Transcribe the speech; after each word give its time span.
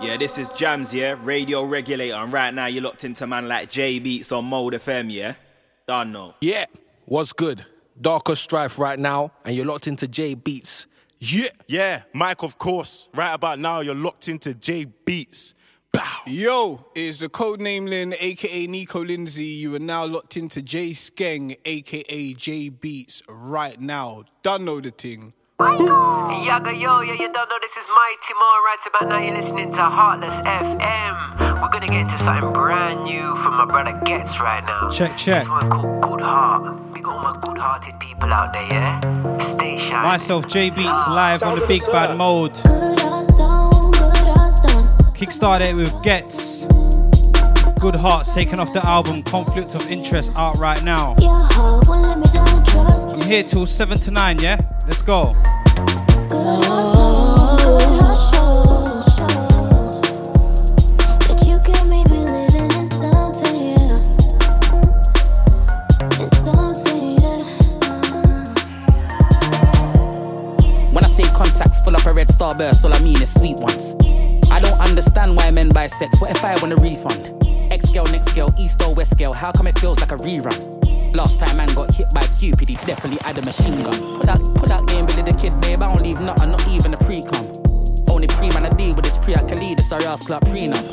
Yeah, 0.00 0.16
this 0.16 0.38
is 0.38 0.48
Jams, 0.50 0.94
yeah, 0.94 1.16
radio 1.22 1.64
regulator, 1.64 2.14
and 2.14 2.32
right 2.32 2.52
now 2.52 2.66
you're 2.66 2.82
locked 2.82 3.04
into 3.04 3.26
man 3.26 3.48
like 3.48 3.70
J 3.70 3.98
Beats 3.98 4.30
on 4.30 4.44
Mode 4.44 4.74
FM, 4.74 5.12
yeah? 5.12 5.34
Done 5.86 6.12
know. 6.12 6.34
Yeah, 6.40 6.66
what's 7.04 7.32
good? 7.32 7.66
Darker 8.00 8.34
Strife 8.36 8.78
right 8.78 8.98
now, 8.98 9.32
and 9.44 9.56
you're 9.56 9.66
locked 9.66 9.86
into 9.86 10.06
J 10.06 10.34
Beats. 10.34 10.86
Yeah. 11.18 11.48
Yeah, 11.66 12.02
Mike, 12.12 12.42
of 12.42 12.58
course. 12.58 13.08
Right 13.14 13.32
about 13.32 13.58
now, 13.58 13.80
you're 13.80 13.94
locked 13.94 14.28
into 14.28 14.54
J 14.54 14.84
Beats. 14.84 15.54
Bow. 15.92 16.22
Yo, 16.26 16.86
it's 16.94 17.18
the 17.18 17.28
codename 17.28 17.88
Lin, 17.88 18.14
aka 18.18 18.66
Nico 18.66 19.04
Lindsay. 19.04 19.44
You 19.44 19.74
are 19.74 19.80
now 19.80 20.04
locked 20.04 20.36
into 20.36 20.62
J 20.62 20.90
Skeng, 20.90 21.56
aka 21.64 22.34
J 22.34 22.68
Beats, 22.70 23.22
right 23.28 23.80
now. 23.80 24.24
Don't 24.42 24.64
know 24.64 24.80
the 24.80 24.90
thing. 24.90 25.32
Yaga 25.60 26.74
yo, 26.74 27.00
yeah, 27.00 27.12
you 27.12 27.30
don't 27.32 27.48
know 27.48 27.58
this 27.60 27.76
is 27.76 27.86
Mighty 27.88 28.34
Mo. 28.34 28.40
Right 28.64 28.78
about 28.88 29.08
now, 29.08 29.18
you're 29.18 29.36
listening 29.36 29.72
to 29.72 29.82
Heartless 29.82 30.34
FM. 30.40 31.60
We're 31.62 31.68
gonna 31.68 31.86
get 31.86 32.00
into 32.00 32.18
something 32.18 32.52
brand 32.52 33.04
new 33.04 33.36
from 33.36 33.54
my 33.54 33.64
brother 33.66 33.98
Gets 34.04 34.40
right 34.40 34.64
now. 34.64 34.88
Check, 34.90 35.16
check. 35.16 35.42
This 35.42 35.48
one 35.48 35.70
called 35.70 36.02
Good 36.02 36.20
Heart. 36.20 36.92
We 36.92 37.00
got 37.00 37.16
all 37.16 37.22
my 37.34 37.40
good 37.40 37.58
hearted 37.58 37.98
people 38.00 38.32
out 38.32 38.52
there, 38.52 38.62
yeah? 38.62 39.38
Stay 39.38 39.76
shy. 39.76 40.02
Myself, 40.02 40.48
J 40.48 40.70
Beats, 40.70 40.88
ah. 40.88 41.12
live 41.14 41.42
on 41.42 41.58
the 41.58 41.66
Big 41.66 41.82
Bad 41.86 42.16
Mode. 42.16 42.54
Kickstarted 45.14 45.70
it 45.70 45.76
with 45.76 46.02
Gets. 46.02 46.81
Good 47.82 47.96
Hearts 47.96 48.32
taken 48.32 48.60
off 48.60 48.72
the 48.72 48.86
album 48.86 49.24
Conflict 49.24 49.74
of 49.74 49.90
Interest 49.90 50.30
out 50.36 50.56
right 50.56 50.80
now. 50.84 51.16
I'm 53.10 53.20
here 53.22 53.42
till 53.42 53.66
7 53.66 53.98
to 53.98 54.10
9, 54.12 54.38
yeah? 54.38 54.56
Let's 54.86 55.02
go. 55.02 55.32
When 70.92 71.02
I 71.02 71.08
say 71.08 71.24
contacts 71.32 71.80
full 71.80 71.96
up 71.96 72.06
a 72.06 72.12
red 72.12 72.28
starburst, 72.28 72.84
all 72.84 72.94
I 72.94 73.00
mean 73.00 73.20
is 73.20 73.34
sweet 73.34 73.58
ones. 73.58 73.96
I 74.52 74.60
don't 74.60 74.78
understand 74.78 75.36
why 75.36 75.50
men 75.50 75.68
buy 75.70 75.88
sex. 75.88 76.20
What 76.20 76.30
if 76.30 76.44
I 76.44 76.54
want 76.60 76.74
a 76.74 76.76
refund? 76.76 77.42
Ex 77.70 77.90
girl, 77.90 78.04
next 78.06 78.32
girl, 78.32 78.52
east 78.58 78.82
or 78.82 78.94
west 78.94 79.18
girl. 79.18 79.32
How 79.32 79.52
come 79.52 79.66
it 79.66 79.78
feels 79.78 80.00
like 80.00 80.12
a 80.12 80.16
rerun? 80.16 81.14
Last 81.14 81.40
time 81.40 81.56
man 81.56 81.68
got 81.74 81.94
hit 81.94 82.12
by 82.14 82.26
Cupid, 82.38 82.68
he 82.68 82.74
definitely 82.86 83.18
had 83.22 83.36
a 83.38 83.42
machine 83.42 83.82
gun. 83.82 84.18
Put 84.18 84.26
that, 84.26 84.40
put 84.56 84.68
that 84.68 84.86
game, 84.86 85.06
Billy 85.06 85.22
the 85.22 85.36
kid, 85.36 85.60
babe. 85.60 85.82
I 85.82 85.92
don't 85.92 86.02
leave 86.02 86.20
nothing, 86.20 86.50
not 86.52 86.66
even 86.68 86.94
a 86.94 86.96
pre-com. 86.96 87.44
Only 88.08 88.26
pre 88.28 88.48
man 88.50 88.66
I 88.66 88.70
deal 88.70 88.94
with 88.94 89.06
is 89.06 89.18
pre 89.18 89.34
Khalid, 89.34 89.78
it's 89.78 89.92
a 89.92 89.96
ass 89.96 90.26
club 90.26 90.42
prenup. 90.44 90.86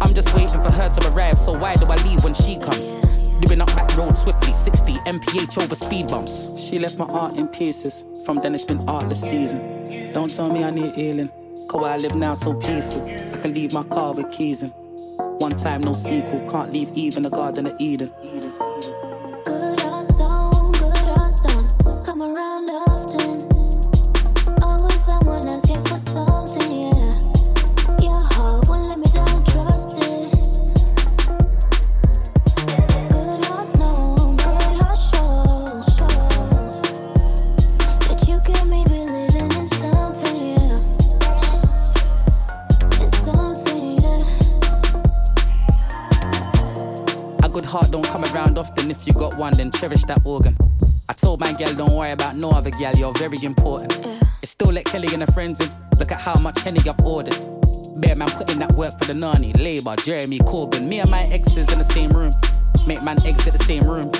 I'm 0.00 0.14
just 0.14 0.32
waiting 0.34 0.62
for 0.62 0.72
her 0.72 0.88
to 0.88 1.08
arrive, 1.10 1.36
so 1.36 1.58
why 1.58 1.74
do 1.74 1.84
I 1.90 1.96
leave 2.04 2.22
when 2.24 2.34
she 2.34 2.56
comes? 2.56 2.94
Doing 3.40 3.60
up 3.60 3.68
back 3.76 3.96
road 3.96 4.16
swiftly, 4.16 4.52
60 4.52 4.94
mph 5.06 5.62
over 5.62 5.74
speed 5.74 6.08
bumps. 6.08 6.60
She 6.68 6.78
left 6.78 6.98
my 6.98 7.06
art 7.06 7.36
in 7.36 7.48
pieces. 7.48 8.04
From 8.24 8.40
then 8.42 8.54
it's 8.54 8.64
been 8.64 8.88
artless 8.88 9.20
season. 9.20 9.84
Don't 10.12 10.32
tell 10.32 10.52
me 10.52 10.64
I 10.64 10.70
need 10.70 10.94
healing. 10.94 11.30
Cause 11.70 11.84
I 11.84 11.96
live 11.98 12.14
now 12.14 12.34
so 12.34 12.54
peaceful. 12.54 13.04
I 13.04 13.42
can 13.42 13.52
leave 13.54 13.72
my 13.72 13.82
car 13.84 14.14
with 14.14 14.30
keys 14.30 14.62
in. 14.62 14.72
One 15.48 15.56
time, 15.56 15.82
no 15.82 15.94
sequel. 15.94 16.46
Can't 16.46 16.70
leave 16.74 16.90
even 16.94 17.22
the 17.22 17.30
Garden 17.30 17.68
of 17.68 17.80
Eden. 17.80 18.12
Often. 48.58 48.90
If 48.90 49.06
you 49.06 49.12
got 49.14 49.38
one, 49.38 49.54
then 49.54 49.70
cherish 49.70 50.04
that 50.04 50.20
organ. 50.24 50.56
I 51.08 51.12
told 51.14 51.40
my 51.40 51.52
girl, 51.52 51.72
don't 51.72 51.92
worry 51.92 52.10
about 52.10 52.36
no 52.36 52.50
other 52.50 52.70
girl, 52.70 52.92
you're 52.96 53.14
very 53.14 53.42
important. 53.42 53.96
It's 54.42 54.50
still 54.50 54.72
let 54.72 54.84
Kelly 54.84 55.08
and 55.12 55.22
her 55.22 55.32
friends 55.32 55.60
in. 55.60 55.68
Look 55.98 56.12
at 56.12 56.20
how 56.20 56.38
much 56.40 56.60
Henny 56.60 56.80
I've 56.80 57.00
ordered. 57.00 57.38
Bear 58.00 58.16
man 58.16 58.28
putting 58.30 58.58
that 58.58 58.72
work 58.72 58.98
for 58.98 59.06
the 59.06 59.14
nanny, 59.14 59.52
Labour, 59.54 59.96
Jeremy 60.04 60.38
Corbyn. 60.40 60.86
Me 60.86 61.00
and 61.00 61.10
my 61.10 61.22
exes 61.32 61.72
in 61.72 61.78
the 61.78 61.84
same 61.84 62.10
room. 62.10 62.32
Make 62.86 63.02
man 63.02 63.16
exit 63.26 63.52
the 63.52 63.64
same 63.64 63.84
room. 63.84 64.10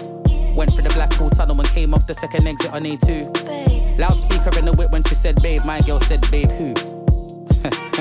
Went 0.57 0.73
through 0.73 0.83
the 0.83 0.95
Blackwall 0.95 1.31
Tunnel 1.31 1.61
and 1.61 1.69
came 1.71 1.93
off 1.93 2.07
the 2.07 2.15
second 2.15 2.47
exit 2.47 2.73
on 2.73 2.83
A2. 2.83 3.99
Loudspeaker 3.99 4.59
in 4.59 4.65
the 4.65 4.73
whip 4.73 4.91
when 4.93 5.05
she 5.05 5.15
said 5.15 5.41
babe, 5.43 5.65
my 5.65 5.81
girl 5.81 6.01
said 6.01 6.25
babe 6.31 6.51
who? 6.53 6.75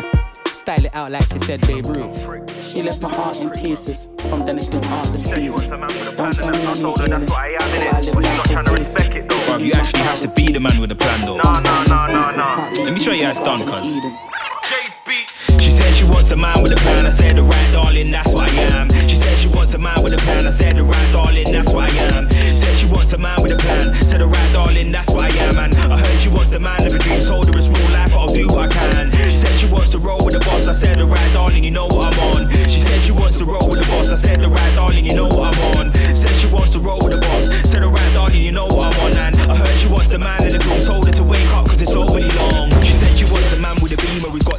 Style 0.67 0.83
it 0.83 0.95
out 0.95 1.11
like 1.13 1.23
she 1.31 1.39
said 1.39 1.61
Babe 1.65 1.85
Ruth. 1.85 2.51
She 2.61 2.83
left 2.83 3.01
my 3.01 3.07
heart 3.07 3.39
in 3.39 3.49
pieces. 3.51 4.09
From 4.27 4.45
then 4.45 4.57
it's 4.57 4.67
been 4.67 4.83
artless 4.83 5.23
season. 5.23 5.79
Don't 5.79 6.33
tell 6.35 6.49
me 6.51 6.57
I 6.59 6.73
need 6.75 6.83
healing. 7.07 7.27
Cause 7.29 8.03
I 8.03 8.11
live 8.11 8.19
now 8.19 8.43
so 8.43 8.75
peaceful. 8.75 9.31
Bruv, 9.47 9.63
you 9.63 9.71
actually 9.71 10.03
have 10.03 10.19
to 10.19 10.27
be 10.27 10.51
the 10.51 10.59
man 10.59 10.75
with 10.81 10.89
the 10.89 10.95
plan, 10.99 11.23
though. 11.23 11.39
No, 11.39 11.53
no, 11.63 11.83
no, 11.87 12.11
no, 12.11 12.35
no. 12.35 12.83
Let 12.83 12.91
me 12.91 12.99
show 12.99 13.13
you 13.13 13.23
how 13.23 13.31
it's 13.31 13.39
done, 13.39 13.63
cuz. 13.63 13.95
She 15.63 15.71
said 15.71 15.93
she 15.95 16.03
wants 16.03 16.31
a 16.31 16.35
man 16.35 16.61
with 16.61 16.73
a 16.73 16.75
plan. 16.83 17.05
I 17.05 17.11
said, 17.11 17.39
alright, 17.39 17.71
darling, 17.71 18.11
that's 18.11 18.33
what 18.33 18.51
I 18.51 18.51
am. 18.75 18.89
She 19.07 19.15
said 19.15 19.37
she 19.37 19.47
wants 19.47 19.73
a 19.73 19.77
man 19.77 20.03
with 20.03 20.11
a 20.11 20.17
plan. 20.17 20.47
I 20.47 20.49
said, 20.49 20.77
alright, 20.77 21.13
darling, 21.13 21.49
that's 21.49 21.71
what 21.71 21.87
I 21.87 21.95
am. 22.11 22.29
Said 22.29 22.75
she 22.75 22.87
wants 22.87 23.13
a 23.13 23.17
man 23.17 23.41
with 23.41 23.53
a 23.53 23.55
plan. 23.55 23.95
Said, 24.03 24.21
alright, 24.21 24.51
darling, 24.51 24.91
that's 24.91 25.09
what 25.13 25.23
I 25.23 25.29
am. 25.47 25.57
And 25.59 25.73
I 25.77 25.95
heard 25.95 26.19
she 26.19 26.27
wants 26.27 26.49
the 26.49 26.59
man 26.59 26.85
of 26.85 26.91
her 26.91 26.99
dreams. 26.99 27.25
Told 27.25 27.47
her 27.47 27.55
it's 27.55 27.69
real 27.69 27.89
life, 27.95 28.11
but 28.11 28.19
I'll 28.19 28.27
do 28.27 28.47
what 28.47 28.67
I 28.67 28.67
can. 28.67 29.11
She 29.13 29.19
said 29.31 29.36
she 29.67 29.73
wants 29.73 29.89
to 29.89 29.99
roll 29.99 30.23
with 30.23 30.33
the 30.33 30.39
boss. 30.39 30.67
I 30.67 30.71
said, 30.71 30.97
alright, 31.01 31.33
darling, 31.33 31.63
you 31.63 31.71
know 31.71 31.87
what 31.87 32.15
I'm 32.15 32.19
on. 32.31 32.49
She 32.69 32.79
said 32.79 33.01
she 33.01 33.11
wants 33.11 33.37
to 33.39 33.45
roll 33.45 33.67
with 33.67 33.81
the 33.81 33.87
boss. 33.91 34.11
I 34.11 34.15
said, 34.15 34.43
alright, 34.43 34.75
darling, 34.75 35.05
you 35.05 35.13
know 35.13 35.27
what 35.27 35.53
I'm 35.53 35.61
on. 35.75 35.93
Said 35.93 36.29
she 36.39 36.47
wants 36.47 36.71
to 36.71 36.79
roll 36.79 36.99
with 37.03 37.11
the 37.11 37.19
boss. 37.19 37.51
Said, 37.67 37.83
alright, 37.83 38.13
darling, 38.13 38.41
you 38.41 38.51
know 38.53 38.65
what 38.65 38.95
I'm 38.95 38.99
on. 39.03 39.11
And 39.17 39.35
I 39.51 39.55
heard 39.55 39.67
she 39.79 39.89
wants 39.89 40.07
the 40.07 40.19
man 40.19 40.41
in 40.43 40.53
the 40.53 40.59
room. 40.59 40.79
Told 40.79 40.96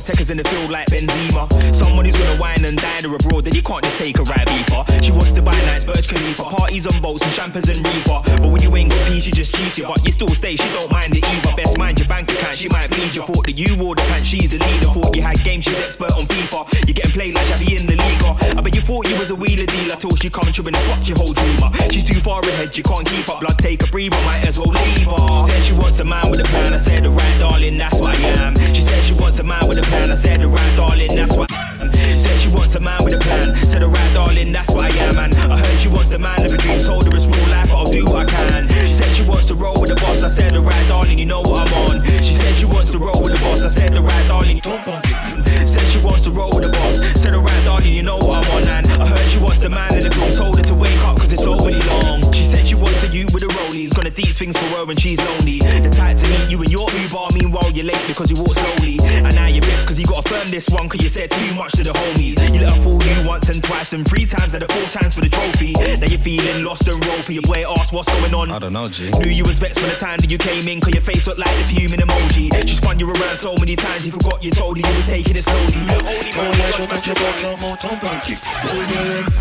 techers 0.08 0.30
in 0.30 0.38
the 0.38 0.44
field 0.44 0.70
like 0.70 0.88
Benzema. 0.88 1.44
Someone 1.76 2.06
who's 2.06 2.16
gonna 2.16 2.40
wine 2.40 2.64
and 2.64 2.80
dine 2.80 3.04
her 3.04 3.14
abroad, 3.14 3.44
that 3.44 3.54
you 3.54 3.60
can't 3.60 3.84
just 3.84 3.98
take 4.00 4.16
a 4.16 4.24
ride 4.24 4.48
beefer. 4.48 4.80
She 5.04 5.12
wants 5.12 5.32
to 5.36 5.42
buy 5.42 5.52
nights, 5.68 5.84
Burj 5.84 6.08
Khalifa, 6.08 6.44
parties 6.48 6.86
on 6.88 6.96
boats 7.02 7.24
and 7.24 7.34
champers 7.36 7.68
and 7.68 7.76
reefer. 7.84 8.24
But 8.40 8.48
when 8.48 8.62
you 8.64 8.72
ain't 8.76 8.88
got 8.88 9.04
peace, 9.08 9.24
she 9.28 9.32
just 9.32 9.54
cheats 9.54 9.76
you. 9.76 9.84
But 9.84 10.00
you 10.06 10.12
still 10.12 10.32
stay, 10.32 10.56
she 10.56 10.68
don't 10.72 10.90
mind 10.90 11.12
it 11.12 11.24
either. 11.28 11.52
Best 11.56 11.76
mind 11.76 11.98
your 12.00 12.08
bank 12.08 12.32
account, 12.32 12.56
she 12.56 12.68
might 12.72 12.88
bleed 12.88 13.12
you. 13.12 13.22
Thought 13.22 13.44
that 13.44 13.58
you 13.60 13.76
wore 13.76 13.94
the 13.94 14.02
pants, 14.08 14.28
she's 14.28 14.48
the 14.48 14.58
leader. 14.64 14.88
Thought 14.96 15.12
you 15.14 15.20
had 15.20 15.36
game, 15.44 15.60
she's 15.60 15.76
expert 15.84 16.12
on 16.16 16.24
FIFA. 16.24 16.64
You're 16.88 16.96
getting 16.96 17.12
played 17.12 17.34
like 17.34 17.44
Xavi 17.52 17.76
in 17.76 17.84
the 17.84 17.96
Liga. 18.00 18.32
I 18.56 18.60
bet 18.64 18.74
you 18.74 18.80
thought 18.80 19.04
you 19.12 19.16
was 19.20 19.28
a 19.28 19.36
wheeler 19.36 19.68
dealer 19.68 19.96
till 20.00 20.16
she 20.16 20.30
come 20.32 20.48
true 20.56 20.64
and 20.64 20.76
fucked 20.88 21.08
your 21.08 21.18
whole 21.20 21.36
dreamer. 21.36 21.68
She's 21.92 22.08
too 22.08 22.20
far 22.24 22.40
ahead, 22.40 22.72
she 22.72 22.82
can't 22.82 23.04
keep 23.04 23.28
up. 23.28 23.40
Blood, 23.44 23.58
take 23.60 23.84
a 23.84 23.88
breather, 23.92 24.16
might 24.24 24.40
as 24.48 24.56
well 24.56 24.72
leave 24.72 25.04
her. 25.04 25.20
She 25.20 25.52
said 25.52 25.62
she 25.68 25.74
wants 25.76 26.00
a 26.00 26.06
man 26.08 26.30
with 26.30 26.40
a 26.40 26.48
plan. 26.48 26.72
I 26.72 26.78
said, 26.78 27.04
alright, 27.04 27.36
darling, 27.38 27.76
that's 27.76 28.00
what 28.00 28.16
I 28.16 28.20
am. 28.40 28.56
She 28.72 28.80
said 28.80 29.04
she 29.04 29.12
wants 29.20 29.38
a 29.38 29.44
man 29.44 29.68
with 29.68 29.76
a 29.76 29.82
plan. 29.82 29.97
I 30.06 30.14
said, 30.14 30.42
alright, 30.42 30.76
darling, 30.76 31.14
that's 31.14 31.36
what. 31.36 31.50
Said 31.50 32.38
she 32.40 32.48
wants 32.48 32.74
a 32.74 32.80
man 32.80 33.02
with 33.04 33.14
a 33.14 33.18
plan. 33.18 33.54
Said, 33.64 33.82
alright, 33.82 34.14
darling, 34.14 34.52
that's 34.52 34.70
what 34.70 34.84
I 34.84 34.90
am. 35.08 35.18
And 35.18 35.34
I 35.50 35.58
heard 35.58 35.78
she 35.78 35.88
wants 35.88 36.08
the 36.08 36.18
man 36.18 36.44
of 36.44 36.50
her 36.50 36.56
dreams. 36.56 36.86
Told 36.86 37.04
her 37.06 37.14
it's 37.14 37.26
real 37.26 37.48
life, 37.50 37.70
but 37.70 37.78
I'll 37.78 37.90
do 37.90 38.04
what 38.04 38.16
I 38.16 38.24
can. 38.26 38.68
She 38.68 38.92
said 38.94 39.10
she 39.14 39.24
wants 39.24 39.46
to 39.46 39.54
roll 39.54 39.80
with 39.80 39.90
the 39.90 39.96
boss. 39.96 40.22
I 40.22 40.28
said, 40.28 40.54
alright, 40.54 40.88
darling, 40.88 41.18
you 41.18 41.26
know 41.26 41.40
what 41.40 41.68
I'm 41.68 41.98
on. 41.98 42.04
She 42.22 42.34
said 42.34 42.54
she 42.54 42.66
wants 42.66 42.92
to 42.92 42.98
roll 42.98 43.20
with 43.22 43.34
the 43.34 43.40
boss. 43.42 43.62
I 43.64 43.68
said, 43.68 43.96
alright, 43.96 44.26
darling, 44.28 44.58
don't 44.58 44.84
bump 44.84 45.04
it. 45.04 45.66
Said 45.68 45.86
she 45.92 46.00
wants 46.00 46.22
to 46.22 46.30
roll 46.30 46.50
with 46.54 46.64
the 46.64 46.72
boss. 46.72 47.02
Said, 47.20 47.34
alright, 47.34 47.64
darling, 47.64 47.92
you 47.92 48.02
know 48.02 48.16
what 48.16 48.44
I'm 48.44 48.50
on. 48.56 48.68
And 48.68 48.86
I 49.02 49.06
heard 49.06 49.28
she 49.30 49.38
wants 49.38 49.58
the 49.58 49.68
man 49.68 49.94
in 49.94 50.02
the 50.04 50.10
room. 50.16 50.32
Told 50.32 50.56
her 50.58 50.64
to 50.64 50.74
wake 50.74 50.98
up, 51.04 51.18
cause 51.18 51.32
it's 51.32 51.44
overly 51.44 51.80
long. 51.98 52.22
She 52.32 52.44
said 52.44 52.66
she 52.66 52.74
wants 52.74 53.02
a 53.02 53.08
you 53.08 53.26
with 53.32 53.42
a 53.42 53.50
rollies. 53.58 53.94
Gonna 53.94 54.10
deep 54.10 54.34
things 54.34 54.56
for 54.56 54.78
her 54.78 54.84
when 54.86 54.96
she's 54.96 55.18
lonely. 55.18 55.58
The 55.58 55.90
type 55.90 56.16
to 56.18 56.26
meet 56.28 56.50
you 56.50 56.62
in 56.62 56.70
your 56.70 56.88
Uber. 56.88 57.26
Meanwhile, 57.34 57.70
you're 57.74 57.86
late 57.86 58.04
because 58.06 58.30
you 58.30 58.38
cause 60.48 60.54
you 60.54 60.54
gotta 60.54 60.54
firm 60.54 60.54
this 60.54 60.68
one. 60.68 60.88
Cause 60.88 61.02
you 61.02 61.08
said 61.08 61.30
too 61.30 61.54
much 61.54 61.72
to 61.72 61.82
the 61.82 61.92
homies. 61.92 62.36
You 62.54 62.60
let 62.60 62.70
her 62.70 62.82
fool 62.82 63.02
you 63.02 63.28
once 63.28 63.48
and 63.48 63.62
twice 63.62 63.92
and 63.92 64.06
three 64.06 64.26
times 64.26 64.54
and 64.54 64.62
the 64.62 64.68
four 64.72 64.88
times 64.88 65.14
for 65.14 65.20
the 65.20 65.28
trophy. 65.28 65.72
Now 65.72 66.06
you're 66.06 66.18
feeling 66.18 66.64
lost 66.64 66.88
and 66.88 66.98
ropey. 67.06 67.34
Your 67.34 67.42
boy 67.42 67.64
asked 67.68 67.92
what's 67.92 68.08
going 68.20 68.34
on. 68.34 68.50
I 68.50 68.58
don't 68.58 68.72
know, 68.72 68.88
G. 68.88 69.10
Knew 69.10 69.30
you 69.30 69.44
was 69.44 69.58
vexed 69.58 69.80
from 69.80 69.90
the 69.90 69.96
time 69.96 70.18
that 70.18 70.30
you 70.30 70.38
came 70.38 70.66
in, 70.68 70.80
cause 70.80 70.94
your 70.94 71.02
face 71.02 71.26
looked 71.26 71.40
like 71.40 71.54
the 71.58 71.64
fuming 71.74 72.00
emoji. 72.00 72.52
She 72.68 72.76
spun 72.76 72.98
you 72.98 73.08
around 73.08 73.36
so 73.36 73.54
many 73.58 73.76
times, 73.76 74.06
you 74.06 74.12
forgot 74.12 74.42
you 74.42 74.50
told 74.50 74.78
her 74.78 74.82
you 74.86 74.96
was 74.96 75.06
taking 75.06 75.36
it 75.36 75.44
slowly. 75.44 75.80
Only 76.38 76.56
man 76.58 76.72
was 76.78 76.88
got 76.88 77.02
your 77.06 77.16
back, 77.16 77.36
no 77.42 77.50
more 77.62 77.76
tongue 77.76 77.98
kick. 78.24 78.40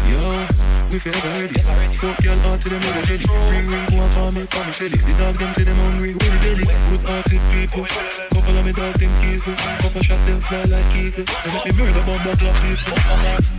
Yo, 0.08 0.48
we 0.92 1.00
feel 1.00 1.16
ready. 1.32 1.62
Fuck 1.98 2.24
y'all 2.24 2.40
out 2.48 2.62
to 2.62 2.70
them 2.70 2.80
with 2.80 3.00
a 3.00 3.04
jelly. 3.08 3.26
Ring 3.52 3.68
ring, 3.68 3.86
go 3.92 3.98
and 4.04 4.12
call 4.14 4.32
me, 4.32 4.46
call 4.48 4.64
me 4.64 4.72
Shelly. 4.72 4.98
The 4.98 5.14
dog 5.18 5.36
them 5.36 5.52
say 5.54 5.64
them 5.64 5.78
hungry, 5.78 6.14
with 6.14 6.32
the 6.32 6.40
belly. 6.40 6.64
Good 6.64 7.04
hearted 7.04 7.42
people, 7.52 7.86
couple 7.86 8.37
All 8.37 8.37
of 8.37 8.37
me 8.68 8.74
dog 8.74 8.94
them 9.00 9.12
evil. 9.24 9.56
Couple 9.80 10.02
shot 10.02 10.20
them 10.28 10.42
fly 10.42 10.64
like 10.68 10.92
eagles. 10.92 11.32
They 11.44 11.52
make 11.56 11.66
me 11.66 11.72
murder 11.80 12.04
bomb 12.04 12.20
my 12.20 12.36
club 12.36 12.56
people. 12.60 13.00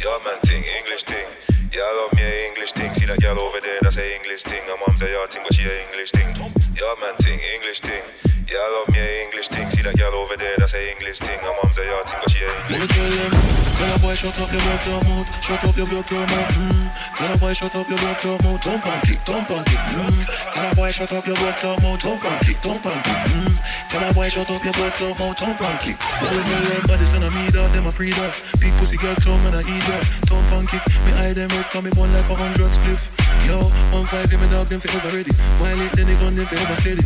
Yeah, 0.04 0.20
man, 0.24 0.38
ting, 0.44 0.62
English 0.84 1.04
ting. 1.04 1.28
I 1.72 1.94
love 2.02 2.12
me 2.12 2.22
a 2.22 2.48
English 2.48 2.72
ting. 2.72 2.92
See 2.92 3.06
that 3.06 3.20
girl 3.20 3.38
over 3.38 3.60
there, 3.60 3.78
that's 3.80 3.96
a 3.96 4.04
English 4.16 4.42
ting. 4.42 4.60
Her 4.66 4.76
mom 4.84 4.96
say, 4.96 5.12
yeah, 5.12 5.24
ting, 5.30 5.42
but 5.44 5.54
she 5.54 5.64
a 5.64 5.72
English 5.88 6.12
ting. 6.12 6.28
Yeah, 6.76 6.92
man, 7.00 7.16
ting, 7.18 7.38
English 7.56 7.80
ting. 7.80 8.02
Yeah, 8.48 8.64
I 8.64 8.80
love 8.80 8.88
me 8.96 9.04
English 9.28 9.52
ting. 9.52 9.68
See 9.68 9.84
that 9.84 9.92
girl 10.00 10.24
over 10.24 10.32
there, 10.32 10.56
that's 10.56 10.72
a 10.72 10.80
English 10.80 11.20
ting. 11.20 11.36
Her 11.44 11.52
mom 11.60 11.68
say, 11.68 11.84
yeah, 11.84 12.00
ting, 12.08 12.16
but 12.16 12.32
she 12.32 12.40
English 12.40 12.88
tell 12.88 13.04
them, 13.04 13.32
tell 13.76 13.92
a 13.92 13.96
boy 14.00 14.16
shut 14.16 14.32
up 14.40 14.48
your 14.48 14.64
block 14.64 14.84
your 14.88 15.00
mouth, 15.04 15.28
shut 15.44 15.60
up 15.68 15.76
your 15.76 15.84
block 15.84 16.08
your 16.08 16.24
mouth. 16.24 16.56
Mm. 16.56 16.88
Tell 17.12 17.28
a 17.28 17.36
boy 17.36 17.52
shut 17.52 17.76
up 17.76 17.84
your 17.84 18.00
block 18.00 18.24
your 18.24 18.40
mouth, 18.40 18.60
jump 18.64 18.88
and 18.88 19.02
kick, 19.04 19.20
jump 19.20 19.52
and 19.52 19.64
kick. 19.68 19.82
Mm. 19.92 20.16
Tell 20.48 20.64
a 20.64 20.70
boy 20.72 20.88
shut 20.88 21.12
up 21.12 21.26
your 21.28 21.36
block 21.36 21.60
your 21.60 21.76
mouth, 21.84 22.00
jump 22.00 22.24
and 22.24 22.40
kick, 22.40 22.56
jump 22.64 22.86
and 22.88 23.00
kick. 23.04 23.20
Mm. 23.28 23.52
Tell 23.92 24.04
a 24.08 24.08
boy 24.16 24.28
shut 24.32 24.48
up 24.48 24.64
your 24.64 24.72
block 24.80 24.96
your 24.96 25.12
mouth, 25.20 25.36
jump 25.36 25.60
and 25.60 25.78
kick. 25.84 25.98
Me 26.00 26.26
tell 26.32 26.64
them, 26.72 26.82
body 26.88 27.04
son 27.04 27.28
of 27.28 27.32
me 27.36 27.44
dog, 27.52 27.68
them 27.76 27.84
a 27.84 27.92
pre 27.92 28.16
dog. 28.16 28.32
Big 28.64 28.72
pussy 28.80 28.96
girl 28.96 29.12
clown 29.20 29.44
man 29.44 29.56
a 29.56 29.60
eat 29.60 29.84
dog, 29.84 30.04
jump 30.24 30.48
and 30.56 30.68
kick. 30.72 30.84
Me 31.04 31.12
eye 31.20 31.36
them 31.36 31.52
red, 31.52 31.68
come 31.68 31.84
me 31.84 31.92
bun 31.92 32.08
like 32.16 32.24
a 32.24 32.32
hundred 32.32 32.72
spliff. 32.72 33.12
Yo, 33.44 33.60
one 33.92 34.08
five, 34.08 34.32
me 34.32 34.48
dog 34.48 34.72
them 34.72 34.80
forever 34.80 35.12
ready. 35.12 35.36
It, 35.36 35.92
then 35.92 36.08
they 36.08 36.16
gun 36.16 36.32
them 36.32 36.48
forever 36.48 36.76
steady. 36.80 37.04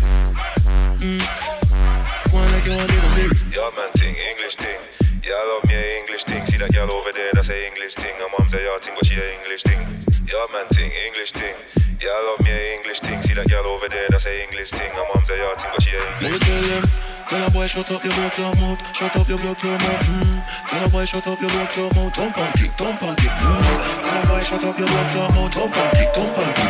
Mm. 1.03 1.19
Like 1.19 2.63
you 2.63 2.79
want 2.79 2.87
them 2.87 3.03
lyric. 3.19 3.35
Yeah, 3.51 3.67
man, 3.75 3.91
ting, 3.99 4.15
English 4.15 4.55
ting. 4.55 4.79
Yeah, 5.27 5.35
I 5.35 5.45
love 5.51 5.67
me 5.67 5.75
a 5.75 5.99
English 5.99 6.23
ting. 6.31 6.47
See 6.47 6.63
that 6.63 6.71
girl 6.71 6.95
over 6.95 7.11
there, 7.11 7.35
that's 7.35 7.51
a 7.51 7.59
English 7.59 7.99
ting. 7.99 8.15
Her 8.23 8.31
mom 8.39 8.47
say, 8.47 8.63
yeah, 8.63 8.79
ting, 8.79 8.95
but 8.95 9.03
she 9.11 9.19
a 9.19 9.27
English 9.43 9.67
ting. 9.67 9.83
Yeah, 10.31 10.47
man, 10.55 10.71
ting, 10.71 10.95
English 11.11 11.35
ting. 11.35 11.59
Yeah, 11.99 12.15
I 12.15 12.23
love 12.23 12.47
me 12.47 12.55
a 12.55 12.79
English 12.79 13.03
ting. 13.03 13.19
See 13.19 13.35
that 13.35 13.51
girl 13.51 13.67
over 13.67 13.91
there, 13.91 14.07
that's 14.15 14.31
a 14.31 14.35
English 14.47 14.71
ting. 14.71 14.95
Her 14.95 15.03
mom 15.11 15.27
say, 15.27 15.43
yeah, 15.43 15.51
ting, 15.59 15.75
but 15.75 15.83
she 15.83 15.91
a 15.91 16.03
English 16.23 16.39
tell 16.39 16.87
tell 17.27 17.43
a 17.43 17.51
boy 17.51 17.67
shut 17.67 17.91
up 17.91 18.05
your 18.07 18.15
block 18.15 18.39
your 18.39 18.55
mouth, 18.63 18.79
shut 18.95 19.17
up 19.19 19.27
your 19.27 19.39
block 19.43 19.59
your 19.59 19.75
mouth. 19.75 20.07
Mm. 20.07 20.39
Tell 20.71 20.87
a 20.87 20.89
boy 20.95 21.03
shut 21.03 21.27
up 21.27 21.41
your 21.43 21.51
block 21.51 21.75
your 21.75 21.91
mouth, 21.99 22.15
jump 22.15 22.39
and 22.39 22.53
kick, 22.55 22.71
jump 22.79 23.03
and 23.03 23.17
kick. 23.19 23.35
Mm. 23.43 23.59
Tell 24.07 24.23
a 24.23 24.27
boy 24.31 24.43
shut 24.47 24.63
up 24.63 24.79
your 24.79 24.87
block 24.87 25.11
your 25.19 25.29
mouth, 25.35 25.51
jump 25.51 25.75
and 25.75 25.91
kick, 25.99 26.15
jump 26.15 26.39
and 26.39 26.55
kick. 26.55 26.62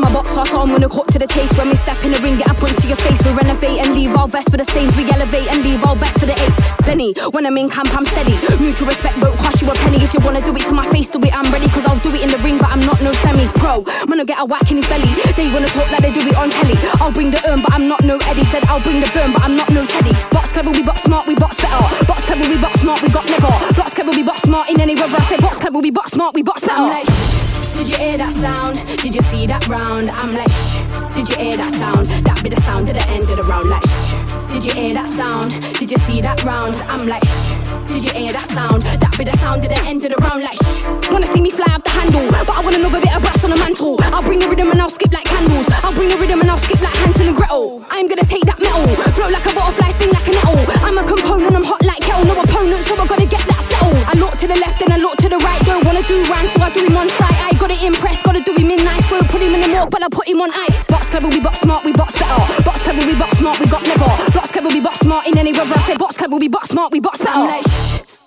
I'm 0.00 0.08
a 0.08 0.16
boxer, 0.16 0.40
so 0.48 0.64
I'm 0.64 0.72
gonna 0.72 0.88
cook 0.88 1.12
to 1.12 1.18
the 1.20 1.26
taste. 1.26 1.60
When 1.60 1.68
we 1.68 1.76
step 1.76 2.00
in 2.08 2.16
the 2.16 2.20
ring, 2.24 2.40
get 2.40 2.48
up 2.48 2.56
onto 2.64 2.88
your 2.88 2.96
face. 3.04 3.20
We 3.20 3.36
renovate 3.36 3.84
and 3.84 3.92
leave 3.92 4.16
our 4.16 4.24
vest 4.24 4.48
for 4.48 4.56
the 4.56 4.64
stains. 4.64 4.96
We 4.96 5.04
elevate 5.12 5.44
and 5.52 5.60
leave 5.60 5.84
our 5.84 5.92
best 5.92 6.16
for 6.16 6.24
the 6.24 6.32
eighth. 6.32 6.56
Lenny, 6.88 7.12
when 7.36 7.44
I'm 7.44 7.58
in 7.60 7.68
camp, 7.68 7.92
I'm 7.92 8.08
steady. 8.08 8.32
Mutual 8.64 8.88
respect 8.88 9.20
won't 9.20 9.36
cost 9.36 9.60
you 9.60 9.68
a 9.68 9.76
penny. 9.84 10.00
If 10.00 10.16
you 10.16 10.20
wanna 10.24 10.40
do 10.40 10.56
it 10.56 10.64
to 10.64 10.72
my 10.72 10.88
face, 10.88 11.12
do 11.12 11.20
it, 11.20 11.36
I'm 11.36 11.44
ready. 11.52 11.68
Cause 11.68 11.84
I'll 11.84 12.00
do 12.00 12.16
it 12.16 12.24
in 12.24 12.32
the 12.32 12.40
ring, 12.40 12.56
but 12.56 12.72
I'm 12.72 12.80
not 12.80 12.96
no 13.04 13.12
semi 13.12 13.44
pro. 13.60 13.84
Man, 14.08 14.24
I'll 14.24 14.24
get 14.24 14.40
a 14.40 14.46
whack 14.48 14.72
in 14.72 14.80
his 14.80 14.88
belly. 14.88 15.12
They 15.36 15.52
wanna 15.52 15.68
talk 15.68 15.92
like 15.92 16.00
they 16.00 16.16
do 16.16 16.24
it 16.24 16.36
on 16.40 16.48
telly. 16.48 16.80
I'll 16.96 17.12
bring 17.12 17.28
the 17.28 17.40
urn, 17.44 17.60
but 17.60 17.76
I'm 17.76 17.84
not 17.84 18.00
no 18.00 18.16
Eddie. 18.24 18.48
Said 18.48 18.64
I'll 18.72 18.80
bring 18.80 19.04
the 19.04 19.10
burn, 19.12 19.36
but 19.36 19.44
I'm 19.44 19.52
not 19.52 19.68
no 19.68 19.84
Teddy. 19.84 20.16
Box 20.32 20.56
clever, 20.56 20.72
we 20.72 20.80
box 20.80 21.04
smart, 21.04 21.28
we 21.28 21.36
box 21.36 21.60
better. 21.60 21.76
Box 22.08 22.24
clever, 22.24 22.48
we 22.48 22.56
box 22.56 22.80
smart, 22.80 23.04
we 23.04 23.12
got 23.12 23.28
never. 23.28 23.52
Box 23.76 23.92
clever, 23.92 24.16
we 24.16 24.24
box 24.24 24.48
smart 24.48 24.72
in 24.72 24.80
any 24.80 24.96
weather. 24.96 25.20
I 25.20 25.28
said 25.28 25.44
box 25.44 25.60
clever, 25.60 25.76
we 25.84 25.92
box 25.92 26.16
smart, 26.16 26.32
we 26.32 26.40
box 26.40 26.64
better. 26.64 27.49
Did 27.80 27.88
you 27.88 27.96
hear 27.96 28.18
that 28.18 28.34
sound? 28.34 28.76
Did 28.98 29.14
you 29.14 29.22
see 29.22 29.46
that 29.46 29.66
round? 29.66 30.10
I'm 30.10 30.34
like, 30.34 30.50
shh. 30.50 30.84
Did 31.14 31.30
you 31.30 31.36
hear 31.36 31.56
that 31.56 31.72
sound? 31.72 32.04
That 32.26 32.42
be 32.44 32.50
the 32.50 32.60
sound 32.60 32.90
at 32.90 32.96
the 32.96 33.08
end 33.08 33.30
of 33.30 33.38
the 33.38 33.42
round. 33.42 33.70
Like, 33.70 33.82
shh. 33.88 34.12
Did 34.52 34.66
you 34.66 34.74
hear 34.74 34.92
that 34.92 35.08
sound? 35.08 35.50
Did 35.78 35.90
you 35.90 35.96
see 35.96 36.20
that 36.20 36.44
round? 36.44 36.76
I'm 36.92 37.08
like, 37.08 37.24
shh. 37.24 37.59
Did 37.90 38.06
you 38.06 38.12
hear 38.14 38.32
that 38.32 38.46
sound? 38.46 38.82
That 39.02 39.10
be 39.18 39.26
the 39.26 39.34
sound 39.42 39.66
at 39.66 39.74
the 39.74 39.82
end 39.82 40.06
of 40.06 40.14
the 40.14 40.20
round. 40.22 40.46
Like, 40.46 40.54
shh. 40.54 40.86
Wanna 41.10 41.26
see 41.26 41.42
me 41.42 41.50
fly 41.50 41.66
off 41.74 41.82
the 41.82 41.90
handle? 41.90 42.22
But 42.46 42.54
I 42.54 42.62
want 42.62 42.78
another 42.78 43.02
bit 43.02 43.10
of 43.10 43.20
brass 43.20 43.42
on 43.42 43.50
the 43.50 43.58
mantle. 43.58 43.98
I'll 44.14 44.22
bring 44.22 44.38
the 44.38 44.46
rhythm 44.46 44.70
and 44.70 44.80
I'll 44.80 44.88
skip 44.94 45.10
like 45.10 45.26
candles. 45.26 45.66
I'll 45.82 45.92
bring 45.92 46.06
the 46.08 46.16
rhythm 46.16 46.40
and 46.40 46.48
I'll 46.50 46.62
skip 46.62 46.78
like 46.78 46.94
Hansel 47.02 47.26
and 47.26 47.36
Gretel. 47.36 47.82
I'm 47.90 48.06
gonna 48.06 48.22
take 48.22 48.46
that 48.46 48.62
metal, 48.62 48.86
flow 49.10 49.26
like 49.28 49.42
a 49.42 49.52
butterfly, 49.52 49.90
sting 49.90 50.14
like 50.14 50.22
a 50.22 50.32
nettle. 50.38 50.62
I'm 50.86 50.96
a 50.96 51.04
component, 51.04 51.52
I'm 51.58 51.66
hot 51.66 51.82
like 51.82 51.98
kettle. 52.00 52.30
No 52.30 52.38
opponent, 52.38 52.86
so 52.86 52.94
I 52.94 53.04
gotta 53.10 53.26
get 53.26 53.42
that 53.42 53.62
settled. 53.66 53.98
I 54.06 54.14
look 54.22 54.38
to 54.38 54.46
the 54.46 54.58
left 54.62 54.78
and 54.86 54.94
I 54.94 54.98
look 55.02 55.18
to 55.26 55.28
the 55.28 55.42
right. 55.42 55.60
Don't 55.66 55.82
wanna 55.82 56.06
do 56.06 56.22
rhymes, 56.30 56.54
so 56.54 56.62
I 56.62 56.70
do 56.70 56.86
him 56.86 56.94
on 56.94 57.10
sight. 57.10 57.34
I 57.42 57.58
got 57.58 57.74
it 57.74 57.82
impressed, 57.82 58.22
gotta 58.22 58.40
do 58.40 58.54
him 58.54 58.70
in 58.70 58.86
nice. 58.86 59.10
Won't 59.10 59.26
put 59.28 59.42
him 59.42 59.50
in 59.50 59.66
the 59.66 59.68
milk, 59.68 59.90
but 59.90 60.06
I 60.06 60.08
put 60.14 60.30
him 60.30 60.38
on 60.40 60.54
ice. 60.54 60.86
Box 60.86 61.10
clever, 61.10 61.26
we 61.26 61.42
box 61.42 61.58
smart, 61.66 61.82
we 61.84 61.90
box 61.90 62.14
better. 62.14 62.38
Box 62.62 62.86
clever, 62.86 63.02
we 63.02 63.18
box 63.18 63.42
smart, 63.42 63.58
we 63.58 63.66
got 63.66 63.82
never. 63.82 64.06
Box 64.30 64.54
clever, 64.54 64.70
we 64.70 64.80
box 64.80 65.02
smart 65.02 65.26
in 65.26 65.34
any 65.36 65.50
weather. 65.52 65.74
I 65.74 65.82
said 65.82 65.98
box 65.98 66.16
clever, 66.16 66.36
we 66.38 66.48
box 66.48 66.70
smart, 66.70 66.92
we 66.94 67.00
box 67.00 67.18
better. 67.18 67.34
I'm 67.34 67.50
like, 67.50 67.66
shh. 67.66 67.79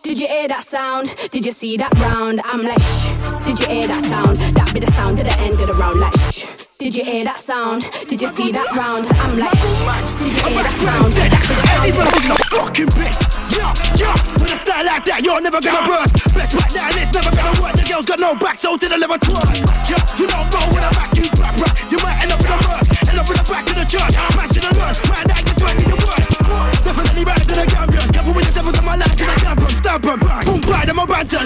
Did 0.03 0.19
you 0.19 0.27
hear 0.27 0.47
that 0.47 0.63
sound? 0.63 1.15
Did 1.31 1.45
you 1.45 1.51
see 1.51 1.77
that 1.77 1.93
round? 1.99 2.41
I'm 2.43 2.63
like, 2.63 2.81
shh. 2.81 3.15
Did 3.45 3.59
you 3.59 3.67
hear 3.67 3.87
that 3.87 4.03
sound? 4.03 4.37
That 4.55 4.73
be 4.73 4.79
the 4.79 4.91
sound 4.91 5.19
at 5.19 5.25
the 5.25 5.35
end 5.39 5.59
of 5.61 5.67
the 5.67 5.73
round. 5.73 5.99
Like, 5.99 6.15
shh. 6.19 6.45
Did 6.77 6.95
you 6.95 7.05
hear 7.05 7.23
that 7.23 7.39
sound? 7.39 7.87
Did 8.09 8.21
you 8.21 8.27
see 8.27 8.51
that 8.51 8.67
round? 8.75 9.07
I'm 9.23 9.39
like, 9.39 9.55
shh. 9.55 9.81
Did 10.19 10.35
you 10.35 10.43
hear 10.43 10.61
that 10.61 10.75
sound? 10.75 11.15
Be 11.15 11.95
the 11.95 12.35
fucking 12.51 12.91
pissed. 12.99 13.39
Yeah, 13.55 13.71
yeah. 13.95 14.13
With 14.37 14.51
a 14.51 14.57
style 14.59 14.85
like 14.85 15.05
that, 15.05 15.23
you're 15.23 15.39
never 15.39 15.61
gonna 15.61 15.87
burst. 15.87 16.13
Best 16.35 16.51
right 16.51 16.73
now, 16.75 16.91
and 16.91 16.97
it's 16.99 17.13
never 17.15 17.31
gonna 17.31 17.55
work. 17.63 17.73
The 17.79 17.87
girl's 17.87 18.05
got 18.05 18.19
no 18.19 18.35
back, 18.35 18.59
so 18.59 18.75
to 18.75 18.87
the 18.89 18.97
liver 18.97 19.17
twerk. 19.17 19.49
Yeah, 19.87 20.03
you 20.19 20.27
don't 20.27 20.51
roll 20.51 20.67
with 20.75 20.83
a 20.83 20.91
back, 20.91 21.15
you 21.15 21.31
rap 21.39 21.55
rap. 21.57 21.73
You 21.87 21.97
might 22.03 22.19
end 22.19 22.35
up 22.35 22.43
in 22.43 22.51
a 22.51 22.59
murk, 22.59 22.85
end 23.07 23.17
up 23.17 23.27
in 23.31 23.37
the 23.39 23.45
back 23.47 23.65
of 23.71 23.75
the 23.79 23.87
church. 23.87 24.13
Man 24.35 24.47
should 24.51 24.67
have 24.67 24.77
learned, 24.77 24.99
man, 25.07 25.32
my 28.97 29.05
life, 29.05 29.17
cause 29.17 29.29
I 29.29 29.37
stamp 29.37 29.61
'em, 29.61 29.77
stamp 29.77 30.05
'em. 30.05 30.19
Boom, 30.45 30.61
bite 30.61 30.89
'em, 30.89 30.99
a 30.99 31.05
banter. 31.05 31.39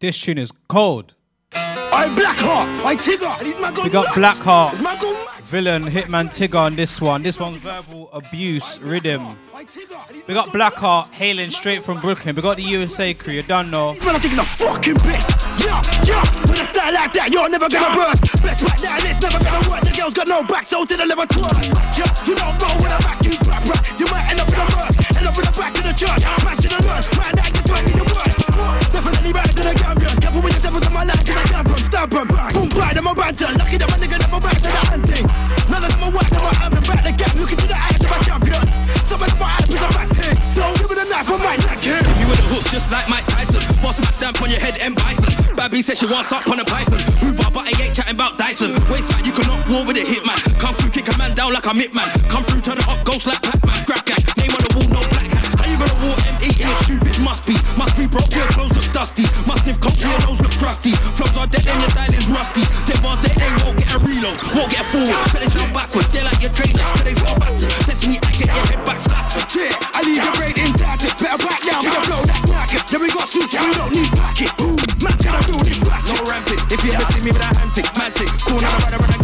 This 0.00 0.18
tune 0.18 0.38
is 0.38 0.50
cold. 0.68 1.14
I 1.52 2.08
black 2.14 2.38
heart, 2.38 2.68
I 2.84 2.96
Tigger, 2.96 3.38
and 3.38 3.46
he's 3.46 3.58
my 3.58 3.70
gun. 3.70 3.84
We 3.84 3.90
got 3.90 4.06
Blackheart, 4.14 4.80
Villain, 5.50 5.82
Hitman 5.82 6.28
Tigger 6.28 6.60
on 6.60 6.76
this 6.76 7.00
one. 7.00 7.22
This 7.22 7.40
one's 7.40 7.56
verbal 7.56 8.08
abuse 8.12 8.78
rhythm. 8.82 9.36
We 10.28 10.32
got 10.32 10.50
Blackheart 10.50 11.10
hailing 11.10 11.50
straight 11.50 11.82
from 11.82 12.00
Brooklyn. 12.00 12.36
We 12.36 12.42
got 12.42 12.56
the 12.56 12.62
USA 12.62 13.12
crew, 13.14 13.34
you 13.34 13.42
don't 13.42 13.68
know. 13.68 13.94
Man, 13.94 14.14
I'm 14.14 14.20
taking 14.20 14.38
a 14.38 14.44
fucking 14.44 14.94
piss. 15.02 15.26
Yeah, 15.66 15.82
yeah. 16.06 16.22
With 16.46 16.60
a 16.60 16.62
style 16.62 16.94
like 16.94 17.12
that, 17.14 17.30
you're 17.32 17.48
never 17.48 17.68
gonna 17.68 17.90
burst. 17.96 18.22
Best 18.44 18.62
right 18.62 18.82
now, 18.84 18.94
and 18.94 19.04
it's 19.10 19.18
never 19.18 19.42
gonna 19.42 19.68
work. 19.68 19.82
The 19.82 19.90
girl's 19.90 20.14
got 20.14 20.28
no 20.28 20.44
back, 20.44 20.66
so 20.66 20.84
to 20.84 20.96
the 20.96 21.04
liver 21.04 21.26
twerk. 21.26 21.58
Yeah, 21.98 22.06
you 22.22 22.36
don't 22.38 22.54
roll 22.62 22.76
with 22.78 22.94
a 22.94 22.98
back, 23.02 23.18
you 23.26 23.34
rap 23.50 23.66
rap. 23.66 23.82
You 23.98 24.06
might 24.06 24.30
end 24.30 24.38
up 24.38 24.48
in 24.48 24.54
a 24.54 24.66
murk, 24.70 24.94
end 25.18 25.26
up 25.26 25.34
in 25.34 25.44
the 25.50 25.54
back 25.58 25.74
of 25.74 25.82
the 25.82 25.94
church. 25.98 26.22
Should 26.62 26.78
have 26.78 26.86
learned, 26.86 27.10
man, 27.18 27.34
that 27.34 27.50
you're 27.50 27.66
twerking 27.66 27.96
your 27.98 28.06
words. 28.14 28.39
Definitely 29.00 29.32
right 29.32 29.48
to 29.48 29.64
the 29.64 29.72
Gambian. 29.80 30.20
Careful 30.20 30.42
when 30.44 30.52
you 30.52 30.60
step 30.60 30.74
into 30.76 30.90
my 30.90 31.04
life, 31.04 31.24
cause 31.24 31.32
I 31.32 31.44
stamp 31.48 31.72
'em, 31.72 31.84
stamp 31.88 32.12
'em. 32.12 32.28
Boom, 32.52 32.68
bite 32.68 32.98
'em, 33.00 33.06
a 33.06 33.14
banter. 33.16 33.48
Lucky 33.56 33.80
that 33.80 33.88
my 33.88 33.96
nigga 33.96 34.20
never 34.20 34.40
back 34.44 34.60
to 34.60 34.68
the 34.68 34.82
hunting. 34.92 35.24
None 35.72 35.84
of 35.84 35.88
them 35.88 36.04
are 36.04 36.12
whack, 36.12 36.28
them 36.28 36.44
are 36.44 36.58
having 36.60 36.84
back 36.84 37.00
the 37.00 37.12
gap. 37.16 37.32
Look 37.40 37.48
into 37.48 37.64
the 37.64 37.80
eyes 37.80 37.96
of 37.96 38.10
my 38.12 38.20
champion. 38.28 38.60
Some 39.08 39.24
of 39.24 39.32
them 39.32 39.40
are 39.40 39.56
eyes, 39.56 39.72
a 39.72 39.88
back 39.96 40.10
thing. 40.12 40.36
Don't 40.52 40.76
give 40.76 40.90
me 40.92 40.96
the 41.00 41.08
knife, 41.08 41.32
I 41.32 41.36
might 41.40 41.60
knock 41.64 41.80
him. 41.80 42.04
You 42.20 42.26
with 42.28 42.44
the 42.44 42.48
hooks 42.52 42.68
just 42.68 42.92
like 42.92 43.08
Mike 43.08 43.24
Tyson. 43.24 43.64
Boss 43.80 43.96
my 44.04 44.12
stamp 44.12 44.36
on 44.44 44.50
your 44.52 44.60
head, 44.60 44.76
M. 44.84 44.92
Bison. 44.92 45.32
Babby 45.56 45.80
says 45.80 45.96
she 45.96 46.04
wants 46.04 46.28
up 46.36 46.44
on 46.52 46.60
a 46.60 46.64
python. 46.68 47.00
Hoover, 47.24 47.48
but 47.56 47.64
I 47.64 47.72
ain't 47.80 47.96
chatting 47.96 48.20
about 48.20 48.36
Dyson. 48.36 48.76
Waist 48.92 49.08
man, 49.16 49.24
you 49.24 49.32
cannot 49.32 49.64
war 49.64 49.80
with 49.88 49.96
a 49.96 50.04
hitman. 50.04 50.36
Come 50.60 50.76
through, 50.76 50.92
kick 50.92 51.08
a 51.08 51.16
man 51.16 51.32
down 51.32 51.54
like 51.56 51.64
a 51.64 51.72
mitman. 51.72 52.12
Come 52.28 52.44
through, 52.44 52.60
turn 52.60 52.76
it 52.76 52.86
up, 52.86 53.00
ghost 53.08 53.24
like 53.26 53.40
Pac-Man. 53.40 53.80
Graph 53.88 54.04
gang, 54.04 54.20
name 54.36 54.52
on 54.52 54.60
the 54.60 54.72
wall, 54.76 54.88
no 54.92 55.00
black 55.08 55.32
hat. 55.32 55.48
How 55.56 55.64
you 55.72 55.78
gonna 55.80 56.04
war 56.04 56.16
M.E. 56.36 56.52
a 56.52 56.68
stupid? 56.84 57.16
Must 57.24 57.46
be, 57.46 57.56
must 57.80 57.96
be 57.96 58.06
broke, 58.06 58.28
your 58.36 58.44
clothes 58.52 58.69
dusty. 59.00 59.24
Must 59.48 59.64
sniff 59.64 59.80
coke, 59.80 59.96
your 59.96 60.12
nose 60.28 60.40
look 60.44 60.52
crusty. 60.60 60.92
Flows 61.16 61.32
are 61.40 61.48
dead 61.48 61.64
and 61.64 61.80
your 61.80 61.88
style 61.88 62.12
is 62.12 62.28
rusty. 62.28 62.64
Them 62.84 63.00
bars 63.00 63.20
dead, 63.24 63.32
they 63.40 63.48
won't 63.64 63.80
get 63.80 63.88
a 63.96 63.98
reload, 64.04 64.36
won't 64.52 64.68
get 64.68 64.84
a 64.84 64.92
forward. 64.92 65.16
But 65.32 65.40
they 65.40 65.48
jump 65.48 65.72
backwards, 65.72 66.12
they're 66.12 66.28
like 66.28 66.40
your 66.44 66.52
trainers. 66.52 66.84
But 66.92 67.04
they 67.08 67.16
so 67.16 67.32
back 67.40 67.56
to 67.56 67.66
test 67.88 68.04
me, 68.04 68.20
I 68.20 68.30
get 68.36 68.52
your 68.52 68.66
head 68.68 68.84
back 68.84 69.00
splattered. 69.00 69.48
Yeah, 69.56 69.96
I 69.96 70.04
leave 70.04 70.20
your 70.20 70.36
brain 70.36 70.52
intact. 70.60 71.00
Better 71.16 71.40
back 71.40 71.60
down 71.64 71.80
with 71.80 71.96
a 71.96 72.02
flow 72.04 72.22
that's 72.28 72.44
knackered. 72.44 72.84
Yeah, 72.92 73.00
we 73.00 73.08
got 73.08 73.24
suits, 73.24 73.56
we 73.56 73.72
don't 73.72 73.92
need 73.96 74.12
packet. 74.12 74.52
Man's 75.00 75.22
gonna 75.24 75.40
feel 75.48 75.64
this 75.64 75.80
ratchet. 75.88 76.20
No 76.20 76.28
ramping, 76.28 76.60
if 76.68 76.84
you 76.84 76.92
ever 76.92 77.08
see 77.08 77.24
me 77.24 77.32
with 77.32 77.40
a 77.40 77.48
hand 77.56 77.72
tick, 77.72 77.88
man 77.96 78.12
tick. 78.12 78.28
Cool, 78.44 78.60
now 78.60 78.68
I'm 78.68 79.19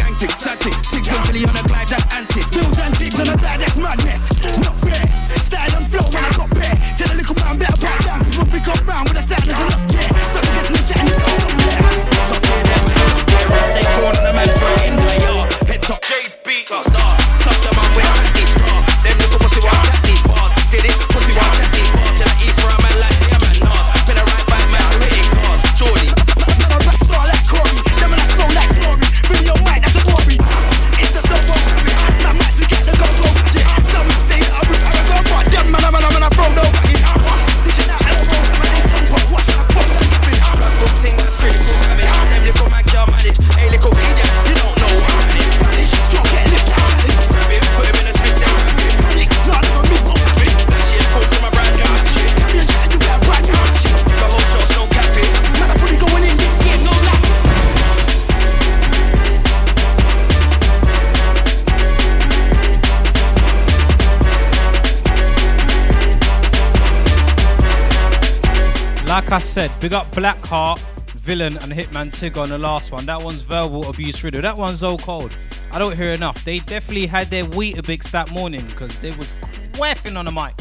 like 69.26 69.32
I 69.32 69.38
said, 69.40 69.72
big 69.80 69.92
up 69.92 70.06
Blackheart, 70.12 70.78
Villain, 71.16 71.56
and 71.56 71.72
Hitman 71.72 72.12
Tigger 72.12 72.42
on 72.42 72.48
the 72.48 72.58
last 72.58 72.92
one. 72.92 73.06
That 73.06 73.20
one's 73.20 73.40
Verbal 73.40 73.88
Abuse 73.88 74.22
riddle. 74.22 74.40
That 74.40 74.56
one's 74.56 74.78
so 74.78 74.96
cold. 74.98 75.34
I 75.72 75.80
don't 75.80 75.96
hear 75.96 76.12
enough. 76.12 76.44
They 76.44 76.60
definitely 76.60 77.06
had 77.06 77.26
their 77.26 77.44
Weetabix 77.44 78.08
that 78.12 78.30
morning 78.30 78.64
because 78.66 78.96
they 79.00 79.10
was 79.10 79.34
quaffing 79.72 80.16
on 80.16 80.26
the 80.26 80.30
mic. 80.30 80.54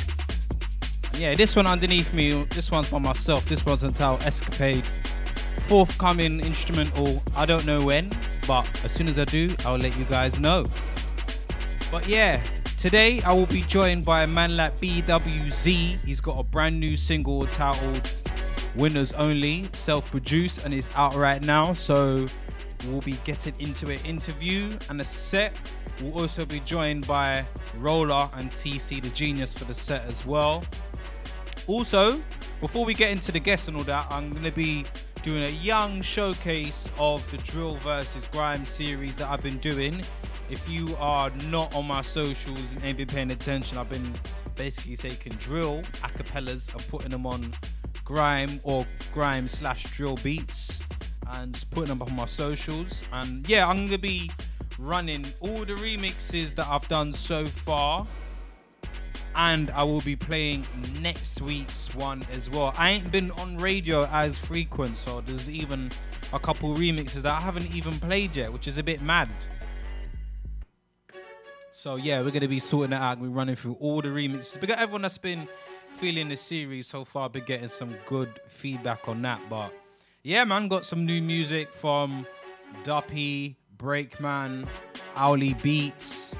Yeah, 1.14 1.36
this 1.36 1.56
one 1.56 1.68
underneath 1.68 2.12
me, 2.16 2.44
this 2.46 2.72
one's 2.72 2.90
by 2.90 2.98
myself. 2.98 3.48
This 3.48 3.64
one's 3.64 3.84
entitled 3.84 4.24
Escapade. 4.24 4.84
Forthcoming 5.68 6.40
instrumental, 6.40 7.22
I 7.36 7.46
don't 7.46 7.68
know 7.68 7.86
when, 7.86 8.10
but 8.48 8.68
as 8.84 8.92
soon 8.92 9.08
as 9.08 9.20
I 9.20 9.26
do, 9.26 9.56
I'll 9.64 9.78
let 9.78 9.96
you 9.96 10.06
guys 10.06 10.40
know. 10.40 10.66
But 11.92 12.08
yeah, 12.08 12.42
today 12.80 13.22
I 13.22 13.32
will 13.32 13.46
be 13.46 13.62
joined 13.62 14.06
by 14.06 14.24
a 14.24 14.28
man 14.28 14.58
like 14.58 14.76
BWZ. 14.80 16.00
He's 16.04 16.20
got 16.20 16.40
a 16.40 16.44
brand 16.44 16.80
new 16.80 16.98
single 16.98 17.46
titled 17.46 18.10
Winners 18.76 19.12
Only, 19.14 19.70
self 19.74 20.10
produced, 20.12 20.66
and 20.66 20.74
is 20.74 20.90
out 20.96 21.16
right 21.16 21.44
now. 21.44 21.74
So 21.74 22.26
we'll 22.88 23.02
be 23.02 23.18
getting 23.24 23.54
into 23.60 23.90
an 23.90 24.00
interview 24.06 24.78
and 24.90 25.02
a 25.02 25.06
set. 25.06 25.56
We'll 26.02 26.20
also 26.20 26.46
be 26.46 26.60
joined 26.62 27.08
by 27.08 27.46
Roller 27.78 28.30
and 28.36 28.52
TC 28.52 29.02
the 29.02 29.10
Genius 29.10 29.54
for 29.54 29.66
the 29.66 29.74
set 29.74 30.06
as 30.10 30.26
well. 30.26 30.64
Also, 31.68 32.20
before 32.62 32.86
we 32.86 32.94
get 32.94 33.12
into 33.12 33.32
the 33.32 33.40
guests 33.40 33.68
and 33.68 33.78
all 33.78 33.84
that, 33.84 34.08
I'm 34.12 34.30
going 34.32 34.44
to 34.44 34.52
be 34.52 34.86
doing 35.24 35.44
a 35.44 35.50
young 35.50 36.02
showcase 36.02 36.90
of 37.00 37.30
the 37.32 37.38
Drill 37.38 37.78
versus 37.78 38.28
Grime 38.32 38.66
series 38.66 39.18
that 39.18 39.30
I've 39.30 39.42
been 39.42 39.58
doing. 39.58 40.02
If 40.50 40.70
you 40.70 40.96
are 41.00 41.32
not 41.50 41.74
on 41.74 41.88
my 41.88 42.04
socials 42.04 42.74
and 42.74 42.84
ain't 42.84 42.98
been 42.98 43.08
paying 43.08 43.32
attention, 43.32 43.80
I've 43.80 43.90
been 43.90 44.14
basically 44.54 44.96
taking 44.96 45.34
drill 45.34 45.82
acapellas 46.02 46.72
and 46.72 46.88
putting 46.88 47.10
them 47.10 47.26
on 47.26 47.56
grime 48.04 48.60
or 48.64 48.86
grime 49.14 49.48
slash 49.48 49.84
drill 49.92 50.18
beats 50.18 50.82
and 51.32 51.54
just 51.54 51.70
putting 51.72 51.90
them 51.90 52.02
up 52.02 52.10
on 52.10 52.16
my 52.16 52.26
socials. 52.26 53.04
And 53.12 53.48
yeah, 53.50 53.68
I'm 53.68 53.86
gonna 53.86 53.98
be 53.98 54.30
running 54.78 55.26
all 55.40 55.66
the 55.66 55.74
remixes 55.74 56.54
that 56.56 56.68
I've 56.68 56.88
done 56.88 57.14
so 57.14 57.46
far. 57.46 58.06
And 59.38 59.70
I 59.72 59.84
will 59.84 60.02
be 60.02 60.16
playing 60.16 60.66
next 61.02 61.42
week's 61.42 61.94
one 61.94 62.26
as 62.32 62.50
well. 62.50 62.74
I 62.78 62.92
ain't 62.92 63.12
been 63.12 63.32
on 63.32 63.58
radio 63.58 64.06
as 64.06 64.38
frequent, 64.38 64.98
so 64.98 65.20
there's 65.20 65.50
even 65.50 65.92
a 66.32 66.40
couple 66.40 66.74
remixes 66.76 67.22
that 67.24 67.34
I 67.34 67.42
haven't 67.42 67.70
even 67.76 68.00
played 68.00 68.36
yet, 68.36 68.54
which 68.54 68.66
is 68.66 68.78
a 68.78 68.84
bit 68.84 69.02
mad. 69.02 69.28
So 71.74 71.98
yeah, 71.98 72.22
we're 72.22 72.32
gonna 72.32 72.48
be 72.48 72.60
sorting 72.60 72.92
that 72.92 73.02
out. 73.02 73.20
We're 73.20 73.28
running 73.28 73.58
through 73.58 73.76
all 73.82 74.02
the 74.02 74.08
remixes. 74.08 74.60
We 74.62 74.68
got 74.68 74.80
everyone 74.80 75.02
that's 75.02 75.18
been 75.18 75.48
feeling 75.96 76.28
the 76.28 76.36
series 76.36 76.88
so 76.88 77.06
far, 77.06 77.30
been 77.30 77.46
getting 77.46 77.70
some 77.70 77.96
good 78.06 78.42
feedback 78.48 79.08
on 79.08 79.22
that. 79.22 79.40
But 79.50 79.74
yeah, 80.24 80.44
man, 80.44 80.68
got 80.68 80.86
some 80.86 81.06
new 81.06 81.22
music 81.22 81.74
from 81.74 82.28
Duppy, 82.84 83.56
Breakman, 83.78 84.68
Owly 85.16 85.54
Beats, 85.56 86.36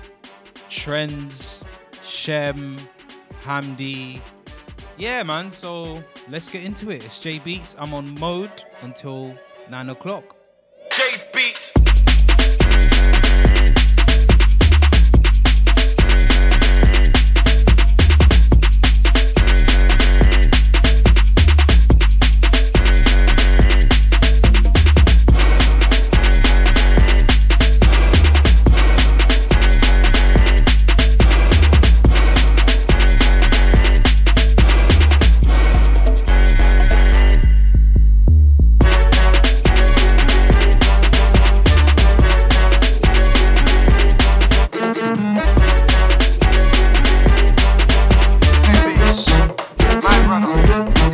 Trends, 0.70 1.64
Shem, 2.04 2.78
Hamdi. 3.44 4.20
Yeah, 4.98 5.24
man. 5.24 5.52
So 5.52 6.04
let's 6.30 6.50
get 6.50 6.64
into 6.64 6.90
it. 6.92 7.06
It's 7.06 7.20
J 7.20 7.40
Beats. 7.40 7.76
I'm 7.80 7.94
on 7.94 8.16
mode 8.20 8.64
until 8.82 9.36
nine 9.70 9.90
o'clock. 9.90 10.36
J 10.92 11.04
Beats. 11.34 11.55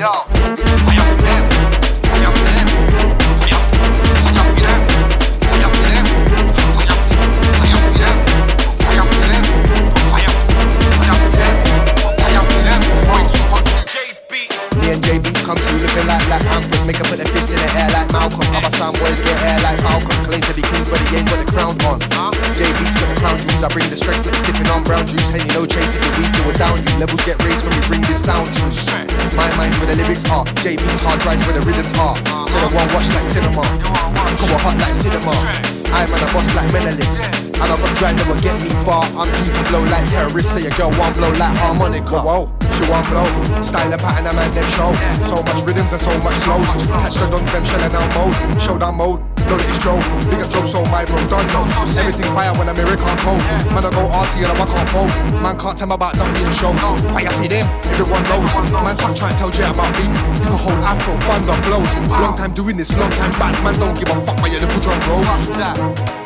Me 0.02 0.31
lyrics 30.64 30.76
are. 30.76 30.76
J 30.76 30.76
Beats 30.76 31.00
hard 31.00 31.20
drives 31.22 31.46
where 31.46 31.60
the 31.60 31.66
rhythms 31.66 31.98
are. 31.98 32.16
So 32.16 32.58
the 32.60 32.76
one 32.76 32.94
watch 32.94 33.08
like 33.14 33.24
cinema. 33.24 33.62
On, 33.62 34.36
hot 34.60 34.78
like 34.80 34.94
cinema. 34.94 35.32
I'm 35.94 36.14
on 36.14 36.30
a 36.30 36.34
boss 36.34 36.56
like 36.56 36.72
Menelik. 36.74 37.41
And 37.62 37.70
I 37.70 37.78
got 37.78 37.94
drive 37.98 38.18
never 38.18 38.38
get 38.42 38.58
me 38.58 38.74
far. 38.82 39.06
I'm 39.14 39.30
due 39.38 39.54
to 39.54 39.64
blow 39.70 39.84
like 39.94 40.10
terrorists. 40.10 40.54
Say 40.54 40.66
a 40.66 40.72
girl 40.74 40.90
one 40.98 41.14
blow 41.14 41.30
like 41.38 41.56
harmonica. 41.62 42.18
Whoa, 42.18 42.50
she 42.74 42.84
one 42.90 43.06
blow. 43.06 43.30
Style 43.62 43.94
and 43.94 44.02
pattern, 44.02 44.26
a 44.26 44.34
man 44.34 44.50
then 44.58 44.66
show. 44.74 44.90
So 45.22 45.38
much 45.46 45.62
rhythms 45.62 45.94
and 45.94 46.02
so 46.02 46.12
much 46.26 46.34
flows. 46.42 46.66
Catch 47.06 47.22
the 47.22 47.30
dons, 47.30 47.52
them 47.54 47.64
shelling 47.64 47.94
out 47.94 48.10
mode. 48.18 48.34
Showdown 48.62 48.96
mode. 48.96 49.22
Know 49.46 49.58
that 49.58 49.68
it's 49.70 49.78
Joe. 49.78 50.00
Big 50.30 50.42
up 50.42 50.50
Joe, 50.50 50.64
so 50.64 50.82
my 50.90 51.04
bro 51.06 51.18
done 51.30 51.46
know. 51.54 51.66
Everything 51.98 52.30
fire 52.34 52.54
when 52.58 52.70
I'm 52.70 52.76
here, 52.76 52.86
can't 52.88 53.20
cold. 53.22 53.42
Man, 53.74 53.86
I 53.86 53.90
go 53.94 54.10
arty 54.10 54.42
and 54.42 54.54
I 54.54 54.66
can't 54.66 54.90
fold. 54.90 55.12
Man 55.44 55.56
can't 55.60 55.78
tell 55.78 55.88
me 55.88 55.96
about 55.96 56.14
dumpy 56.16 56.42
and 56.42 56.56
shows. 56.56 56.80
Fire 57.14 57.30
for 57.30 57.46
them, 57.46 57.68
everyone 57.94 58.24
knows. 58.32 58.50
Man 58.74 58.96
can't 58.98 59.18
try 59.18 59.30
and 59.30 59.38
tell 59.38 59.52
Jay 59.54 59.68
about 59.70 59.92
beats. 59.98 60.18
You 60.42 60.50
can 60.50 60.58
hold 60.58 60.82
afro, 60.82 61.14
thunder 61.30 61.58
blows. 61.68 61.92
Long 62.10 62.38
time 62.38 62.54
doing 62.54 62.78
this, 62.78 62.96
long 62.96 63.12
time 63.22 63.34
back. 63.38 63.54
Man 63.62 63.76
don't 63.78 63.98
give 63.98 64.10
a 64.10 64.18
fuck 64.26 64.38
by 64.42 64.48
your 64.48 64.62
little 64.62 64.82
drum 64.82 64.98
rolls. 65.06 66.21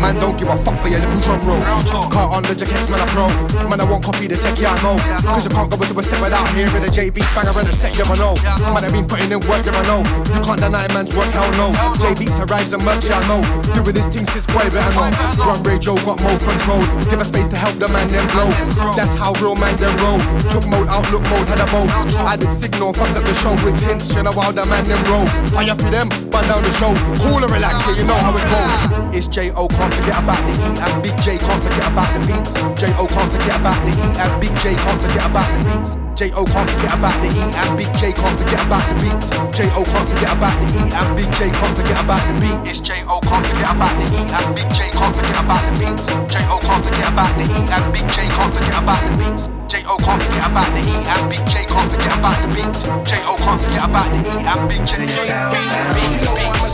Man 0.00 0.16
don't 0.16 0.36
give 0.38 0.48
a 0.48 0.56
fuck 0.64 0.76
by 0.82 0.88
your 0.88 1.00
little 1.00 1.20
drum 1.20 1.40
rolls. 1.46 1.84
Can't 2.08 2.32
on 2.32 2.42
the 2.42 2.54
jackets, 2.54 2.88
man, 2.88 3.00
I 3.00 3.06
pro. 3.12 3.28
Man, 3.68 3.80
I 3.80 3.84
won't 3.84 4.02
copy 4.02 4.26
the 4.26 4.36
tech, 4.36 4.58
yeah, 4.58 4.72
I 4.72 4.82
know. 4.82 4.96
Cause 5.28 5.44
you 5.44 5.52
can't 5.52 5.70
go 5.70 5.76
into 5.76 5.98
a 5.98 6.02
set 6.02 6.20
without 6.22 6.48
hearing 6.56 6.82
the 6.82 6.88
JB 6.88 7.20
banger 7.36 7.52
and 7.52 7.68
the 7.68 7.72
set, 7.72 7.92
yeah, 7.96 8.08
I 8.08 8.16
know. 8.16 8.34
Man, 8.72 8.84
I 8.84 8.88
been 8.88 9.06
putting 9.06 9.30
in 9.30 9.40
work, 9.44 9.64
yeah, 9.66 9.76
I 9.76 9.84
know. 9.84 10.00
You 10.32 10.40
can't 10.40 10.60
deny 10.60 10.88
man's 10.96 11.14
work, 11.14 11.28
hell 11.36 11.52
no. 11.60 11.76
JB's 12.00 12.40
arrives 12.40 12.72
and 12.72 12.82
merch, 12.84 13.04
yeah, 13.06 13.20
I 13.20 13.28
know. 13.28 13.40
Doing 13.76 13.94
this 13.94 14.08
thing 14.08 14.24
since 14.32 14.46
boy, 14.48 14.64
better 14.72 14.94
know. 14.96 15.12
Run 15.44 15.62
Ray 15.62 15.78
Joe 15.78 15.96
got 16.00 16.16
more 16.24 16.38
control. 16.40 16.80
Give 17.12 17.20
a 17.20 17.24
space 17.24 17.48
to 17.52 17.56
help 17.56 17.76
the 17.76 17.88
man 17.88 18.08
then 18.10 18.24
blow. 18.32 18.48
That's 18.96 19.14
how 19.14 19.36
real 19.36 19.56
man 19.56 19.76
then 19.76 19.92
roll. 20.00 20.18
Took 20.48 20.64
mode, 20.64 20.88
outlook 20.88 21.22
mode, 21.28 21.46
had 21.46 21.60
a 21.60 21.68
mode. 21.76 21.90
I 22.24 22.36
did 22.36 22.52
signal, 22.52 22.92
fucked 22.92 23.16
up 23.16 23.24
the 23.24 23.34
show 23.36 23.52
with 23.64 23.76
tints. 23.80 24.14
You 24.16 24.24
know 24.24 24.32
how 24.32 24.52
the 24.52 24.64
man 24.64 24.88
then 24.88 25.02
roll. 25.12 25.26
Fire 25.52 25.76
for 25.76 25.90
them, 25.92 26.08
burn 26.32 26.48
down 26.48 26.64
the 26.64 26.72
show. 26.80 26.92
Cool 27.20 27.44
and 27.44 27.52
relax, 27.52 27.84
yeah, 27.86 28.00
you 28.00 28.04
know 28.04 28.16
how 28.16 28.32
it 28.32 28.44
goes. 28.48 29.16
It's 29.16 29.28
J.O. 29.50 29.66
Can't 29.66 29.92
forget 29.94 30.22
about 30.22 30.36
the 30.46 30.52
E 30.62 30.78
and 30.78 31.02
Big 31.02 31.22
J 31.22 31.36
can't 31.36 31.62
forget 31.64 31.90
about 31.90 32.14
the 32.14 32.24
beats. 32.24 32.54
J.O. 32.80 33.04
can't 33.04 33.32
forget 33.32 33.58
about 33.58 33.84
the 33.84 33.90
E 33.90 34.20
and 34.20 34.40
Big 34.40 34.54
J 34.60 34.74
can't 34.76 35.02
forget 35.02 35.28
about 35.28 35.58
the 35.58 35.64
beats. 35.64 35.99
J.O. 36.20 36.44
can't 36.44 36.68
forget 36.68 36.92
about 37.00 37.16
the 37.24 37.32
E 37.32 37.48
and 37.48 37.72
Big 37.80 37.88
J 37.96 38.12
can't 38.12 38.36
forget 38.36 38.60
about 38.68 38.84
the 38.92 38.94
beats. 39.00 39.32
J.O. 39.56 39.80
can't 39.80 40.04
forget 40.04 40.36
about 40.36 40.52
the 40.60 40.68
E 40.76 40.92
and 40.92 41.16
Big 41.16 41.32
J 41.32 41.48
can't 41.48 41.72
forget 41.72 41.96
about 41.96 42.20
the 42.28 42.34
beats. 42.36 42.68
It's 42.68 42.80
J.O. 42.84 43.24
can't 43.24 43.40
forget 43.48 43.72
about 43.72 43.88
the 43.96 44.04
E 44.12 44.28
and 44.28 44.48
Big 44.52 44.68
J 44.76 44.92
can't 44.92 45.16
forget 45.16 45.40
about 45.40 45.64
the 45.64 45.72
beats. 45.80 46.04
J.O. 46.28 46.56
can't 46.60 46.84
forget 46.84 47.08
about 47.08 47.32
the 47.40 47.44
E 47.48 47.60
and 47.72 47.86
Big 47.88 48.04
J 48.12 48.28
can't 48.36 48.52
forget 48.52 48.76
about 48.84 49.00
the 49.00 49.12
beats. 49.16 49.48
J.O. 49.72 49.96
can't 49.96 50.20
forget 50.20 50.44
about 50.44 50.68
the 50.76 50.80
E 50.84 50.96
and 51.08 51.24
Big 51.32 51.42
J 51.48 51.54
can't 51.64 51.88
forget 51.88 52.12
about 52.12 52.36
the 52.36 52.48
beats. 52.52 52.80
J.O. 52.84 53.32
can't 53.40 53.60
forget 53.64 53.84
about 53.88 54.08
the 54.12 54.20
E 54.20 54.34
and 54.44 54.62
Big 54.68 54.82
J. 54.84 54.92
Beats, 55.00 55.24
beats, 55.24 55.88
beats. 55.96 56.68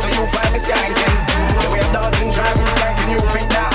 So 0.00 0.08
you 0.16 0.24
find 0.32 0.48
me 0.48 0.60
skanking 0.64 1.12
The 1.60 1.68
way 1.76 1.84
I'm 1.84 1.92
dancing, 1.92 2.32
driving, 2.32 2.68
skanking 2.72 3.12
You 3.12 3.20
think 3.36 3.52
that 3.52 3.69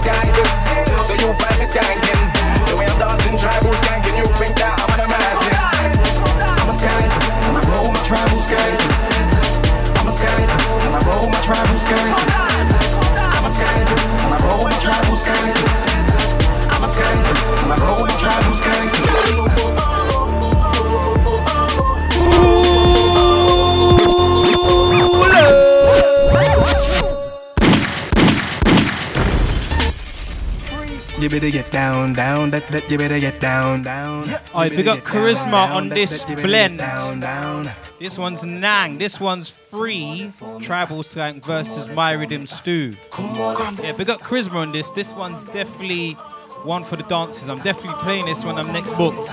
skanker 0.00 0.48
So 1.04 1.12
you 1.12 1.28
find 1.36 1.56
me 1.60 1.66
skanking. 1.68 2.20
The 2.64 2.74
way 2.80 2.86
I'm 2.88 2.96
dancing, 2.96 3.36
driving, 3.36 3.76
skanking. 3.84 4.16
You 4.16 4.26
think 4.40 4.56
that 4.56 4.72
I'm 4.80 4.90
an 4.96 5.00
amazing 5.04 5.52
I'm 6.40 6.68
a 6.68 6.74
skanker. 6.74 7.20
And 7.44 7.56
I 7.60 7.62
roll 7.68 7.92
my 7.92 8.00
travel 8.08 8.40
skankers 8.40 9.12
I'm 10.00 10.08
a 10.08 10.12
skanker. 10.16 10.60
And 10.88 10.96
I 10.96 11.00
roll 11.04 11.28
my 11.28 11.40
travel 11.44 11.76
skankers 11.76 12.16
I'm 13.36 13.44
a 13.44 13.50
skanker. 13.52 14.00
And 14.24 14.32
I 14.32 14.38
roll 14.48 14.64
my 14.64 14.72
travel 14.80 15.16
skankers 15.20 15.76
I'm 16.72 16.84
a 16.84 16.88
skanker. 16.88 17.36
And 17.60 17.72
I 17.72 17.76
roll 17.84 18.00
my 18.08 18.16
travel 18.16 18.54
skankers 18.56 19.09
You 31.20 31.28
better 31.28 31.50
get 31.50 31.70
down, 31.70 32.14
down, 32.14 32.50
that, 32.52 32.66
that, 32.68 32.90
you 32.90 32.96
better 32.96 33.20
get 33.20 33.40
down, 33.40 33.82
down. 33.82 34.24
I 34.54 34.64
You 34.64 34.70
big 34.70 34.86
better 34.86 34.96
get 34.96 35.04
down, 35.04 35.22
charisma 35.22 35.50
down, 35.50 35.72
on 35.72 35.88
that, 35.90 35.94
this 35.94 36.22
that, 36.22 36.30
you 36.30 36.36
better 36.36 36.48
blend. 36.48 36.78
Down, 36.78 37.20
down. 37.20 37.70
This 37.98 38.16
one's 38.16 38.42
Nang. 38.42 38.96
This 38.96 39.20
one's 39.20 39.50
free. 39.50 40.32
Tribal 40.62 41.02
Skank 41.02 41.44
versus 41.44 41.94
My 41.94 42.12
Rhythm 42.12 42.46
Stew. 42.46 42.94
Yeah, 43.18 43.92
we 43.98 44.04
got 44.06 44.20
charisma 44.20 44.54
on 44.54 44.72
this. 44.72 44.90
This 44.92 45.12
one's 45.12 45.44
definitely 45.44 46.12
one 46.64 46.84
for 46.84 46.96
the 46.96 47.02
dances. 47.02 47.50
I'm 47.50 47.58
definitely 47.58 48.00
playing 48.00 48.24
this 48.24 48.42
when 48.42 48.56
I'm 48.56 48.72
next 48.72 48.94
booked. 48.96 49.28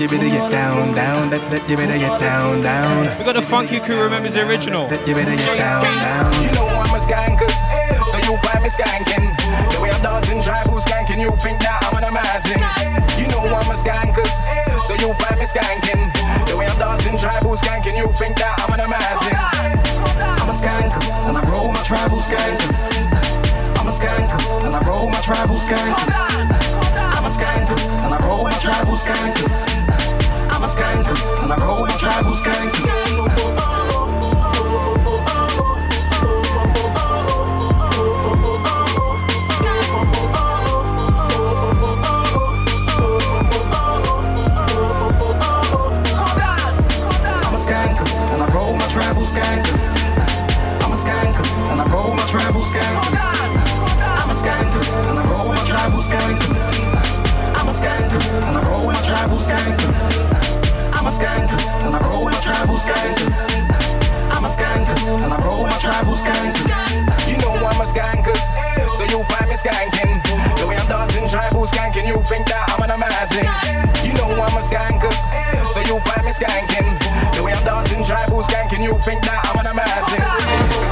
Come 0.00 0.16
on 0.16 0.24
in 0.24 0.32
for 0.32 0.32
me. 0.32 0.32
You 0.32 0.32
better 0.32 0.32
get 0.32 0.50
down, 0.50 0.94
down, 0.94 1.30
that, 1.30 1.42
that, 1.52 1.68
you 1.68 1.76
better 1.76 1.98
get 1.98 2.20
down, 2.20 2.64
down. 2.64 3.04
We 3.18 3.24
got 3.24 3.36
the 3.36 3.44
funky 3.44 3.80
crew 3.80 4.00
remembers 4.00 4.32
the 4.32 4.48
original. 4.48 4.88
That, 4.88 5.04
you 5.04 5.12
better 5.12 5.36
get 5.36 5.60
down, 5.60 5.84
down. 5.84 6.32
You 6.40 6.50
know 6.56 6.64
I'm 6.72 6.88
a 6.88 7.00
skankers, 7.00 7.52
so 8.08 8.16
you 8.24 8.32
find 8.40 8.64
me 8.64 8.72
skanking. 8.72 9.28
The 9.28 9.78
way 9.84 9.92
I'm 9.92 10.00
dancing, 10.00 10.40
tribal 10.40 10.80
skanking, 10.80 11.20
you 11.20 11.28
think 11.36 11.60
that 11.60 11.84
I'm 11.84 12.00
an 12.00 12.08
amazing. 12.08 12.64
You 13.20 13.28
know 13.28 13.44
I'm 13.44 13.68
a 13.68 13.76
skankers, 13.76 14.32
so 14.88 14.96
you 14.96 15.12
find 15.20 15.36
me 15.36 15.44
skanking. 15.44 16.08
The 16.48 16.56
way 16.56 16.64
I'm 16.64 16.80
dancing, 16.80 17.20
tribal 17.20 17.60
skanking, 17.60 18.00
you 18.00 18.08
think 18.16 18.40
that 18.40 18.56
I'm 18.56 18.72
an 18.72 18.80
amazing. 18.80 19.36
I'm 20.16 20.48
a 20.48 20.56
skankers, 20.56 21.12
and 21.28 21.36
I 21.36 21.42
roll 21.52 21.68
my 21.68 21.84
tribal 21.84 22.24
skankers. 22.24 22.88
I'm 23.76 23.84
a 23.84 23.92
skankers, 23.92 24.48
and 24.64 24.72
I 24.72 24.80
roll 24.88 25.12
my 25.12 25.20
tribal 25.20 25.60
skankers. 25.60 26.08
I'm 26.88 27.24
a 27.24 27.32
skankers, 27.32 27.92
and 28.00 28.16
I 28.16 28.18
roll 28.24 28.44
my 28.48 28.56
tribal 28.64 28.96
skankers. 28.96 29.79
I'm 30.60 30.66
a 30.66 30.68
skankers, 30.68 31.42
and 31.42 31.50
I 31.50 31.56
roll 31.64 31.86
my 31.86 31.96
tribal 31.96 32.32
skankers. 32.32 32.84
I'm 47.40 47.54
a 47.54 47.60
skankers, 47.64 48.20
my. 49.32 49.80
I'm 50.84 50.92
a 50.92 50.96
skankers, 50.96 51.56
and 51.72 51.80
I 51.80 51.84
roll 51.90 52.12
my 52.12 52.26
tribal 52.26 52.60
skankers. 52.60 53.16
I'm 53.96 54.28
a 54.28 54.34
skankers, 54.34 54.92
and 55.08 55.18
I 55.20 55.32
roll 55.32 55.48
my 55.48 55.64
tribal 55.64 56.02
skankers. 56.02 56.68
I'm 57.56 57.66
a 57.66 57.72
skankers, 57.72 58.34
and 58.36 58.58
I 58.58 58.70
roll 58.70 58.84
my 58.84 59.02
tribal 59.02 59.38
skankers. 59.38 60.29
I'm 61.00 61.06
a 61.06 61.10
skankers, 61.16 61.80
and 61.80 61.96
I 61.96 62.08
roll 62.12 62.24
my 62.24 62.36
tribal 62.44 62.76
skankers. 62.76 63.48
I'm 64.36 64.44
a 64.44 64.52
skankers, 64.52 65.08
and 65.16 65.32
I 65.32 65.38
roll 65.48 65.62
my 65.62 65.72
tribal 65.80 66.12
skankers. 66.12 66.68
You 67.24 67.38
know 67.38 67.56
I'm 67.56 67.80
a 67.80 67.88
skankers, 67.88 68.52
so 69.00 69.04
you 69.08 69.24
find 69.24 69.48
me 69.48 69.56
skanking. 69.56 70.20
The 70.60 70.66
way 70.68 70.76
I'm 70.76 70.86
dancing 70.92 71.26
tribal 71.26 71.64
skanking, 71.64 72.06
you 72.06 72.20
think 72.28 72.46
that 72.52 72.68
I'm 72.68 72.84
an 72.84 72.92
amazing. 72.92 73.48
You 74.04 74.12
know 74.12 74.28
I'm 74.28 74.52
a 74.52 74.60
skankers, 74.60 75.24
so 75.72 75.80
you 75.80 75.96
find 76.04 76.20
me 76.20 76.36
skanking. 76.36 76.92
The 77.32 77.44
way 77.44 77.54
I'm 77.54 77.64
dancing 77.64 78.04
tribal 78.04 78.42
skanking, 78.44 78.84
you 78.84 78.92
think 79.00 79.24
that 79.24 79.40
I'm 79.48 79.56
an 79.56 79.72
amazing. 79.72 80.89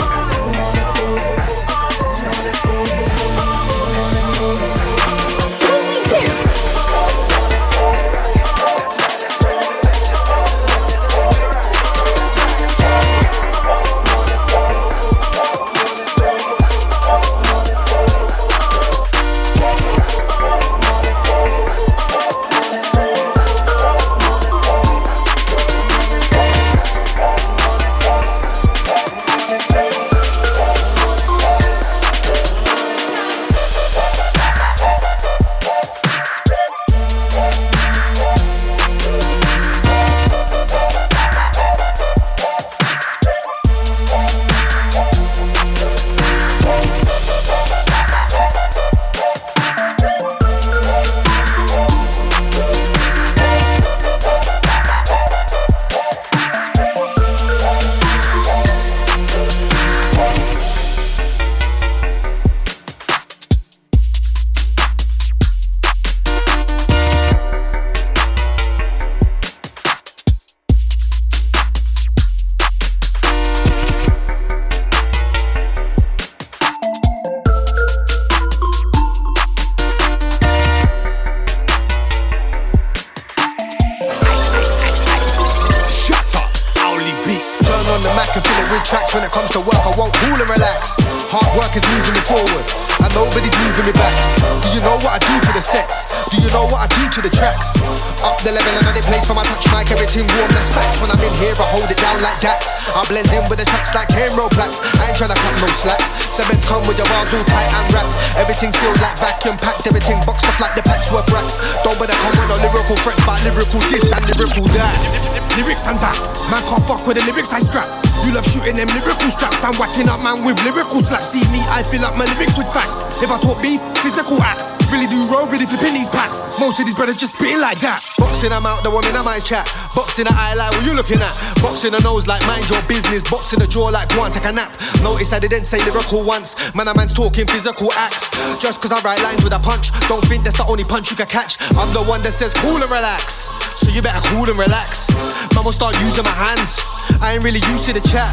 My 129.28 129.38
chat. 129.38 129.68
Boxing 129.94 130.24
the 130.24 130.32
eye 130.32 130.56
like 130.56 130.72
what 130.72 130.84
you 130.88 130.96
looking 130.96 131.20
at. 131.20 131.36
Boxing 131.60 131.92
the 131.92 132.00
nose 132.00 132.26
like 132.26 132.40
mind 132.48 132.64
your 132.72 132.80
business. 132.88 133.20
Boxing 133.28 133.60
the 133.60 133.68
jaw 133.68 133.92
like 133.92 134.08
go 134.08 134.24
on, 134.24 134.32
take 134.32 134.48
a 134.48 134.52
nap. 134.52 134.72
Notice 135.04 135.36
I 135.36 135.38
didn't 135.38 135.68
say 135.68 135.84
lyrical 135.84 136.24
once. 136.24 136.56
Man, 136.74 136.88
a 136.88 136.96
man's 136.96 137.12
talking 137.12 137.44
physical 137.44 137.92
acts. 137.92 138.32
Just 138.56 138.80
cause 138.80 138.90
I 138.90 139.04
write 139.04 139.20
lines 139.20 139.44
with 139.44 139.52
a 139.52 139.60
punch. 139.60 139.92
Don't 140.08 140.24
think 140.24 140.44
that's 140.44 140.56
the 140.56 140.64
only 140.64 140.84
punch 140.84 141.10
you 141.10 141.16
can 141.16 141.28
catch. 141.28 141.60
I'm 141.76 141.92
the 141.92 142.00
one 142.08 142.22
that 142.22 142.32
says 142.32 142.54
cool 142.54 142.80
and 142.80 142.88
relax. 142.88 143.52
So 143.76 143.92
you 143.92 144.00
better 144.00 144.24
cool 144.32 144.48
and 144.48 144.58
relax. 144.58 145.12
Man 145.52 145.60
will 145.60 145.76
start 145.76 145.92
using 146.00 146.24
my 146.24 146.32
hands. 146.32 146.80
I 147.20 147.36
ain't 147.36 147.44
really 147.44 147.60
used 147.68 147.84
to 147.84 147.92
the 147.92 148.04
chat. 148.08 148.32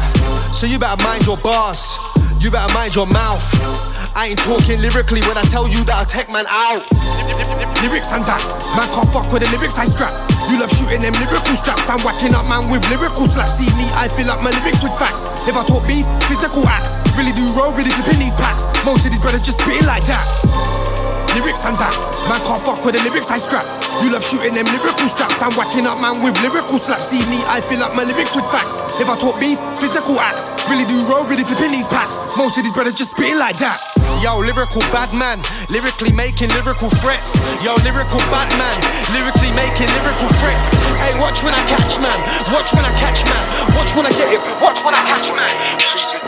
So 0.56 0.64
you 0.64 0.80
better 0.80 0.96
mind 1.04 1.28
your 1.28 1.36
bars. 1.36 2.00
You 2.40 2.48
better 2.48 2.72
mind 2.72 2.96
your 2.96 3.06
mouth. 3.06 3.44
I 4.16 4.32
ain't 4.32 4.40
talking 4.40 4.80
lyrically 4.80 5.20
when 5.28 5.36
I 5.36 5.44
tell 5.44 5.68
you 5.68 5.84
that 5.92 5.96
I'll 6.00 6.08
take 6.08 6.32
man 6.32 6.48
out. 6.48 6.80
Lyrics 7.84 8.16
and 8.16 8.24
that. 8.24 8.40
Man 8.80 8.88
can't 8.96 9.12
fuck 9.12 9.28
with 9.28 9.44
the 9.44 9.48
lyrics 9.52 9.76
I 9.76 9.84
strap. 9.84 10.25
You 10.46 10.62
love 10.62 10.70
shooting 10.70 11.02
them 11.02 11.14
lyrical 11.18 11.56
straps. 11.58 11.90
I'm 11.90 11.98
whacking 12.06 12.34
up 12.34 12.46
man 12.46 12.70
with 12.70 12.82
lyrical 12.86 13.26
slaps. 13.26 13.58
See 13.58 13.70
me, 13.74 13.86
I 13.98 14.06
fill 14.06 14.30
up 14.30 14.42
my 14.42 14.54
lyrics 14.62 14.82
with 14.82 14.94
facts. 14.94 15.26
If 15.50 15.58
I 15.58 15.66
talk 15.66 15.82
beef, 15.86 16.06
physical 16.30 16.66
acts. 16.66 16.94
Really 17.18 17.34
do 17.34 17.42
roll, 17.58 17.74
really 17.74 17.90
flipping 17.90 18.22
these 18.22 18.34
packs. 18.34 18.66
Most 18.86 19.02
of 19.06 19.10
these 19.10 19.18
brothers 19.18 19.42
just 19.42 19.58
spitting 19.58 19.86
like 19.86 20.06
that. 20.06 20.22
Lyrics 21.34 21.66
and 21.66 21.76
that. 21.76 21.92
Man 22.30 22.40
can't 22.46 22.62
fuck 22.62 22.80
with 22.86 22.94
the 22.94 23.02
lyrics 23.02 23.28
I 23.28 23.36
strap. 23.36 23.66
You 24.00 24.14
love 24.14 24.22
shooting 24.22 24.54
them 24.54 24.70
lyrical 24.70 25.08
straps. 25.10 25.42
I'm 25.42 25.52
whacking 25.58 25.84
up 25.84 25.98
man 25.98 26.22
with 26.22 26.38
lyrical 26.40 26.78
slaps. 26.78 27.10
See 27.10 27.26
me, 27.26 27.42
I 27.50 27.60
fill 27.60 27.82
up 27.82 27.98
my 27.98 28.06
lyrics 28.06 28.32
with 28.34 28.46
facts. 28.54 28.78
If 29.02 29.10
I 29.10 29.18
talk 29.18 29.36
beef, 29.42 29.58
physical 29.82 30.20
acts. 30.22 30.46
Really 30.70 30.86
do 30.86 30.96
roll, 31.10 31.26
really 31.26 31.44
flipping 31.44 31.74
these 31.74 31.90
packs. 31.90 32.22
Most 32.38 32.56
of 32.56 32.62
these 32.62 32.72
brothers 32.72 32.94
just 32.94 33.18
spitting 33.18 33.38
like 33.38 33.58
that. 33.58 33.95
Yo, 34.22 34.38
lyrical 34.40 34.80
bad 34.90 35.12
man, 35.12 35.42
lyrically 35.68 36.12
making 36.12 36.48
lyrical 36.50 36.88
threats. 36.88 37.36
Yo, 37.62 37.76
lyrical 37.84 38.20
bad 38.32 38.48
man, 38.56 38.76
lyrically 39.12 39.52
making 39.52 39.88
lyrical 40.00 40.28
threats. 40.40 40.72
Hey, 40.96 41.12
watch 41.20 41.44
when 41.44 41.54
I 41.54 41.62
catch 41.68 42.00
man, 42.00 42.18
watch 42.52 42.72
when 42.72 42.84
I 42.84 42.92
catch 42.96 43.24
man, 43.24 43.44
watch 43.76 43.94
when 43.94 44.06
I 44.06 44.12
get 44.12 44.32
it, 44.32 44.40
watch 44.60 44.82
when 44.84 44.94
I 44.94 45.02
catch 45.04 45.32
man. 45.36 46.25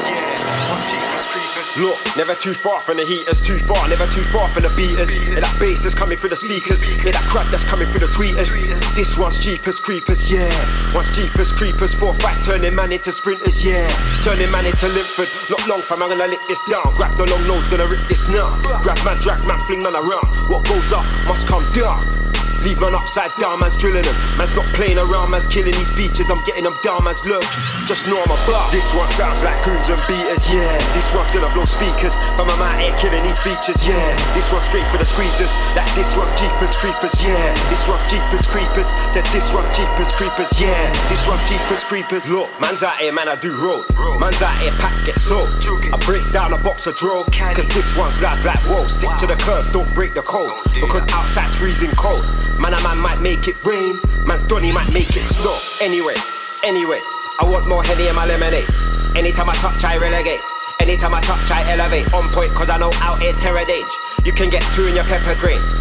Look, 1.77 1.99
never 2.17 2.35
too 2.35 2.55
far 2.55 2.81
from 2.81 2.97
the 2.97 3.05
heaters, 3.05 3.41
too 3.41 3.59
far, 3.59 3.89
never 3.89 4.07
too 4.07 4.25
far 4.33 4.49
from 4.49 4.65
the 4.65 4.73
beaters. 4.73 5.13
Yeah, 5.29 5.41
that 5.41 5.53
bass 5.61 5.83
that's 5.83 5.95
coming 5.95 6.17
through 6.17 6.31
the 6.31 6.41
speakers. 6.41 6.81
Yeah, 6.83 7.13
that 7.13 7.27
crap 7.29 7.47
that's 7.53 7.65
coming 7.65 7.87
through 7.87 8.01
the 8.01 8.11
tweeters. 8.11 8.51
This 8.97 9.19
one's 9.19 9.39
cheapest 9.39 9.83
creepers, 9.83 10.33
yeah. 10.33 10.51
One's 10.95 11.13
cheapest 11.15 11.55
creepers, 11.55 11.95
four 11.95 12.15
five 12.19 12.39
turning 12.45 12.75
man 12.75 12.91
into 12.91 13.13
sprinters, 13.13 13.65
yeah. 13.65 13.87
Turning 14.25 14.51
man 14.51 14.67
into 14.67 14.89
Linford. 14.89 15.29
Not 15.51 15.63
long 15.69 15.83
fam, 15.83 16.03
I'm 16.03 16.09
gonna 16.09 16.27
lick 16.27 16.43
this 16.49 16.61
down. 16.71 16.95
Grab 16.95 17.17
the 17.17 17.27
long 17.29 17.45
nose, 17.47 17.69
gonna 17.69 17.87
rip 17.87 18.03
this 18.09 18.27
now. 18.29 18.57
Grab 18.83 18.99
man, 19.05 19.21
drag 19.21 19.45
man, 19.47 19.59
fling 19.69 19.83
man 19.83 19.95
around. 19.95 20.27
What 20.49 20.65
goes 20.65 20.93
up 20.93 21.05
must 21.29 21.47
come 21.47 21.65
down. 21.77 22.28
Leave 22.67 22.81
man 22.81 22.95
upside 22.95 23.31
down, 23.39 23.61
man's 23.61 23.77
drilling 23.77 24.03
them. 24.03 24.17
Man's 24.35 24.55
not 24.55 24.67
playing 24.75 24.99
around, 24.99 25.31
man's 25.31 25.47
killing 25.47 25.73
these 25.73 25.93
features. 25.95 26.27
I'm 26.27 26.41
getting 26.45 26.65
them 26.65 26.75
down, 26.83 27.05
man's 27.05 27.23
look. 27.25 27.45
Just 27.87 28.11
know 28.11 28.19
I'm 28.19 28.31
a 28.31 28.39
bar. 28.51 28.67
This 28.75 28.91
one 28.95 29.09
sounds 29.15 29.47
like 29.47 29.57
goons 29.63 29.89
and 29.89 30.01
beaters, 30.11 30.51
yeah. 30.51 30.75
This 30.93 31.15
one's 31.15 31.31
gonna 31.31 31.51
blow 31.55 31.65
speakers. 31.65 32.19
From 32.35 32.51
I'm 32.51 32.59
out 32.59 32.77
here 32.81 32.95
killing 32.99 33.23
these 33.23 33.39
features, 33.41 33.87
yeah. 33.87 34.11
This 34.35 34.51
one's 34.51 34.67
straight 34.67 34.87
for 34.91 34.99
the 34.99 35.07
squeezers. 35.07 35.51
Like 35.79 35.89
this 35.95 36.17
one's 36.19 36.35
Jeepers 36.35 36.75
Creepers, 36.77 37.17
yeah. 37.23 37.55
This 37.71 37.87
one's 37.87 38.03
Jeepers 38.11 38.47
Creepers. 38.51 38.89
Said 39.13 39.27
this 39.31 39.55
one's 39.55 39.71
Jeepers 39.79 40.13
Creepers, 40.19 40.51
yeah. 40.59 40.91
This 41.07 41.23
one's 41.31 41.45
Jeepers 41.47 41.85
Creepers. 41.85 42.27
Look, 42.31 42.51
man's 42.61 42.83
out 42.83 42.99
here, 42.99 43.15
man, 43.15 43.29
I 43.29 43.39
do 43.39 43.55
road. 43.63 43.87
Man's 44.19 44.43
out 44.43 44.57
here, 44.59 44.75
packs 44.83 45.03
get 45.03 45.17
sold. 45.17 45.49
I 45.95 45.97
break 46.03 46.27
down 46.35 46.53
a 46.53 46.59
box 46.67 46.87
of 46.91 46.97
draw. 46.97 47.23
Cause 47.55 47.69
this 47.71 47.97
one's 47.97 48.21
loud 48.21 48.43
like 48.45 48.61
whoa. 48.67 48.87
Stick 48.89 49.15
to 49.23 49.27
the 49.27 49.37
curb, 49.37 49.65
don't 49.73 49.89
break 49.95 50.15
the 50.15 50.23
code. 50.23 50.53
Because 50.75 51.07
outside's 51.15 51.55
freezing 51.57 51.95
cold. 51.95 52.27
Man, 52.59 52.75
a 52.75 52.83
man 52.83 52.99
might 52.99 53.21
make 53.23 53.47
it 53.47 53.55
rain. 53.65 53.99
Man's 54.27 54.43
Donny 54.43 54.73
might 54.73 54.93
make 54.93 55.15
it 55.15 55.23
snow. 55.23 55.57
Anyway, 55.81 56.15
anyway, 56.65 56.99
I 57.39 57.45
want 57.45 57.69
more 57.69 57.85
Henny 57.85 58.09
in 58.09 58.17
my 58.17 58.27
lemonade. 58.27 58.67
Anytime 59.15 59.49
I 59.49 59.55
touch, 59.55 59.85
I 59.85 59.97
relegate. 59.97 60.41
Anytime 60.81 61.15
I 61.15 61.21
touch, 61.21 61.51
I 61.51 61.63
elevate. 61.71 62.13
On 62.13 62.29
point, 62.35 62.53
cause 62.55 62.69
I 62.69 62.79
know 62.79 62.91
out 63.03 63.19
terror 63.21 63.65
dange. 63.65 63.87
You 64.25 64.33
can 64.33 64.51
get 64.51 64.63
two 64.75 64.87
in 64.87 64.95
your 64.97 65.05
pepper 65.05 65.39
grain. 65.39 65.78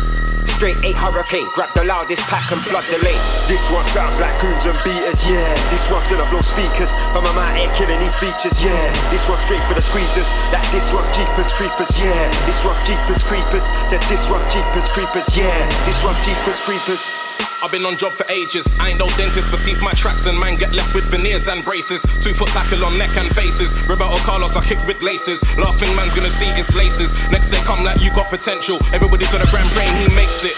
Straight 0.48 0.78
eight 0.84 0.96
hurricane, 0.96 1.46
grab 1.54 1.70
the 1.76 1.84
loudest 1.86 2.24
pack 2.32 2.50
and 2.52 2.62
flood 2.66 2.84
the 2.90 2.98
lane. 3.04 3.22
This 3.46 3.70
one 3.70 3.86
sounds 3.86 4.20
like 4.20 4.34
goons 4.42 4.66
and 4.66 4.78
beaters, 4.82 5.30
yeah. 5.30 5.54
This 5.70 5.86
one's 5.92 6.08
gonna 6.08 6.26
blow 6.32 6.42
speakers, 6.42 6.90
from 7.14 7.28
I'm 7.28 7.70
killing 7.78 8.00
these 8.00 8.16
features, 8.18 8.58
yeah. 8.64 8.90
This 9.14 9.30
one's 9.30 9.46
straight 9.46 9.62
for 9.70 9.76
the 9.76 9.86
squeezers, 9.86 10.26
like 10.50 10.66
this 10.72 10.90
one's 10.94 11.12
Jeepers 11.14 11.54
Creepers, 11.54 11.94
yeah. 12.02 12.26
This 12.50 12.66
one's 12.66 12.82
Jeepers 12.88 13.24
Creepers, 13.24 13.66
said 13.86 14.02
this 14.10 14.30
one's 14.32 14.48
Jeepers 14.50 14.90
Creepers, 14.90 15.28
yeah. 15.38 15.68
This 15.86 16.02
one's 16.04 16.18
Jeepers 16.26 16.60
Creepers. 16.64 17.27
I've 17.63 17.71
been 17.71 17.86
on 17.86 17.97
job 17.97 18.13
for 18.13 18.26
ages. 18.30 18.69
I 18.80 18.89
ain't 18.93 19.00
no 19.00 19.08
dentist, 19.17 19.50
but 19.50 19.62
teeth 19.62 19.82
my 19.82 19.91
tracks 19.93 20.28
and 20.28 20.38
man 20.39 20.56
get 20.56 20.76
left 20.76 20.93
with 20.93 21.10
veneers 21.10 21.47
and 21.47 21.63
braces. 21.65 22.06
Two 22.21 22.34
foot 22.34 22.50
tackle 22.50 22.86
on 22.86 22.97
neck 22.97 23.17
and 23.17 23.34
faces. 23.34 23.73
Roberto 23.89 24.17
Carlos 24.23 24.56
I 24.56 24.63
kick 24.63 24.80
with 24.86 25.02
laces. 25.02 25.41
Last 25.58 25.82
thing 25.82 25.93
man's 25.95 26.13
gonna 26.13 26.30
see 26.30 26.47
is 26.60 26.73
laces. 26.76 27.12
Next 27.30 27.50
they 27.50 27.62
come 27.65 27.84
like 27.84 28.02
you 28.02 28.10
got 28.12 28.30
potential. 28.30 28.78
Everybody's 28.93 29.34
on 29.34 29.41
a 29.41 29.50
grand 29.50 29.69
brain, 29.73 29.89
he 29.97 30.08
makes 30.15 30.45
it. 30.45 30.56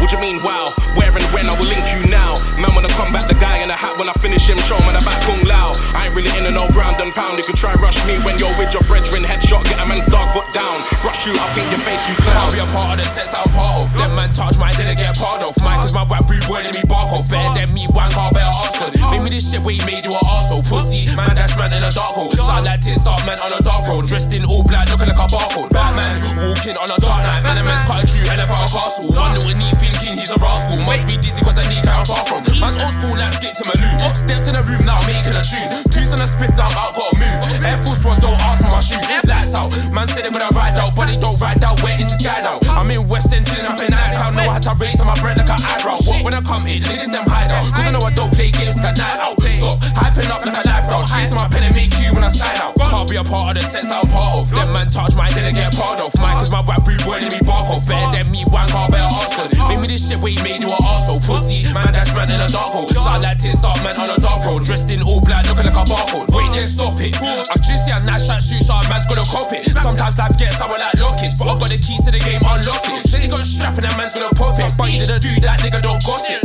What 0.00 0.12
you 0.12 0.20
mean, 0.20 0.42
wow? 0.42 0.72
Where 0.94 1.12
and 1.12 1.24
when 1.34 1.46
I 1.50 1.54
will 1.58 1.68
link 1.68 1.84
you 1.92 2.04
now? 2.08 2.38
Man, 2.56 2.72
wanna 2.74 2.92
come 2.96 3.12
back 3.12 3.28
guy 3.56 3.62
in 3.62 3.68
the 3.68 3.74
hat 3.74 3.96
when 3.98 4.08
I 4.08 4.12
finish 4.20 4.48
him, 4.48 4.58
show 4.68 4.78
man 4.84 4.96
back 5.04 5.20
Kung 5.24 5.40
Lao. 5.48 5.72
I 5.96 6.06
ain't 6.06 6.14
really 6.14 6.32
in 6.36 6.44
a 6.46 6.52
no 6.52 6.68
ground 6.72 7.00
and 7.00 7.12
pound. 7.12 7.38
You 7.38 7.44
can 7.44 7.56
try 7.56 7.72
rush 7.80 7.96
me 8.06 8.20
when 8.24 8.38
you're 8.38 8.52
with 8.60 8.72
your 8.72 8.84
brethren. 8.84 9.24
Headshot, 9.24 9.64
get 9.64 9.80
a 9.80 9.86
man's 9.88 10.06
dog 10.08 10.28
foot 10.32 10.46
down. 10.52 10.84
Brush 11.00 11.26
you 11.26 11.32
up 11.36 11.52
in 11.56 11.64
your 11.72 11.80
face, 11.84 12.02
you 12.08 12.16
clown. 12.20 12.36
I'll 12.36 12.52
be 12.52 12.60
a 12.60 12.68
part 12.72 12.98
of 12.98 13.04
the 13.04 13.06
sets 13.08 13.30
that 13.32 13.46
I'm 13.46 13.52
part 13.52 13.74
of. 13.80 13.86
Them 13.96 14.14
man 14.14 14.32
touch 14.32 14.58
my 14.58 14.70
didn't 14.72 15.00
get 15.00 15.16
part 15.16 15.40
of. 15.42 15.56
Mine 15.62 15.80
cause 15.80 15.92
my 15.92 16.04
rap 16.04 16.28
rude 16.28 16.44
let 16.48 16.74
me 16.74 16.84
bark 16.84 17.12
off. 17.12 17.28
Better 17.30 17.52
than 17.56 17.72
me, 17.72 17.86
one 17.92 18.10
car 18.12 18.32
better 18.32 18.52
ask 18.64 18.80
her. 18.80 18.90
me 19.20 19.30
this 19.30 19.50
shit 19.50 19.62
we 19.64 19.80
made 19.88 20.04
you 20.04 20.12
an 20.12 20.24
arsehole. 20.24 20.64
Pussy, 20.66 21.08
man, 21.16 21.34
that's 21.34 21.56
man 21.56 21.72
in 21.72 21.82
a 21.82 21.90
dark 21.90 22.12
hole. 22.12 22.30
Start 22.32 22.64
like 22.64 22.80
tit, 22.80 22.98
start 22.98 23.24
man 23.24 23.40
on 23.40 23.52
a 23.52 23.62
dark 23.62 23.88
road. 23.88 24.06
Dressed 24.06 24.32
in 24.32 24.44
all 24.44 24.64
black, 24.64 24.88
looking 24.90 25.08
like 25.08 25.18
a 25.18 25.28
barcode. 25.28 25.70
Batman, 25.70 26.20
walking 26.36 26.76
on 26.76 26.90
a 26.90 26.98
dark 27.00 27.22
night. 27.22 27.42
Man, 27.42 27.58
a 27.58 27.64
man's 27.64 27.88
a 27.88 28.04
true 28.04 28.26
elephant 28.28 28.60
a 28.60 28.68
castle. 28.68 29.08
One 29.08 29.34
little 29.34 29.54
neat 29.54 29.76
thinking 29.78 30.18
he's 30.18 30.30
a 30.30 30.38
rascal. 30.38 30.78
Must 30.84 31.06
be 31.06 31.16
dizzy 31.16 31.42
cause 31.42 31.58
I 31.58 31.64
need 31.68 31.86
I'm 31.86 32.04
far 32.04 32.24
from. 32.26 32.42
Man's 32.60 32.82
old 32.82 32.94
school, 32.94 33.16
let's 33.16 33.45
skip 33.46 33.62
to 33.62 33.64
my 33.70 33.76
loot. 33.78 34.16
Stepped 34.16 34.48
in 34.48 34.54
the 34.54 34.62
room 34.66 34.84
now, 34.84 34.98
making 35.06 35.34
a 35.34 35.42
tune. 35.44 35.66
Twos 35.92 36.12
on 36.12 36.20
a 36.20 36.26
spit, 36.26 36.50
now 36.56 36.68
I'm 36.68 36.78
out, 36.78 36.94
gotta 36.94 37.14
move. 37.14 37.62
Air 37.62 37.78
Force 37.82 38.02
Ones 38.04 38.18
don't 38.18 38.38
ask 38.42 38.62
for 38.62 38.70
my 38.70 38.80
shoe. 38.80 38.98
Lights 39.26 39.54
out, 39.54 39.70
man 39.92 40.06
said 40.06 40.26
it 40.26 40.32
when 40.32 40.42
I 40.42 40.48
ride 40.50 40.74
out, 40.74 40.96
but 40.96 41.10
it 41.10 41.20
don't 41.20 41.38
ride 41.38 41.62
out. 41.62 41.82
Where 41.82 41.98
is 42.00 42.10
this 42.10 42.22
guy 42.22 42.42
now? 42.42 42.58
I'm 42.70 42.90
in 42.90 43.06
West 43.08 43.32
End, 43.32 43.46
chilling 43.46 43.66
up 43.66 43.78
in 43.80 43.92
Nighttown. 43.92 44.34
Know 44.34 44.50
how 44.50 44.58
to 44.58 44.74
raise 44.82 45.00
on 45.00 45.06
my 45.06 45.18
bread 45.20 45.38
like 45.38 45.50
an 45.50 45.60
eyebrow. 45.62 45.98
What 46.06 46.24
when 46.24 46.34
I 46.34 46.40
come 46.42 46.66
in, 46.66 46.82
niggas 46.82 47.12
them 47.12 47.26
hide 47.26 47.50
out. 47.50 47.70
Cause 47.70 47.74
I 47.74 47.90
know 47.90 48.00
I 48.00 48.12
don't 48.14 48.32
play 48.32 48.50
games, 48.50 48.78
like 48.82 48.96
night 48.96 49.20
out. 49.20 49.38
Stop 49.40 49.80
hyping 49.94 50.30
up 50.30 50.44
like 50.44 50.56
a 50.56 50.66
life 50.66 50.88
route. 50.90 51.08
Chasing 51.08 51.36
my 51.36 51.48
pen 51.48 51.62
and 51.64 51.74
make 51.74 51.92
you 52.02 52.12
when 52.14 52.24
I 52.24 52.28
sign 52.28 52.56
out. 52.58 52.74
Can't 52.76 53.08
be 53.08 53.16
a 53.16 53.24
part 53.24 53.56
of 53.56 53.62
the 53.62 53.68
sets 53.68 53.88
that 53.88 54.04
I'm 54.04 54.10
part 54.10 54.36
of. 54.36 54.50
Them 54.50 54.72
man 54.72 54.90
touch 54.90 55.14
mine, 55.14 55.32
didn't 55.32 55.54
get 55.54 55.74
part 55.74 56.00
of. 56.00 56.14
Mine 56.20 56.36
cause 56.38 56.50
my 56.50 56.62
rap 56.62 56.86
rude 56.86 57.00
let 57.06 57.32
me 57.32 57.40
bark 57.44 57.68
off. 57.70 57.86
Better 57.86 58.16
than 58.16 58.30
me, 58.30 58.44
one 58.50 58.68
car 58.68 58.88
better 58.88 59.08
her. 59.08 59.68
Maybe 59.68 59.88
this 59.88 60.08
shit 60.08 60.18
we 60.18 60.36
made 60.42 60.62
you 60.62 60.68
an 60.68 60.80
arsehole. 60.82 61.24
Pussy, 61.24 61.64
man, 61.72 61.92
that's 61.92 62.12
man 62.14 62.30
in 62.30 62.40
a 62.40 62.48
dark 62.48 62.72
hole. 62.72 62.88
Start 62.88 63.22
like 63.22 63.35
tit, 63.38 63.54
start 63.56 63.82
man 63.82 63.96
on 63.96 64.10
a 64.10 64.18
dark 64.18 64.44
road. 64.44 64.64
Dressed 64.64 64.90
in 64.90 65.02
all 65.02 65.20
black, 65.20 65.46
looking 65.46 65.66
like 65.66 65.76
a 65.76 65.84
barcode. 65.84 66.28
Wait, 66.34 66.50
then 66.52 66.66
stop 66.66 66.98
it. 67.00 67.16
I 67.20 67.56
just 67.60 67.84
see 67.84 67.92
a 67.92 68.00
nice 68.04 68.26
shot 68.26 68.42
suit, 68.42 68.62
so 68.62 68.74
a 68.74 68.82
man's 68.88 69.06
gonna 69.06 69.24
cop 69.24 69.52
it. 69.52 69.64
Sometimes 69.78 70.18
life 70.18 70.36
gets 70.38 70.56
someone 70.58 70.80
like 70.80 70.94
Lockets, 70.94 71.38
but 71.38 71.48
I 71.48 71.58
got 71.58 71.68
the 71.68 71.78
keys 71.78 72.02
to 72.04 72.10
the 72.10 72.20
game, 72.20 72.42
unlock 72.42 72.88
it. 72.88 73.06
Said 73.06 73.22
he 73.22 73.28
got 73.28 73.40
a 73.40 73.44
strap 73.44 73.76
and 73.76 73.84
that 73.84 73.96
man's 73.96 74.14
gonna 74.14 74.32
pop 74.34 74.58
it. 74.58 74.74
But 74.76 74.88
he 74.88 74.98
didn't 74.98 75.22
do 75.22 75.32
that, 75.40 75.60
nigga, 75.60 75.82
don't 75.82 76.02
gossip. 76.04 76.42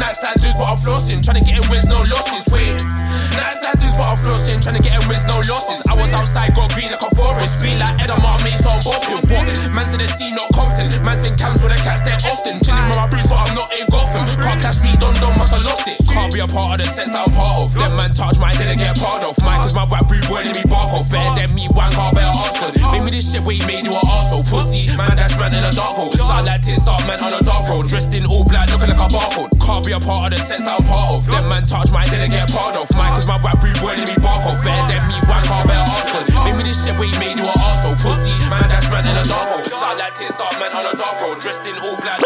Nightstand 0.00 0.40
dudes, 0.40 0.56
but 0.56 0.66
I'm 0.66 0.78
flossing. 0.78 1.20
Trying 1.22 1.42
to 1.42 1.44
get 1.44 1.62
in 1.62 1.64
wins, 1.70 1.84
no 1.84 2.00
losses. 2.08 2.48
Wait. 2.52 2.80
Nightstand 3.36 3.76
dudes, 3.80 3.96
but 3.98 4.08
I'm 4.08 4.16
flossing. 4.16 4.62
Trying 4.62 4.80
to 4.80 4.82
get 4.82 4.96
in 4.96 5.04
wins, 5.08 5.24
no 5.28 5.44
losses. 5.44 5.84
I 5.86 5.94
was 5.94 6.12
outside, 6.12 6.54
got 6.54 6.72
green 6.72 6.90
like 6.90 7.02
a 7.02 7.10
forest. 7.14 7.60
Green 7.60 7.78
like 7.78 8.00
Edamar, 8.00 8.40
mates 8.42 8.64
on 8.64 8.80
bopping. 8.80 9.20
What? 9.28 9.46
Man's 9.70 9.92
in 9.92 10.00
the 10.00 10.08
sea, 10.08 10.32
not 10.32 10.48
Compton. 10.54 10.88
Man's 11.04 11.26
in 11.26 11.36
camps 11.36 11.60
where 11.60 11.70
the 11.70 11.80
cats 11.84 12.02
there 12.02 12.16
often. 12.24 12.58
Chilling 12.64 12.88
with 12.88 12.96
my 12.96 13.06
boots, 13.06 13.28
so 13.28 13.36
I'm 13.36 13.54
not 13.54 13.68
in 13.78 13.86
Gotham. 13.92 14.24
Can't 14.40 14.60
catch 14.60 14.80
me, 14.82 14.96
Don 14.96 15.14
Don 15.20 15.36
must 15.36 15.52
have 15.52 15.64
lost 15.64 15.86
it. 15.86 15.91
Can't 16.08 16.32
be 16.32 16.40
a 16.40 16.46
part 16.46 16.80
of 16.80 16.86
the 16.86 16.92
sets 16.92 17.10
that 17.10 17.26
I'm 17.26 17.32
part 17.32 17.58
of. 17.60 17.74
Them 17.74 17.96
man 17.96 18.14
touch 18.14 18.38
mine, 18.38 18.54
didn't 18.56 18.78
get 18.78 18.98
part 18.98 19.22
of. 19.22 19.36
Mine 19.42 19.60
cause 19.60 19.74
my 19.74 19.84
rap 19.86 20.08
rude 20.10 20.26
boy, 20.28 20.44
let 20.44 20.54
me 20.54 20.64
bark 20.68 20.92
off. 20.92 21.10
Better 21.10 21.34
than 21.40 21.54
me, 21.54 21.68
one 21.72 21.92
car 21.92 22.12
better 22.12 22.32
ask 22.32 22.60
her. 22.60 22.72
Maybe 22.92 23.10
this 23.10 23.32
shit 23.32 23.42
we 23.42 23.58
made 23.66 23.86
you 23.86 23.92
an 23.92 24.04
arsehole. 24.04 24.44
Pussy, 24.44 24.88
man, 24.96 25.16
that's 25.16 25.36
man 25.36 25.54
in 25.54 25.64
a 25.64 25.72
dark 25.72 25.96
hole. 25.96 26.12
Start 26.12 26.46
like 26.46 26.62
tit, 26.62 26.78
start 26.78 27.06
man 27.06 27.20
on 27.20 27.32
a 27.32 27.42
dark 27.42 27.68
road. 27.68 27.88
Dressed 27.88 28.14
in 28.14 28.26
all 28.26 28.44
black, 28.44 28.70
looking 28.70 28.88
like 28.88 29.00
a 29.00 29.08
barcode. 29.08 29.52
Can't 29.60 29.84
be 29.84 29.92
a 29.92 30.00
part 30.00 30.32
of 30.32 30.38
the 30.38 30.44
sets 30.44 30.64
that 30.64 30.80
I'm 30.80 30.84
part 30.86 31.16
of. 31.16 31.26
Them 31.26 31.48
man 31.48 31.66
touch 31.66 31.90
mine, 31.90 32.08
didn't 32.08 32.30
get 32.30 32.50
part 32.50 32.76
of. 32.76 32.88
Mine 32.96 33.12
cause 33.16 33.26
my 33.26 33.38
rap 33.40 33.62
rude 33.62 33.78
boy, 33.80 33.96
let 33.96 34.08
me 34.08 34.16
bark 34.20 34.44
off. 34.46 34.62
Better 34.62 34.86
than 34.92 35.08
me, 35.08 35.16
one 35.28 35.44
car 35.44 35.66
better 35.66 35.84
ask 35.84 36.14
her. 36.14 36.24
Maybe 36.44 36.62
this 36.62 36.84
shit 36.84 36.98
we 36.98 37.10
made 37.18 37.38
you 37.38 37.46
an 37.48 37.58
arsehole. 37.58 37.98
Pussy, 38.00 38.32
man, 38.48 38.68
that's 38.68 38.88
man 38.90 39.06
in 39.08 39.16
a 39.16 39.24
dark 39.24 39.48
hole. 39.48 39.64
Start 39.64 39.98
like 39.98 40.14
tit, 40.14 40.32
start 40.32 40.54
man 40.60 40.72
on 40.72 40.86
a 40.86 40.94
dark 40.96 41.20
road. 41.20 41.40
Dressed 41.40 41.64
in 41.66 41.78
all 41.78 41.96
black. 41.96 42.20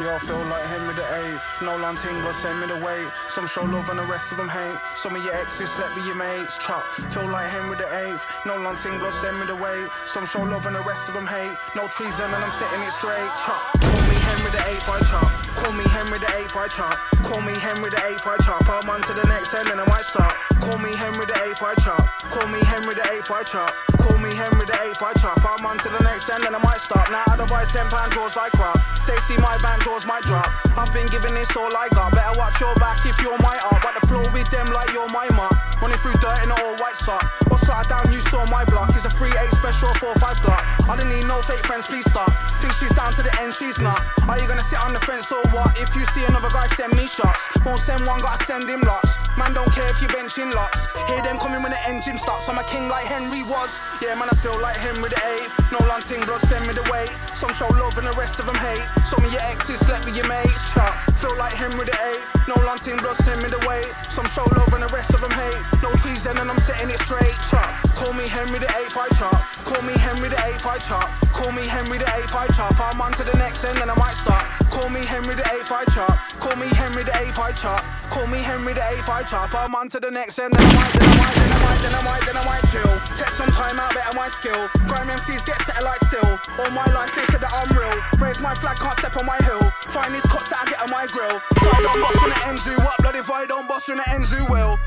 Yo, 0.00 0.08
I 0.08 0.18
feel 0.18 0.40
like 0.48 0.64
Henry 0.64 0.94
the 0.94 1.04
Eighth. 1.04 1.44
No 1.60 1.76
long 1.76 1.94
ting, 1.94 2.16
but 2.24 2.32
send 2.32 2.58
me 2.58 2.66
the 2.66 2.80
way. 2.80 3.04
Some 3.28 3.46
show 3.46 3.64
love 3.64 3.90
and 3.90 3.98
the 3.98 4.06
rest 4.06 4.32
of 4.32 4.38
them 4.38 4.48
hate. 4.48 4.78
Some 4.96 5.14
of 5.14 5.22
your 5.22 5.34
exes 5.34 5.68
slept 5.68 5.94
with 5.94 6.06
your 6.06 6.16
mates. 6.16 6.56
Chop. 6.56 6.88
Feel 7.12 7.28
like 7.28 7.50
Henry 7.50 7.76
the 7.76 7.84
Eighth. 8.08 8.24
No 8.46 8.56
long 8.56 8.76
ting, 8.76 8.98
but 8.98 9.12
send 9.20 9.38
me 9.38 9.44
the 9.44 9.56
way. 9.56 9.76
Some 10.06 10.24
show 10.24 10.40
love 10.40 10.64
and 10.64 10.74
the 10.74 10.80
rest 10.80 11.08
of 11.08 11.14
them 11.14 11.26
hate. 11.26 11.52
No 11.76 11.86
treason 11.88 12.32
and 12.32 12.42
I'm 12.42 12.50
setting 12.50 12.80
it 12.80 12.92
straight. 12.96 13.28
Chop. 13.44 13.60
Call 13.76 14.00
me 14.08 14.16
Henry 14.24 14.50
the 14.56 14.62
Eighth, 14.72 14.88
I 14.88 15.00
chop. 15.04 15.28
Call 15.60 15.72
me 15.76 15.84
Henry 15.92 16.18
the 16.18 16.30
Eighth, 16.40 16.56
I 16.56 16.68
chop. 16.68 16.96
Call 17.20 17.42
me 17.44 17.52
Henry 17.60 17.90
the 17.92 18.00
Eighth, 18.08 18.24
I 18.24 18.36
chop. 18.40 18.64
I'm 18.72 18.88
on 18.88 19.02
to 19.04 19.12
the 19.12 19.28
next 19.28 19.52
end 19.52 19.68
and 19.68 19.80
I 19.80 19.84
might 19.84 20.08
stop. 20.08 20.32
Call 20.64 20.78
me 20.80 20.96
Henry 20.96 21.26
the 21.28 21.36
Eighth, 21.44 21.60
I 21.60 21.74
chop. 21.76 22.08
Call 22.32 22.48
me 22.48 22.64
Henry 22.64 22.94
the 22.96 23.04
Eighth, 23.12 23.30
I 23.30 23.42
chop. 23.44 23.68
Call 24.00 24.16
me 24.16 24.32
Henry 24.32 24.64
the 24.64 24.78
Eighth, 24.80 25.02
I 25.02 25.12
chop. 25.20 25.44
I'm 25.44 25.66
on 25.66 25.76
to 25.84 25.88
the 25.92 26.00
next 26.08 26.30
end 26.32 26.44
and 26.48 26.56
I 26.56 26.62
might 26.64 26.80
stop. 26.80 27.04
Now 27.12 27.24
I 27.28 27.36
don't 27.36 27.50
buy 27.50 27.68
ten 27.68 27.84
pound 27.92 28.12
drawers, 28.12 28.36
I 28.40 28.48
crop. 28.48 28.80
They 29.06 29.16
see 29.28 29.36
my 29.36 29.58
band 29.58 29.82
drawers, 29.90 30.06
might 30.06 30.22
drop. 30.22 30.46
I've 30.78 30.92
been 30.92 31.06
giving 31.06 31.34
this 31.34 31.50
all 31.56 31.70
I 31.76 31.88
got. 31.90 32.12
Better 32.12 32.38
watch 32.38 32.60
your 32.60 32.74
back 32.76 33.04
if 33.04 33.20
you're 33.22 33.38
my 33.38 33.58
art. 33.70 33.82
But 33.82 33.98
the 34.00 34.06
floor 34.06 34.24
with 34.32 34.48
them 34.50 34.66
like 34.66 34.92
you're 34.92 35.08
my 35.10 35.28
mark. 35.34 35.54
Running 35.82 35.98
through 35.98 36.14
dirt 36.22 36.44
in 36.44 36.50
an 36.50 36.58
all 36.62 36.76
white 36.76 36.96
sock. 36.96 37.24
Or 37.50 37.58
slide 37.58 37.88
down, 37.88 38.12
you 38.12 38.20
saw 38.20 38.44
my 38.50 38.64
block. 38.64 38.90
It's 38.94 39.04
a 39.04 39.10
3 39.10 39.28
8 39.28 39.50
special 39.50 39.88
4 39.94 40.14
5 40.14 40.42
block. 40.42 40.62
I 40.88 40.96
don't 40.96 41.08
need 41.08 41.26
no 41.26 41.42
fake 41.42 41.66
friends, 41.66 41.86
please 41.86 42.08
stop. 42.08 42.30
Think 42.60 42.72
she's 42.74 42.94
down 42.94 43.12
to 43.12 43.22
the 43.22 43.32
end, 43.40 43.54
she's 43.54 43.80
not. 43.80 44.00
Are 44.28 44.38
you 44.38 44.46
gonna 44.46 44.62
sit 44.62 44.78
on 44.84 44.92
the 44.92 45.00
fence 45.00 45.32
or 45.32 45.42
what? 45.50 45.78
If 45.80 45.96
you 45.96 46.04
see 46.14 46.24
another 46.24 46.50
guy, 46.50 46.66
send 46.78 46.94
me 46.94 47.06
shots. 47.06 47.48
Won't 47.64 47.80
send 47.80 48.06
one, 48.06 48.20
gotta 48.20 48.44
send 48.44 48.68
him 48.68 48.82
lots. 48.82 49.16
Man, 49.36 49.54
don't 49.54 49.72
care 49.72 49.88
if 49.90 50.02
you 50.02 50.08
benching 50.08 50.52
lots. 50.54 50.86
Hear 51.08 51.22
them 51.22 51.38
coming 51.38 51.62
when 51.62 51.72
the 51.72 51.80
engine 51.88 52.18
stops. 52.18 52.48
I'm 52.48 52.58
a 52.58 52.64
king 52.64 52.88
like 52.88 53.06
Henry 53.06 53.42
was. 53.42 53.80
Yeah, 54.02 54.14
man, 54.14 54.28
I 54.30 54.36
feel 54.36 54.58
like 54.60 54.76
Henry 54.76 55.08
the 55.08 55.20
Eighth. 55.34 55.56
No 55.72 55.78
long 55.86 56.00
ting 56.00 56.20
blood, 56.22 56.42
send 56.42 56.66
me 56.66 56.74
the 56.74 56.86
way. 56.92 57.06
Some 57.34 57.52
show 57.54 57.68
love 57.80 57.96
and 57.96 58.06
the 58.06 58.16
rest 58.18 58.38
of 58.38 58.46
them 58.46 58.56
hate. 58.56 58.84
Some 59.06 59.24
of 59.24 59.32
your 59.32 59.42
exes 59.42 59.79
slept 59.86 60.04
with 60.04 60.16
your 60.16 60.28
mates. 60.28 60.72
Chop. 60.72 60.94
Feel 61.16 61.36
like 61.36 61.52
Henry 61.52 61.84
the 61.84 61.96
Eighth. 62.08 62.48
No 62.48 62.54
long 62.64 62.76
ting 62.76 62.96
blood, 62.96 63.16
send 63.16 63.42
me 63.42 63.48
the 63.48 63.62
way. 63.66 63.82
Some 64.08 64.26
show 64.26 64.44
love 64.56 64.72
and 64.72 64.82
the 64.82 64.90
rest 64.94 65.14
of 65.14 65.20
them 65.20 65.30
hate. 65.32 65.60
No 65.82 65.90
treason 65.96 66.38
and 66.38 66.50
I'm 66.50 66.58
setting 66.58 66.90
it 66.90 67.00
straight. 67.00 67.34
Chop. 67.50 67.89
Call 68.00 68.14
me 68.14 68.24
Henry 68.32 68.58
the 68.58 68.70
Eighth, 68.80 68.96
I 68.96 69.12
chop. 69.20 69.36
Call 69.68 69.82
me 69.84 69.92
Henry 69.92 70.32
the 70.32 70.40
Eighth, 70.48 70.64
I 70.64 70.78
chop. 70.78 71.04
Call 71.36 71.52
me 71.52 71.68
Henry 71.68 71.98
the 72.00 72.08
Eighth, 72.16 72.32
I 72.34 72.48
chop. 72.56 72.72
I'm 72.80 72.96
on 72.96 73.12
to 73.20 73.24
the 73.24 73.36
next 73.36 73.62
end 73.62 73.76
and 73.76 73.90
I 73.90 73.94
might 73.94 74.16
stop. 74.16 74.40
Call 74.72 74.88
me 74.88 75.04
Henry 75.04 75.36
the 75.36 75.44
Eighth, 75.52 75.68
I 75.68 75.84
chop. 75.92 76.16
Call 76.40 76.56
me 76.56 76.64
Henry 76.72 77.04
the 77.04 77.12
Eighth, 77.20 77.38
I 77.38 77.52
chop. 77.52 77.84
Call 78.08 78.26
me 78.26 78.38
Henry 78.38 78.72
the 78.72 78.80
Eighth, 78.88 79.04
I 79.06 79.22
chop. 79.24 79.52
I'm 79.52 79.74
on 79.74 79.90
to 79.90 80.00
the 80.00 80.10
next 80.10 80.38
end 80.38 80.56
and 80.56 80.64
I 80.64 80.74
might, 80.80 80.96
then 80.96 81.12
I 81.12 81.16
might, 81.20 81.36
then 81.36 81.52
I 81.52 81.60
might, 81.60 81.80
then 81.84 81.92
I 81.92 82.02
might, 82.08 82.24
then 82.24 82.36
I 82.40 82.44
might 82.48 82.64
chill. 82.72 82.92
Take 83.20 83.36
some 83.36 83.52
time 83.52 83.76
out, 83.76 83.92
better 83.92 84.16
my 84.16 84.32
skill. 84.32 84.72
Grime 84.88 85.12
MCs 85.12 85.44
get 85.44 85.60
set 85.60 85.84
like 85.84 86.00
still. 86.08 86.40
All 86.56 86.72
my 86.72 86.88
life 86.96 87.12
they 87.12 87.28
said 87.28 87.44
that 87.44 87.52
I'm 87.52 87.68
real. 87.76 87.92
Raise 88.16 88.40
my 88.40 88.54
flag, 88.56 88.80
can't 88.80 88.96
step 88.96 89.12
on 89.20 89.26
my 89.28 89.36
hill. 89.44 89.60
Find 89.92 90.08
these 90.14 90.24
cots 90.24 90.48
that 90.48 90.64
I 90.64 90.72
get 90.72 90.80
on 90.80 90.88
my 90.88 91.04
grill. 91.12 91.36
If 91.36 91.68
I 91.68 91.84
don't 91.84 92.00
boss 92.00 92.16
in 92.24 92.32
the 92.32 92.40
Enzu, 92.48 92.80
up 92.80 92.96
blood 93.04 93.16
if 93.16 93.28
I 93.28 93.44
don't 93.44 93.68
boss 93.68 93.92
in 93.92 94.00
the 94.00 94.08
Enzu 94.08 94.48
will. 94.48 94.80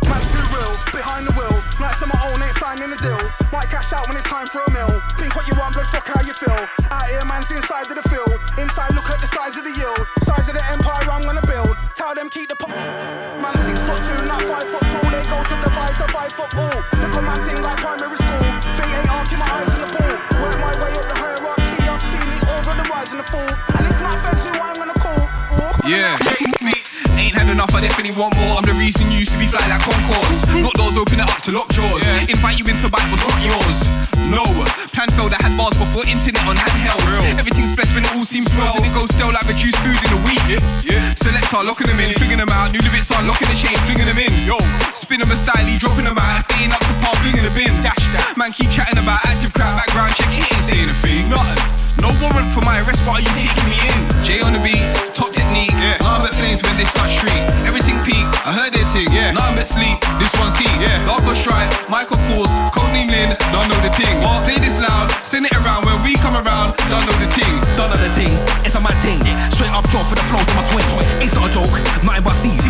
The 3.04 3.10
deal. 3.10 3.52
Might 3.52 3.68
cash 3.68 3.92
out 3.92 4.08
when 4.08 4.16
it's 4.16 4.24
time 4.32 4.48
for 4.48 4.64
a 4.64 4.72
meal. 4.72 4.88
Think 5.20 5.36
what 5.36 5.44
you 5.48 5.56
want, 5.60 5.76
blood, 5.76 5.88
fuck 5.88 6.08
how 6.08 6.24
you 6.24 6.32
feel. 6.32 6.56
Out 6.88 7.08
here, 7.12 7.20
man's 7.28 7.52
inside 7.52 7.92
of 7.92 8.00
the 8.00 8.06
field. 8.08 8.32
Inside, 8.56 8.96
look 8.96 9.12
at 9.12 9.20
the 9.20 9.28
size 9.28 9.60
of 9.60 9.68
the 9.68 9.76
yield. 9.76 10.00
Size 10.24 10.48
of 10.48 10.56
the 10.56 10.64
empire 10.72 11.12
I'm 11.12 11.22
gonna 11.24 11.44
build. 11.44 11.76
Tell 11.96 12.16
them 12.16 12.30
keep 12.30 12.48
the 12.48 12.56
po- 12.56 12.72
Man 12.72 13.56
six 13.68 13.76
foot 13.84 14.00
two, 14.08 14.24
not 14.24 14.40
five 14.48 14.64
foot 14.72 14.88
two. 14.88 15.04
They 15.12 15.24
go 15.28 15.36
to 15.36 15.56
Dubai 15.60 15.92
to 16.00 16.06
buy 16.16 16.28
football. 16.32 16.80
Look 17.04 17.12
at 17.12 17.24
man 17.28 17.40
thing 17.44 17.60
like 17.60 17.78
primary 17.84 18.16
school. 18.16 18.44
Fate 18.80 18.96
ain't 18.96 19.12
arcing 19.12 19.40
my 19.40 19.50
eyes 19.52 19.74
in 19.76 19.82
the 19.84 19.92
pool. 19.92 20.16
Work 20.40 20.58
my 20.64 20.74
way 20.80 20.92
up 20.96 21.08
the 21.12 21.18
hierarchy. 21.20 21.84
I've 21.84 22.00
seen 22.00 22.24
it 22.24 22.44
all, 22.48 22.64
but 22.64 22.76
the 22.80 22.88
rise 22.88 23.12
and 23.12 23.20
the 23.20 23.28
fall. 23.28 23.52
And 23.52 23.84
it's 23.84 24.00
not 24.00 24.16
feds 24.24 24.48
who 24.48 24.56
I'm 24.56 24.80
gonna 24.80 24.96
call. 24.96 25.28
Yeah. 25.84 26.16
Ain't 27.20 27.36
had 27.36 27.52
enough, 27.52 27.74
I 27.76 27.82
definitely 27.82 28.16
want 28.16 28.36
more. 28.36 28.58
I'm 28.60 28.64
the 28.64 28.76
reason 28.80 29.12
you 29.12 29.20
used 29.20 29.32
to 29.34 29.40
be 29.40 29.48
fly 29.48 29.64
like 29.68 29.84
Concordes. 29.84 30.48
Lock 30.64 30.74
doors, 30.80 30.96
open 30.96 31.20
it 31.20 31.28
up 31.28 31.42
to. 31.44 31.52
Invite 32.34 32.58
you 32.58 32.66
into 32.66 32.90
what's 32.90 33.24
not 33.24 33.40
yours? 33.46 33.86
No. 34.34 34.42
Plan 34.92 35.10
failed, 35.14 35.34
I 35.34 35.40
had 35.46 35.54
bars 35.54 35.78
before 35.78 36.04
internet 36.10 36.42
on 36.50 36.58
handheld. 36.58 37.06
Everything's 37.38 37.72
blessed 37.72 37.94
when 37.94 38.04
it 38.04 38.12
all 38.18 38.26
seems 38.26 38.50
swell. 38.50 38.74
Then 38.74 38.90
it 38.90 38.94
goes 38.94 39.14
stale 39.14 39.30
like 39.30 39.46
reduced 39.46 39.78
food 39.86 39.96
in 40.02 40.12
a 40.18 40.22
week. 40.26 40.42
Selector, 41.14 41.62
locking 41.62 41.88
them 41.88 42.02
in, 42.02 42.12
flinging 42.18 42.42
them 42.42 42.50
out. 42.50 42.74
New 42.74 42.82
lyrics 42.82 43.14
on, 43.14 43.30
locking 43.30 43.48
the 43.48 43.56
chain, 43.56 43.78
flinging 43.86 44.10
them 44.10 44.18
in. 44.18 44.34
Yo, 44.44 44.58
spin 44.98 45.22
them 45.22 45.30
a 45.30 45.38
styly, 45.38 45.78
dropping 45.78 46.10
them 46.10 46.18
out. 46.18 46.44
If 46.58 46.74
up 46.74 46.82
to 46.82 46.94
par, 47.06 47.16
flinging 47.22 47.46
the 47.46 47.54
bin. 47.54 47.72
Dash 47.86 48.02
that. 48.18 48.34
Man, 48.36 48.52
keep 48.52 48.74
chatting 48.74 48.98
about 48.98 49.22
active 49.30 49.54
crowd, 49.54 49.78
background 49.78 50.18
check, 50.18 50.28
he 50.34 50.42
ain't 50.42 50.66
saying 50.66 50.90
a 50.90 50.96
thing. 51.06 51.30
Nothing. 51.30 51.62
No 52.02 52.12
warrant 52.20 52.52
for 52.52 52.60
my 52.68 52.84
arrest, 52.84 53.00
but 53.08 53.16
are 53.16 53.24
you 53.24 53.32
taking 53.40 53.64
me 53.72 53.80
in? 53.80 53.98
Jay 54.28 54.44
on 54.44 54.52
the 54.52 54.60
beats, 54.60 55.00
top 55.16 55.32
technique. 55.32 55.72
Yeah. 55.72 55.96
Nothing 56.04 56.28
but 56.28 56.34
flames 56.36 56.60
when 56.60 56.76
they 56.76 56.84
start 56.84 57.08
street. 57.08 57.40
Everything 57.64 57.96
peak, 58.04 58.28
I 58.44 58.52
heard 58.52 58.76
it 58.76 58.84
ting. 58.92 59.08
Yeah. 59.08 59.32
Nothing 59.32 59.56
but 59.56 59.64
sleep, 59.64 59.96
this 59.96 59.96
one's 59.96 60.02
heat. 60.02 60.03
Yeah. 60.84 61.00
Dark 61.08 61.24
or 61.24 61.36
stripe, 61.36 61.72
Michael 61.88 62.20
Falls, 62.28 62.52
codename 62.76 63.08
Lynn, 63.08 63.32
don't 63.56 63.68
know 63.72 63.80
the 63.80 63.92
ting. 63.96 64.20
What? 64.20 64.44
Play 64.44 64.60
this 64.60 64.84
loud, 64.84 65.08
send 65.24 65.48
it 65.48 65.56
around 65.56 65.88
when 65.88 65.96
we 66.04 66.20
come 66.20 66.36
around, 66.36 66.76
don't 66.92 67.08
know 67.08 67.16
the 67.24 67.30
ting. 67.32 67.56
Don't 67.80 67.88
know 67.88 67.96
the 67.96 68.12
ting, 68.12 68.36
it's 68.68 68.76
on 68.76 68.84
my 68.84 68.92
ting. 69.00 69.24
Straight 69.48 69.72
up 69.72 69.88
jaw 69.88 70.04
for 70.04 70.16
the 70.20 70.26
flows 70.28 70.44
on 70.52 70.56
my 70.60 70.66
swing. 70.68 71.08
It's 71.24 71.32
not 71.32 71.48
a 71.48 71.52
joke, 71.56 71.72
nothing 72.04 72.24
but 72.28 72.36
steez. 72.36 72.63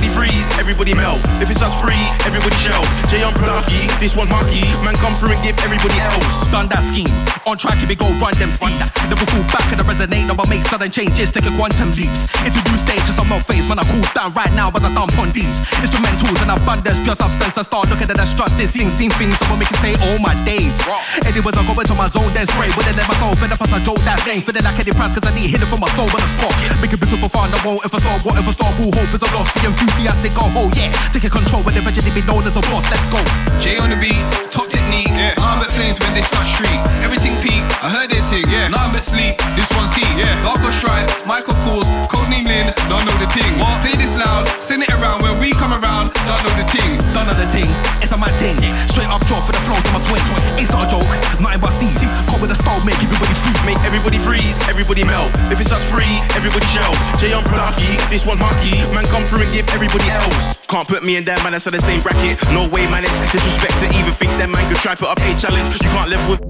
Everybody 0.00 0.32
freeze, 0.32 0.48
everybody 0.56 0.94
melt. 0.96 1.20
If 1.44 1.52
it's 1.52 1.60
us 1.60 1.76
free, 1.76 2.00
everybody 2.24 2.56
shell. 2.56 2.80
Jay 3.12 3.20
on 3.20 3.36
Plucky, 3.36 3.84
this 4.00 4.16
one's 4.16 4.32
Marky. 4.32 4.64
Man, 4.80 4.96
come 4.96 5.12
through 5.12 5.36
and 5.36 5.42
give 5.44 5.60
everybody 5.60 6.00
else. 6.00 6.48
Done 6.48 6.72
that 6.72 6.80
scheme. 6.80 7.12
On 7.44 7.56
track, 7.56 7.76
if 7.84 7.90
it 7.92 8.00
go 8.00 8.08
run 8.16 8.32
them 8.40 8.48
steeds. 8.48 8.88
Never 9.12 9.28
fall 9.28 9.44
back 9.52 9.68
and 9.68 9.80
I 9.80 9.84
resonate, 9.84 10.24
never 10.24 10.46
make 10.48 10.64
sudden 10.64 10.88
changes, 10.88 11.28
take 11.28 11.44
a 11.44 11.52
quantum 11.52 11.92
leaps. 12.00 12.32
Introduce 12.48 12.80
stages, 12.80 13.20
I'm 13.20 13.28
man, 13.28 13.76
I 13.76 13.84
cool 13.92 14.04
down 14.16 14.32
right 14.32 14.52
now, 14.56 14.72
but 14.72 14.80
I 14.80 14.90
dump 14.96 15.12
on 15.20 15.28
these. 15.36 15.60
Instrumentals 15.84 16.40
and 16.40 16.56
abundance, 16.56 16.96
pure 17.04 17.16
substance, 17.16 17.60
I 17.60 17.62
start 17.68 17.92
looking 17.92 18.08
at 18.08 18.16
the 18.16 18.24
destructive, 18.24 18.72
sing, 18.72 18.88
sing 18.88 19.12
things 19.20 19.36
that 19.36 19.52
will 19.52 19.60
make 19.60 19.68
it 19.68 19.80
say 19.84 19.92
all 20.00 20.16
my 20.24 20.32
days. 20.48 20.80
Anyways, 21.28 21.56
I 21.60 21.62
go 21.68 21.76
into 21.76 21.92
my 21.92 22.08
zone, 22.08 22.30
then 22.32 22.48
spray, 22.48 22.72
wouldn't 22.72 22.96
let 22.96 23.04
my 23.04 23.16
soul, 23.20 23.36
fed 23.36 23.52
up 23.52 23.60
as 23.60 23.72
I 23.76 23.80
joke 23.84 24.00
that 24.08 24.24
flame, 24.24 24.40
feeling 24.40 24.64
like 24.64 24.80
Eddie 24.80 24.96
Price, 24.96 25.12
cause 25.12 25.28
I 25.28 25.32
need 25.36 25.52
hit 25.52 25.60
it 25.60 25.68
from 25.68 25.84
my 25.84 25.90
soul 25.92 26.08
on 26.08 26.20
the 26.20 26.30
spot. 26.40 26.54
Make 26.80 26.92
it 26.92 27.00
business 27.00 27.20
for 27.20 27.28
fun, 27.28 27.52
I 27.52 27.60
won't 27.60 27.84
stop, 27.84 28.24
whatever 28.24 28.52
start, 28.52 28.72
all 28.80 28.92
hope 28.92 29.12
is 29.12 29.22
a 29.22 29.28
loss, 29.36 29.48
the 29.60 29.89
enthusiastic 29.90 30.32
go, 30.38 30.46
oh 30.54 30.70
yeah, 30.78 30.94
taking 31.10 31.30
control, 31.30 31.62
but 31.62 31.74
eventually 31.74 32.10
be 32.14 32.22
known 32.22 32.46
as 32.46 32.54
a 32.54 32.62
boss, 32.70 32.86
let's 32.90 33.10
go. 33.10 33.18
Jay 33.58 33.76
on 33.82 33.90
the 33.90 33.98
beats, 33.98 34.38
top 34.54 34.70
technique. 34.70 35.10
Yeah. 35.10 35.34
Nothing 35.34 35.66
but 35.66 35.70
flames 35.74 35.98
when 35.98 36.14
they 36.14 36.22
start 36.22 36.46
street. 36.46 36.80
Everything 37.02 37.34
peak, 37.42 37.60
I 37.82 37.90
heard 37.90 38.10
it 38.14 38.22
ting. 38.30 38.46
Yeah. 38.46 38.70
Nothing 38.70 38.94
but 38.94 39.04
sleep, 39.04 39.34
this 39.58 39.68
one's 39.74 39.92
heat. 39.92 40.06
Yeah. 40.14 40.30
Dark 40.46 40.62
or 40.62 40.72
stripe, 40.72 41.10
Michael 41.26 41.58
Falls, 41.66 41.90
codename 42.06 42.46
Lynn, 42.46 42.70
don't 42.86 43.02
know 43.02 43.16
the 43.18 43.28
ting. 43.34 43.50
What? 43.58 43.74
Play 43.82 43.98
this 43.98 44.14
loud, 44.14 44.46
send 44.62 44.86
it 44.86 44.92
around 44.94 45.26
when 45.26 45.34
we 45.42 45.50
come 45.58 45.74
around, 45.74 46.14
don't 46.28 46.42
know 46.46 46.54
the 46.54 46.66
ting. 46.70 47.00
Don't 47.10 47.26
know 47.26 47.36
the 47.36 47.48
ting, 47.50 47.68
it's 48.00 48.14
on 48.14 48.22
my 48.22 48.30
ting. 48.38 48.56
Straight 48.86 49.10
up 49.10 49.24
jaw 49.26 49.42
for 49.42 49.52
the 49.52 49.62
flows 49.66 49.82
on 49.90 49.98
my 49.98 50.02
swing. 50.06 50.22
It's 50.60 50.70
not 50.70 50.86
a 50.86 50.88
joke, 50.88 51.10
nothing 51.42 51.60
but 51.60 51.74
steez. 51.74 52.06
Caught 52.30 52.40
with 52.40 52.54
a 52.54 52.58
stove, 52.58 52.86
make 52.86 53.00
everybody 53.02 53.34
freeze. 53.42 53.58
Make 53.66 53.80
everybody 53.84 54.18
freeze, 54.22 54.56
everybody 54.70 55.02
melt. 55.04 55.30
If 55.50 55.60
it's 55.60 55.72
us 55.72 55.82
free, 55.90 56.22
everybody 56.38 56.64
shell. 56.70 56.92
Jay 57.18 57.32
on 57.34 57.44
Plucky, 57.44 57.98
this 58.08 58.24
one's 58.24 58.40
Marky. 58.40 58.80
Man, 58.94 59.04
come 59.12 59.24
through 59.24 59.44
and 59.44 59.52
give 59.52 59.66
everybody 59.72 60.08
else. 60.10 60.54
Can't 60.66 60.86
put 60.86 61.02
me 61.02 61.16
and 61.16 61.26
that 61.26 61.42
man, 61.42 61.52
that's 61.52 61.66
in 61.66 61.74
the 61.74 61.82
same 61.82 62.02
bracket. 62.02 62.38
No 62.54 62.66
way, 62.70 62.86
man, 62.90 63.02
it's 63.02 63.14
disrespect 63.32 63.74
to 63.82 63.86
even 63.98 64.14
think 64.14 64.30
that 64.38 64.50
man 64.50 64.62
could 64.70 64.78
try 64.78 64.94
put 64.94 65.10
up 65.10 65.18
a 65.18 65.30
challenge. 65.34 65.66
You 65.82 65.90
can't 65.90 66.10
live 66.10 66.22
with. 66.30 66.40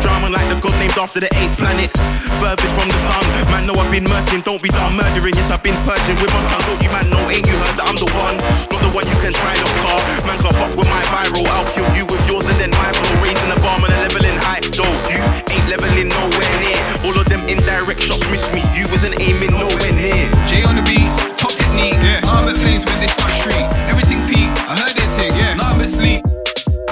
Drama 0.00 0.32
like 0.32 0.48
the 0.48 0.56
god 0.64 0.72
named 0.80 0.96
after 0.96 1.20
the 1.20 1.28
eighth 1.36 1.60
planet. 1.60 1.92
Furthest 2.40 2.72
from 2.72 2.88
the 2.88 2.96
sun. 3.06 3.22
Man, 3.52 3.68
know 3.68 3.76
I've 3.76 3.92
been 3.92 4.08
murking, 4.08 4.42
don't 4.42 4.62
be 4.62 4.72
done 4.72 4.96
murdering. 4.96 5.36
Yes, 5.36 5.52
I've 5.52 5.62
been 5.62 5.76
purging 5.86 6.16
with 6.18 6.32
my 6.32 6.42
tongue. 6.50 6.64
Don't 6.66 6.80
you 6.82 6.90
man 6.90 7.06
know, 7.12 7.22
ain't 7.30 7.46
you 7.46 7.54
heard 7.60 7.76
that 7.78 7.86
I'm 7.86 7.98
the 8.00 8.08
one? 8.16 8.40
Not 8.72 8.80
the 8.82 8.90
one 8.90 9.06
you 9.06 9.16
can 9.22 9.36
try 9.36 9.54
no 9.60 9.68
car. 9.86 10.00
Man, 10.26 10.40
can't 10.42 10.56
fuck 10.58 10.72
with 10.74 10.88
my 10.90 11.02
viral. 11.12 11.46
I'll 11.54 11.68
kill 11.70 11.86
you 11.94 12.08
with 12.10 12.22
yours 12.26 12.50
and 12.50 12.58
then 12.58 12.72
my 12.74 12.90
flow. 12.98 13.20
Raising 13.22 13.52
the 13.52 13.58
bar, 13.62 13.78
man, 13.78 13.94
and 13.94 14.02
leveling 14.10 14.38
high. 14.42 14.64
Though 14.74 14.96
you 15.12 15.22
ain't 15.54 15.66
leveling 15.70 16.10
nowhere 16.10 16.54
near. 16.64 16.80
All 17.06 17.14
of 17.14 17.28
them 17.30 17.44
indirect 17.46 18.02
shots 18.02 18.26
miss 18.32 18.48
me. 18.50 18.64
You 18.74 18.90
wasn't 18.90 19.20
aiming 19.22 19.54
nowhere 19.54 19.92
near. 19.94 20.24
J 20.50 20.66
on 20.66 20.74
the 20.74 20.82
beats, 20.82 21.05
top 21.05 21.05
technique. 21.76 22.00
Yeah. 22.02 22.20
Flames 22.56 22.84
when 22.86 23.00
they 23.00 23.08
start 23.08 23.32
street. 23.32 23.66
Everything 23.88 24.20
peak, 24.26 24.48
I 24.68 24.76
heard 24.78 24.96
it 24.96 25.10
ting. 25.16 25.32
Yeah. 25.36 25.54
Nothing 25.54 25.78
but 25.78 25.88
sleep. 25.88 26.22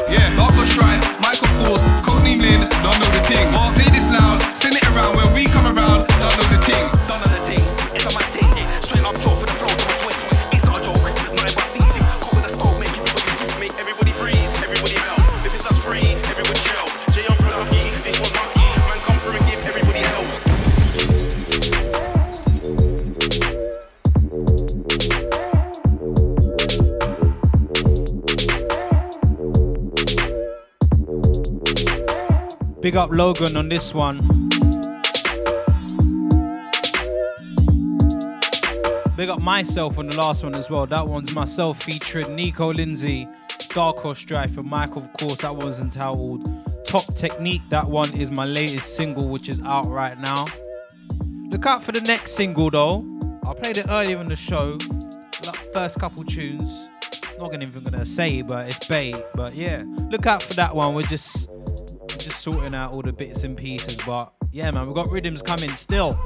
Yeah. 0.08 0.30
Stripe, 0.64 1.00
Michael 1.20 1.48
Falls, 1.58 1.84
codename 2.02 2.40
Lynn, 2.40 2.60
don't 2.82 2.98
know 2.98 3.10
the 3.12 3.22
ting. 3.22 3.63
Big 32.84 32.96
up 32.96 33.10
Logan 33.10 33.56
on 33.56 33.70
this 33.70 33.94
one. 33.94 34.18
Big 39.16 39.30
up 39.30 39.40
myself 39.40 39.96
on 39.96 40.06
the 40.06 40.14
last 40.18 40.44
one 40.44 40.54
as 40.54 40.68
well. 40.68 40.84
That 40.84 41.08
one's 41.08 41.34
myself 41.34 41.82
featuring 41.82 42.36
Nico 42.36 42.70
Lindsay, 42.74 43.26
Dark 43.70 43.96
Horse 43.96 44.18
Strife, 44.18 44.58
and 44.58 44.68
Mike, 44.68 44.94
of 44.96 45.10
course. 45.14 45.38
That 45.38 45.56
one's 45.56 45.78
entitled 45.78 46.46
Top 46.84 47.06
Technique. 47.14 47.62
That 47.70 47.88
one 47.88 48.12
is 48.12 48.30
my 48.30 48.44
latest 48.44 48.94
single, 48.96 49.28
which 49.28 49.48
is 49.48 49.62
out 49.62 49.86
right 49.86 50.20
now. 50.20 50.44
Look 51.52 51.64
out 51.64 51.82
for 51.82 51.92
the 51.92 52.02
next 52.02 52.32
single 52.32 52.68
though. 52.68 53.02
I 53.46 53.54
played 53.54 53.78
it 53.78 53.86
earlier 53.88 54.20
in 54.20 54.28
the 54.28 54.36
show. 54.36 54.76
Like 55.46 55.72
first 55.72 55.98
couple 55.98 56.22
tunes. 56.24 56.90
Not 57.38 57.54
even 57.54 57.82
gonna 57.82 58.04
say, 58.04 58.42
but 58.42 58.66
it's 58.66 58.86
bait. 58.86 59.16
But 59.34 59.56
yeah, 59.56 59.84
look 60.10 60.26
out 60.26 60.42
for 60.42 60.52
that 60.52 60.76
one. 60.76 60.92
We're 60.94 61.04
just 61.04 61.48
sorting 62.44 62.74
out 62.74 62.94
all 62.94 63.00
the 63.00 63.10
bits 63.10 63.42
and 63.42 63.56
pieces. 63.56 63.96
But 64.04 64.30
yeah, 64.52 64.70
man, 64.70 64.84
we've 64.84 64.94
got 64.94 65.10
rhythms 65.10 65.40
coming 65.40 65.70
still. 65.70 66.18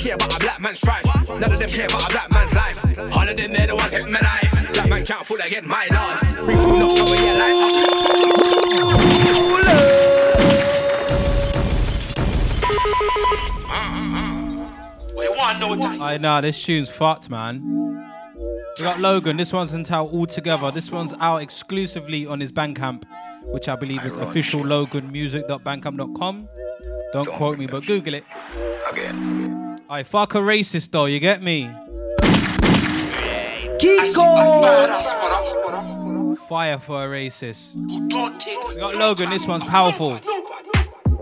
care 0.00 0.14
about 0.14 0.34
a 0.34 0.40
black 0.40 0.60
man's 0.60 0.78
strife. 0.80 1.04
None 1.28 1.42
of 1.42 1.58
them 1.58 1.68
care 1.68 1.84
about 1.84 2.08
a 2.08 2.10
black 2.10 2.32
man's 2.32 2.54
life. 2.54 2.98
All 2.98 3.28
of 3.28 3.36
them, 3.36 3.52
they're 3.52 3.66
the 3.66 3.76
ones 3.76 3.92
hitting 3.92 4.12
my 4.12 4.20
knife. 4.20 4.72
Black 4.72 4.88
man 4.88 5.04
can't 5.04 5.26
fool 5.26 5.38
again, 5.44 5.68
my 5.68 5.86
lord. 5.92 6.46
Bring 6.46 6.56
food 6.56 6.82
up 6.82 7.00
over 7.00 7.16
your 7.16 7.38
life. 7.38 7.56
I 16.02 16.18
know 16.18 16.40
this 16.40 16.62
tune's 16.62 16.88
fucked, 16.88 17.28
man. 17.28 17.62
We 18.78 18.84
got 18.84 19.00
Logan. 19.00 19.36
This 19.36 19.52
one's 19.52 19.72
until 19.72 20.08
all 20.08 20.26
together. 20.26 20.70
This 20.70 20.90
one's 20.90 21.12
out 21.20 21.42
exclusively 21.42 22.26
on 22.26 22.40
his 22.40 22.50
Bandcamp, 22.50 23.04
which 23.52 23.68
I 23.68 23.76
believe 23.76 24.04
is 24.06 24.16
official 24.16 24.64
Don't 27.12 27.28
quote 27.28 27.58
me, 27.58 27.66
but 27.66 27.84
Google 27.86 28.14
it. 28.14 28.24
Again. 28.90 29.49
I 29.92 30.04
fuck 30.04 30.36
a 30.36 30.38
racist 30.38 30.92
though. 30.92 31.06
You 31.06 31.18
get 31.18 31.42
me? 31.42 31.68
Kiko! 33.80 34.62
Fire 36.48 36.78
for 36.78 37.04
a 37.04 37.08
racist. 37.08 37.74
We 37.74 38.80
got 38.80 38.94
Logan. 38.94 39.30
This 39.30 39.48
one's 39.48 39.64
powerful. 39.64 40.20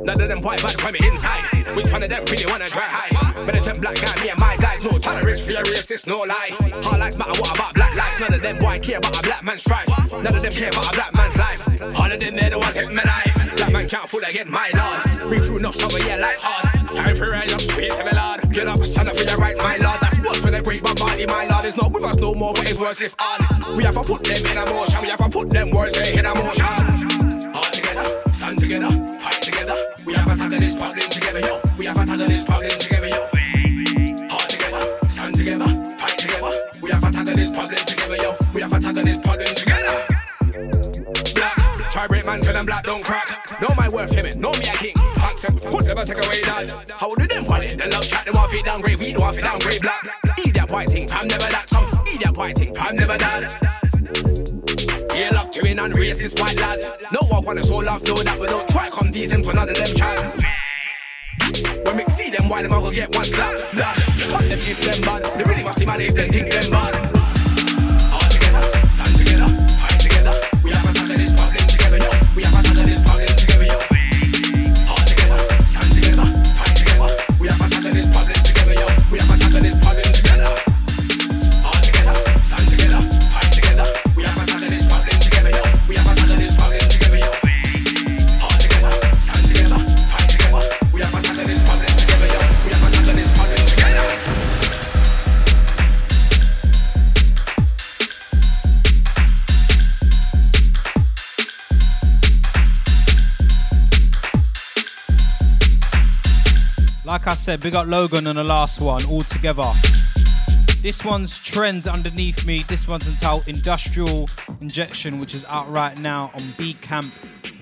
None 0.05 0.21
of 0.21 0.29
them 0.29 0.43
white 0.43 0.63
bad 0.63 0.81
for 0.81 0.93
me 0.93 1.01
inside. 1.07 1.45
Which 1.75 1.91
one 1.93 2.03
of 2.03 2.11
them 2.11 2.25
really 2.31 2.47
wanna 2.47 2.69
dry 2.71 2.89
high? 2.89 3.11
Better 3.45 3.61
than 3.61 3.81
black 3.81 3.97
guy, 3.97 4.23
me 4.23 4.31
and 4.31 4.41
my 4.41 4.57
guys. 4.57 4.85
No 4.85 4.99
tolerance 4.99 5.41
for 5.41 5.53
your 5.53 5.65
racist, 5.65 6.07
no 6.07 6.21
lie. 6.21 6.55
Hard 6.83 7.01
lives 7.01 7.19
matter, 7.19 7.39
what 7.41 7.55
about 7.55 7.75
black 7.75 7.95
lives? 7.95 8.21
None 8.21 8.35
of 8.35 8.43
them 8.43 8.59
boy 8.59 8.79
care 8.81 8.99
about 8.99 9.19
a 9.19 9.23
black 9.23 9.43
man's 9.45 9.63
strife. 9.63 9.89
None 10.11 10.27
of 10.27 10.41
them 10.41 10.53
care 10.53 10.69
about 10.69 10.93
a 10.93 10.95
black 10.95 11.15
man's 11.15 11.37
life. 11.37 11.61
All 11.99 12.11
of 12.11 12.19
them, 12.21 12.35
they 12.35 12.49
the 12.49 12.59
one 12.59 12.73
take 12.73 12.93
my 12.93 13.03
life. 13.03 13.57
Black 13.57 13.73
man 13.73 13.89
can't 13.89 14.09
fool 14.09 14.23
again, 14.25 14.51
my 14.51 14.71
lord. 14.75 15.29
Bring 15.29 15.43
through 15.43 15.59
enough 15.59 15.75
struggle, 15.75 16.01
yeah, 16.01 16.17
life 16.17 16.41
hard. 16.41 16.65
Time 16.97 17.17
for 17.17 17.27
rise 17.27 17.53
up, 17.53 17.61
straight 17.61 17.95
to 17.95 18.03
the 18.03 18.15
lord. 18.15 18.39
Get 18.53 18.67
up, 18.67 18.79
stand 18.83 19.09
up 19.09 19.17
for 19.17 19.25
your 19.25 19.37
rights, 19.37 19.59
my 19.59 19.77
lord. 19.77 19.99
That's 20.01 20.19
what's 20.21 20.39
for 20.39 20.51
the 20.51 20.63
great 20.63 20.83
Bob 20.83 20.99
Marley, 20.99 21.27
my 21.27 21.47
lord. 21.47 21.65
It's 21.65 21.77
not 21.77 21.93
with 21.93 22.05
us 22.05 22.17
no 22.17 22.35
more, 22.35 22.53
but 22.55 22.71
it's 22.71 22.79
words 22.79 23.01
live 23.01 23.15
on. 23.19 23.77
We 23.77 23.85
have 23.85 23.95
to 23.95 24.01
put 24.01 24.25
them 24.25 24.47
in 24.47 24.57
a 24.57 24.65
motion. 24.67 25.03
We 25.03 25.09
have 25.09 25.19
to 25.21 25.29
put 25.29 25.51
them 25.51 25.71
words 25.71 25.97
in 25.99 26.25
a 26.25 26.35
motion. 26.35 27.53
All 27.55 27.71
together, 27.71 28.23
stand 28.33 28.59
together, 28.59 29.18
together. 29.69 29.95
We 30.05 30.15
have 30.15 30.25
to 30.25 30.37
tackle 30.37 30.59
this 30.59 30.75
problem 30.75 31.09
together, 31.09 31.41
yo. 31.41 31.61
We 31.79 31.87
have 31.87 31.97
to 31.97 32.07
tackle 32.07 32.27
this 32.27 32.45
problem 32.45 32.71
together, 32.71 33.09
yo. 33.09 33.21
All 34.31 34.47
together, 34.49 35.09
stand 35.09 35.35
together, 35.37 35.69
fight 35.99 36.19
together. 36.19 36.53
We 36.81 36.91
have 36.91 37.03
to 37.03 37.13
tackle 37.13 37.35
this 37.35 37.51
problem 37.51 37.85
together, 37.85 38.17
yo. 38.17 38.37
We 38.55 38.63
have 38.63 38.73
to 38.73 38.81
tackle 38.81 39.03
this 39.03 39.19
problem 39.19 39.55
together. 39.55 39.97
Black, 41.35 41.57
try 41.93 42.07
break 42.07 42.25
man 42.25 42.41
till 42.41 42.53
them 42.53 42.67
black 42.67 42.85
don't 42.85 43.05
crack. 43.05 43.29
Know 43.61 43.75
my 43.77 43.89
worth, 43.89 44.13
him, 44.13 44.41
know 44.41 44.53
me 44.53 44.65
a 44.69 44.77
king. 44.79 44.95
Facts 45.17 45.43
them, 45.43 45.59
could 45.59 45.85
never 45.85 46.05
take 46.05 46.19
away 46.25 46.41
that. 46.49 46.87
How 46.97 47.15
do 47.15 47.27
them 47.27 47.45
want 47.45 47.65
it? 47.65 47.79
They 47.79 47.89
love 47.91 48.07
chat, 48.07 48.25
they 48.25 48.33
want 48.33 48.51
to 48.51 48.63
downgrade. 48.63 48.99
We 48.99 49.13
don't 49.13 49.23
want 49.23 49.37
to 49.37 49.43
downgrade 49.43 49.83
black. 49.83 50.03
Eat 50.47 50.55
that 50.55 50.71
white 50.71 50.89
thing, 50.89 51.09
fam 51.09 51.29
never 51.29 51.49
that. 51.51 51.69
Some 51.69 51.85
eat 52.13 52.21
that 52.23 52.37
white 52.37 52.57
thing, 52.57 52.75
fam 52.75 52.97
never 52.97 53.19
that. 53.19 53.88
Yeah, 55.19 55.31
love 55.31 55.51
to 55.51 55.67
and 55.67 55.95
racist 55.95 56.41
white 56.41 56.55
lads. 56.61 56.87
No 57.11 57.19
one 57.27 57.45
wanna 57.45 57.65
so 57.65 57.79
love, 57.79 58.07
know 58.07 58.15
that 58.15 58.39
we 58.39 58.47
don't 58.47 58.69
try 58.71 58.89
come 58.89 59.11
decent 59.11 59.45
to 59.47 59.53
none 59.53 59.69
of 59.69 59.75
them 59.75 59.97
chat. 59.97 60.17
When 61.85 61.97
we 61.97 62.05
see 62.05 62.31
them, 62.31 62.49
why 62.49 62.63
them 62.63 62.73
all 62.73 62.83
go 62.83 62.93
get 62.93 63.13
one 63.13 63.25
slap? 63.25 63.53
Dash, 63.75 64.31
cut 64.31 64.43
them 64.43 64.61
if 64.63 64.81
them 64.81 65.03
bad. 65.03 65.41
They 65.41 65.43
really 65.43 65.65
must 65.65 65.81
see 65.81 65.87
man 65.87 66.01
if 66.03 66.15
they 66.15 66.29
think 66.29 66.53
them 66.53 66.71
bad. 66.71 67.18
Like 107.19 107.27
I 107.27 107.35
said, 107.35 107.59
big 107.59 107.75
up 107.75 107.89
Logan 107.89 108.29
on 108.29 108.37
the 108.37 108.45
last 108.45 108.81
one, 108.81 109.05
all 109.07 109.23
together. 109.23 109.69
This 110.83 111.05
one's 111.05 111.37
trends 111.41 111.89
underneath 111.89 112.47
me. 112.47 112.63
This 112.63 112.87
one's 112.87 113.09
entitled 113.09 113.49
Industrial 113.49 114.31
Injection, 114.61 115.19
which 115.19 115.35
is 115.35 115.45
out 115.47 115.69
right 115.69 115.99
now 115.99 116.31
on 116.33 116.41
B 116.57 116.75
Camp 116.75 117.13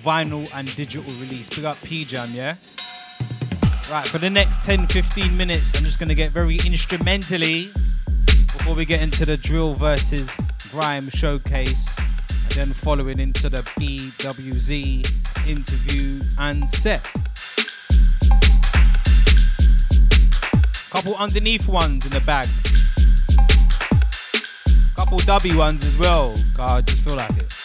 vinyl 0.04 0.46
and 0.54 0.76
digital 0.76 1.10
release. 1.14 1.48
Big 1.48 1.64
up 1.64 1.80
P 1.80 2.04
Jam, 2.04 2.32
yeah? 2.34 2.56
Right, 3.90 4.06
for 4.06 4.18
the 4.18 4.28
next 4.28 4.62
10 4.62 4.88
15 4.88 5.34
minutes, 5.34 5.72
I'm 5.74 5.84
just 5.84 5.98
gonna 5.98 6.14
get 6.14 6.32
very 6.32 6.56
instrumentally 6.56 7.70
before 8.26 8.74
we 8.74 8.84
get 8.84 9.00
into 9.00 9.24
the 9.24 9.38
drill 9.38 9.72
versus 9.72 10.30
grime 10.70 11.08
showcase, 11.08 11.96
and 12.28 12.52
then 12.52 12.72
following 12.74 13.18
into 13.20 13.48
the 13.48 13.62
BWZ 13.62 15.48
interview 15.48 16.20
and 16.38 16.68
set. 16.68 17.10
Couple 20.96 21.14
underneath 21.16 21.68
ones 21.68 22.06
in 22.06 22.10
the 22.10 22.22
bag. 22.24 22.48
Couple 24.96 25.18
dubby 25.18 25.54
ones 25.54 25.84
as 25.84 25.98
well. 25.98 26.34
God, 26.54 26.78
I 26.78 26.80
just 26.80 27.04
feel 27.04 27.16
like 27.16 27.36
it. 27.36 27.55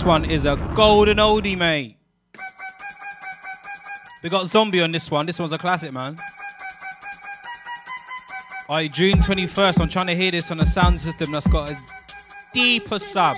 This 0.00 0.06
one 0.06 0.24
is 0.24 0.46
a 0.46 0.56
golden 0.74 1.18
oldie, 1.18 1.58
mate. 1.58 1.98
We 4.22 4.30
got 4.30 4.46
Zombie 4.46 4.80
on 4.80 4.92
this 4.92 5.10
one. 5.10 5.26
This 5.26 5.38
one's 5.38 5.52
a 5.52 5.58
classic, 5.58 5.92
man. 5.92 6.16
Aye, 8.70 8.88
June 8.88 9.16
21st. 9.16 9.78
I'm 9.78 9.90
trying 9.90 10.06
to 10.06 10.16
hear 10.16 10.30
this 10.30 10.50
on 10.50 10.60
a 10.60 10.64
sound 10.64 10.98
system 10.98 11.32
that's 11.32 11.46
got 11.48 11.70
a 11.70 11.76
deeper 12.54 12.98
sub. 12.98 13.36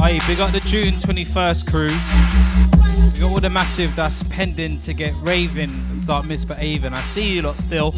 Hey, 0.00 0.20
big 0.26 0.40
up 0.40 0.52
the 0.52 0.62
June 0.64 0.94
21st 0.94 1.68
crew. 1.68 1.88
We 3.12 3.20
got 3.20 3.30
all 3.30 3.40
the 3.40 3.50
massive 3.50 3.94
that's 3.94 4.22
pending 4.30 4.78
to 4.80 4.94
get 4.94 5.12
raving 5.16 5.68
and 5.68 6.02
start 6.02 6.24
misbehaving. 6.24 6.94
I 6.94 7.00
see 7.00 7.34
you 7.34 7.42
lot 7.42 7.58
still. 7.58 7.92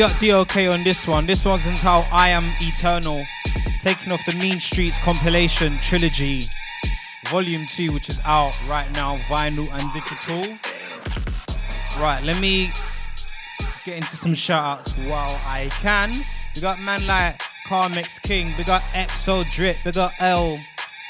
Big 0.00 0.10
up 0.10 0.18
DOK 0.48 0.56
on 0.72 0.80
this 0.80 1.06
one. 1.06 1.26
This 1.26 1.44
one's 1.44 1.66
entitled 1.66 2.06
I 2.10 2.30
Am 2.30 2.44
Eternal, 2.62 3.22
taken 3.82 4.12
off 4.12 4.24
the 4.24 4.34
Mean 4.40 4.58
Streets 4.58 4.96
compilation 4.96 5.76
trilogy, 5.76 6.44
volume 7.26 7.66
2, 7.66 7.92
which 7.92 8.08
is 8.08 8.18
out 8.24 8.56
right 8.66 8.90
now, 8.94 9.16
vinyl 9.28 9.70
and 9.74 9.92
digital. 9.92 10.56
Right, 12.00 12.22
let 12.24 12.40
me 12.40 12.72
get 13.84 13.96
into 13.96 14.16
some 14.16 14.32
shout 14.32 14.78
outs 14.78 14.98
while 15.02 15.38
I 15.44 15.68
can. 15.82 16.14
We 16.54 16.62
got 16.62 16.80
man 16.80 17.06
like 17.06 17.38
Carmex 17.68 18.22
King, 18.22 18.54
we 18.56 18.64
got 18.64 18.80
Exo 18.94 19.44
Drip, 19.50 19.84
we 19.84 19.92
got 19.92 20.14
L, 20.18 20.56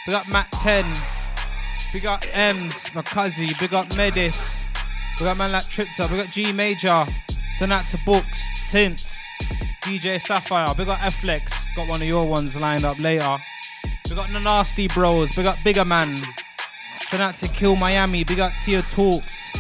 we 0.09 0.11
got 0.11 0.29
Matt 0.33 0.51
10, 0.51 0.85
we 1.95 2.01
got 2.01 2.27
M's, 2.33 2.91
Makazi, 2.91 3.61
we 3.61 3.69
got 3.69 3.87
Medis, 3.91 4.69
we 5.21 5.27
got 5.27 5.39
man 5.39 5.53
like 5.53 5.67
Tripta, 5.67 6.11
we 6.11 6.17
got 6.17 6.33
G 6.33 6.53
Major, 6.53 7.05
to 7.61 7.99
Books, 8.05 8.50
Tints, 8.71 9.27
DJ 9.83 10.23
Sapphire, 10.23 10.73
big 10.77 10.89
up 10.89 11.01
Flex, 11.15 11.67
got 11.75 11.89
one 11.89 12.01
of 12.01 12.07
your 12.07 12.25
ones 12.31 12.61
lined 12.61 12.85
up 12.85 13.01
later. 13.01 13.37
We 14.09 14.15
got 14.15 14.29
the 14.29 14.39
Nasty 14.39 14.87
Bros, 14.87 15.35
big 15.35 15.47
up 15.47 15.57
Bigger 15.65 15.85
Man, 15.85 16.17
send 17.01 17.21
out 17.21 17.37
to 17.39 17.49
Kill 17.49 17.75
Miami, 17.75 18.23
big 18.23 18.39
up 18.39 18.53
Tia 18.63 18.83
Talks, 18.83 19.51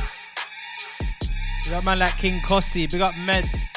big 1.65 1.73
up 1.73 1.85
man 1.85 1.99
like 1.99 2.17
King 2.19 2.39
Costi, 2.47 2.87
big 2.87 3.01
up 3.01 3.15
Meds, 3.15 3.73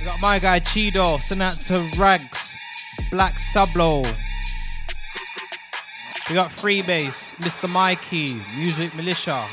we 0.00 0.06
got 0.06 0.18
my 0.18 0.38
guy 0.38 0.60
Chido, 0.60 1.20
send 1.20 1.42
out 1.42 1.60
to 1.60 1.80
Rags, 1.98 2.56
Black 3.10 3.34
Sublo. 3.34 4.02
We 6.30 6.34
got 6.34 6.50
Freebase, 6.50 7.34
Mr. 7.36 7.68
Mikey, 7.68 8.40
Music 8.56 8.94
Militia. 8.94 9.46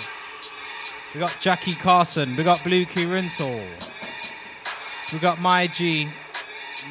We 1.14 1.20
got 1.20 1.36
Jackie 1.42 1.76
Carson, 1.76 2.38
we 2.38 2.46
got 2.46 2.64
Blue 2.64 2.86
Key 2.86 3.06
Rental. 3.06 3.62
We 5.12 5.18
got 5.18 5.42
My 5.42 5.66
G, 5.66 6.08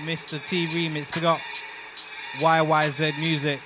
Mr. 0.03 0.45
T 0.45 0.67
Remix, 0.67 1.15
we 1.15 1.21
got 1.21 1.41
YYZ 2.39 3.17
Music. 3.21 3.61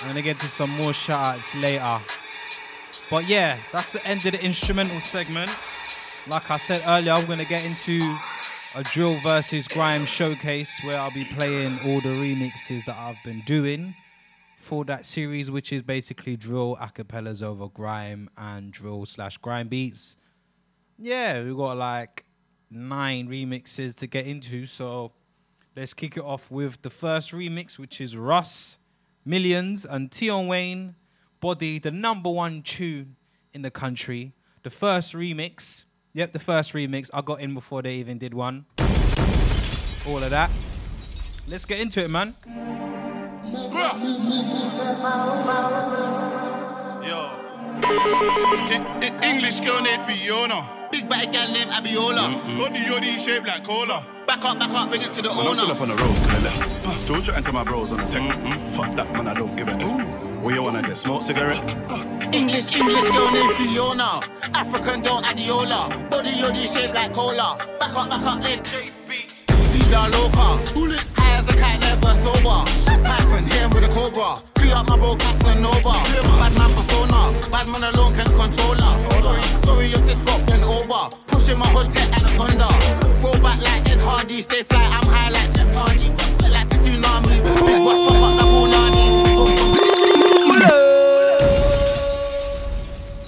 I'm 0.00 0.06
gonna 0.06 0.22
get 0.22 0.38
to 0.40 0.46
some 0.46 0.70
more 0.70 0.92
shoutouts 0.92 1.60
later. 1.60 1.98
But 3.10 3.26
yeah, 3.26 3.58
that's 3.72 3.92
the 3.92 4.06
end 4.06 4.24
of 4.24 4.32
the 4.32 4.44
instrumental 4.44 5.00
segment. 5.00 5.50
Like 6.28 6.48
I 6.48 6.58
said 6.58 6.80
earlier, 6.86 7.12
I'm 7.12 7.26
gonna 7.26 7.44
get 7.44 7.64
into 7.64 8.16
a 8.76 8.84
drill 8.84 9.18
versus 9.20 9.66
grime 9.66 10.06
showcase 10.06 10.80
where 10.84 11.00
I'll 11.00 11.10
be 11.10 11.24
playing 11.24 11.80
all 11.86 12.00
the 12.00 12.10
remixes 12.10 12.84
that 12.84 12.96
I've 12.96 13.22
been 13.24 13.42
doing 13.46 13.96
for 14.58 14.84
that 14.84 15.06
series, 15.06 15.50
which 15.50 15.72
is 15.72 15.82
basically 15.82 16.36
drill 16.36 16.76
acapellas 16.76 17.42
over 17.42 17.66
grime 17.66 18.30
and 18.36 18.70
drill 18.72 19.06
slash 19.06 19.38
grime 19.38 19.66
beats. 19.66 20.16
Yeah, 20.98 21.42
we 21.42 21.52
got 21.52 21.76
like 21.76 22.24
nine 22.70 23.28
remixes 23.28 23.96
to 23.96 24.06
get 24.06 24.26
into, 24.26 24.66
so 24.66 25.12
let's 25.76 25.94
kick 25.94 26.16
it 26.16 26.22
off 26.22 26.50
with 26.50 26.82
the 26.82 26.90
first 26.90 27.32
remix, 27.32 27.78
which 27.78 28.00
is 28.00 28.16
Russ, 28.16 28.78
Millions, 29.24 29.84
and 29.84 30.12
Tion 30.12 30.46
Wayne, 30.46 30.94
Body, 31.40 31.78
the 31.78 31.90
number 31.90 32.30
one 32.30 32.62
tune 32.62 33.16
in 33.52 33.62
the 33.62 33.70
country. 33.70 34.34
The 34.62 34.70
first 34.70 35.12
remix, 35.12 35.84
yep, 36.12 36.32
the 36.32 36.38
first 36.38 36.72
remix. 36.72 37.10
I 37.14 37.22
got 37.22 37.40
in 37.40 37.54
before 37.54 37.82
they 37.82 37.94
even 37.96 38.18
did 38.18 38.34
one. 38.34 38.66
All 40.06 40.22
of 40.22 40.30
that. 40.30 40.50
Let's 41.46 41.64
get 41.64 41.80
into 41.80 42.02
it, 42.02 42.10
man. 42.10 42.34
Yo. 47.06 47.30
English 49.22 49.60
girl 49.60 49.80
named 49.80 50.04
Fiona. 50.04 50.77
Big 50.90 51.08
bad 51.08 51.32
gal 51.32 51.52
named 51.52 51.70
Abiola. 51.70 52.32
Body 52.58 52.80
yoddy 52.80 53.18
shaped 53.18 53.46
like 53.46 53.64
cola. 53.64 54.04
Back 54.26 54.44
up, 54.44 54.58
back 54.58 54.70
up, 54.70 54.88
bring 54.88 55.02
it 55.02 55.12
to 55.14 55.22
the 55.22 55.28
Man, 55.28 55.46
I'm 55.46 55.54
still 55.54 55.70
up 55.70 55.80
on 55.80 55.88
the 55.88 55.94
road, 55.94 56.16
to 56.16 56.22
the 56.22 56.40
left. 56.44 57.08
Don't 57.08 57.26
you 57.26 57.32
enter 57.32 57.52
my 57.52 57.64
bros 57.64 57.92
on 57.92 57.98
the 57.98 58.04
tech. 58.04 58.30
Fuck 58.70 58.94
that, 58.94 59.12
man, 59.12 59.28
I 59.28 59.34
don't 59.34 59.54
give 59.54 59.68
a 59.68 59.72
F. 59.72 60.24
Where 60.42 60.54
you 60.54 60.62
wanna 60.62 60.82
get 60.82 60.96
smoke 60.96 61.22
cigarette? 61.22 61.62
Uh, 61.90 62.04
English, 62.32 62.74
English 62.74 63.10
girl 63.10 63.30
named 63.32 63.54
Fiona. 63.54 64.20
African 64.54 65.02
don't 65.02 65.24
Abiola. 65.24 66.10
Body 66.10 66.30
yoddy 66.30 66.66
shaped 66.72 66.94
like 66.94 67.12
cola. 67.12 67.58
Back 67.78 67.94
up, 67.96 68.08
back 68.08 68.22
up, 68.22 68.44
eh? 68.44 68.56
leg. 68.56 69.67
Vida 69.88 70.04
loca. 70.12 70.46
High 71.16 71.38
as 71.38 71.48
a 71.48 71.56
cat, 71.56 71.80
never 71.80 72.14
sober. 72.20 72.60
Python, 73.02 73.44
him 73.48 73.70
with 73.70 73.88
a 73.88 73.90
cobra. 73.92 74.36
Free 74.56 74.70
up 74.70 74.86
my 74.88 74.96
bro 74.98 75.16
Casanova. 75.16 75.96
Bad 76.36 76.52
man 76.58 76.70
persona. 76.76 77.20
Bad 77.50 77.66
man 77.68 77.84
alone 77.84 78.12
can 78.14 78.28
control 78.36 78.76
her. 78.76 79.20
Sorry, 79.20 79.42
sorry, 79.64 79.86
your 79.88 80.00
sis 80.00 80.22
got 80.22 80.46
bent 80.46 80.62
over. 80.62 81.08
Pushing 81.28 81.58
my 81.58 81.68
hood 81.68 81.86
tech 81.92 82.12
anaconda. 82.20 82.68
Throw 83.20 83.32
back 83.40 83.60
like 83.64 83.88
Ed 83.90 84.00
Hardy. 84.00 84.42
Stay 84.42 84.62
fly, 84.62 84.84
I'm 84.84 85.06
high 85.08 85.30
like 85.30 85.54
Jeff 85.54 85.72
Hardy. 85.72 86.08
Like 86.52 86.68
the 86.68 86.76
tsunami. 86.76 87.40
Big 87.40 87.80
what 87.80 87.96
fuck 88.12 88.22
up 88.22 88.38
the 88.40 88.48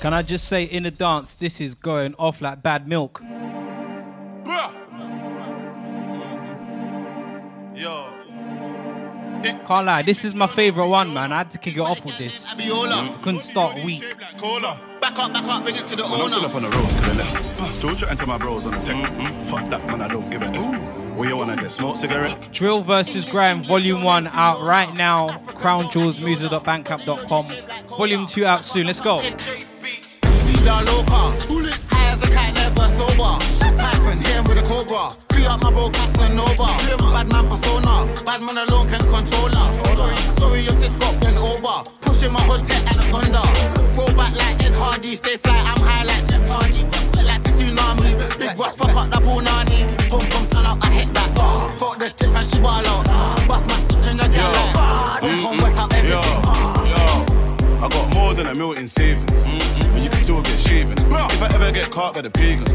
Can 0.00 0.12
I 0.14 0.22
just 0.22 0.46
say, 0.46 0.64
in 0.64 0.82
the 0.84 0.90
dance, 0.90 1.34
this 1.34 1.60
is 1.60 1.74
going 1.74 2.14
off 2.18 2.40
like 2.40 2.62
bad 2.62 2.88
milk. 2.88 3.22
Yo. 7.80 8.12
Can't 9.42 9.86
lie, 9.86 10.02
this 10.02 10.22
is 10.22 10.34
my 10.34 10.46
favorite 10.46 10.86
one, 10.86 11.14
man. 11.14 11.32
I 11.32 11.38
had 11.38 11.50
to 11.52 11.58
kick 11.58 11.78
it 11.78 11.80
off 11.80 12.04
with 12.04 12.18
this. 12.18 12.46
Abiola. 12.48 13.22
Couldn't 13.22 13.40
start 13.40 13.82
weak. 13.82 14.18
Back 14.20 15.18
up, 15.18 15.32
back 15.32 15.44
up, 15.44 15.62
bring 15.62 15.76
it 15.76 15.88
to 15.88 15.96
the 15.96 16.02
Man, 16.06 16.20
I'm 16.20 16.28
still 16.28 16.44
up 16.44 16.54
on 16.54 16.60
the 16.60 16.68
road, 16.68 16.90
to 16.90 17.00
the 17.00 17.14
left. 17.14 17.80
Don't 17.80 17.98
you 17.98 18.06
enter 18.06 18.26
my 18.26 18.36
bros 18.36 18.66
on 18.66 18.72
the 18.72 18.78
tech. 18.80 19.42
Fuck 19.44 19.70
that, 19.70 19.86
man, 19.86 20.02
I 20.02 20.08
don't 20.08 20.28
give 20.28 20.42
a 20.42 20.48
F. 20.48 20.56
Mm-hmm. 20.56 21.16
Where 21.16 21.30
you 21.30 21.36
wanna 21.38 21.56
get 21.56 21.70
smoke 21.70 21.96
cigarette? 21.96 22.52
Drill 22.52 22.82
versus 22.82 23.24
Grime, 23.24 23.62
Volume 23.62 24.02
1 24.02 24.26
out 24.26 24.60
right 24.60 24.92
now. 24.94 25.38
Crown 25.38 25.90
Jewels, 25.90 26.20
music.bandcamp.com. 26.20 27.44
Volume 27.96 28.26
2 28.26 28.44
out 28.44 28.62
soon. 28.66 28.88
Let's 28.88 29.00
go. 29.00 29.22
Vida 32.20 32.28
loca. 32.28 32.28
High 32.28 32.28
as 32.28 32.28
a 32.28 32.30
cat, 32.30 32.54
never 32.54 32.88
sober. 32.88 33.38
Python, 33.78 34.18
him 34.24 34.44
with 34.44 34.58
a 34.58 34.62
cobra. 34.66 35.16
Free 35.30 35.46
up 35.46 35.62
my 35.62 35.70
bro 35.70 35.90
Casanova. 35.90 36.66
Bad 37.12 37.32
man 37.32 37.48
persona. 37.48 38.22
Bad 38.24 38.40
man 38.42 38.58
alone 38.58 38.88
can 38.88 39.00
control 39.00 39.48
her. 39.48 39.94
Sorry, 39.94 40.16
sorry, 40.34 40.60
your 40.62 40.74
sis 40.74 40.96
got 40.96 41.20
bent 41.20 41.36
over. 41.36 41.84
Pushing 42.02 42.32
my 42.32 42.40
hood 42.42 42.66
tech 42.66 42.84
anaconda. 42.86 43.42
Throw 43.94 44.06
back 44.16 44.34
like 44.36 44.64
Ed 44.64 44.74
Hardy. 44.74 45.14
Stay 45.16 45.36
fly, 45.36 45.56
I'm 45.56 45.80
high 45.80 46.04
like 46.04 46.26
Jeff 46.28 46.46
Hardy. 46.48 46.82
Like 47.22 47.42
the 47.42 47.50
tsunami. 47.50 48.38
Big 48.38 48.58
rock, 48.58 48.72
fuck 48.74 48.94
up 48.96 49.10
the 49.10 49.20
punani. 49.20 49.86
Boom, 50.10 50.24
boom, 50.30 50.46
turn 50.50 50.66
up, 50.66 50.78
I 50.82 50.90
hit 50.90 51.14
that. 51.14 51.30
Fuck 51.78 51.98
the 51.98 52.10
tip 52.10 52.34
and 52.34 52.46
she 52.46 52.60
ball 52.60 52.86
out. 52.86 53.04
Bust 53.48 53.68
my 53.68 54.10
in 54.10 54.16
the 54.16 54.28
gala. 54.28 55.20
Boom, 55.20 55.42
boom, 55.42 55.58
west 55.58 55.78
up 55.78 55.92
everything. 55.94 56.79
I 57.80 57.88
got 57.88 58.14
more 58.14 58.34
than 58.34 58.46
a 58.46 58.54
million 58.54 58.86
savings, 58.86 59.42
but 59.88 60.02
you 60.02 60.10
can 60.12 60.20
still 60.20 60.42
get 60.42 60.60
shaven. 60.60 60.96
If 61.00 61.42
I 61.42 61.48
ever 61.54 61.72
get 61.72 61.90
caught 61.90 62.12
by 62.12 62.20
the 62.20 62.30
pagans, 62.30 62.68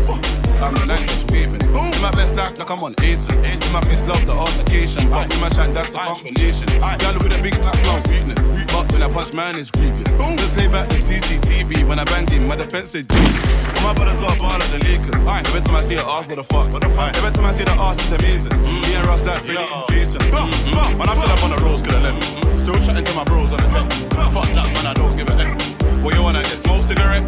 I'm 0.57 0.73
the 0.73 0.85
night 0.85 1.05
just 1.05 1.29
waving. 1.29 1.61
In 1.61 2.01
my 2.01 2.09
best 2.09 2.33
act 2.41 2.57
like 2.57 2.71
I'm 2.71 2.81
on 2.81 2.95
ace. 3.05 3.29
Ace 3.29 3.61
in 3.61 3.71
my 3.71 3.81
face, 3.85 4.01
love 4.09 4.25
the 4.25 4.33
altercation. 4.33 5.05
But 5.09 5.29
in 5.29 5.39
my 5.39 5.49
shank, 5.53 5.73
that's 5.77 5.93
a 5.93 6.01
combination. 6.01 6.65
Girl 6.81 7.13
with 7.21 7.37
a 7.37 7.41
big 7.45 7.53
back, 7.61 7.77
no 7.85 8.01
weakness. 8.09 8.41
But 8.73 8.89
when 8.89 9.05
I 9.05 9.09
punch, 9.13 9.33
man, 9.37 9.53
it's 9.61 9.69
grievous. 9.69 10.09
Just 10.09 10.53
play 10.57 10.67
back 10.73 10.89
the 10.89 10.97
CCTV 10.97 11.85
when 11.85 11.99
I 11.99 12.05
banged 12.05 12.31
him. 12.31 12.47
My 12.47 12.55
defense 12.55 12.95
is 12.95 13.05
Jesus. 13.05 13.45
My 13.85 13.93
brothers 13.93 14.17
got 14.17 14.33
a 14.33 14.39
ball 14.41 14.57
at 14.57 14.69
the 14.73 14.81
Lakers. 14.89 15.21
Every 15.21 15.61
time 15.61 15.75
I 15.75 15.81
see 15.85 16.01
an 16.01 16.07
arch, 16.09 16.25
what 16.33 16.41
the 16.41 16.43
fuck? 16.49 16.73
What 16.73 16.81
the 16.81 16.89
fuck? 16.89 17.13
Every 17.13 17.29
time 17.29 17.45
I 17.45 17.53
see 17.53 17.63
the 17.63 17.77
arch, 17.77 18.01
it's 18.01 18.09
amazing. 18.09 18.57
Me 18.65 18.81
and 18.97 19.05
Ross, 19.05 19.21
that 19.21 19.45
Freddie 19.45 19.61
and 19.61 19.85
Jason. 19.93 20.21
Mm-hmm. 20.33 20.97
When 20.97 21.05
I'm 21.05 21.15
still 21.15 21.29
up 21.29 21.43
on 21.45 21.53
the 21.53 21.61
roads, 21.61 21.85
could 21.85 21.93
have 21.93 22.09
left. 22.09 22.25
Still 22.57 22.73
chatting 22.81 23.05
to 23.05 23.13
my 23.13 23.23
bros 23.25 23.53
on 23.53 23.61
the 23.61 23.69
deck. 23.69 23.85
Fuck 24.33 24.49
that, 24.57 24.67
man, 24.73 24.87
I 24.87 24.93
don't 24.95 25.15
give 25.15 25.29
a 25.29 25.35
F. 25.39 26.03
What 26.03 26.15
you 26.15 26.21
wanna 26.21 26.41
get 26.43 26.57
smoke 26.57 26.83
cigarette? 26.83 27.23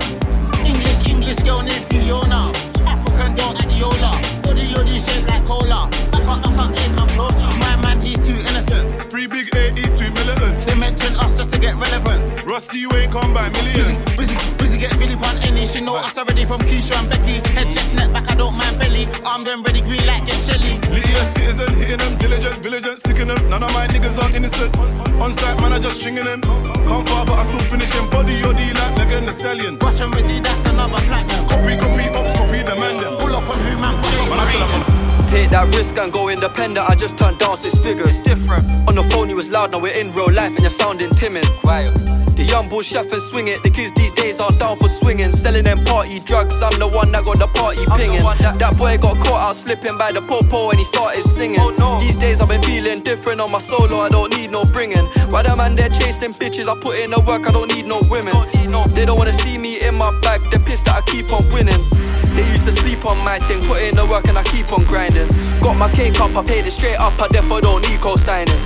English, 0.65 1.09
English 1.09 1.39
girl 1.43 1.61
named 1.61 1.86
Fiona. 1.89 2.51
African 2.86 3.36
girl 3.36 3.53
Abiola. 3.61 4.11
Body 4.43 4.65
yoddy 4.74 4.97
shaped 4.97 5.28
like 5.30 5.45
cola. 5.45 5.89
Back 6.11 6.28
up, 6.28 6.43
back 6.43 6.57
up, 6.57 6.70
eight 6.72 6.93
man 6.95 7.07
closer. 7.15 7.49
My 7.59 7.76
man, 7.84 8.01
he's 8.01 8.20
too 8.26 8.36
innocent. 8.49 9.09
Three 9.11 9.28
big 9.28 9.53
A, 9.55 9.72
he's 9.76 9.93
too 9.99 10.11
militant. 10.13 10.65
They 10.68 10.76
mention 10.76 11.15
us 11.15 11.38
just 11.38 11.53
to 11.53 11.59
get 11.59 11.76
relevant. 11.78 12.26
Rusty, 12.58 12.80
you 12.80 12.89
ain't 12.97 13.12
come 13.12 13.36
by 13.36 13.47
millions. 13.53 14.01
Busy, 14.18 14.34
busy 14.58 14.80
get 14.80 14.89
Philip 14.97 15.22
on 15.22 15.38
any. 15.45 15.68
She 15.68 15.80
know 15.80 15.95
us 15.95 16.18
already 16.18 16.43
from 16.43 16.58
Keisha 16.62 16.97
and 16.97 17.08
Becky. 17.08 17.38
Head, 17.53 17.70
chest, 17.70 17.93
neck, 17.93 18.12
back, 18.12 18.26
I 18.32 18.34
don't 18.34 18.58
mind 18.58 18.80
belly. 18.80 19.05
Arm 19.30 19.43
them 19.43 19.62
ready, 19.62 19.82
green 19.82 20.01
like 20.10 20.26
get 20.26 20.41
Shelly. 20.41 20.74
Little 20.89 21.28
citizen, 21.38 21.70
hitting 21.78 22.01
them, 22.01 22.18
diligent, 22.18 22.58
vigilant, 22.66 22.97
sticking 22.97 23.28
them. 23.28 23.38
None 23.53 23.62
of 23.62 23.72
my 23.78 23.86
niggas 23.93 24.18
are 24.18 24.36
innocent. 24.36 24.74
On 25.22 25.32
site, 25.34 25.62
man, 25.62 25.74
I 25.74 25.78
just 25.78 26.01
stringing 26.01 26.26
them. 26.26 26.41
Come 26.41 27.05
far, 27.05 27.30
but 27.30 27.38
I 27.38 27.45
still 27.45 27.62
finish 27.70 27.93
him. 27.93 28.10
Body, 28.10 28.41
yoddy, 28.41 28.74
like 28.74 29.05
Megan 29.05 29.30
Thee 29.30 29.38
Stallion. 29.38 29.78
Rush 29.78 30.01
and 30.01 30.12
Rizzy, 30.18 30.41
that's 30.41 30.66
another 30.66 30.97
platinum. 31.05 31.45
Copy, 31.53 31.78
copy, 31.78 32.10
ups, 32.10 32.34
copy, 32.41 32.66
demand 32.66 33.05
them. 33.05 33.22
Pull 33.22 33.38
up 33.38 33.45
on 33.53 33.60
who 33.62 33.78
man, 33.78 33.93
Man, 34.34 34.39
I 34.41 34.49
still 34.49 34.64
up 34.66 34.89
on 34.89 34.97
Take 35.38 35.51
that 35.53 35.69
risk 35.77 35.95
and 36.01 36.11
go 36.11 36.29
independent. 36.29 36.89
I 36.89 36.95
just 36.95 37.15
turned 37.15 37.38
down 37.38 37.57
six 37.57 37.77
figures. 37.77 38.17
Different. 38.17 38.65
On 38.89 38.95
the 38.95 39.03
phone, 39.03 39.29
you 39.29 39.35
was 39.35 39.51
loud. 39.51 39.71
Now 39.71 39.77
we're 39.77 39.93
in 39.93 40.11
real 40.11 40.33
life 40.33 40.49
and 40.49 40.61
you're 40.65 40.73
sounding 40.73 41.11
timid. 41.11 41.45
Quiet. 41.61 41.93
The 42.33 42.41
young 42.41 42.67
bull 42.67 42.81
chef 42.81 43.05
and 43.13 43.21
swing 43.21 43.47
it. 43.47 43.61
The 43.61 43.69
kids 43.69 43.93
these 43.93 44.11
days 44.11 44.39
are 44.39 44.49
down 44.57 44.81
for 44.81 44.89
swinging. 44.89 45.29
Selling 45.29 45.65
them 45.69 45.85
party 45.85 46.17
drugs. 46.25 46.57
I'm 46.65 46.73
the 46.81 46.89
one 46.89 47.13
that 47.13 47.21
got 47.21 47.38
the 47.38 47.45
party 47.53 47.85
pinging. 47.85 48.25
That, 48.41 48.57
that 48.57 48.81
boy 48.81 48.97
got 48.97 49.21
caught 49.21 49.53
out 49.53 49.55
slipping 49.55 49.95
by 49.95 50.11
the 50.11 50.25
popo 50.25 50.73
and 50.73 50.79
he 50.81 50.83
started 50.83 51.21
singing. 51.21 51.61
These 52.01 52.17
days 52.17 52.41
I've 52.41 52.49
been 52.49 52.65
feeling 52.65 53.05
different 53.05 53.38
on 53.38 53.51
my 53.53 53.61
solo. 53.61 54.01
I 54.01 54.09
don't 54.09 54.33
need 54.33 54.49
no 54.49 54.65
bringing. 54.65 55.05
Why 55.29 55.45
the 55.45 55.53
man 55.53 55.77
they're 55.77 55.93
chasing 55.93 56.33
bitches? 56.33 56.65
I 56.65 56.73
put 56.81 56.97
in 56.97 57.13
the 57.13 57.21
work. 57.21 57.45
I 57.45 57.53
don't 57.53 57.69
need 57.77 57.85
no 57.85 58.01
women. 58.09 58.33
no 58.73 58.89
They 58.89 59.05
don't 59.05 59.21
wanna 59.21 59.38
see 59.38 59.61
me 59.61 59.85
in 59.85 60.01
my 60.01 60.09
bag. 60.25 60.41
They're 60.49 60.65
pissed 60.65 60.89
that 60.89 60.97
I 60.97 61.01
keep 61.05 61.29
on 61.29 61.45
winning. 61.53 61.77
They 62.38 62.47
used 62.47 62.65
to 62.65 62.71
sleep 62.71 63.03
on 63.03 63.17
my 63.25 63.39
thing, 63.39 63.59
put 63.61 63.81
in 63.81 63.95
the 63.95 64.05
work 64.05 64.27
and 64.27 64.38
I 64.38 64.43
keep 64.43 64.71
on 64.71 64.85
grinding. 64.85 65.27
Got 65.59 65.75
my 65.75 65.89
cake 65.91 66.21
up, 66.21 66.35
I 66.38 66.43
paid 66.43 66.67
it 66.67 66.71
straight 66.71 66.99
up, 66.99 67.19
I 67.19 67.27
therefore 67.27 67.61
don't 67.61 67.81
need 67.89 67.99
co-signing. 67.99 68.61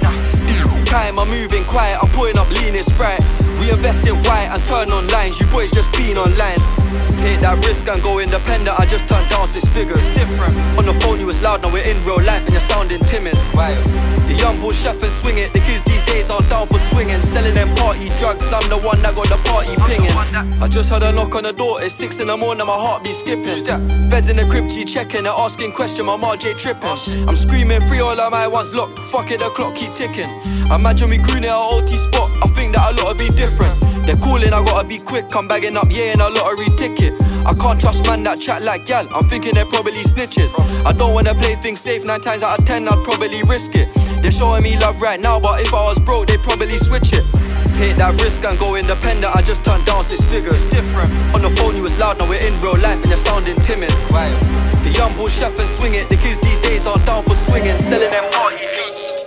Time 0.83 1.17
I'm 1.17 1.29
moving 1.29 1.63
quiet, 1.63 1.97
I'm 2.03 2.09
putting 2.11 2.37
up 2.37 2.49
lean 2.51 2.75
in 2.75 2.83
sprite. 2.83 3.23
We 3.61 3.71
invest 3.71 4.05
in 4.07 4.17
white 4.27 4.49
and 4.51 4.61
turn 4.65 4.91
on 4.91 5.07
lines, 5.07 5.39
you 5.39 5.47
boys 5.47 5.71
just 5.71 5.89
been 5.93 6.17
online. 6.17 6.80
Take 7.23 7.39
that 7.41 7.57
risk 7.65 7.87
and 7.87 8.01
go 8.03 8.19
independent, 8.19 8.77
I 8.79 8.85
just 8.85 9.07
turned 9.07 9.29
down 9.29 9.47
six 9.47 9.67
figures. 9.67 10.09
Different. 10.11 10.55
On 10.77 10.85
the 10.85 10.93
phone 10.99 11.19
you 11.19 11.25
was 11.25 11.41
loud, 11.41 11.61
now 11.61 11.71
we're 11.71 11.87
in 11.87 11.97
real 12.03 12.21
life 12.23 12.43
and 12.43 12.51
you're 12.51 12.61
sounding 12.61 12.99
timid. 12.99 13.35
Right. 13.55 13.79
The 14.27 14.35
young 14.35 14.59
bull 14.59 14.71
chef 14.71 15.01
and 15.01 15.11
swing 15.11 15.37
it, 15.37 15.53
the 15.53 15.59
kids 15.59 15.83
these 15.83 16.03
days 16.03 16.29
aren't 16.29 16.49
down 16.49 16.67
for 16.67 16.79
swinging. 16.79 17.21
Selling 17.21 17.53
them 17.53 17.73
party 17.75 18.07
drugs, 18.19 18.51
I'm 18.51 18.67
the 18.69 18.79
one 18.79 19.01
that 19.01 19.15
got 19.15 19.27
the 19.27 19.39
party 19.47 19.75
pinging. 19.87 20.11
I 20.61 20.67
just 20.67 20.89
heard 20.89 21.03
a 21.03 21.11
knock 21.11 21.35
on 21.35 21.43
the 21.43 21.53
door, 21.53 21.81
it's 21.81 21.95
six 21.95 22.19
in 22.19 22.27
the 22.27 22.37
morning, 22.37 22.65
my 22.65 22.73
heart 22.73 23.03
be 23.03 23.11
skipping. 23.11 23.63
Feds 24.09 24.29
in 24.29 24.37
the 24.37 24.45
crib, 24.49 24.67
G 24.67 24.83
checking, 24.83 25.23
they're 25.23 25.33
asking 25.33 25.71
question, 25.71 26.05
my 26.05 26.35
J 26.35 26.53
tripping. 26.53 26.95
I'm 27.27 27.35
screaming 27.35 27.81
free 27.87 27.99
all 27.99 28.19
of 28.19 28.31
my 28.31 28.47
ones 28.47 28.75
locked, 28.75 28.99
fuck 28.99 29.31
it, 29.31 29.39
the 29.39 29.49
clock 29.55 29.75
keep 29.75 29.91
ticking. 29.91 30.29
Imagine 30.71 31.09
we 31.09 31.17
green 31.17 31.43
at 31.43 31.51
a 31.51 31.59
OT 31.59 31.87
spot, 31.95 32.31
I 32.43 32.47
think 32.51 32.75
that 32.75 32.91
a 32.91 33.03
lot 33.03 33.17
be 33.17 33.29
different. 33.29 33.75
They're 34.11 34.19
calling, 34.19 34.51
I 34.51 34.59
gotta 34.65 34.85
be 34.85 34.99
quick, 34.99 35.33
I'm 35.33 35.47
bagging 35.47 35.77
up, 35.77 35.87
yeah, 35.87 36.11
in 36.11 36.19
a 36.19 36.27
lottery 36.27 36.67
ticket. 36.75 37.15
I 37.47 37.55
can't 37.55 37.79
trust 37.79 38.03
man 38.07 38.23
that 38.23 38.41
chat 38.41 38.61
like 38.61 38.83
gal, 38.83 39.07
I'm 39.15 39.23
thinking 39.23 39.55
they're 39.55 39.63
probably 39.63 40.03
snitches. 40.03 40.51
I 40.83 40.91
don't 40.91 41.13
wanna 41.13 41.33
play 41.33 41.55
things 41.55 41.79
safe, 41.79 42.03
nine 42.03 42.19
times 42.19 42.43
out 42.43 42.59
of 42.59 42.65
ten, 42.65 42.89
I'd 42.89 42.99
probably 43.05 43.41
risk 43.47 43.71
it. 43.73 43.87
They're 44.19 44.35
showing 44.35 44.63
me 44.63 44.75
love 44.75 45.01
right 45.01 45.17
now, 45.17 45.39
but 45.39 45.61
if 45.61 45.73
I 45.73 45.87
was 45.87 46.03
broke, 46.03 46.27
they'd 46.27 46.43
probably 46.43 46.75
switch 46.75 47.15
it. 47.15 47.23
Take 47.79 47.95
that 48.03 48.19
risk 48.19 48.43
and 48.43 48.59
go 48.59 48.75
independent, 48.75 49.33
I 49.33 49.41
just 49.41 49.63
turned 49.63 49.85
down 49.85 50.03
six 50.03 50.25
figures. 50.27 50.67
Different. 50.67 51.07
On 51.31 51.41
the 51.41 51.49
phone, 51.49 51.77
you 51.77 51.83
was 51.83 51.97
loud, 51.97 52.19
now 52.19 52.27
we're 52.27 52.43
in 52.43 52.51
real 52.59 52.75
life 52.83 52.99
and 52.99 53.07
you're 53.07 53.15
sounding 53.15 53.55
timid. 53.63 53.95
Right. 54.11 54.35
The 54.83 54.91
young 54.91 55.15
bull 55.15 55.31
chef 55.31 55.55
and 55.55 55.63
swing 55.63 55.95
it, 55.95 56.09
the 56.09 56.17
kids 56.19 56.37
these 56.43 56.59
days 56.59 56.85
aren't 56.85 57.05
down 57.05 57.23
for 57.23 57.35
swinging, 57.35 57.79
selling 57.79 58.11
them 58.11 58.27
party 58.35 58.59
drugs. 58.75 59.21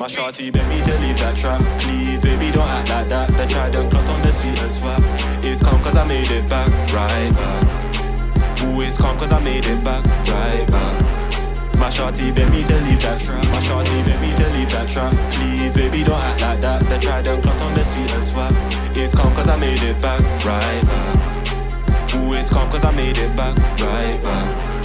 My 0.00 0.06
shawty 0.06 0.50
beg 0.50 0.66
me 0.68 0.80
to 0.84 0.98
leave 1.00 1.18
that 1.20 1.36
trap 1.36 1.60
Please 1.78 2.09
baby 2.30 2.52
don't 2.52 2.68
act 2.68 2.88
like 2.88 3.06
that 3.06 3.28
They 3.30 3.46
try 3.46 3.68
them 3.70 3.88
plot 3.88 4.08
on 4.08 4.22
the 4.22 4.32
sweetest 4.32 4.78
swap 4.78 5.00
It's 5.42 5.62
calm 5.62 5.80
cause 5.82 5.96
I 5.96 6.06
made 6.06 6.30
it 6.30 6.48
back 6.48 6.70
right 6.92 7.32
back. 7.34 8.62
Always 8.62 8.96
calm 8.96 9.18
cause 9.18 9.32
I 9.32 9.40
made 9.40 9.66
it 9.66 9.82
back 9.84 10.04
right 10.28 10.66
back. 10.70 11.76
My 11.78 11.88
shorty 11.88 12.30
beg 12.30 12.50
me 12.50 12.62
to 12.64 12.76
leave 12.84 13.00
that 13.02 13.20
trap. 13.20 13.44
My 13.46 13.60
shorty 13.60 14.02
beg 14.04 14.20
me 14.20 14.30
to 14.36 14.46
leave 14.52 14.70
that 14.70 14.88
trap. 14.88 15.12
Please 15.32 15.72
baby 15.74 16.04
don't 16.04 16.20
act 16.20 16.40
like 16.42 16.60
that 16.60 16.80
They 16.88 16.98
tried 16.98 17.24
them 17.24 17.40
plot 17.40 17.60
on 17.62 17.74
the 17.74 17.84
sweetest 17.84 18.32
swap 18.32 18.52
It's 18.92 19.14
calm 19.14 19.34
cause 19.34 19.48
I 19.48 19.56
made 19.56 19.82
it 19.82 20.00
back 20.00 20.20
right 20.44 20.84
back. 20.86 22.14
Always 22.14 22.48
calm 22.50 22.70
cause 22.70 22.84
I 22.84 22.92
made 22.92 23.18
it 23.18 23.34
back 23.36 23.56
right 23.80 24.20
back 24.22 24.79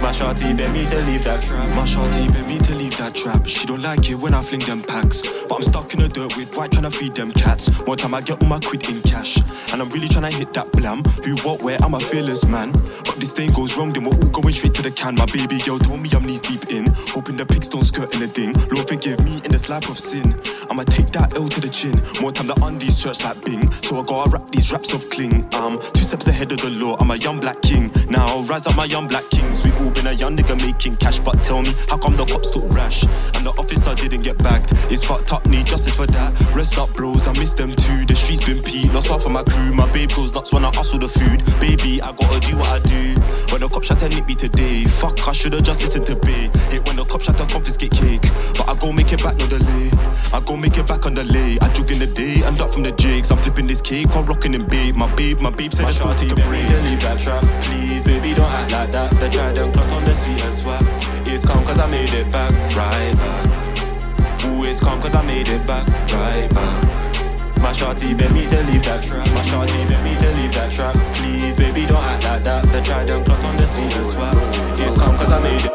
my 0.00 0.10
shawty 0.12 0.56
beg 0.56 0.72
me 0.72 0.84
to 0.86 1.02
leave 1.02 1.24
that 1.24 1.42
trap. 1.42 1.68
My 1.70 1.84
shawty 1.84 2.32
beg 2.32 2.46
me 2.46 2.58
to 2.58 2.74
leave 2.74 2.96
that 2.98 3.14
trap. 3.14 3.46
She 3.46 3.66
don't 3.66 3.82
like 3.82 4.08
it 4.10 4.14
when 4.16 4.34
I 4.34 4.42
fling 4.42 4.60
them 4.60 4.82
packs. 4.82 5.22
But 5.48 5.56
I'm 5.56 5.62
stuck 5.62 5.92
in 5.94 6.00
the 6.00 6.08
dirt 6.08 6.36
with 6.36 6.56
white 6.56 6.72
trying 6.72 6.84
to 6.84 6.90
feed 6.90 7.14
them 7.14 7.32
cats. 7.32 7.68
One 7.86 7.96
time 7.96 8.14
I 8.14 8.20
get 8.20 8.42
all 8.42 8.48
my 8.48 8.60
quid 8.60 8.88
in 8.88 9.02
cash. 9.02 9.36
And 9.72 9.80
I'm 9.80 9.88
really 9.90 10.08
trying 10.08 10.30
to 10.30 10.36
hit 10.36 10.52
that 10.54 10.72
blam. 10.72 11.02
Who, 11.24 11.36
what, 11.46 11.62
where, 11.62 11.78
I'm 11.82 11.94
a 11.94 12.00
fearless 12.00 12.46
man. 12.46 12.72
But 12.72 13.16
this 13.18 13.32
thing 13.32 13.52
goes 13.52 13.76
wrong, 13.76 13.90
then 13.90 14.04
we're 14.04 14.16
all 14.16 14.28
going 14.28 14.54
straight 14.54 14.74
to 14.74 14.82
the 14.82 14.90
can. 14.90 15.14
My 15.14 15.26
baby 15.26 15.58
girl 15.60 15.78
told 15.78 16.02
me 16.02 16.08
I'm 16.12 16.24
knees 16.24 16.40
deep 16.40 16.70
in. 16.70 16.86
Hoping 17.12 17.36
the 17.36 17.46
pigs 17.46 17.68
don't 17.68 17.84
skirt 17.84 18.14
anything. 18.16 18.54
Lord 18.70 18.88
forgive 18.88 19.22
me 19.24 19.40
in 19.44 19.52
this 19.52 19.68
life 19.68 19.88
of 19.88 19.98
sin. 19.98 20.34
I'ma 20.70 20.84
take 20.84 21.08
that 21.12 21.36
L 21.36 21.48
to 21.48 21.60
the 21.60 21.68
chin. 21.68 21.94
More 22.20 22.32
time 22.32 22.46
the 22.46 22.56
undies 22.64 22.96
search 22.96 23.22
like 23.24 23.42
Bing. 23.44 23.70
So 23.82 24.00
I 24.00 24.02
gotta 24.02 24.30
rap 24.30 24.46
these 24.50 24.72
raps 24.72 24.92
of 24.92 25.08
cling. 25.10 25.46
Um, 25.54 25.78
two 25.92 26.04
steps 26.04 26.26
ahead 26.26 26.52
of 26.52 26.58
the 26.58 26.70
law. 26.70 26.96
I'm 26.98 27.10
a 27.10 27.16
young 27.16 27.40
black 27.40 27.60
king. 27.62 27.90
Now 28.08 28.40
rise 28.42 28.66
up 28.66 28.76
my 28.76 28.86
young 28.86 29.08
black 29.08 29.28
kings. 29.30 29.62
We 29.64 29.72
all 29.72 29.89
been 29.94 30.06
a 30.06 30.12
young 30.12 30.36
nigga 30.36 30.56
making 30.56 30.96
cash, 30.96 31.18
but 31.20 31.42
tell 31.42 31.62
me, 31.62 31.72
how 31.88 31.96
come 31.96 32.16
the 32.16 32.24
cops 32.26 32.50
took 32.50 32.68
rash? 32.74 33.04
And 33.36 33.46
the 33.46 33.52
officer 33.58 33.94
didn't 33.94 34.22
get 34.22 34.38
bagged. 34.38 34.72
It's 34.90 35.04
fucked 35.04 35.32
up, 35.32 35.46
need 35.46 35.66
justice 35.66 35.94
for 35.94 36.06
that. 36.06 36.30
Rest 36.54 36.78
up, 36.78 36.92
bros, 36.94 37.26
I 37.26 37.32
miss 37.38 37.52
them 37.52 37.70
too. 37.70 38.04
The 38.06 38.14
streets 38.14 38.44
been 38.44 38.58
peed, 38.58 38.92
lost 38.92 39.08
half 39.08 39.24
of 39.24 39.32
my 39.32 39.42
crew. 39.44 39.72
My 39.72 39.90
babe 39.92 40.10
goes 40.10 40.34
nuts 40.34 40.52
when 40.52 40.64
I 40.64 40.74
hustle 40.74 40.98
the 40.98 41.08
food. 41.08 41.40
Baby, 41.60 42.02
I 42.02 42.12
gotta 42.12 42.40
do 42.40 42.56
what 42.56 42.68
I 42.68 42.78
do. 42.86 43.14
When 43.52 43.60
the 43.60 43.68
cops 43.68 43.88
shot 43.88 44.00
to 44.00 44.08
nick 44.08 44.26
me 44.26 44.34
today, 44.34 44.84
fuck, 44.84 45.16
I 45.28 45.32
should've 45.32 45.62
just 45.62 45.80
listened 45.80 46.06
to 46.06 46.16
Bay. 46.16 46.48
Hit 46.70 46.86
when 46.86 46.96
the 46.96 47.04
cops 47.04 47.26
shot 47.26 47.36
to 47.38 47.46
confiscate 47.46 47.92
cake, 47.92 48.22
but 48.56 48.68
I 48.68 48.74
go 48.76 48.92
make 48.92 49.12
it 49.12 49.22
back, 49.22 49.36
no 49.38 49.46
delay. 49.46 49.90
I 50.32 50.40
go 50.40 50.56
make 50.56 50.78
it 50.78 50.86
back 50.86 51.06
on 51.06 51.14
the 51.14 51.24
lay. 51.24 51.58
I 51.60 51.68
jog 51.72 51.90
in 51.90 51.98
the 51.98 52.06
day 52.06 52.42
and 52.44 52.60
up 52.60 52.70
from 52.70 52.82
the 52.82 52.92
jigs. 52.92 53.30
I'm 53.30 53.38
flipping 53.38 53.66
this 53.66 53.80
cake, 53.80 54.08
I'm 54.14 54.24
rocking 54.26 54.54
in 54.54 54.66
babe. 54.66 54.96
My 54.96 55.12
babe, 55.14 55.40
my 55.40 55.50
babe 55.50 55.72
said 55.72 55.86
cool, 55.86 56.12
shawty 56.12 56.28
take 56.28 56.32
a 56.32 56.48
break. 56.48 56.66
to 56.66 56.82
leave 56.82 57.00
that 57.02 57.18
trap 57.18 57.42
Please 57.62 58.04
baby 58.04 58.34
don't 58.34 58.50
act 58.50 58.72
like 58.72 58.90
that 58.90 59.10
They 59.20 59.30
try 59.30 59.52
them 59.52 59.72
plot 59.80 59.92
on 59.92 60.04
the 60.04 60.14
sweetest 60.14 60.62
swap 60.62 60.82
It's 61.26 61.46
calm 61.46 61.64
cause 61.64 61.80
I 61.80 61.90
made 61.90 62.12
it 62.12 62.30
back 62.32 62.52
right 62.76 63.14
back. 63.16 64.44
Always 64.44 64.80
calm 64.80 65.00
cause 65.00 65.14
I 65.14 65.24
made 65.24 65.48
it 65.48 65.66
back 65.66 65.86
right 66.12 66.48
back. 66.50 67.60
My 67.60 67.72
shorty 67.72 68.14
beg 68.14 68.32
me 68.32 68.46
to 68.48 68.62
leave 68.64 68.84
that 68.84 69.04
trap. 69.04 69.26
My 69.34 69.42
shorty 69.42 69.84
beg 69.88 70.02
me 70.02 70.14
to 70.16 70.28
leave 70.36 70.52
that 70.54 70.72
trap. 70.72 70.94
Please 71.14 71.56
baby 71.56 71.86
don't 71.86 72.02
act 72.02 72.24
like 72.24 72.42
that. 72.42 72.84
Try 72.84 73.04
them 73.04 73.22
plot 73.24 73.44
on 73.44 73.56
the 73.56 73.66
sweetest 73.66 74.14
swap 74.14 74.34
It's 74.80 74.98
calm 74.98 75.16
cause 75.16 75.32
I 75.32 75.40
made 75.42 75.64
it. 75.64 75.70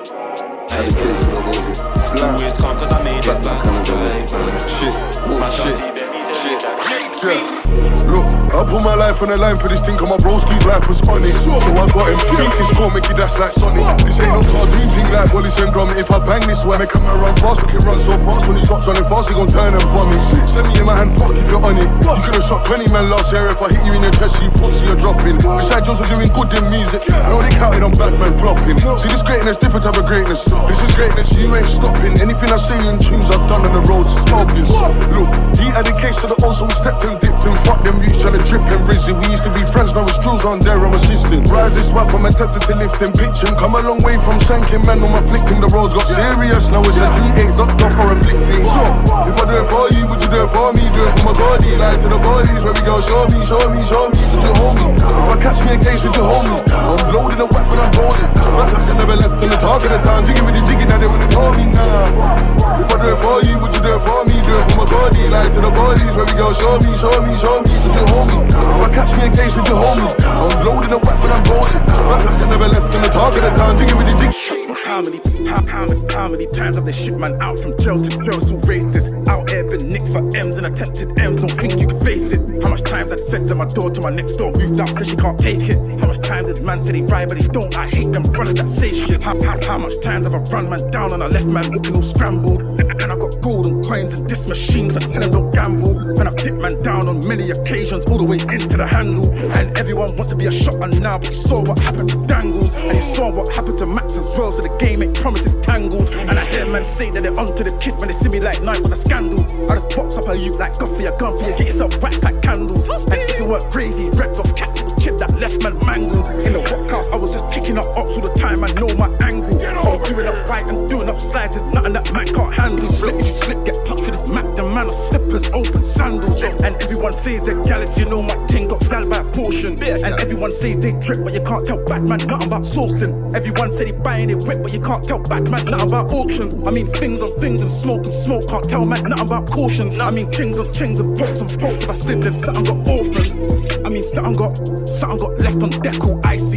Always 2.22 2.58
calm 2.58 2.78
cause 2.78 2.92
I 2.92 3.04
made 3.04 3.26
it 3.26 3.44
back 3.44 3.66
right 3.66 4.32
back. 4.32 4.70
Shit, 4.70 4.94
My 5.40 5.46
oh, 5.46 5.64
shit, 5.64 5.76
shawty 5.76 5.96
beg 5.96 6.10
me 6.12 6.22
to 6.28 6.36
leave 6.36 6.62
that 6.62 6.78
trap. 6.82 8.06
Look, 8.10 8.45
I 8.56 8.64
put 8.64 8.80
my 8.80 8.96
life 8.96 9.20
on 9.20 9.28
the 9.28 9.36
line 9.36 9.60
for 9.60 9.68
this 9.68 9.84
thing, 9.84 10.00
cause 10.00 10.08
my 10.08 10.16
broski's 10.16 10.64
life 10.64 10.88
was 10.88 11.04
on 11.12 11.28
it. 11.28 11.36
So 11.44 11.52
I 11.52 11.92
got 11.92 12.08
him. 12.08 12.20
Think 12.24 12.56
it's 12.56 12.72
gon' 12.72 12.96
make 12.96 13.04
it 13.04 13.20
dash 13.20 13.36
like 13.36 13.52
Sonic. 13.52 13.84
This 14.08 14.16
ain't 14.24 14.32
no 14.32 14.40
cartoon 14.48 14.88
thing 14.96 15.12
like 15.12 15.28
Wally 15.36 15.52
syndrome. 15.52 15.92
If 16.00 16.08
I 16.08 16.24
bang 16.24 16.48
this 16.48 16.64
way, 16.64 16.80
make 16.80 16.96
a 16.96 17.00
man 17.04 17.20
run 17.20 17.36
fast. 17.44 17.68
We 17.68 17.76
can 17.76 17.84
run 17.84 18.00
so 18.00 18.16
fast 18.16 18.48
when 18.48 18.56
he 18.56 18.64
stops 18.64 18.88
running 18.88 19.04
fast, 19.12 19.28
he 19.28 19.36
gon' 19.36 19.52
turn 19.52 19.76
and 19.76 19.84
me. 20.08 20.16
Send 20.48 20.72
me 20.72 20.80
in 20.80 20.88
my 20.88 20.96
hand, 20.96 21.12
fuck 21.12 21.36
if 21.36 21.52
you're 21.52 21.60
on 21.60 21.76
it. 21.76 21.84
You 21.84 22.16
could've 22.24 22.48
shot 22.48 22.64
20 22.64 22.96
men 22.96 23.12
last 23.12 23.36
year 23.36 23.44
if 23.52 23.60
I 23.60 23.76
hit 23.76 23.84
you 23.84 23.92
in 23.92 24.08
your 24.08 24.16
chest, 24.16 24.40
you 24.40 24.48
pussy, 24.56 24.88
you're 24.88 25.04
dropping. 25.04 25.36
Besides, 25.36 25.84
yours 25.84 26.00
were 26.00 26.08
doing 26.16 26.32
good 26.32 26.56
in 26.56 26.64
music. 26.72 27.04
I 27.12 27.28
know 27.28 27.44
they 27.44 27.52
counted 27.60 27.84
on 27.84 27.92
Batman 27.92 28.40
flopping. 28.40 28.80
See, 28.80 29.12
this 29.12 29.20
greatness, 29.28 29.60
different 29.60 29.84
type 29.84 30.00
of 30.00 30.08
greatness. 30.08 30.40
This 30.72 30.80
is 30.80 30.96
greatness, 30.96 31.28
you 31.36 31.52
ain't 31.52 31.68
stopping. 31.68 32.24
Anything 32.24 32.56
I 32.56 32.60
say 32.62 32.80
in 32.88 33.04
tunes 33.04 33.28
I've 33.28 33.44
done 33.52 33.68
on 33.68 33.76
the 33.76 33.84
road, 33.84 34.08
it's 34.08 34.24
obvious. 34.32 34.72
Look, 35.12 35.28
he 35.60 35.68
had 35.76 35.92
a 35.92 35.96
case 36.00 36.16
to 36.24 36.32
the 36.32 36.40
also 36.40 36.72
stepped 36.72 37.04
and 37.04 37.20
dipped 37.20 37.44
and 37.44 37.58
fucked 37.68 37.84
them 37.84 38.00
you 38.00 38.16
trying 38.16 38.40
to 38.40 38.45
trip 38.46 38.62
him. 38.70 38.86
Rizzy, 38.86 39.12
we 39.12 39.26
used 39.34 39.44
to 39.44 39.52
be 39.52 39.66
friends, 39.66 39.92
now 39.98 40.06
it's 40.06 40.18
Drews 40.22 40.46
on 40.46 40.62
there, 40.62 40.78
I'm 40.78 40.94
assisting. 40.94 41.44
Rise 41.50 41.74
this 41.74 41.92
wap, 41.92 42.14
I'm 42.14 42.26
attempted 42.26 42.62
to 42.70 42.74
lift 42.78 43.02
him, 43.02 43.12
pitch 43.12 43.42
him. 43.42 43.58
Come 43.58 43.76
a 43.76 43.82
long 43.82 44.00
way 44.06 44.22
from 44.22 44.38
shanking, 44.46 44.86
man, 44.86 45.02
on 45.02 45.12
my 45.12 45.22
flicking. 45.26 45.60
The 45.60 45.68
roads 45.74 45.94
got 45.98 46.06
serious, 46.06 46.70
now 46.70 46.86
it's 46.86 46.96
a 47.02 47.06
G8 47.10 47.58
doctor 47.58 47.90
for 47.98 48.14
afflicting. 48.14 48.64
So, 48.64 48.84
if 49.26 49.36
I 49.36 49.44
do 49.50 49.56
it 49.58 49.68
for 49.68 49.86
you, 49.98 50.06
would 50.08 50.22
you 50.22 50.30
do 50.30 50.40
it 50.46 50.52
for 50.54 50.70
me? 50.72 50.86
Do 50.94 51.02
it 51.02 51.12
for 51.18 51.34
my 51.34 51.36
body, 51.36 51.72
like 51.82 52.00
to 52.06 52.08
the 52.08 52.22
bodies, 52.22 52.62
baby 52.62 52.82
girl, 52.86 53.02
show 53.02 53.26
me, 53.34 53.38
show 53.42 53.64
me, 53.68 53.82
show 53.90 54.06
me. 54.14 54.22
Would 54.30 54.46
you 54.46 54.54
hold 54.62 54.76
me? 54.78 54.86
If 54.94 55.28
I 55.34 55.36
catch 55.42 55.60
me 55.66 55.70
a 55.74 55.78
case, 55.82 56.06
would 56.06 56.16
you 56.16 56.26
hold 56.26 56.46
me? 56.46 56.58
I'm 56.70 57.02
loading 57.10 57.42
a 57.42 57.48
weapon, 57.50 57.78
I'm 57.82 57.94
holding. 57.98 58.30
I 58.36 58.94
never 58.94 59.18
left 59.18 59.42
in 59.42 59.50
the 59.50 59.58
talk 59.58 59.82
of 59.82 59.90
the 59.90 60.00
time, 60.06 60.24
jiggy 60.30 60.46
with 60.46 60.54
the 60.54 60.62
jiggy, 60.70 60.86
now 60.86 61.02
they 61.02 61.10
wanna 61.10 61.30
call 61.34 61.52
me 61.58 61.66
now. 61.74 62.54
If 62.78 62.94
I 62.94 62.96
do 63.02 63.08
it 63.10 63.20
for 63.20 63.38
you, 63.42 63.56
would 63.64 63.74
you 63.74 63.82
do 63.82 63.92
it 63.96 64.04
for 64.06 64.22
me? 64.28 64.36
Do 64.46 64.54
it 64.54 64.64
for 64.70 64.76
my 64.84 64.86
body, 64.86 65.24
like 65.34 65.52
to 65.58 65.62
the 65.64 65.72
bodies, 65.74 66.14
baby 66.14 66.34
girl, 66.38 66.54
show 66.54 66.78
me, 66.78 66.92
show 66.94 67.16
me, 67.24 67.34
show 67.42 67.58
me. 67.64 67.74
Would 67.74 67.96
you 67.96 68.06
hold 68.14 68.28
me? 68.30 68.35
I 68.44 68.90
catch 68.94 69.12
me 69.18 69.28
a 69.28 69.32
case, 69.32 69.56
would 69.56 69.68
you 69.68 69.76
hold 69.76 69.98
me? 69.98 70.10
I'm 70.26 70.66
loading 70.66 70.92
a 70.92 70.98
weapon, 70.98 71.30
I'm 71.32 71.46
holding. 71.46 71.84
I 71.86 72.50
never 72.50 72.68
left 72.68 72.94
in 72.94 73.02
the 73.02 73.10
talk 73.10 73.36
of 73.36 73.42
time, 73.58 73.78
jiggy 73.78 73.94
with 73.94 74.08
the 74.08 74.16
jiggy. 74.20 74.74
How 74.86 75.02
many, 75.02 75.20
how, 75.50 75.66
how, 75.66 75.86
many, 75.86 76.14
how 76.14 76.28
many 76.28 76.48
times 76.48 76.76
have 76.76 76.86
they 76.86 76.94
shoot 76.94 77.18
man 77.18 77.42
out 77.42 77.60
from 77.60 77.78
jail 77.78 78.00
to 78.00 78.10
jail? 78.10 78.40
So 78.40 78.58
racist. 78.64 79.12
Out 79.28 79.50
here 79.50 79.64
been 79.64 79.92
nicked 79.92 80.12
for 80.12 80.24
M's 80.38 80.58
and 80.58 80.66
attempted 80.66 81.20
M's. 81.20 81.42
Don't 81.42 81.52
think 81.52 81.82
you 81.82 81.88
can 81.88 82.00
face 82.02 82.32
it. 82.34 82.42
How 82.64 82.70
much 82.70 82.84
times 82.84 83.10
feds 83.30 83.52
at 83.52 83.58
my 83.58 83.66
door 83.66 83.90
to 83.90 84.02
my 84.02 84.10
next 84.10 84.38
door 84.38 84.52
moved 84.52 84.80
out, 84.80 84.90
said 84.90 85.08
she 85.08 85.16
can't 85.16 85.40
take 85.40 85.68
it. 85.68 85.78
How 86.00 86.08
much 86.08 86.22
times 86.22 86.48
did 86.48 86.64
man 86.64 86.82
say 86.82 86.94
they 86.94 87.02
ride 87.02 87.30
but 87.30 87.40
they 87.40 87.48
don't? 87.48 87.76
I 87.76 87.88
hate 87.88 88.12
them 88.14 88.24
brothers 88.24 88.56
that 88.56 88.68
say 88.68 88.94
shit. 88.94 89.22
How, 89.22 89.36
how, 89.44 89.60
how 89.66 89.78
much 89.78 90.00
times 90.02 90.28
have 90.28 90.36
I 90.36 90.56
run 90.56 90.70
man 90.70 90.92
down 90.92 91.14
and 91.14 91.24
I 91.24 91.28
left 91.28 91.46
man 91.46 91.72
walking 91.74 91.96
all 91.96 92.02
scrambled? 92.02 92.62
And 92.62 93.12
I 93.12 93.16
got 93.18 93.35
golden 93.46 93.84
coins 93.84 94.20
in 94.20 94.26
this 94.26 94.48
machine, 94.50 94.90
so 94.90 95.00
tell 95.00 95.22
them 95.22 95.30
don't 95.30 95.54
gamble. 95.54 95.94
And 96.20 96.28
I've 96.28 96.36
dipped 96.36 96.58
man 96.58 96.82
down 96.82 97.08
on 97.08 97.22
many 97.28 97.52
occasions, 97.52 98.04
all 98.10 98.18
the 98.18 98.24
way 98.24 98.40
into 98.42 98.76
the 98.76 98.88
handle. 98.88 99.30
And 99.54 99.78
everyone 99.78 100.10
wants 100.18 100.32
to 100.34 100.36
be 100.36 100.48
a 100.48 100.52
shot 100.52 100.82
on 100.84 100.90
now, 101.00 101.20
but 101.20 101.30
you 101.30 101.36
saw 101.36 101.62
what 101.62 101.78
happened 101.78 102.10
to 102.10 102.18
Dangles. 102.26 102.74
And 102.74 102.96
you 102.98 103.06
saw 103.14 103.30
what 103.30 103.54
happened 103.54 103.78
to 103.78 103.86
Max 103.86 104.18
as 104.18 104.34
well, 104.36 104.52
so 104.52 104.64
the 104.66 104.76
game 104.80 105.04
ain't 105.04 105.14
promises 105.14 105.54
tangled. 105.62 106.10
And 106.26 106.40
I 106.40 106.46
hear 106.46 106.66
man 106.66 106.84
say 106.84 107.12
that 107.12 107.22
they're 107.22 107.40
onto 107.40 107.64
the 107.64 107.78
kid 107.78 107.94
when 108.02 108.10
they 108.10 108.18
see 108.18 108.30
me 108.30 108.42
like 108.42 108.64
night 108.64 108.82
was 108.82 108.92
a 108.92 108.98
scandal. 108.98 109.46
I 109.70 109.78
just 109.78 109.96
box 109.96 110.18
up 110.18 110.28
a 110.28 110.36
you 110.36 110.58
like 110.58 110.80
gun 110.80 110.90
for 110.90 111.02
your 111.02 111.16
gun 111.20 111.38
for 111.38 111.46
you, 111.46 111.54
get 111.54 111.68
yourself 111.70 112.02
waxed 112.02 112.24
like 112.24 112.42
candles. 112.42 112.90
And 112.90 113.22
if 113.30 113.38
it 113.38 113.46
weren't 113.46 113.70
gravy, 113.70 114.10
reds 114.18 114.40
off 114.42 114.50
cats, 114.58 114.82
it 115.16 115.20
that 115.20 115.40
left 115.40 115.64
man 115.64 115.76
mangled. 115.86 116.26
In 116.46 116.54
the 116.54 116.60
workhouse, 116.60 117.08
I 117.12 117.16
was 117.16 117.34
just 117.34 117.48
kicking 117.54 117.78
up 117.78 117.86
ops 117.96 118.18
all 118.18 118.28
the 118.28 118.34
time, 118.40 118.64
I 118.64 118.72
know 118.74 118.92
my 118.96 119.10
angle. 119.24 119.56
I 119.64 119.90
was 119.90 120.10
doing 120.10 120.28
up 120.28 120.38
right 120.48 120.68
and 120.68 120.90
doing 120.90 121.10
up 121.10 121.20
slides, 121.20 121.56
there's 121.56 121.74
nothing 121.74 121.94
that 121.94 122.12
man 122.14 122.28
can't 122.28 122.54
handle. 122.54 122.88
Slip 122.88 123.16
if 123.16 123.26
you 123.26 123.32
slip, 123.32 123.66
get 123.66 123.76
touched 123.86 124.06
with 124.06 124.12
this 124.12 124.30
Mac, 124.30 124.46
the 124.56 124.64
man 124.64 124.88
of 124.88 124.94
slippers, 124.94 125.48
open 125.52 125.84
sandals. 125.84 126.42
And 126.42 126.76
everyone 126.84 127.14
says 127.14 127.46
they're 127.46 127.64
jealous, 127.64 127.98
you 127.98 128.06
know 128.06 128.22
my 128.22 128.36
ting 128.48 128.68
got 128.68 128.82
gal 128.90 129.08
by 129.10 129.20
a 129.20 129.26
portion. 129.32 129.82
And 129.82 130.14
everyone 130.20 130.52
says 130.52 130.78
they 130.80 130.94
trip, 131.00 131.24
but 131.24 131.34
you 131.34 131.42
can't 131.42 131.66
tell 131.66 131.84
Batman 131.86 132.20
nothing 132.28 132.48
about 132.48 132.64
sourcing. 132.64 133.14
Everyone 133.36 133.72
said 133.72 133.92
he 133.92 133.96
buying 133.96 134.30
it 134.30 134.44
whip, 134.46 134.62
but 134.62 134.74
you 134.74 134.82
can't 134.82 135.04
tell 135.04 135.20
Batman 135.20 135.66
nothing 135.66 135.88
about 135.88 136.12
auctions. 136.14 136.54
I 136.66 136.72
mean 136.72 136.88
things 136.88 137.20
on 137.22 137.32
things 137.40 137.62
and 137.62 137.72
smoke 137.72 138.04
and 138.04 138.14
smoke, 138.14 138.48
can't 138.48 138.68
tell 138.70 138.86
man 138.86 139.04
nothing 139.04 139.26
about 139.26 139.48
cautions. 139.50 140.00
I 140.00 140.12
mean 140.12 140.28
chings 140.28 140.60
on 140.60 140.66
chings 140.74 141.00
and 141.00 141.18
pokes 141.18 141.42
and 141.42 141.50
pokes. 141.60 141.84
If 141.84 141.90
I 141.90 141.94
slip, 141.94 142.22
then 142.22 142.34
something 142.34 142.64
got 142.64 142.88
orphaned. 142.90 143.86
I 143.86 143.90
mean 143.90 144.04
something 144.04 144.34
got, 144.34 144.56
something 144.88 145.05
got 145.08 145.40
left 145.40 145.62
on 145.64 145.70
deck 145.82 146.04
all 146.06 146.20
icy. 146.24 146.55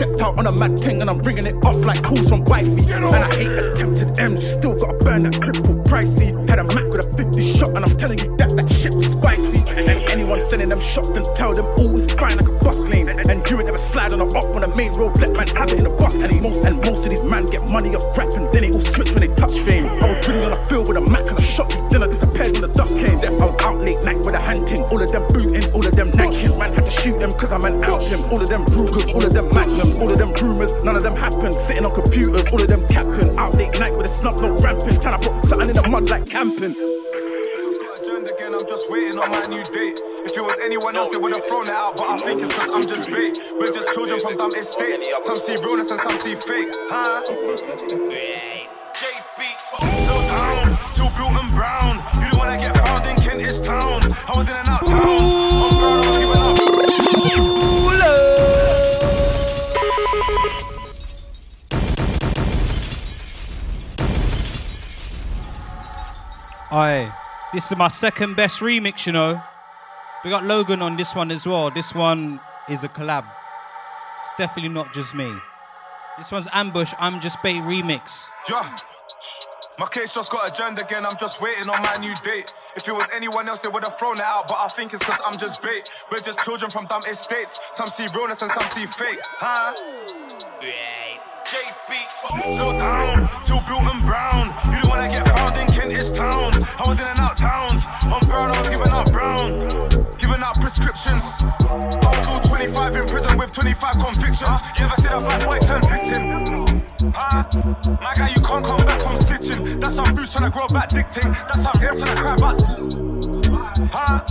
Stepped 0.00 0.22
out 0.22 0.38
on 0.38 0.46
a 0.46 0.52
mad 0.52 0.78
ting 0.78 1.02
and 1.02 1.10
I'm 1.10 1.18
bringing 1.18 1.44
it 1.44 1.62
off 1.62 1.76
like 1.84 2.02
calls 2.02 2.26
from 2.30 2.42
wifey. 2.46 2.90
And 2.90 3.14
I 3.14 3.28
hate 3.36 3.52
attempted 3.52 4.18
M's, 4.18 4.40
you 4.40 4.48
still 4.48 4.74
gotta 4.74 4.96
burn 4.96 5.24
that 5.24 5.34
triple 5.34 5.76
pricey. 5.84 6.32
Had 6.48 6.58
a 6.58 6.64
Mac 6.64 6.88
with 6.88 7.04
a 7.04 7.16
50 7.18 7.42
shot 7.42 7.76
and 7.76 7.84
I'm 7.84 7.94
telling 7.98 8.18
you 8.18 8.34
that 8.38 8.48
that 8.56 8.72
shit 8.72 8.94
was 8.94 9.12
spicy. 9.12 9.60
And 9.76 10.08
anyone 10.08 10.40
sending 10.40 10.70
them 10.70 10.80
shots, 10.80 11.10
then 11.10 11.24
tell 11.34 11.52
them 11.52 11.66
all 11.76 11.94
is 11.98 12.10
fine 12.14 12.38
like 12.38 12.48
a 12.48 12.58
bus 12.64 12.80
lane. 12.88 13.10
And 13.10 13.44
you 13.50 13.58
ain't 13.58 13.66
never 13.66 13.76
slide 13.76 14.14
on 14.14 14.22
a 14.22 14.26
up 14.32 14.48
on 14.56 14.62
the 14.62 14.72
main 14.72 14.90
road, 14.96 15.20
let 15.20 15.36
man 15.36 15.48
have 15.52 15.68
it 15.68 15.76
in 15.76 15.84
the 15.84 15.92
bus. 16.00 16.14
And 16.14 16.32
most 16.40 16.64
and 16.64 16.76
most 16.80 17.04
of 17.04 17.10
these 17.10 17.22
man 17.22 17.44
get 17.52 17.68
money 17.68 17.94
off 17.94 18.16
rap 18.16 18.32
and 18.40 18.48
then 18.54 18.64
it 18.64 18.72
all 18.72 18.80
switch 18.80 19.12
when 19.12 19.20
they 19.20 19.32
touch 19.36 19.52
fame. 19.68 19.84
I 19.84 20.16
was 20.16 20.26
really 20.26 20.40
on 20.48 20.52
a 20.56 20.64
field 20.64 20.88
with 20.88 20.96
a 20.96 21.04
Mac 21.12 21.28
and 21.28 21.38
a 21.38 21.42
shot, 21.42 21.68
then 21.90 22.02
I 22.02 22.06
disappeared 22.06 22.56
when 22.56 22.64
the 22.64 22.72
dust 22.72 22.96
came. 22.96 23.20
I 23.20 23.44
was 23.44 23.56
out 23.60 23.76
late 23.84 24.00
night 24.00 24.16
with 24.24 24.32
a 24.32 24.40
hunting, 24.40 24.80
all 24.88 25.02
of 25.02 25.12
them 25.12 25.28
bootings, 25.28 25.68
all 25.76 25.84
of 25.84 25.92
them 25.92 26.08
nankins. 26.16 26.56
Man 26.56 26.72
had 26.72 26.88
to 26.88 26.90
shoot 26.90 27.18
them 27.20 27.32
cause 27.36 27.52
I'm 27.52 27.68
an 27.68 27.84
out 27.84 28.00
him. 28.00 28.24
All 28.32 28.40
of 28.40 28.48
them 28.48 28.64
Rugers, 28.72 29.04
all 29.12 29.24
of 29.24 29.32
them 29.32 29.50
Magnums, 29.52 29.89
all 29.98 30.10
of 30.10 30.18
them 30.18 30.32
rumors, 30.34 30.72
none 30.84 30.96
of 30.96 31.02
them 31.02 31.16
happen. 31.16 31.52
Sitting 31.52 31.84
on 31.84 31.94
computers, 31.94 32.46
all 32.52 32.60
of 32.60 32.68
them 32.68 32.86
tapping. 32.88 33.36
Out 33.38 33.54
late 33.54 33.78
night 33.78 33.96
with 33.96 34.06
a 34.06 34.08
snub, 34.08 34.40
no 34.40 34.56
ramping. 34.58 35.00
Trying 35.00 35.20
to 35.20 35.30
put 35.30 35.46
something 35.46 35.68
in 35.68 35.74
the 35.74 35.88
mud 35.88 36.10
like 36.10 36.26
camping. 36.26 36.74
Again, 38.20 38.54
I'm 38.54 38.66
just 38.68 38.90
waiting 38.90 39.18
on 39.18 39.30
my 39.30 39.40
new 39.48 39.64
date. 39.64 39.98
If 40.28 40.36
it 40.36 40.42
was 40.42 40.58
anyone 40.62 40.94
else, 40.94 41.08
they 41.08 41.16
would 41.16 41.32
have 41.32 41.44
thrown 41.44 41.64
it 41.64 41.70
out. 41.70 41.96
But 41.96 42.10
I 42.10 42.18
think 42.18 42.42
it's 42.42 42.52
cause 42.52 42.68
I'm 42.68 42.82
just 42.86 43.10
bait. 43.10 43.38
We're 43.58 43.72
just 43.72 43.94
children 43.94 44.20
from 44.20 44.36
dumb 44.36 44.52
estates. 44.52 45.08
Some 45.22 45.36
see 45.36 45.56
realness 45.64 45.90
and 45.90 46.00
some 46.00 46.18
see 46.18 46.34
fake. 46.34 46.68
Huh? 46.90 47.24
J 48.94 49.06
down, 50.30 50.76
too 50.94 51.08
blue 51.16 51.32
and 51.32 51.50
brown. 51.54 51.96
You 52.22 52.30
don't 52.30 52.38
wanna 52.38 52.58
get 52.58 52.76
found 52.78 53.06
in 53.06 53.16
Kentish 53.16 53.60
town. 53.60 54.00
I 54.28 54.32
was 54.36 54.48
in 54.48 54.56
and 54.56 54.68
out 54.68 54.86
towns. 54.86 55.39
Aye, 66.72 67.12
this 67.52 67.68
is 67.68 67.76
my 67.76 67.88
second 67.88 68.36
best 68.36 68.60
remix, 68.60 69.04
you 69.04 69.12
know. 69.12 69.42
We 70.24 70.30
got 70.30 70.44
Logan 70.44 70.82
on 70.82 70.96
this 70.96 71.16
one 71.16 71.32
as 71.32 71.44
well. 71.44 71.68
This 71.68 71.92
one 71.92 72.38
is 72.68 72.84
a 72.84 72.88
collab. 72.88 73.24
It's 73.24 74.30
definitely 74.38 74.68
not 74.68 74.94
just 74.94 75.12
me. 75.12 75.32
This 76.16 76.30
one's 76.30 76.46
Ambush, 76.52 76.94
I'm 77.00 77.20
Just 77.20 77.42
Bait 77.42 77.56
remix. 77.62 78.26
Yeah. 78.48 78.76
My 79.80 79.86
case 79.88 80.14
just 80.14 80.30
got 80.30 80.48
adjourned 80.48 80.78
again, 80.78 81.04
I'm 81.04 81.16
just 81.18 81.42
waiting 81.42 81.68
on 81.68 81.82
my 81.82 81.96
new 81.98 82.14
date. 82.22 82.54
If 82.76 82.86
it 82.86 82.92
was 82.92 83.08
anyone 83.16 83.48
else, 83.48 83.58
they 83.60 83.68
would 83.68 83.82
have 83.82 83.98
thrown 83.98 84.14
it 84.14 84.22
out, 84.22 84.46
but 84.46 84.58
I 84.60 84.68
think 84.68 84.92
it's 84.92 85.04
cause 85.04 85.18
I'm 85.26 85.38
just 85.38 85.62
bait. 85.62 85.90
We're 86.12 86.18
just 86.18 86.44
children 86.44 86.70
from 86.70 86.86
dumb 86.86 87.02
estates. 87.10 87.58
Some 87.72 87.86
see 87.88 88.06
realness 88.14 88.42
and 88.42 88.50
some 88.52 88.68
see 88.68 88.86
fake. 88.86 89.18
Huh? 89.24 89.74
J 91.50 91.56
beats. 91.90 92.20
So 92.58 92.70
down, 92.78 93.26
too 93.42 93.58
blue 93.66 93.82
and 93.82 94.00
brown. 94.06 94.54
You 94.70 94.82
don't 94.82 94.90
wanna 94.90 95.08
get 95.08 95.26
found 95.34 95.56
in 95.58 95.66
Kentish 95.66 96.14
town. 96.14 96.54
I 96.78 96.84
was 96.86 97.00
in 97.00 97.06
and 97.08 97.18
out 97.18 97.36
towns. 97.36 97.82
On 98.06 98.20
brown, 98.30 98.54
I 98.54 98.58
was 98.60 98.68
giving 98.68 98.86
out 98.86 99.10
brown. 99.10 99.58
Giving 100.14 100.42
out 100.46 100.54
prescriptions. 100.60 101.42
I 101.66 102.14
was 102.14 102.28
all 102.28 102.40
25 102.42 102.94
in 102.94 103.06
prison 103.06 103.36
with 103.36 103.52
25 103.52 103.94
convictions. 103.98 104.62
You 104.78 104.84
ever 104.86 104.94
see 104.94 105.08
that 105.10 105.18
black 105.26 105.42
boy 105.42 105.58
turn 105.58 105.82
victim? 105.90 106.22
Huh? 107.18 107.42
My 107.98 108.14
guy, 108.14 108.30
you 108.30 108.42
can't 108.46 108.64
come 108.64 108.86
back 108.86 109.00
from 109.02 109.18
snitching. 109.18 109.80
That's 109.80 109.96
some 109.96 110.14
Bruce 110.14 110.32
trying 110.32 110.52
to 110.52 110.56
grow 110.56 110.68
back 110.68 110.90
dicting. 110.90 111.32
That's 111.50 111.64
some 111.64 111.74
him 111.82 111.96
trying 111.98 112.14
to 112.14 112.22
cry 112.22 112.36
back. 112.38 112.58
Huh? 113.90 114.22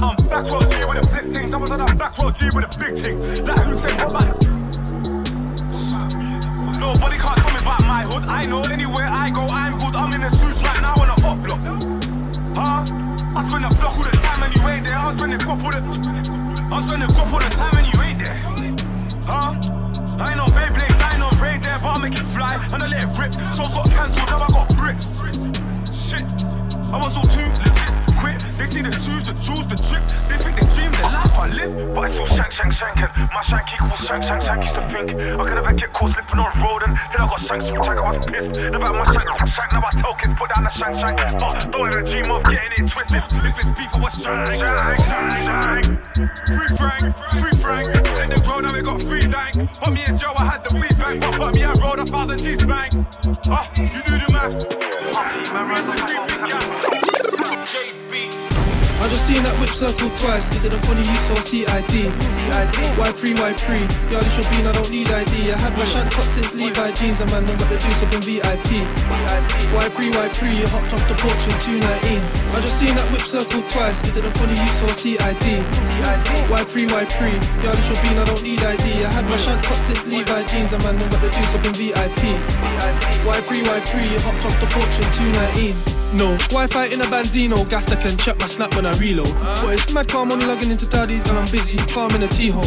I'm 0.00 0.16
back 0.24 0.48
row 0.48 0.64
G 0.64 0.80
with 0.88 1.04
the 1.04 1.20
big 1.20 1.34
things. 1.36 1.52
I 1.52 1.58
was 1.58 1.70
on 1.70 1.82
a 1.82 1.94
back 1.96 2.16
row 2.16 2.30
G 2.30 2.46
with 2.46 2.64
a 2.64 2.78
big 2.80 2.96
thing. 2.96 3.44
Like 3.44 3.60
who 3.60 3.74
said 3.74 4.00
what? 4.08 4.55
Nobody 6.86 7.18
can't 7.18 7.34
tell 7.42 7.50
me 7.50 7.58
about 7.58 7.82
my 7.82 8.06
hood. 8.06 8.30
I 8.30 8.46
know 8.46 8.62
anywhere 8.70 9.10
I 9.10 9.26
go, 9.34 9.42
I'm 9.50 9.74
good. 9.74 9.96
I'm 9.98 10.14
in 10.14 10.22
the 10.22 10.30
streets 10.30 10.62
right 10.62 10.80
now 10.80 10.94
on 11.02 11.10
a 11.10 11.18
up 11.26 11.38
block. 11.42 11.58
Huh? 12.54 12.86
I 13.34 13.42
spend 13.42 13.66
a 13.66 13.70
block 13.82 13.98
all 13.98 14.06
the 14.06 14.14
time 14.22 14.38
and 14.46 14.54
you 14.54 14.62
ain't 14.70 14.86
there. 14.86 14.94
I'm 14.94 15.10
spending 15.18 15.42
guap 15.42 15.66
all 15.66 15.74
the 15.74 15.82
I'm 16.70 16.80
spending 16.86 17.10
guap 17.10 17.32
all 17.34 17.42
the 17.42 17.50
time 17.50 17.74
and 17.74 17.86
you 17.90 17.98
ain't 18.06 18.22
there. 18.22 18.38
Huh? 19.26 19.58
I 20.22 20.30
ain't 20.30 20.38
no 20.38 20.46
Beyblades, 20.54 21.02
I 21.02 21.10
ain't 21.10 21.26
no 21.26 21.30
raid 21.42 21.58
there, 21.66 21.74
but 21.82 21.90
I 21.90 21.98
make 21.98 22.14
it 22.14 22.22
fly 22.22 22.54
and 22.54 22.78
I 22.78 22.86
let 22.86 23.02
it 23.02 23.10
rip. 23.18 23.34
Shows 23.50 23.74
got 23.74 23.90
cancelled, 23.90 24.30
now 24.30 24.46
I 24.46 24.48
got 24.54 24.70
bricks. 24.78 25.18
Shit, 25.90 26.22
I 26.94 27.02
was 27.02 27.18
all 27.18 27.26
too 27.26 27.50
legit. 27.66 27.98
Quit. 28.26 28.42
They 28.58 28.66
see 28.66 28.82
the 28.82 28.90
shoes, 28.90 29.22
the 29.22 29.34
jewels, 29.38 29.70
the 29.70 29.78
drip. 29.78 30.02
They 30.26 30.34
think 30.34 30.58
they 30.58 30.66
dream 30.74 30.90
the 30.90 31.06
life 31.14 31.38
I 31.38 31.46
live. 31.46 31.94
But 31.94 32.10
it's 32.10 32.18
all 32.18 32.26
shank, 32.26 32.50
shank, 32.50 32.74
shanking. 32.74 33.10
My 33.30 33.42
shank 33.46 33.70
equals 33.70 34.02
shank, 34.02 34.26
shank, 34.26 34.42
shank. 34.42 34.66
Used 34.66 34.74
to 34.74 34.82
think 34.90 35.14
I 35.14 35.42
could 35.46 35.54
never 35.54 35.72
get 35.72 35.92
caught 35.94 36.10
slipping 36.10 36.42
on 36.42 36.50
road, 36.58 36.82
and 36.82 36.98
then 37.14 37.20
I 37.22 37.26
got 37.30 37.38
shank, 37.38 37.62
shank, 37.62 37.84
shank. 37.86 37.98
I 38.02 38.10
was 38.10 38.26
pissed. 38.26 38.58
Never 38.58 38.82
had 38.82 38.98
my 38.98 39.06
shank, 39.06 39.30
shank, 39.30 39.46
shank. 39.46 39.70
Now 39.78 39.86
I 39.86 39.90
tell 39.94 40.14
kids 40.18 40.34
put 40.34 40.50
down 40.50 40.66
the 40.66 40.74
shank, 40.74 40.98
shank. 40.98 41.14
But 41.38 41.70
don't 41.70 41.86
ever 41.86 42.02
dream 42.02 42.26
of 42.34 42.42
getting 42.50 42.74
it 42.74 42.90
twisted. 42.90 43.22
If 43.46 43.54
it's 43.62 43.70
beef, 43.78 43.94
I 43.94 43.98
was 44.02 44.14
shank, 44.18 44.42
shank, 44.58 44.98
shank. 45.06 45.86
Free 46.50 46.70
Frank, 46.74 47.14
free 47.38 47.54
Frank. 47.62 47.86
In 47.94 48.28
the 48.34 48.42
ground, 48.42 48.66
now 48.66 48.74
we 48.74 48.82
got 48.82 48.98
free 49.06 49.22
dank. 49.22 49.54
Put 49.78 49.94
me 49.94 50.02
in 50.02 50.18
jail, 50.18 50.34
I 50.34 50.50
had 50.50 50.66
the 50.66 50.74
weed 50.74 50.98
bank. 50.98 51.22
But 51.22 51.38
put 51.38 51.54
me 51.54 51.62
on 51.62 51.78
road, 51.78 52.02
a 52.02 52.06
thousand 52.06 52.42
G's 52.42 52.64
bank. 52.66 52.90
Oh, 53.46 53.62
you 53.78 53.86
do 54.02 54.18
the 54.18 54.26
maths. 54.34 54.66
J 54.66 56.58
beats. 56.58 56.95
I 57.66 59.08
just 59.10 59.26
seen 59.26 59.42
that 59.42 59.58
whip 59.58 59.70
circle 59.70 60.08
twice. 60.22 60.46
Is 60.54 60.66
it 60.66 60.72
a 60.72 60.78
funny 60.86 61.02
youth 61.02 61.30
or 61.34 61.42
CID? 61.42 62.14
Why 62.94 63.10
pre, 63.10 63.34
why 63.34 63.58
pre? 63.58 63.82
Yo, 64.06 64.22
this 64.22 64.32
should 64.38 64.46
be, 64.54 64.62
I 64.62 64.70
don't 64.70 64.88
need 64.88 65.10
ID. 65.10 65.50
I 65.50 65.58
had 65.58 65.76
my 65.76 65.84
shunt 65.84 66.08
cut 66.12 66.30
since 66.38 66.54
Levi 66.54 66.92
jeans, 66.92 67.20
and 67.20 67.28
man, 67.28 67.44
don't 67.44 67.58
got 67.58 67.68
the 67.68 67.78
juice 67.78 68.04
up 68.06 68.14
in 68.14 68.22
VIP. 68.22 68.86
Why 69.74 69.88
pre, 69.90 70.10
why 70.10 70.28
pre? 70.28 70.54
You 70.54 70.68
hopped 70.68 70.92
off 70.94 71.02
the 71.10 71.18
porch 71.18 71.42
in 71.42 71.82
219. 71.82 72.35
I 72.54 72.60
just 72.60 72.78
seen 72.78 72.94
that 72.94 73.10
whip 73.12 73.22
circle 73.22 73.62
twice. 73.68 74.02
Is 74.06 74.16
it 74.16 74.24
a 74.24 74.30
funny 74.38 74.54
youth 74.54 74.82
or 74.84 74.94
CID? 74.94 75.64
Why 76.50 76.64
pre, 76.64 76.86
why 76.86 77.04
pre? 77.04 77.32
Yo, 77.62 77.70
this 77.72 77.86
should 77.86 78.00
be, 78.02 78.14
I 78.14 78.24
don't 78.24 78.42
need 78.42 78.62
ID. 78.62 79.04
I 79.04 79.10
had 79.12 79.24
my 79.24 79.36
shunt 79.36 79.62
cut 79.64 79.78
since 79.86 80.06
Levi 80.06 80.42
jeans, 80.44 80.72
and 80.72 80.82
man, 80.82 80.98
got 81.10 81.20
the 81.20 81.30
juice 81.30 81.54
up 81.54 81.64
in 81.66 81.74
VIP. 81.74 82.22
Why 83.26 83.40
pre, 83.40 83.62
why 83.62 83.80
pre? 83.80 84.04
You 84.06 84.20
hopped 84.20 84.44
off 84.44 84.60
the 84.60 84.66
porch 84.70 84.94
in 84.96 85.10
219. 85.34 85.96
No, 86.14 86.36
Wi-Fi 86.48 86.86
in 86.86 87.00
a 87.00 87.04
Banzino, 87.04 87.68
gas 87.68 87.84
that 87.86 88.00
can 88.00 88.16
check 88.16 88.38
my 88.38 88.46
snap 88.46 88.74
when 88.76 88.86
I 88.86 88.96
reload. 88.96 89.34
But 89.60 89.74
it's 89.74 89.92
mad 89.92 90.08
calm 90.08 90.30
on 90.30 90.38
logging 90.46 90.70
into 90.70 90.88
Daddy's 90.88 91.20
and 91.28 91.36
I'm 91.36 91.50
busy, 91.50 91.76
farming 91.92 92.22
a 92.22 92.28
T-hole. 92.28 92.62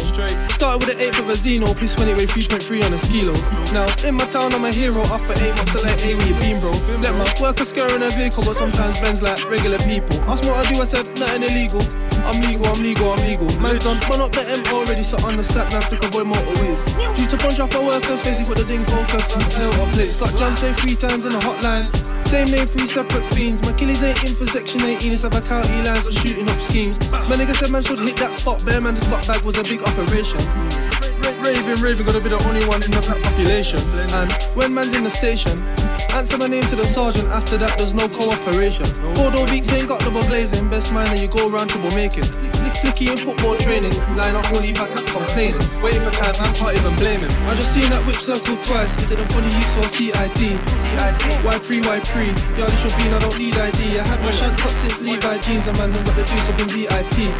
Started 0.54 0.86
with 0.86 0.94
an 0.94 1.00
8th 1.10 1.18
of 1.18 1.30
a 1.30 1.34
Zeno, 1.34 1.74
piece 1.74 1.96
when 1.96 2.06
it 2.08 2.16
weighed 2.16 2.28
3.3 2.28 2.84
on 2.84 2.92
a 2.92 2.96
skilos. 2.96 3.40
Now, 3.72 3.88
in 4.06 4.14
my 4.14 4.26
town, 4.26 4.52
I'm 4.54 4.64
a 4.64 4.70
hero, 4.70 5.02
up 5.02 5.22
for 5.24 5.32
8 5.32 5.56
months, 5.56 5.74
I 5.74 5.80
like, 5.82 5.98
hey, 5.98 6.14
where 6.14 6.28
you 6.28 6.34
been, 6.38 6.60
bro? 6.60 6.70
Let 7.00 7.16
my 7.16 7.26
worker 7.40 7.64
scare 7.64 7.90
in 7.96 8.02
a 8.02 8.10
vehicle, 8.10 8.44
but 8.44 8.54
sometimes 8.54 8.98
Benz 9.00 9.22
like 9.22 9.42
regular 9.50 9.69
people. 9.78 10.18
Ask 10.26 10.44
what 10.44 10.58
I 10.58 10.72
do, 10.72 10.80
I 10.80 10.84
said, 10.84 11.06
nothing 11.18 11.42
illegal. 11.42 11.82
I'm 12.26 12.40
legal, 12.42 12.66
I'm 12.66 12.82
legal, 12.82 13.12
I'm 13.12 13.22
legal. 13.24 13.48
Man's 13.60 13.84
done 13.84 14.00
fun 14.02 14.20
up 14.20 14.32
the 14.32 14.42
M 14.48 14.62
already, 14.72 15.04
so 15.04 15.16
on 15.22 15.36
the 15.36 15.44
sat 15.44 15.70
nav 15.72 15.88
to 15.90 15.96
avoid 16.06 16.26
motorways. 16.26 16.80
Due 17.16 17.26
to 17.26 17.36
punch 17.36 17.60
off 17.60 17.74
our 17.76 17.84
workers, 17.84 18.22
facing 18.22 18.46
put 18.46 18.58
the 18.58 18.64
ding 18.64 18.84
focus 18.84 19.32
on 19.32 19.40
tail 19.50 19.72
up 19.80 19.92
plates. 19.92 20.16
Got 20.16 20.34
John 20.36 20.56
say 20.56 20.72
three 20.74 20.96
times 20.96 21.24
in 21.24 21.32
the 21.32 21.38
hotline. 21.38 21.86
Same 22.26 22.50
name, 22.50 22.66
three 22.66 22.86
separate 22.86 23.26
fiends. 23.26 23.62
My 23.62 23.72
killies 23.72 24.02
ain't 24.02 24.22
in 24.24 24.34
for 24.36 24.46
section 24.46 24.82
18, 24.82 25.12
it's 25.12 25.24
about 25.24 25.46
county 25.46 25.82
lines 25.82 26.06
or 26.06 26.12
shooting 26.12 26.48
up 26.48 26.60
schemes. 26.60 26.98
My 27.10 27.34
nigga 27.34 27.54
said 27.54 27.70
man 27.70 27.82
should 27.82 27.98
hit 27.98 28.16
that 28.18 28.34
spot, 28.34 28.64
bear 28.64 28.80
man, 28.80 28.94
the 28.94 29.00
spot 29.00 29.26
bag 29.26 29.44
was 29.44 29.58
a 29.58 29.64
big 29.64 29.82
operation. 29.82 30.38
Raving, 31.40 31.80
raving, 31.82 32.04
gotta 32.04 32.20
be 32.22 32.28
the 32.28 32.38
only 32.44 32.62
one 32.68 32.82
in 32.84 32.90
the 32.90 33.00
black 33.00 33.22
population. 33.22 33.80
And 34.12 34.30
when 34.54 34.74
man's 34.74 34.94
in 34.94 35.04
the 35.04 35.10
station, 35.10 35.56
Answer 36.14 36.38
my 36.38 36.48
name 36.48 36.62
to 36.64 36.76
the 36.76 36.84
sergeant, 36.84 37.28
after 37.28 37.56
that 37.58 37.78
there's 37.78 37.94
no 37.94 38.08
cooperation. 38.08 38.84
Bordeaux 39.14 39.46
Beaks 39.46 39.72
ain't 39.72 39.88
got 39.88 40.00
double 40.00 40.22
glazing, 40.22 40.68
best 40.68 40.92
man 40.92 41.06
that 41.06 41.20
you 41.20 41.28
go 41.28 41.46
round 41.46 41.70
trouble 41.70 41.94
making. 41.94 42.24
Flick 42.70 42.94
flicky 42.94 43.10
in 43.10 43.18
football 43.18 43.54
training, 43.54 43.94
line 44.14 44.36
up 44.36 44.46
all 44.52 44.60
back 44.62 44.90
cats 44.94 45.10
complaining. 45.10 45.58
Waiting 45.82 46.02
for 46.06 46.14
time, 46.14 46.38
man 46.38 46.54
can't 46.54 46.78
even 46.78 46.94
blame 46.94 47.20
him. 47.20 47.30
I 47.48 47.54
just 47.58 47.72
seen 47.74 47.88
that 47.90 48.06
whip 48.06 48.14
circle 48.16 48.56
twice, 48.62 48.94
is 49.02 49.10
it 49.10 49.18
the 49.18 49.26
funny 49.34 49.50
youths 49.50 49.74
or 49.74 49.82
CID? 49.90 50.54
Why 51.42 51.58
pre, 51.58 51.82
why 51.82 51.98
pre? 52.00 52.30
This 52.30 52.78
should 52.78 52.94
be, 52.94 53.10
I 53.10 53.18
don't 53.18 53.34
need 53.38 53.56
ID. 53.56 53.98
I 53.98 54.06
had 54.06 54.22
my 54.22 54.30
shank 54.30 54.54
up 54.62 54.70
since 54.86 55.02
Levi 55.02 55.38
jeans, 55.42 55.66
and 55.66 55.76
man, 55.78 55.90
don't 55.90 56.06
got 56.06 56.14
the 56.14 56.22
juice 56.22 56.46
up 56.46 56.62
in 56.62 56.70
VIP. 56.70 57.34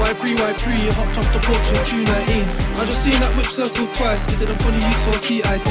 Why 0.00 0.16
pre, 0.16 0.32
why 0.40 0.56
pre? 0.56 0.80
You 0.80 0.96
hopped 0.96 1.12
off 1.18 1.28
the 1.34 1.40
porch 1.44 1.68
in 1.68 1.76
219. 2.08 2.48
I 2.78 2.86
just 2.88 3.04
seen 3.04 3.20
that 3.20 3.28
whip 3.36 3.52
circle 3.52 3.84
twice, 3.92 4.24
is 4.32 4.40
it 4.40 4.48
the 4.48 4.56
funny 4.64 4.80
youths 4.80 5.04
or 5.12 5.20
CID? 5.20 5.68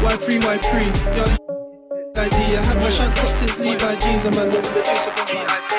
Why 0.00 0.16
pre, 0.16 0.40
why 0.40 0.56
pre? 0.56 0.88
Yeah, 1.12 2.24
ID. 2.24 2.56
I 2.56 2.64
had 2.64 2.80
my 2.80 2.88
shank 2.88 3.12
up 3.20 3.36
since 3.36 3.60
Levi 3.60 4.00
jeans, 4.00 4.24
and 4.24 4.32
man, 4.32 4.48
don't 4.48 4.64
got 4.64 4.72
the 4.72 4.80
juice 4.80 5.12
up 5.12 5.20
in 5.20 5.28
VIP. 5.28 5.76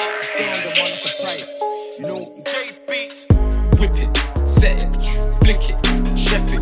You 1.98 2.06
know, 2.06 2.44
J 2.46 2.70
beats. 2.88 3.26
Whip 3.80 3.96
it, 3.96 4.16
set 4.46 4.84
it, 4.84 5.02
flick 5.42 5.68
it, 5.68 6.18
chef 6.18 6.54
it, 6.54 6.62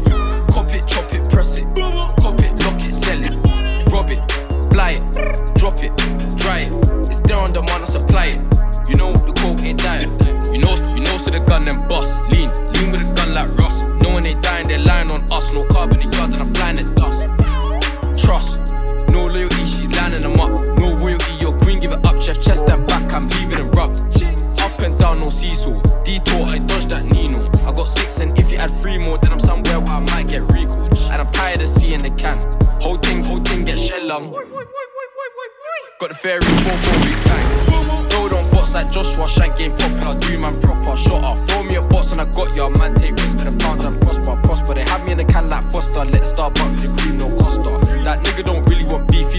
cop 0.49 0.71
it, 0.71 0.87
chop 0.87 1.11
it, 1.13 1.29
press 1.29 1.57
it, 1.57 1.65
cop 1.75 2.39
it, 2.39 2.53
lock 2.63 2.79
it, 2.79 2.93
sell 2.93 3.19
it, 3.19 3.91
rob 3.91 4.09
it, 4.11 4.23
fly 4.71 4.91
it, 4.91 5.55
drop 5.55 5.83
it, 5.83 5.91
dry 6.37 6.59
it. 6.59 6.71
It's 7.09 7.19
there 7.19 7.37
on 7.37 7.51
demand, 7.51 7.83
I 7.83 7.85
supply 7.85 8.25
it. 8.27 8.89
You 8.89 8.95
know 8.95 9.11
the 9.11 9.33
coke 9.33 9.61
ain't 9.61 9.79
dying. 9.79 10.09
You 10.53 10.59
know, 10.59 10.73
you 10.95 11.03
know, 11.03 11.17
so 11.17 11.31
the 11.31 11.43
gun 11.45 11.65
then 11.65 11.85
bust. 11.89 12.21
Lean, 12.29 12.49
lean 12.71 12.91
with 12.91 13.01
a 13.01 13.13
gun 13.15 13.33
like 13.33 13.49
Ross. 13.57 13.85
No 14.01 14.13
one 14.13 14.25
ain't 14.25 14.41
dying, 14.41 14.69
they're 14.69 14.79
lying 14.79 15.11
on 15.11 15.29
us. 15.33 15.53
No 15.53 15.65
carbon 15.65 15.99
yard, 16.13 16.31
and 16.31 16.35
I'm 16.37 16.53
blinded 16.53 16.95
dust. 16.95 17.27
Trust, 18.23 18.57
Got 36.05 36.11
the 36.11 36.17
fairy 36.21 36.41
4 36.41 36.77
4 36.77 37.01
big 37.01 37.17
bang. 37.25 38.09
Throw 38.13 38.37
on 38.37 38.45
bots 38.51 38.75
like 38.75 38.91
Joshua, 38.91 39.27
shank 39.27 39.57
game 39.57 39.71
popular. 39.71 40.13
Do 40.19 40.37
man 40.37 40.53
proper, 40.61 40.95
shot 40.95 41.23
off. 41.23 41.41
Throw 41.47 41.63
me 41.63 41.77
a 41.77 41.81
box 41.81 42.11
and 42.11 42.21
I 42.21 42.25
got 42.25 42.55
ya. 42.55 42.69
Man, 42.69 42.93
take 42.93 43.13
risks 43.17 43.41
for 43.41 43.49
the 43.49 43.57
pounds 43.57 43.85
and 43.85 43.99
prosper, 44.03 44.37
prosper. 44.43 44.75
They 44.75 44.83
have 44.83 45.03
me 45.03 45.13
in 45.13 45.17
the 45.17 45.25
can 45.25 45.49
like 45.49 45.65
Foster. 45.71 46.05
Let 46.05 46.21
the 46.21 46.29
Starbucks 46.29 46.69
with 46.77 46.81
the 46.85 47.01
cream, 47.01 47.17
no 47.17 47.25
Costa. 47.41 47.81
That 48.05 48.21
nigga 48.21 48.45
don't 48.45 48.61
really 48.69 48.85
want 48.85 49.09
beef, 49.09 49.33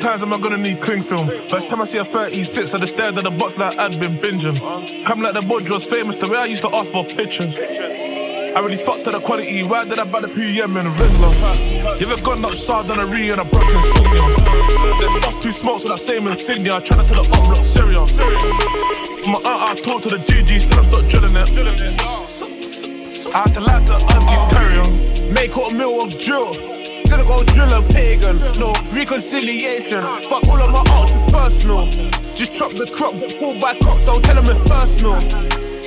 times 0.00 0.22
am 0.22 0.32
I 0.32 0.38
gonna 0.38 0.56
need 0.56 0.80
cling 0.80 1.02
film? 1.02 1.28
First 1.28 1.68
time 1.68 1.80
I 1.82 1.84
see 1.84 1.98
a 1.98 2.04
36, 2.04 2.74
I 2.74 2.78
just 2.78 2.94
stared 2.94 3.18
at 3.18 3.24
the 3.24 3.30
box 3.30 3.58
like 3.58 3.76
I'd 3.78 4.00
been 4.00 4.16
binging. 4.16 4.56
Come 5.04 5.20
like 5.20 5.34
the 5.34 5.42
boy 5.42 5.62
was 5.64 5.84
famous, 5.84 6.16
the 6.16 6.28
way 6.28 6.38
I 6.38 6.46
used 6.46 6.62
to 6.62 6.74
ask 6.74 6.90
for 6.90 7.04
pictures. 7.04 7.54
I 7.58 8.60
really 8.60 8.76
fucked 8.76 9.04
to 9.04 9.10
the 9.10 9.20
quality, 9.20 9.62
why 9.62 9.84
did 9.84 9.98
I 9.98 10.04
buy 10.04 10.20
the 10.20 10.28
PM 10.28 10.76
and 10.76 10.88
Rizzler? 10.88 12.00
You 12.00 12.10
ever 12.10 12.22
gone 12.22 12.44
outside 12.44 12.90
on 12.90 12.98
a 12.98 13.06
re 13.06 13.30
and 13.30 13.40
a 13.40 13.44
broken 13.44 13.76
insignia? 13.76 14.24
There's 15.00 15.22
stuff 15.22 15.42
too 15.42 15.52
smokes 15.52 15.82
with 15.84 15.92
that 15.92 15.98
same 15.98 16.26
insignia, 16.26 16.80
trying 16.80 17.06
to 17.06 17.12
tell 17.12 17.22
the 17.22 17.30
up 17.30 17.44
block 17.44 17.64
Syria. 17.66 18.00
My 19.28 19.38
aunt, 19.44 19.46
I 19.46 19.74
talked 19.84 20.04
to 20.04 20.08
the 20.08 20.16
GG, 20.16 20.62
still 20.62 20.78
I'm 20.78 20.84
stuck 20.84 21.04
drilling 21.10 21.36
it. 21.36 21.50
I 23.32 23.38
had 23.38 23.54
to 23.54 23.60
like 23.60 23.86
the 23.86 23.96
ugly 24.08 24.36
terrier. 24.50 25.32
Make 25.32 25.54
a 25.54 25.74
meal 25.74 26.02
of 26.02 26.18
drill. 26.18 26.79
Still 27.10 27.24
go 27.24 27.42
drill 27.42 27.72
a 27.74 27.82
pagan. 27.88 28.38
No 28.60 28.72
reconciliation. 28.92 30.00
Fuck 30.30 30.46
all 30.46 30.62
of 30.62 30.70
my 30.70 30.84
arts 30.94 31.10
is 31.10 31.32
personal. 31.32 31.86
Just 32.36 32.54
chop 32.54 32.70
the 32.70 32.86
crop, 32.86 33.18
get 33.18 33.36
pulled 33.36 33.60
by 33.60 33.76
cops, 33.80 34.04
so 34.04 34.20
tell 34.20 34.40
them 34.40 34.46
it's 34.46 34.70
personal. 34.70 35.14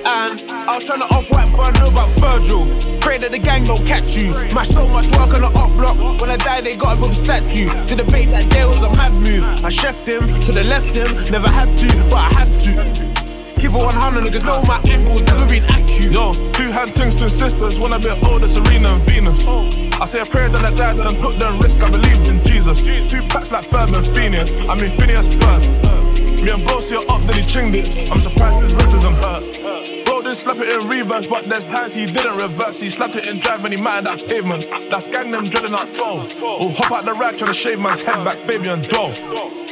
And 0.04 0.44
I 0.52 0.76
was 0.76 0.84
trying 0.84 1.00
to 1.00 1.06
off 1.16 1.32
white 1.32 1.50
before 1.50 1.68
I 1.68 1.72
knew 1.80 1.88
about 1.88 2.10
Virgil. 2.20 2.68
Pray 3.00 3.20
that 3.20 3.32
the 3.32 3.40
gang 3.40 3.64
don't 3.64 3.86
catch 3.88 4.18
you. 4.18 4.34
Mash 4.54 4.68
so 4.68 4.86
much 4.90 5.06
work 5.16 5.34
on 5.34 5.48
the 5.48 5.52
up 5.56 5.72
block. 5.78 5.96
When 6.20 6.30
I 6.30 6.36
die, 6.36 6.60
they 6.60 6.76
got 6.76 6.98
a 6.98 7.02
good 7.02 7.16
statue. 7.16 7.70
To 7.70 7.96
debate 7.96 8.30
that 8.32 8.50
day 8.50 8.66
was 8.66 8.84
a 8.84 8.92
mad 8.92 9.14
move. 9.14 9.46
I 9.64 9.72
chefed 9.72 10.06
him, 10.06 10.28
should 10.42 10.56
have 10.56 10.66
left 10.66 10.94
him. 10.94 11.08
Never 11.32 11.48
had 11.48 11.70
to, 11.78 11.88
but 12.10 12.20
I 12.20 12.30
had 12.34 12.52
to. 12.68 13.23
Keep 13.64 13.72
it 13.72 13.82
100, 13.82 14.26
niggas 14.28 14.44
know 14.44 14.60
my 14.68 14.76
angles 14.92 15.22
never 15.24 15.48
been 15.48 15.64
accurate. 15.72 16.12
Yo, 16.12 16.34
two 16.52 16.70
hand 16.70 16.92
things, 16.92 17.16
two 17.16 17.30
sisters, 17.30 17.80
one 17.80 17.94
a 17.94 17.98
bit 17.98 18.22
older, 18.28 18.46
Serena 18.46 18.92
and 18.92 19.02
Venus. 19.04 19.40
I 19.48 20.06
say 20.06 20.20
a 20.20 20.26
prayer 20.26 20.50
that 20.50 20.66
I 20.66 20.76
died 20.76 21.00
and 21.00 21.18
put 21.22 21.40
them 21.40 21.58
risk, 21.60 21.82
I 21.82 21.90
believe 21.90 22.28
in 22.28 22.44
Jesus. 22.44 22.82
Two 22.82 23.22
packs 23.32 23.50
like 23.54 23.72
and 23.72 24.06
Phineas, 24.08 24.52
I 24.68 24.76
mean 24.76 24.92
Phineas 25.00 25.34
Ferb. 25.36 26.44
Me 26.44 26.52
and 26.52 26.62
bro 26.66 26.80
see 26.80 26.96
her 26.96 27.10
up, 27.10 27.22
then 27.22 27.40
he 27.40 27.44
chinged 27.48 27.76
it. 27.80 28.12
I'm 28.12 28.18
surprised 28.18 28.64
his 28.64 28.74
wrist 28.74 28.96
isn't 28.96 29.16
hurt. 29.24 30.04
Bro 30.04 30.24
did 30.24 30.36
slap 30.36 30.58
it 30.58 30.68
in 30.68 30.90
reverse, 30.90 31.26
but 31.26 31.46
there's 31.46 31.64
times 31.64 31.94
he 31.94 32.06
didn't 32.06 32.36
reverse. 32.36 32.82
He 32.82 32.90
slapped 32.90 33.16
it 33.16 33.28
in 33.28 33.40
drive 33.40 33.64
and 33.64 33.74
he 33.74 33.80
mattered 33.80 34.08
that 34.08 34.28
pavement. 34.28 34.68
That's 34.92 35.08
gang 35.08 35.32
them 35.32 35.46
drilling 35.46 35.72
out 35.72 35.88
12. 35.96 36.44
Or 36.44 36.70
hop 36.70 36.92
out 36.92 37.06
the 37.06 37.14
rag 37.14 37.38
trying 37.38 37.48
to 37.48 37.54
shave 37.54 37.80
man's 37.80 38.02
head 38.02 38.26
back, 38.26 38.36
Fabian 38.40 38.82
Dove. 38.82 39.63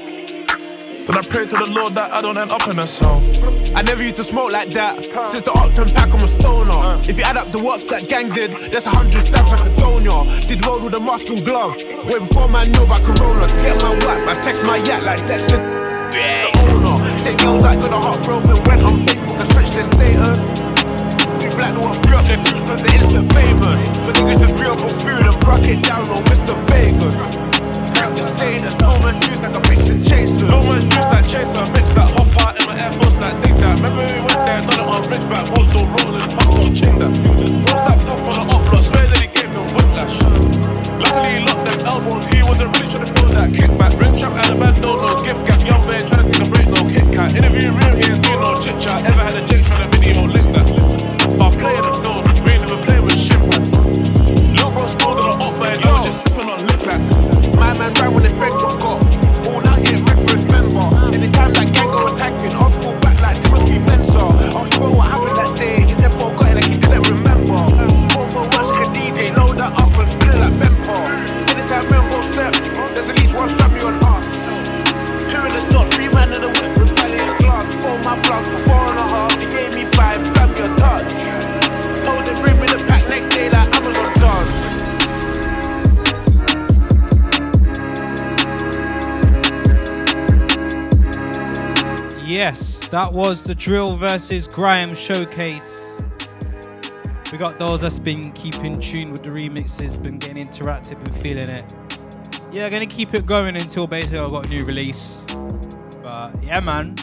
Then 1.08 1.18
I 1.18 1.22
pray 1.22 1.46
to 1.48 1.58
the 1.58 1.70
Lord 1.72 1.96
that 1.96 2.12
I 2.14 2.22
don't 2.22 2.38
end 2.38 2.52
up 2.52 2.68
in 2.70 2.78
a 2.78 2.86
cell. 2.86 3.22
I 3.76 3.82
never 3.82 4.04
used 4.04 4.18
to 4.18 4.24
smoke 4.24 4.52
like 4.52 4.70
that. 4.70 5.04
Since 5.34 5.46
the 5.46 5.52
Octon 5.52 5.94
pack, 5.96 6.14
I'm 6.14 6.22
a 6.22 6.28
stoner. 6.28 7.02
If 7.10 7.18
you 7.18 7.24
add 7.24 7.38
up 7.38 7.48
the 7.52 7.58
works 7.58 7.86
that 7.86 8.08
gang 8.08 8.30
did, 8.30 8.52
that's 8.72 8.86
a 8.86 8.92
hundred 8.92 9.26
stabs 9.26 9.50
like 9.50 9.66
a 9.66 9.76
donor. 9.78 10.30
Did 10.46 10.64
roll 10.66 10.80
with 10.80 10.94
a 10.94 11.00
mushroom 11.00 11.44
glove. 11.44 11.76
Way 12.06 12.20
before 12.20 12.48
man 12.50 12.72
knew 12.72 12.84
about 12.84 13.02
Corona. 13.02 13.48
To 13.48 13.58
get 13.66 13.82
my 13.82 13.98
whack, 14.06 14.22
I 14.30 14.42
text 14.46 14.62
my 14.66 14.78
yak 14.78 15.02
like 15.04 15.26
that's 15.26 15.44
the 15.50 15.58
the 16.14 16.54
owner. 16.70 16.96
Said 17.18 17.40
girls 17.40 17.64
that 17.64 17.82
got 17.82 17.92
a 17.92 18.00
heartbroken 18.00 18.58
went 18.70 18.84
on 18.86 19.02
Facebook 19.02 19.40
and 19.42 19.50
switched 19.50 19.74
their 19.74 19.88
status. 19.90 20.38
People 21.42 21.60
like 21.66 21.74
the 21.74 21.82
one 21.82 21.98
free 22.06 22.14
up 22.14 22.26
their 22.30 22.38
crews 22.46 22.62
cause 22.70 22.82
they 22.82 22.94
instant 22.94 23.26
famous. 23.34 23.82
But 24.06 24.16
niggas 24.22 24.40
just 24.40 24.60
real 24.62 24.78
food 24.78 25.26
and 25.26 25.40
broke 25.42 25.66
it 25.66 25.82
down 25.82 26.06
on 26.14 26.22
Mr. 26.30 26.54
Vegas. 26.70 27.51
The 28.12 28.28
status, 28.28 28.76
no 28.84 29.00
man 29.00 29.16
juice 29.22 29.42
like 29.42 29.56
a 29.56 29.62
mix 29.72 29.88
and 29.88 30.04
chaser. 30.04 30.46
No 30.48 30.60
man 30.68 30.84
juice 30.90 31.10
like 31.16 31.24
chaser, 31.24 31.64
mix 31.72 31.96
that 31.96 32.12
hop 32.12 32.28
out 32.44 32.60
in 32.60 32.68
my 32.68 32.76
Air 32.76 32.92
Force 33.00 33.16
like 33.24 33.40
dig 33.42 33.56
that. 33.64 33.80
Remember 33.80 34.04
we 34.04 34.20
went 34.20 34.42
there, 34.44 34.62
done 34.62 34.84
it 34.84 34.88
on 34.92 35.02
Ridgeback, 35.08 35.46
was 35.56 35.72
still 35.72 35.88
rolling, 35.88 36.28
hop 36.36 36.52
on 36.60 36.76
ching 36.76 37.00
that. 37.00 37.12
What's 37.66 37.84
that 37.88 37.98
stuff 38.04 38.20
on 38.28 38.36
the 38.36 38.52
up 38.52 38.62
block, 38.68 38.84
swear 38.84 39.08
that 39.08 39.20
he 39.24 39.32
gave 39.32 39.48
him 39.48 39.64
whiplash. 39.72 40.16
Luckily 41.00 41.32
he 41.34 41.42
locked 41.48 41.64
them 41.64 41.80
elbows, 41.88 42.26
he 42.28 42.44
wasn't 42.44 42.70
really 42.76 42.90
trying 42.92 43.08
to 43.08 43.14
feel 43.16 43.30
that 43.32 43.50
kickback. 43.56 43.94
Rim 43.96 44.14
trap 44.20 44.34
and 44.36 44.76
don't 44.84 45.00
know, 45.00 45.16
gift 45.24 45.42
gap, 45.48 45.60
young 45.64 45.84
man 45.88 46.04
trying 46.12 46.26
to 46.26 46.32
take 46.36 46.44
a 46.44 46.48
break, 46.52 46.68
no 46.68 46.82
Kit 46.92 47.08
Kat. 47.16 47.32
Interview 47.32 47.72
real, 47.72 47.96
he 47.96 48.12
ain't 48.12 48.20
doing 48.20 48.42
no 48.44 48.60
chit 48.60 48.76
chat. 48.82 49.00
Ever 49.08 49.24
had 49.24 49.40
a 49.40 49.44
Jake 49.48 49.64
trying 49.66 49.88
to 49.88 49.90
video 49.96 50.28
link 50.28 50.41
that 92.92 93.12
was 93.14 93.46
the 93.46 93.56
Drill 93.56 93.96
versus 93.96 94.48
Grime 94.48 94.94
showcase. 94.94 96.04
We 97.32 97.38
got 97.38 97.58
those 97.58 97.80
that's 97.80 98.00
been 98.00 98.34
keeping 98.34 98.78
tune 98.82 99.12
with 99.12 99.24
the 99.24 99.30
remixes, 99.30 100.02
been 100.02 100.18
getting 100.18 100.46
interactive 100.46 100.98
and 100.98 101.16
feeling 101.22 101.50
it. 101.50 101.74
yeah, 102.52 102.70
gonna 102.70 102.86
keep 102.86 103.14
it 103.14 103.26
going 103.26 103.56
until 103.56 103.88
basically 103.88 104.20
I 104.20 104.24
got 104.24 104.46
a 104.46 104.50
new 104.50 104.66
release. 104.66 105.24
But 106.04 106.44
yeah, 106.44 106.60
man, 106.60 106.96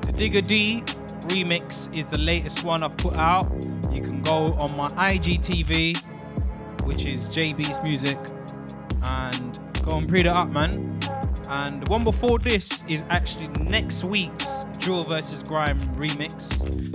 the 0.00 0.14
Digga 0.14 0.46
D 0.46 0.82
remix 1.28 1.94
is 1.94 2.06
the 2.06 2.16
latest 2.16 2.64
one 2.64 2.82
I've 2.82 2.96
put 2.96 3.14
out. 3.14 3.52
You 3.92 4.00
can 4.00 4.22
go 4.22 4.54
on 4.54 4.74
my 4.78 4.88
IGTV, 4.88 6.02
which 6.84 7.04
is 7.04 7.28
JB's 7.28 7.82
Music, 7.82 8.16
and 9.02 9.58
go 9.84 9.92
and 9.96 10.08
pre 10.08 10.20
it 10.20 10.26
up, 10.26 10.48
man. 10.48 10.98
And 11.50 11.82
the 11.82 11.90
one 11.90 12.02
before 12.02 12.38
this 12.38 12.82
is 12.88 13.04
actually 13.10 13.48
next 13.62 14.04
week's 14.04 14.64
Drill 14.82 15.04
versus 15.04 15.44
Grime 15.44 15.78
remix. 15.94 16.42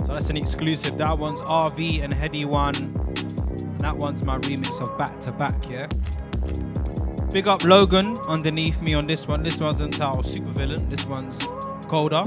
So 0.04 0.12
that's 0.12 0.28
an 0.28 0.36
exclusive. 0.36 0.98
That 0.98 1.18
one's 1.18 1.40
RV 1.40 2.02
and 2.02 2.12
Headie 2.12 2.44
One. 2.44 2.76
And 2.76 3.80
that 3.80 3.96
one's 3.96 4.22
my 4.22 4.36
remix 4.40 4.78
of 4.82 4.98
Back 4.98 5.18
to 5.22 5.32
Back, 5.32 5.70
yeah? 5.70 5.86
Big 7.32 7.48
up 7.48 7.64
Logan 7.64 8.14
underneath 8.28 8.82
me 8.82 8.92
on 8.92 9.06
this 9.06 9.26
one. 9.26 9.42
This 9.42 9.58
one's 9.58 9.80
entitled 9.80 10.26
Super 10.26 10.52
Villain. 10.52 10.86
This 10.90 11.06
one's 11.06 11.38
colder. 11.86 12.24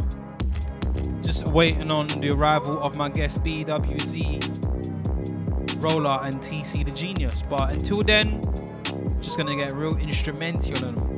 Just 1.22 1.48
waiting 1.50 1.92
on 1.92 2.08
the 2.08 2.32
arrival 2.32 2.82
of 2.82 2.98
my 2.98 3.10
guest 3.10 3.44
BWZ, 3.44 4.42
Roller, 5.84 6.20
and 6.24 6.38
TC 6.38 6.84
the 6.84 6.92
Genius. 6.92 7.44
But 7.48 7.72
until 7.72 8.02
then, 8.02 8.42
just 9.22 9.38
gonna 9.38 9.56
get 9.56 9.74
real 9.74 9.96
instrumental 9.98 10.86
on 10.86 10.96
them. 10.96 11.16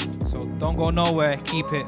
Don't 0.60 0.76
go 0.76 0.90
nowhere. 0.90 1.38
Keep 1.38 1.68
it. 1.74 1.86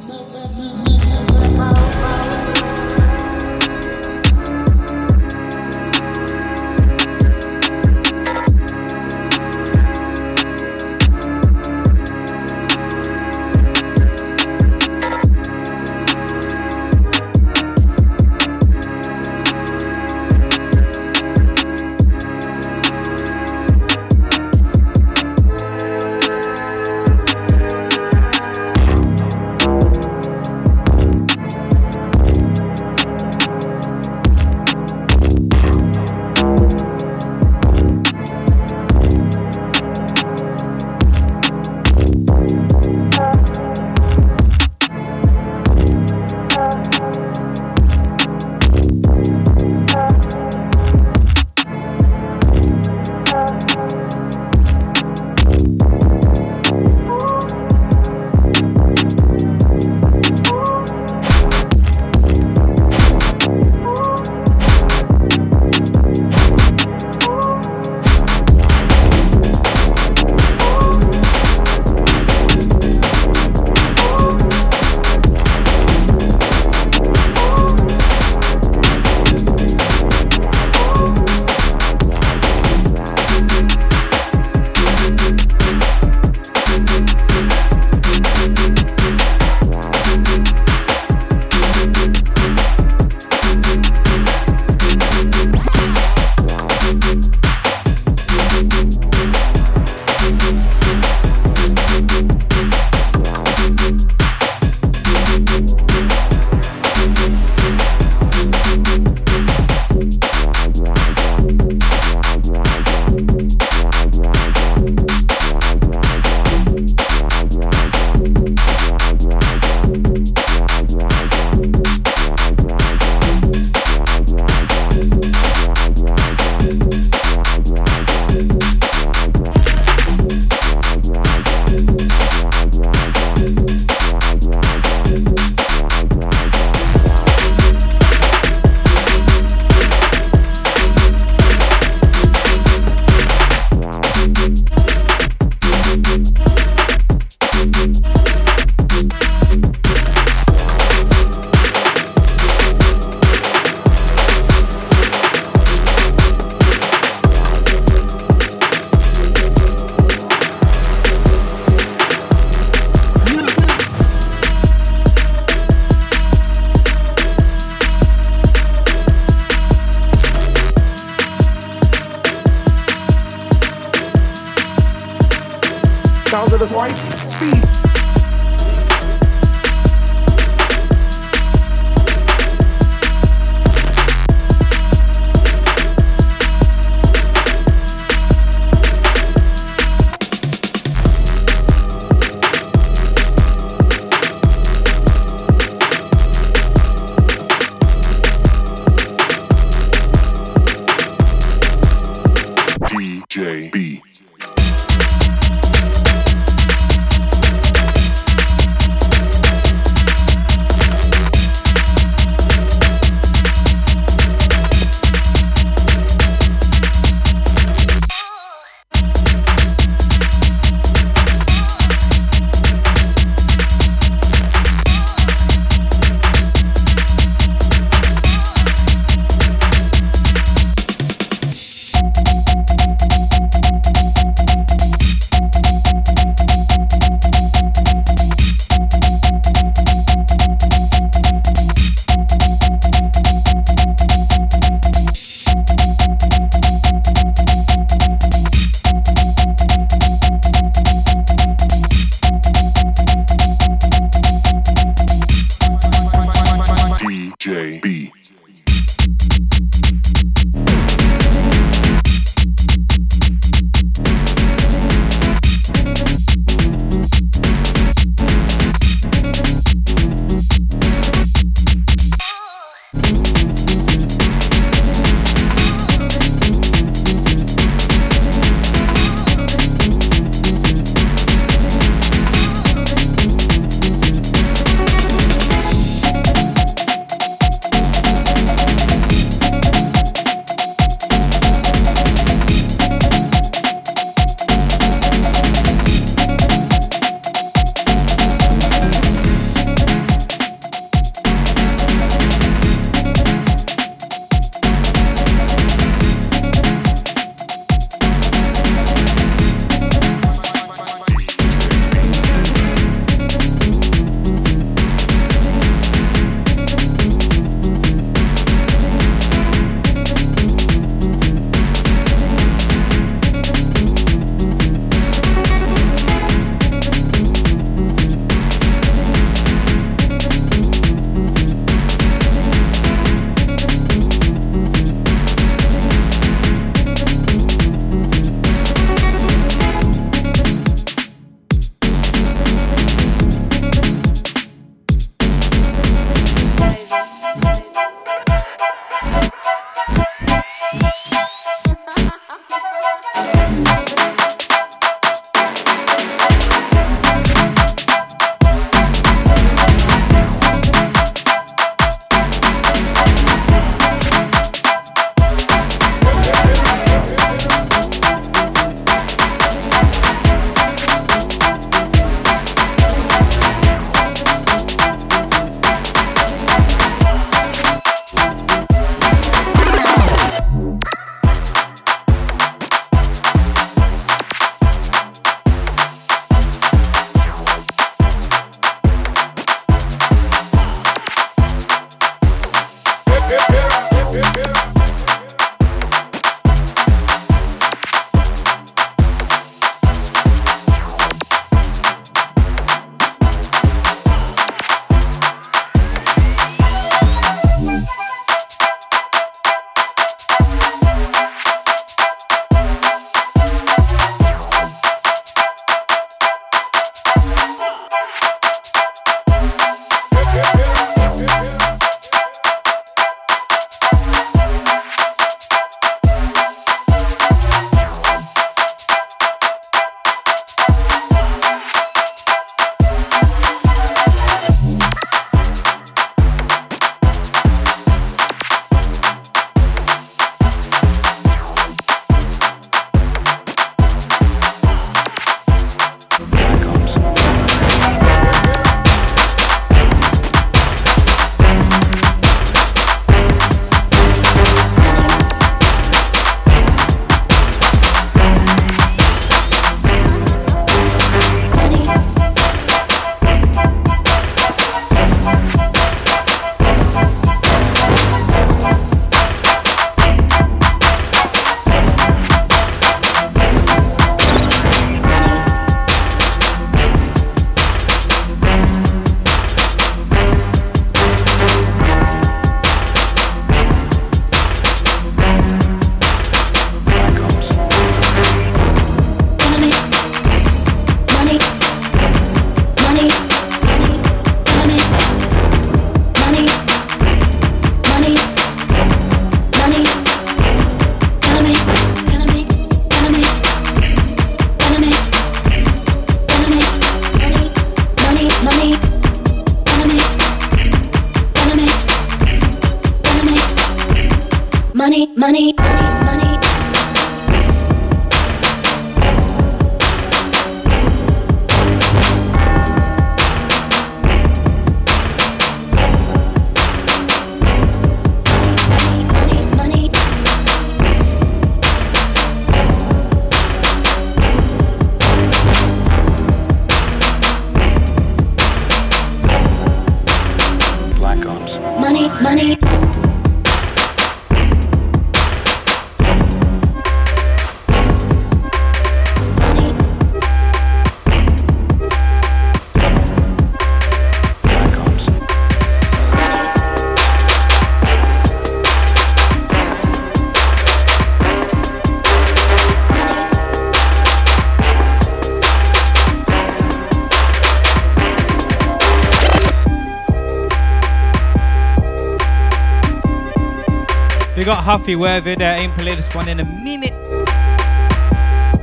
Huffy 574.65 574.95
wherever 574.95 575.35
there. 575.35 575.59
Ain't 575.59 575.75
played 575.75 575.95
this 575.95 576.11
one 576.15 576.27
in 576.27 576.39
a 576.39 576.43
minute. 576.43 576.95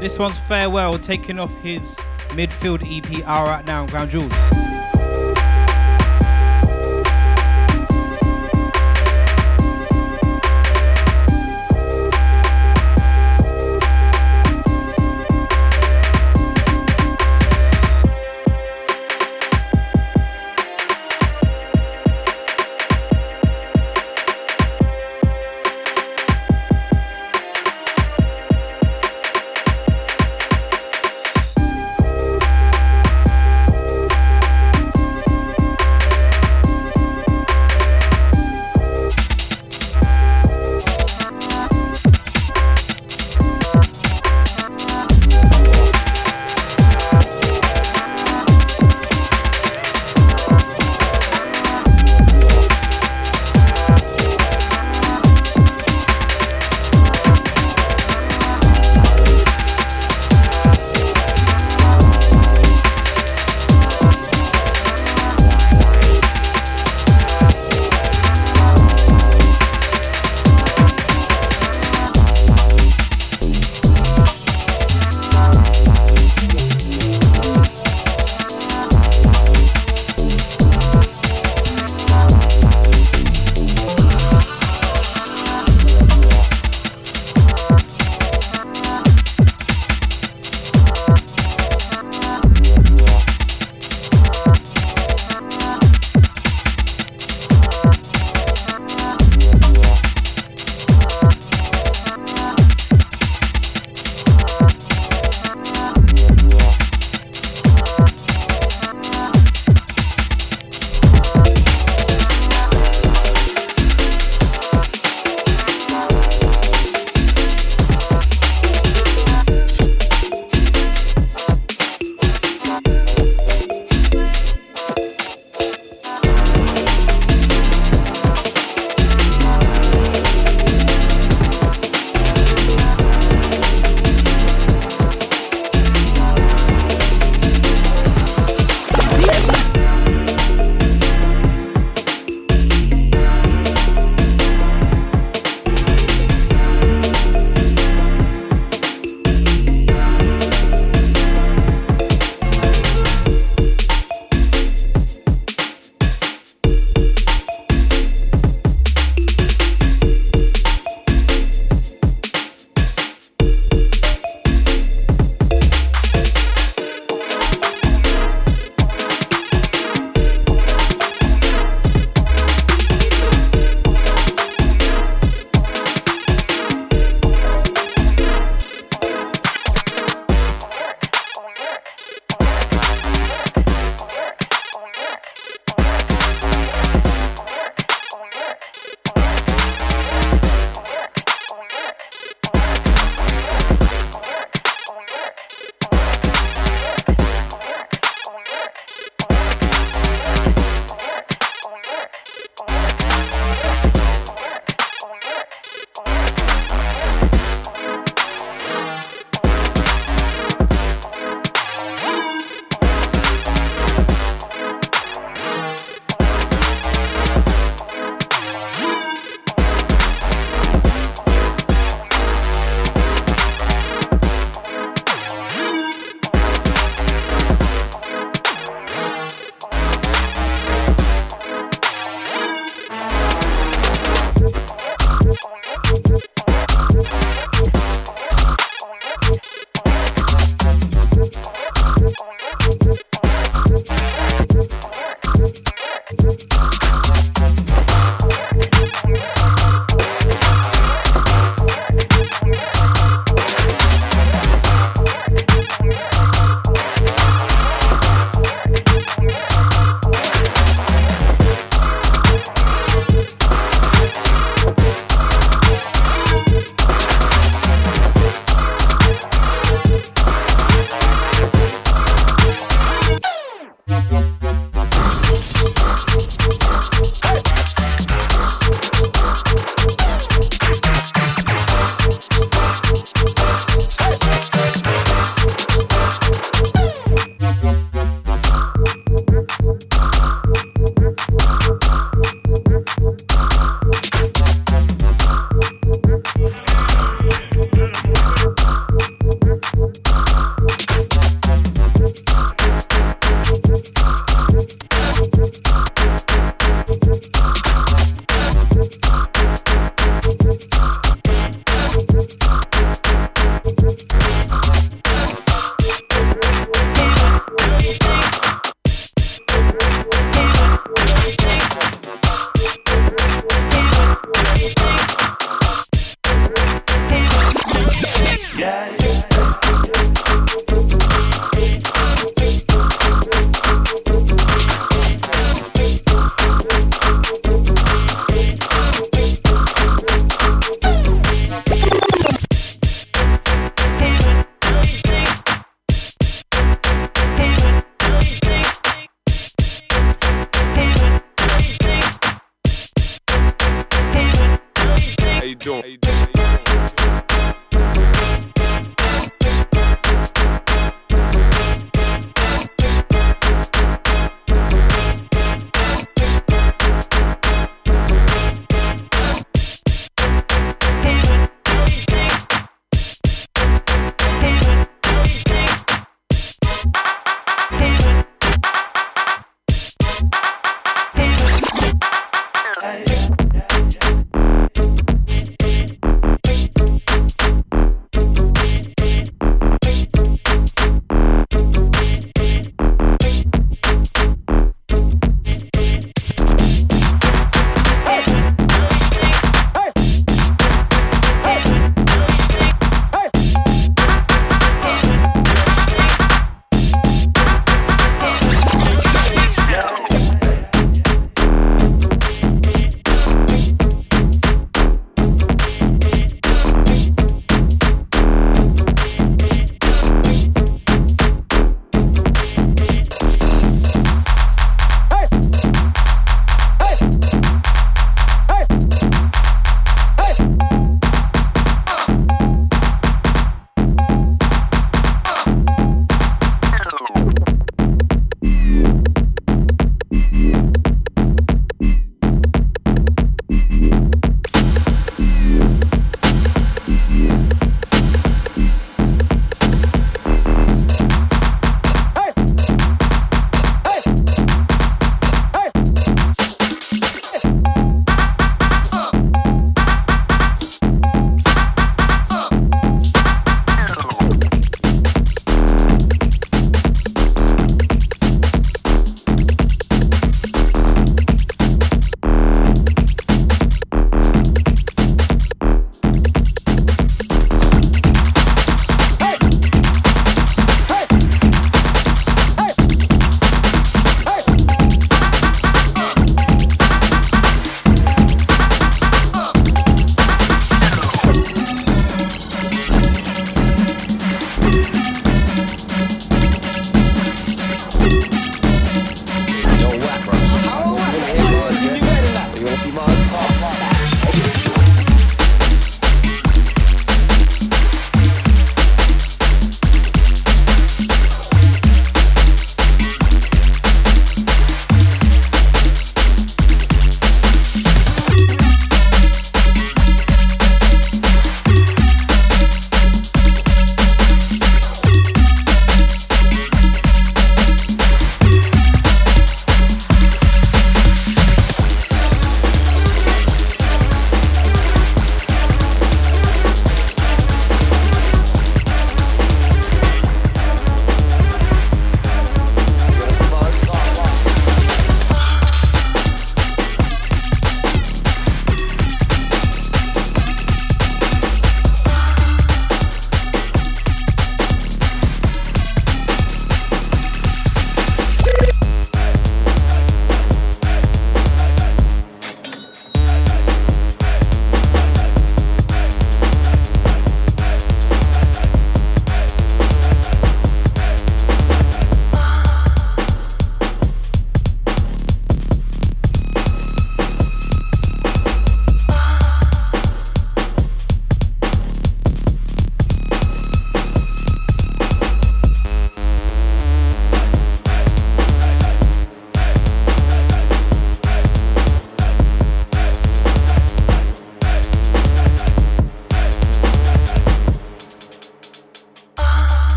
This 0.00 0.16
one's 0.16 0.38
farewell, 0.38 0.96
taking 0.96 1.40
off 1.40 1.52
his 1.56 1.96
midfield 2.36 2.86
EP 2.86 3.26
hour 3.26 3.48
right 3.48 3.66
now, 3.66 3.84
Ground 3.84 4.10
Jewels. 4.10 4.47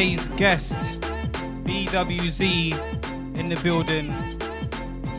Today's 0.00 0.30
guest, 0.30 0.80
BWZ, 1.64 2.72
in 3.36 3.50
the 3.50 3.56
building, 3.56 4.10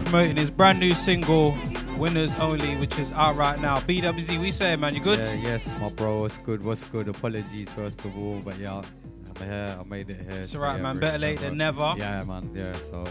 promoting 0.02 0.38
his 0.38 0.50
brand 0.50 0.80
new 0.80 0.96
single, 0.96 1.56
Winners 1.98 2.34
Only, 2.38 2.76
which 2.78 2.98
is 2.98 3.12
out 3.12 3.36
right 3.36 3.62
now. 3.62 3.80
BWZ, 3.82 4.42
we 4.42 4.52
say, 4.52 4.76
man, 4.76 4.96
you 4.96 5.00
good? 5.00 5.20
Yeah, 5.20 5.34
yes, 5.34 5.76
my 5.80 5.90
bro. 5.90 6.22
What's 6.22 6.40
good? 6.40 6.64
What's 6.64 6.84
good? 6.86 7.08
Apologies 7.10 7.70
first 7.70 8.04
of 8.06 8.18
all, 8.18 8.42
but 8.44 8.58
yeah, 8.58 8.82
I'm 9.40 9.48
here. 9.48 9.78
I 9.80 9.84
made 9.84 10.10
it 10.10 10.20
here. 10.28 10.40
It's 10.40 10.50
so 10.50 10.58
alright, 10.58 10.78
yeah, 10.78 10.82
man. 10.82 11.00
Better 11.00 11.20
late 11.20 11.42
than 11.42 11.58
never. 11.58 11.94
Yeah, 11.96 12.24
man. 12.24 12.50
Yeah, 12.52 12.74
so. 12.90 13.06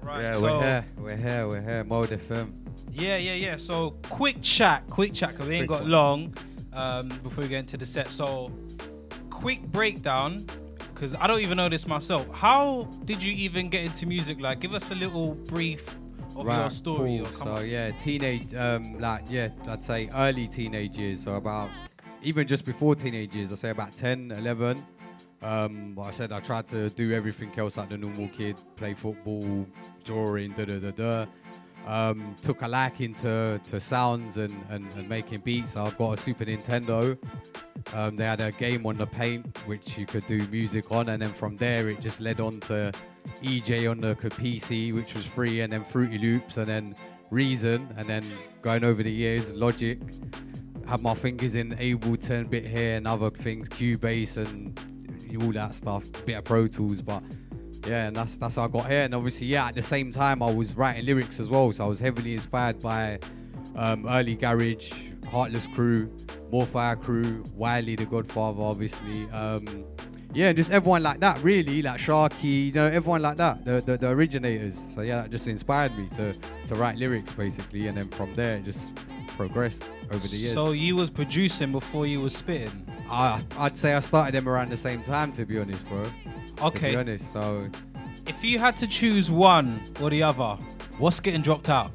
Right, 0.00 0.22
yeah, 0.22 0.38
so- 0.38 0.42
we're 0.42 0.62
here. 0.62 0.84
We're 0.96 1.16
here. 1.16 1.48
We're 1.48 1.60
here. 1.60 1.84
Mode 1.84 2.08
FM. 2.08 2.50
Yeah, 2.90 3.18
yeah, 3.18 3.34
yeah. 3.34 3.56
So 3.58 3.90
quick 4.08 4.40
chat, 4.40 4.86
quick 4.88 5.12
chat, 5.12 5.32
because 5.32 5.50
we 5.50 5.56
ain't 5.56 5.68
got 5.68 5.84
long 5.84 6.34
um, 6.72 7.10
before 7.22 7.42
we 7.42 7.48
get 7.48 7.58
into 7.58 7.76
the 7.76 7.84
set. 7.84 8.10
So 8.10 8.50
quick 9.42 9.62
breakdown, 9.64 10.46
because 11.02 11.18
I 11.20 11.26
don't 11.26 11.40
even 11.40 11.56
know 11.56 11.68
this 11.68 11.84
myself. 11.88 12.32
How 12.32 12.84
did 13.04 13.24
you 13.24 13.32
even 13.32 13.68
get 13.68 13.84
into 13.84 14.06
music? 14.06 14.40
Like, 14.40 14.60
give 14.60 14.72
us 14.72 14.88
a 14.92 14.94
little 14.94 15.34
brief 15.34 15.84
of 16.36 16.46
your 16.46 16.70
story. 16.70 17.20
cool. 17.24 17.44
So 17.44 17.52
on. 17.56 17.68
yeah, 17.68 17.90
teenage, 17.90 18.54
um, 18.54 19.00
like 19.00 19.24
yeah, 19.28 19.48
I'd 19.66 19.84
say 19.84 20.08
early 20.14 20.46
teenage 20.46 20.96
years. 20.96 21.24
So 21.24 21.34
about 21.34 21.70
even 22.22 22.46
just 22.46 22.64
before 22.64 22.94
teenage 22.94 23.34
years, 23.34 23.50
I 23.52 23.56
say 23.56 23.70
about 23.70 23.96
10, 23.96 24.30
11. 24.30 24.86
Um, 25.42 25.96
like 25.96 26.06
I 26.06 26.10
said 26.12 26.30
I 26.30 26.38
tried 26.38 26.68
to 26.68 26.88
do 26.90 27.12
everything 27.12 27.50
else 27.56 27.78
like 27.78 27.88
the 27.88 27.98
normal 27.98 28.28
kid, 28.28 28.56
play 28.76 28.94
football, 28.94 29.66
drawing, 30.04 30.52
da 30.52 30.66
da 30.66 30.78
da 30.78 30.90
da. 30.92 31.26
Um, 31.86 32.36
took 32.42 32.62
a 32.62 32.68
liking 32.68 33.12
to, 33.14 33.60
to 33.70 33.80
sounds 33.80 34.36
and, 34.36 34.56
and, 34.70 34.90
and 34.92 35.08
making 35.08 35.40
beats. 35.40 35.76
I've 35.76 35.98
got 35.98 36.18
a 36.18 36.22
Super 36.22 36.44
Nintendo. 36.44 37.18
Um, 37.92 38.16
they 38.16 38.24
had 38.24 38.40
a 38.40 38.52
game 38.52 38.86
on 38.86 38.96
the 38.96 39.06
paint 39.06 39.58
which 39.66 39.98
you 39.98 40.06
could 40.06 40.26
do 40.26 40.46
music 40.48 40.92
on, 40.92 41.08
and 41.08 41.20
then 41.20 41.32
from 41.32 41.56
there 41.56 41.88
it 41.88 42.00
just 42.00 42.20
led 42.20 42.40
on 42.40 42.60
to 42.60 42.92
eJay 43.42 43.90
on 43.90 44.00
the 44.00 44.14
PC, 44.14 44.94
which 44.94 45.14
was 45.14 45.26
free, 45.26 45.60
and 45.60 45.72
then 45.72 45.84
Fruity 45.84 46.18
Loops, 46.18 46.56
and 46.56 46.68
then 46.68 46.94
Reason, 47.30 47.88
and 47.96 48.06
then 48.06 48.30
going 48.60 48.84
over 48.84 49.02
the 49.02 49.10
years, 49.10 49.54
Logic. 49.54 49.98
Had 50.86 51.00
my 51.00 51.14
fingers 51.14 51.54
in 51.54 51.70
Ableton, 51.76 52.50
bit 52.50 52.66
here 52.66 52.96
and 52.96 53.06
other 53.06 53.30
things, 53.30 53.70
Cubase 53.70 54.36
and 54.36 54.78
all 55.42 55.52
that 55.52 55.74
stuff, 55.74 56.04
bit 56.26 56.34
of 56.34 56.44
Pro 56.44 56.66
Tools, 56.66 57.00
but 57.00 57.22
yeah, 57.86 58.06
and 58.06 58.16
that's 58.16 58.36
that's 58.36 58.56
how 58.56 58.64
I 58.64 58.68
got 58.68 58.86
here. 58.86 59.00
And 59.00 59.14
obviously, 59.14 59.46
yeah, 59.48 59.66
at 59.66 59.74
the 59.74 59.82
same 59.82 60.10
time, 60.10 60.42
I 60.42 60.50
was 60.52 60.76
writing 60.76 61.04
lyrics 61.04 61.40
as 61.40 61.48
well, 61.48 61.72
so 61.72 61.84
I 61.84 61.88
was 61.88 62.00
heavily 62.00 62.34
inspired 62.34 62.80
by 62.80 63.18
um, 63.76 64.06
early 64.08 64.34
Garage, 64.34 64.92
Heartless 65.30 65.66
Crew, 65.68 66.10
More 66.50 66.66
Fire 66.66 66.96
Crew, 66.96 67.44
Wiley 67.54 67.96
the 67.96 68.04
Godfather, 68.04 68.62
obviously. 68.62 69.28
Um, 69.30 69.84
yeah, 70.34 70.48
and 70.48 70.56
just 70.56 70.70
everyone 70.70 71.02
like 71.02 71.20
that, 71.20 71.42
really, 71.42 71.82
like 71.82 72.00
Sharky, 72.00 72.66
you 72.66 72.72
know, 72.72 72.86
everyone 72.86 73.20
like 73.20 73.36
that, 73.36 73.64
the, 73.64 73.82
the, 73.82 73.98
the 73.98 74.08
originators. 74.08 74.80
So 74.94 75.02
yeah, 75.02 75.22
that 75.22 75.30
just 75.30 75.46
inspired 75.46 75.96
me 75.96 76.08
to 76.16 76.32
to 76.68 76.74
write 76.74 76.96
lyrics 76.96 77.32
basically, 77.32 77.88
and 77.88 77.98
then 77.98 78.08
from 78.08 78.34
there 78.34 78.56
it 78.56 78.64
just 78.64 78.84
progressed 79.36 79.82
over 80.10 80.26
the 80.26 80.36
years. 80.36 80.54
So 80.54 80.72
you 80.72 80.96
was 80.96 81.10
producing 81.10 81.72
before 81.72 82.06
you 82.06 82.20
was 82.20 82.34
spitting. 82.34 82.86
I, 83.10 83.44
I'd 83.58 83.76
say 83.76 83.92
I 83.92 84.00
started 84.00 84.34
them 84.34 84.48
around 84.48 84.70
the 84.70 84.76
same 84.76 85.02
time, 85.02 85.32
to 85.32 85.44
be 85.44 85.58
honest, 85.58 85.86
bro. 85.88 86.06
To 86.56 86.64
Okay. 86.66 86.90
be 86.90 86.96
honest, 86.96 87.32
so 87.32 87.68
If 88.26 88.44
you 88.44 88.58
had 88.58 88.76
to 88.78 88.86
choose 88.86 89.30
one 89.30 89.80
or 90.00 90.08
the 90.10 90.22
other, 90.22 90.56
what's 90.98 91.18
getting 91.20 91.42
dropped 91.42 91.68
out? 91.68 91.90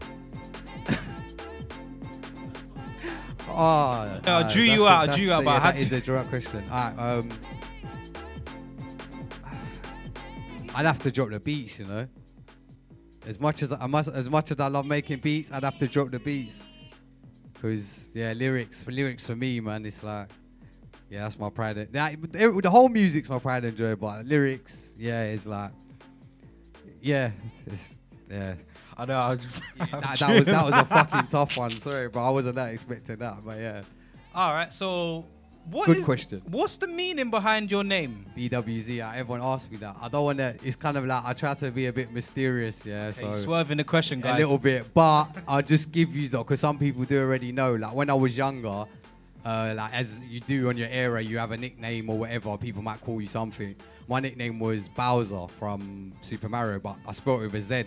Oh, 3.50 4.20
No, 4.26 4.34
I 4.38 4.50
drew 4.52 4.64
you 4.64 4.88
out, 4.88 5.10
I 5.10 5.16
drew 5.16 5.26
you 5.26 5.32
out, 5.34 5.46
but 5.46 5.52
I 5.52 5.54
yeah, 5.56 5.60
had 5.62 5.76
that 5.76 5.82
is 5.82 5.90
to- 5.90 5.96
a 5.96 6.02
direct 6.02 6.30
question. 6.30 6.64
Alright, 6.70 7.00
um, 7.00 7.30
I'd 10.76 10.86
have 10.86 11.02
to 11.04 11.12
drop 11.12 11.30
the 11.30 11.40
beats, 11.40 11.80
you 11.80 11.86
know. 11.86 12.08
As 13.26 13.40
much 13.40 13.62
as 13.64 13.72
I 13.72 13.88
must, 13.88 14.10
as 14.10 14.30
much 14.30 14.52
as 14.52 14.60
I 14.60 14.68
love 14.68 14.86
making 14.86 15.20
beats, 15.20 15.52
I'd 15.52 15.64
have 15.64 15.78
to 15.80 15.88
drop 15.88 16.12
the 16.12 16.20
beats. 16.20 16.60
Cause 17.62 18.10
yeah, 18.14 18.34
lyrics 18.34 18.84
for 18.84 18.92
lyrics 18.92 19.26
for 19.26 19.36
me, 19.36 19.60
man, 19.60 19.86
it's 19.86 20.04
like, 20.04 20.30
yeah, 21.10 21.22
that's 21.24 21.38
my 21.40 21.50
pride. 21.50 21.78
and- 21.78 21.92
That, 21.94 22.22
the 22.32 22.60
the 22.64 22.70
whole 22.70 22.90
music's 22.90 23.30
my 23.30 23.40
pride 23.40 23.64
and 23.66 23.76
joy, 23.78 23.96
but 23.96 24.26
lyrics, 24.26 24.94
yeah, 24.98 25.24
it's 25.24 25.46
like, 25.46 25.72
yeah, 27.02 27.32
it's, 27.68 28.00
yeah. 28.30 28.56
I 28.98 29.06
know. 29.06 29.18
I 29.18 29.36
that, 29.92 30.20
that 30.20 30.36
was 30.36 30.46
that 30.46 30.66
was 30.66 30.74
a 30.74 30.86
fucking 30.86 31.28
tough 31.28 31.56
one. 31.58 31.70
Sorry, 31.70 32.10
but 32.10 32.26
I 32.28 32.30
wasn't 32.32 32.56
that 32.56 32.74
expecting 32.74 33.18
that. 33.18 33.46
But 33.46 33.60
yeah, 33.60 33.82
All 34.34 34.54
right. 34.54 34.74
So 34.74 35.26
what 35.70 35.86
Good 35.86 35.98
is- 35.98 36.06
question. 36.06 36.42
What's 36.46 36.78
the 36.78 36.88
meaning 36.88 37.30
behind 37.30 37.70
your 37.70 37.84
name? 37.84 38.26
BWZ. 38.36 39.06
uh, 39.08 39.12
Everyone 39.16 39.42
asks 39.44 39.70
me 39.70 39.78
that. 39.78 39.98
I 40.02 40.08
don't 40.10 40.24
want 40.26 40.40
to. 40.40 40.56
It's 40.64 40.76
kind 40.76 40.98
of 40.98 41.06
like 41.06 41.24
I 41.26 41.34
try 41.34 41.54
to 41.54 41.70
be 41.72 41.86
a 41.86 41.94
bit 41.94 42.12
mysterious. 42.12 42.84
Yeah, 42.86 43.08
Okay, 43.16 43.22
so 43.22 43.34
swerving 43.34 43.78
the 43.78 43.84
question, 43.84 44.20
guys. 44.20 44.36
a 44.36 44.40
little 44.40 44.58
bit, 44.58 44.92
but 44.96 45.26
I'll 45.48 45.62
just 45.62 45.92
give 45.92 46.16
you 46.16 46.28
that 46.30 46.38
because 46.40 46.60
some 46.60 46.80
people 46.80 47.04
do 47.06 47.20
already 47.22 47.52
know. 47.52 47.76
Like 47.76 47.94
when 47.94 48.10
I 48.10 48.14
was 48.16 48.36
younger, 48.36 48.86
uh, 49.48 49.74
like 49.76 49.94
as 49.94 50.20
you 50.20 50.42
do 50.42 50.68
on 50.70 50.76
your 50.78 50.90
era, 50.90 51.22
you 51.22 51.38
have 51.38 51.52
a 51.52 51.58
nickname 51.58 52.10
or 52.10 52.18
whatever. 52.18 52.58
People 52.58 52.82
might 52.82 53.00
call 53.02 53.22
you 53.22 53.28
something. 53.28 53.76
My 54.10 54.20
nickname 54.20 54.60
was 54.60 54.90
Bowser 54.90 55.48
from 55.60 56.12
Super 56.22 56.50
Mario, 56.50 56.80
but 56.80 56.98
I 57.08 57.12
spelled 57.14 57.44
it 57.44 57.52
with 57.52 57.56
a 57.56 57.62
Z. 57.62 57.84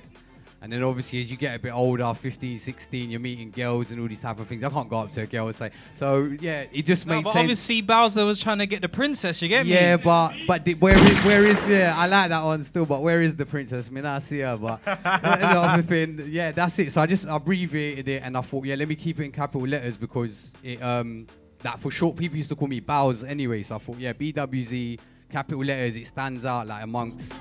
And 0.62 0.70
then 0.70 0.82
obviously 0.82 1.20
as 1.22 1.30
you 1.30 1.38
get 1.38 1.54
a 1.56 1.58
bit 1.58 1.72
older, 1.72 2.12
15, 2.12 2.58
16, 2.58 3.10
you're 3.10 3.18
meeting 3.18 3.50
girls 3.50 3.90
and 3.90 3.98
all 4.00 4.06
these 4.08 4.20
type 4.20 4.38
of 4.38 4.46
things. 4.46 4.62
I 4.62 4.68
can't 4.68 4.90
go 4.90 4.98
up 4.98 5.10
to 5.12 5.22
a 5.22 5.26
girl 5.26 5.46
and 5.46 5.56
say, 5.56 5.70
so 5.94 6.34
yeah, 6.38 6.64
it 6.70 6.84
just 6.84 7.06
No, 7.06 7.14
made 7.16 7.24
but 7.24 7.32
sense. 7.32 7.40
obviously 7.44 7.80
Bowser 7.80 8.26
was 8.26 8.42
trying 8.42 8.58
to 8.58 8.66
get 8.66 8.82
the 8.82 8.88
princess. 8.88 9.40
You 9.40 9.48
get 9.48 9.64
me? 9.64 9.72
Yeah, 9.72 9.96
but 9.96 10.34
but 10.46 10.64
the, 10.66 10.74
where 10.74 10.96
is 10.98 11.18
where 11.24 11.46
is 11.46 11.58
yeah? 11.66 11.94
I 11.96 12.06
like 12.06 12.28
that 12.28 12.44
one 12.44 12.62
still, 12.62 12.84
but 12.84 13.00
where 13.02 13.22
is 13.22 13.34
the 13.36 13.46
princess? 13.46 13.88
I 13.88 13.90
mean, 13.90 14.04
I 14.04 14.18
see 14.18 14.40
her, 14.40 14.56
but 14.58 14.80
another 14.86 15.82
thing, 15.82 16.26
yeah, 16.28 16.52
that's 16.52 16.78
it. 16.78 16.92
So 16.92 17.00
I 17.00 17.06
just 17.06 17.24
abbreviated 17.28 18.08
it, 18.08 18.22
and 18.22 18.36
I 18.36 18.42
thought, 18.42 18.66
yeah, 18.66 18.74
let 18.74 18.88
me 18.88 18.96
keep 18.96 19.18
it 19.20 19.24
in 19.24 19.32
capital 19.32 19.66
letters 19.66 19.96
because 19.96 20.50
it 20.62 20.82
um 20.82 21.26
that 21.62 21.80
for 21.80 21.90
short 21.90 22.16
people 22.16 22.36
used 22.36 22.48
to 22.50 22.56
call 22.56 22.68
me 22.68 22.80
Bows 22.80 23.24
anyway. 23.24 23.62
So 23.62 23.76
I 23.76 23.78
thought, 23.78 23.98
yeah, 23.98 24.12
BWZ 24.12 24.98
capital 25.30 25.64
letters, 25.64 25.96
it 25.96 26.06
stands 26.06 26.44
out 26.44 26.66
like 26.66 26.82
amongst 26.82 27.32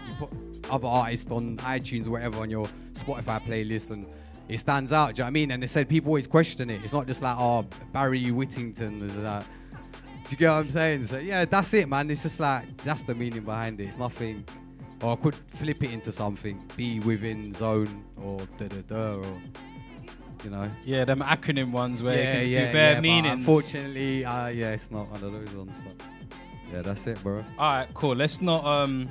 other 0.69 0.87
artists 0.87 1.31
on 1.31 1.57
iTunes, 1.57 2.07
or 2.07 2.11
whatever, 2.11 2.41
on 2.41 2.49
your 2.49 2.67
Spotify 2.93 3.41
playlist, 3.41 3.91
and 3.91 4.05
it 4.47 4.59
stands 4.59 4.91
out. 4.91 5.15
Do 5.15 5.19
you 5.19 5.23
know 5.23 5.25
what 5.25 5.27
I 5.27 5.31
mean? 5.31 5.51
And 5.51 5.63
they 5.63 5.67
said 5.67 5.89
people 5.89 6.09
always 6.09 6.27
question 6.27 6.69
it. 6.69 6.81
It's 6.83 6.93
not 6.93 7.07
just 7.07 7.21
like 7.21 7.37
oh 7.37 7.65
Barry 7.93 8.31
Whittington 8.31 9.09
is 9.09 9.15
that. 9.17 9.43
Do 9.43 10.31
you 10.31 10.37
get 10.37 10.49
what 10.51 10.57
I'm 10.57 10.69
saying? 10.69 11.05
So 11.05 11.17
yeah, 11.17 11.45
that's 11.45 11.73
it, 11.73 11.87
man. 11.89 12.11
It's 12.11 12.23
just 12.23 12.39
like 12.39 12.65
that's 12.83 13.03
the 13.03 13.15
meaning 13.15 13.43
behind 13.43 13.79
it. 13.79 13.85
It's 13.85 13.97
nothing. 13.97 14.43
Or 15.01 15.13
I 15.13 15.15
could 15.15 15.35
flip 15.35 15.83
it 15.83 15.91
into 15.91 16.11
something. 16.11 16.61
Be 16.75 16.99
within 16.99 17.53
zone 17.53 18.03
or 18.21 18.39
da 18.57 18.67
da 18.67 18.81
da 18.81 19.15
or 19.15 19.41
you 20.43 20.49
know. 20.49 20.69
Yeah, 20.85 21.05
them 21.05 21.19
acronym 21.21 21.71
ones 21.71 22.01
where 22.01 22.17
you 22.17 22.31
can 22.31 22.41
just 22.41 22.51
yeah, 22.51 22.67
do 22.67 22.73
bare 22.73 22.93
yeah, 22.93 22.99
meanings. 23.01 23.39
Unfortunately, 23.39 24.25
uh, 24.25 24.47
yeah, 24.47 24.71
it's 24.71 24.91
not 24.91 25.09
one 25.09 25.23
of 25.23 25.31
those 25.31 25.53
ones. 25.55 25.75
But 25.83 26.05
yeah, 26.71 26.81
that's 26.81 27.07
it, 27.07 27.21
bro. 27.23 27.43
All 27.57 27.77
right, 27.77 27.87
cool. 27.93 28.15
Let's 28.15 28.41
not 28.41 28.63
um 28.65 29.09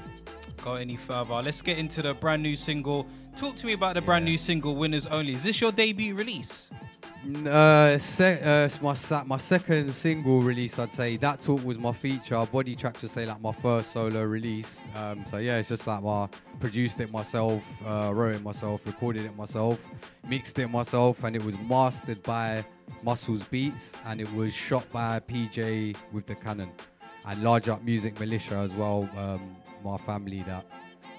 go 0.65 0.75
any 0.75 0.97
further. 0.97 1.35
Let's 1.35 1.63
get 1.63 1.79
into 1.79 2.03
the 2.03 2.15
brand 2.15 2.43
new 2.43 2.57
single. 2.57 3.07
Talk 3.37 3.57
to 3.57 3.67
me 3.67 3.73
about 3.73 3.95
the 3.95 4.03
brand 4.03 4.25
new 4.25 4.39
single, 4.39 4.75
"Winners 4.77 5.07
Only." 5.07 5.35
Is 5.35 5.43
this 5.43 5.61
your 5.61 5.73
debut 5.73 6.15
release? 6.15 6.71
Uh, 7.27 7.49
uh, 7.49 7.99
it's 7.99 8.81
my 8.81 9.23
my 9.25 9.39
second 9.39 9.93
single 9.93 10.41
release, 10.41 10.79
I'd 10.79 10.93
say. 10.93 11.17
That 11.17 11.41
talk 11.43 11.65
was 11.65 11.77
my 11.77 11.93
feature. 11.93 12.45
Body 12.47 12.77
track 12.77 12.99
to 13.01 13.09
say 13.09 13.27
like 13.27 13.41
my 13.41 13.53
first 13.53 13.93
solo 13.93 14.23
release. 14.23 14.79
Um, 14.95 15.25
so 15.29 15.39
yeah, 15.39 15.57
it's 15.57 15.69
just 15.69 15.87
like 15.87 16.03
my 16.03 16.29
produced 16.61 17.01
it 17.01 17.11
myself, 17.11 17.63
uh, 17.85 18.13
wrote 18.15 18.37
it 18.37 18.43
myself, 18.43 18.87
recorded 18.87 19.25
it 19.27 19.37
myself, 19.37 19.81
mixed 20.29 20.59
it 20.59 20.69
myself, 20.69 21.25
and 21.25 21.35
it 21.35 21.45
was 21.45 21.57
mastered 21.59 22.23
by 22.23 22.65
Muscles 23.03 23.43
Beats, 23.45 23.95
and 24.07 24.21
it 24.21 24.33
was 24.33 24.55
shot 24.55 24.91
by 24.93 25.19
PJ 25.21 25.97
with 26.13 26.27
the 26.27 26.37
Canon, 26.37 26.71
and 27.27 27.43
Large 27.43 27.69
Up 27.69 27.83
Music 27.83 28.19
Militia 28.21 28.57
as 28.59 28.73
well. 28.73 29.09
Um, 29.17 29.57
my 29.85 29.99
family 29.99 30.43
that 30.45 30.65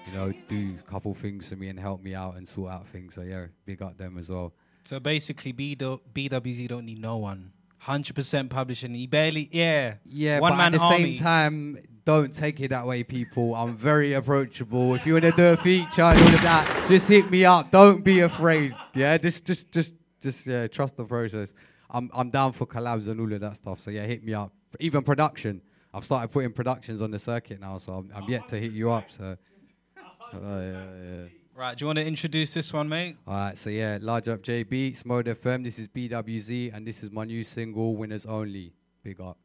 you 0.06 0.14
know 0.14 0.32
do 0.48 0.74
a 0.78 0.90
couple 0.90 1.14
things 1.14 1.50
for 1.50 1.56
me 1.56 1.68
and 1.68 1.78
help 1.78 2.02
me 2.02 2.14
out 2.14 2.36
and 2.36 2.48
sort 2.48 2.72
out 2.72 2.88
things. 2.88 3.14
So 3.14 3.20
yeah, 3.20 3.46
big 3.66 3.82
up 3.82 3.98
them 3.98 4.16
as 4.16 4.30
well. 4.30 4.54
So 4.90 4.98
basically, 4.98 5.52
B- 5.52 5.76
BWZ 5.76 6.66
don't 6.66 6.84
need 6.84 6.98
no 6.98 7.18
one. 7.18 7.52
Hundred 7.78 8.16
percent 8.16 8.50
publishing. 8.50 8.92
He 8.92 9.06
barely, 9.06 9.48
yeah, 9.52 9.94
Yeah, 10.04 10.40
one 10.40 10.50
but 10.50 10.56
man 10.56 10.74
at 10.74 10.78
the 10.78 10.84
army. 10.84 11.14
same 11.14 11.22
time, 11.22 11.78
don't 12.04 12.34
take 12.34 12.58
it 12.58 12.70
that 12.70 12.84
way, 12.84 13.04
people. 13.04 13.54
I'm 13.54 13.76
very 13.76 14.14
approachable. 14.14 14.96
If 14.96 15.06
you 15.06 15.12
want 15.12 15.26
to 15.26 15.30
do 15.30 15.44
a 15.44 15.56
feature 15.58 16.02
and 16.02 16.18
all 16.18 16.34
of 16.34 16.42
that, 16.42 16.88
just 16.88 17.06
hit 17.06 17.30
me 17.30 17.44
up. 17.44 17.70
Don't 17.70 18.02
be 18.02 18.18
afraid. 18.18 18.74
Yeah, 18.92 19.16
just, 19.16 19.44
just, 19.44 19.70
just, 19.70 19.94
just 20.20 20.44
yeah, 20.48 20.66
trust 20.66 20.96
the 20.96 21.04
process. 21.04 21.52
I'm, 21.88 22.10
I'm 22.12 22.30
down 22.30 22.52
for 22.52 22.66
collabs 22.66 23.06
and 23.06 23.20
all 23.20 23.32
of 23.32 23.40
that 23.42 23.58
stuff. 23.58 23.78
So 23.78 23.92
yeah, 23.92 24.06
hit 24.06 24.24
me 24.24 24.34
up. 24.34 24.52
Even 24.80 25.04
production. 25.04 25.62
I've 25.94 26.04
started 26.04 26.32
putting 26.32 26.50
productions 26.52 27.00
on 27.00 27.12
the 27.12 27.20
circuit 27.20 27.60
now, 27.60 27.78
so 27.78 27.92
I'm, 27.92 28.10
I'm 28.12 28.28
yet 28.28 28.48
to 28.48 28.58
hit 28.58 28.72
you 28.72 28.90
up. 28.90 29.12
So, 29.12 29.36
uh, 30.34 30.38
yeah, 30.42 30.84
yeah. 31.00 31.39
Right, 31.60 31.76
do 31.76 31.82
you 31.82 31.88
want 31.88 31.98
to 31.98 32.06
introduce 32.06 32.54
this 32.54 32.72
one, 32.72 32.88
mate? 32.88 33.18
All 33.26 33.34
right, 33.34 33.58
so 33.58 33.68
yeah, 33.68 33.98
large 34.00 34.28
up 34.28 34.40
J 34.40 34.62
Beats, 34.62 35.04
Mode 35.04 35.26
FM. 35.26 35.62
This 35.62 35.78
is 35.78 35.88
BWZ, 35.88 36.74
and 36.74 36.86
this 36.86 37.02
is 37.02 37.10
my 37.10 37.26
new 37.26 37.44
single, 37.44 37.94
Winners 37.96 38.24
Only. 38.24 38.72
Big 39.04 39.20
up. 39.20 39.36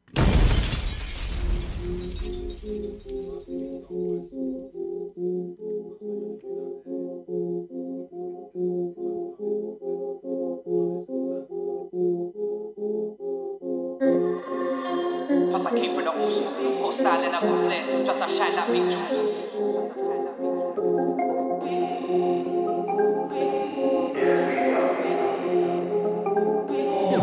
I 15.28 15.70
came 15.70 15.94
from 15.94 16.04
the 16.04 16.14
old 16.14 16.32
school, 16.32 16.82
got 16.82 16.94
style 16.94 17.24
and 17.24 17.34
I 17.34 17.40
got 17.40 17.42
flair. 17.42 18.02
Plus 18.02 18.20
I 18.20 18.28
shine 18.28 18.54
like 18.54 18.68
big 18.68 18.86
jewels. 18.86 19.46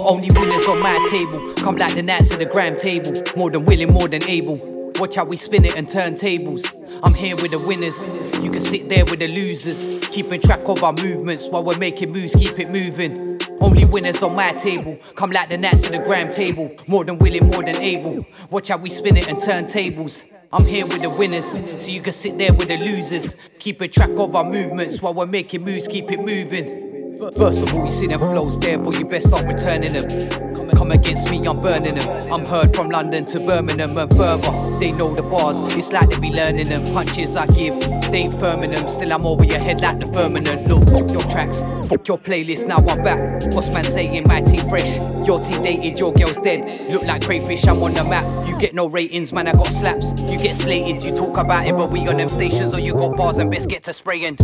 Only 0.06 0.32
winners 0.32 0.68
on 0.68 0.82
my 0.82 1.08
table. 1.10 1.54
Come 1.64 1.78
like 1.78 1.96
the 1.96 2.04
Nats 2.04 2.34
at 2.34 2.40
the 2.40 2.46
gram 2.46 2.78
table. 2.78 3.14
More 3.38 3.50
than 3.50 3.64
willing, 3.64 3.94
more 3.94 4.10
than 4.10 4.24
able. 4.24 4.60
Watch 4.96 5.16
how 5.16 5.24
we 5.24 5.38
spin 5.38 5.64
it 5.64 5.78
and 5.78 5.88
turn 5.88 6.18
tables. 6.18 6.66
I'm 7.04 7.14
here 7.14 7.38
with 7.38 7.52
the 7.52 7.60
winners. 7.60 8.06
You 8.44 8.52
can 8.52 8.60
sit 8.60 8.90
there 8.90 9.06
with 9.06 9.20
the 9.20 9.30
losers. 9.30 9.88
Keeping 10.10 10.42
track 10.42 10.68
of 10.68 10.84
our 10.84 10.92
movements 10.92 11.48
while 11.48 11.64
we're 11.64 11.78
making 11.78 12.12
moves, 12.12 12.36
keep 12.36 12.60
it 12.60 12.70
moving. 12.70 13.23
Only 13.64 13.86
winners 13.86 14.22
on 14.22 14.36
my 14.36 14.52
table. 14.52 14.98
Come 15.16 15.32
like 15.32 15.48
the 15.48 15.58
Nats 15.58 15.84
to 15.84 15.90
the 15.90 16.00
gram 16.00 16.30
table. 16.30 16.70
More 16.86 17.06
than 17.06 17.18
willing, 17.18 17.48
more 17.48 17.64
than 17.64 17.78
able. 17.78 18.26
Watch 18.50 18.68
how 18.68 18.76
we 18.76 18.90
spin 18.90 19.16
it 19.16 19.30
and 19.30 19.42
turn 19.42 19.70
tables. 19.70 20.26
I'm 20.52 20.66
here 20.66 20.86
with 20.86 21.02
the 21.02 21.10
winners, 21.10 21.46
so 21.78 21.90
you 21.90 22.02
can 22.02 22.12
sit 22.12 22.38
there 22.38 22.54
with 22.54 22.68
the 22.68 22.76
losers. 22.76 23.38
Keeping 23.60 23.90
track 23.90 24.10
of 24.10 24.36
our 24.36 24.44
movements 24.44 25.02
while 25.02 25.14
we're 25.14 25.26
making 25.28 25.64
moves, 25.64 25.88
keep 25.88 26.12
it 26.12 26.20
moving. 26.20 26.93
First 27.20 27.62
of 27.62 27.74
all, 27.74 27.86
you 27.86 27.92
see 27.92 28.08
them 28.08 28.20
flows 28.20 28.58
there, 28.60 28.78
but 28.78 28.98
you 28.98 29.06
best 29.06 29.28
start 29.28 29.46
returning 29.46 29.94
them. 29.94 30.70
Come, 30.72 30.92
against 30.92 31.30
me, 31.30 31.46
I'm 31.48 31.62
burning 31.62 31.96
them. 31.96 32.34
I'm 32.34 32.44
heard 32.44 32.76
from 32.76 32.90
London 32.90 33.26
to 33.28 33.40
Birmingham 33.40 33.98
and 33.98 34.12
further. 34.16 34.80
They 34.80 34.92
know 34.92 35.14
the 35.14 35.24
bars, 35.24 35.58
it's 35.74 35.92
like 35.92 36.10
they 36.10 36.20
be 36.20 36.30
learning 36.32 36.70
them. 36.70 36.84
Punches 36.94 37.36
I 37.36 37.48
give, 37.48 37.80
they 37.80 38.24
ain't 38.24 38.34
firming 38.34 38.74
them. 38.74 38.88
Still, 38.88 39.14
I'm 39.14 39.26
over 39.26 39.46
your 39.46 39.60
head 39.60 39.80
like 39.80 40.00
the 40.00 40.08
firmament. 40.08 40.68
Look, 40.68 40.90
fuck 40.90 41.10
your 41.12 41.30
tracks, 41.32 41.58
fuck 41.88 42.06
your 42.08 42.18
playlist, 42.18 42.68
now 42.68 42.78
I'm 42.78 43.02
back. 43.04 43.54
What's 43.54 43.70
man 43.70 43.86
saying? 43.86 44.28
My 44.28 44.42
team 44.42 44.68
fresh. 44.68 44.98
Your 45.26 45.40
team 45.40 45.62
dated, 45.62 46.00
your 46.00 46.12
girl's 46.14 46.38
dead. 46.38 46.92
Look 46.92 47.04
like 47.04 47.24
crayfish, 47.24 47.66
I'm 47.66 47.82
on 47.82 47.94
the 47.94 48.04
map. 48.04 48.48
You 48.48 48.58
get 48.58 48.74
no 48.74 48.88
ratings, 48.88 49.32
man, 49.32 49.48
I 49.48 49.54
got 49.54 49.72
slaps. 49.72 50.12
You 50.24 50.38
get 50.38 50.58
slated, 50.58 51.02
you 51.02 51.16
talk 51.16 51.38
about 51.38 51.66
it, 51.66 51.78
but 51.78 51.92
we 51.92 52.06
on 52.08 52.18
them 52.18 52.30
stations, 52.30 52.74
or 52.74 52.80
you 52.80 52.94
got 52.94 53.16
bars 53.16 53.38
and 53.38 53.50
best 53.50 53.70
get 53.70 53.84
to 53.86 53.94
spraying. 53.94 54.38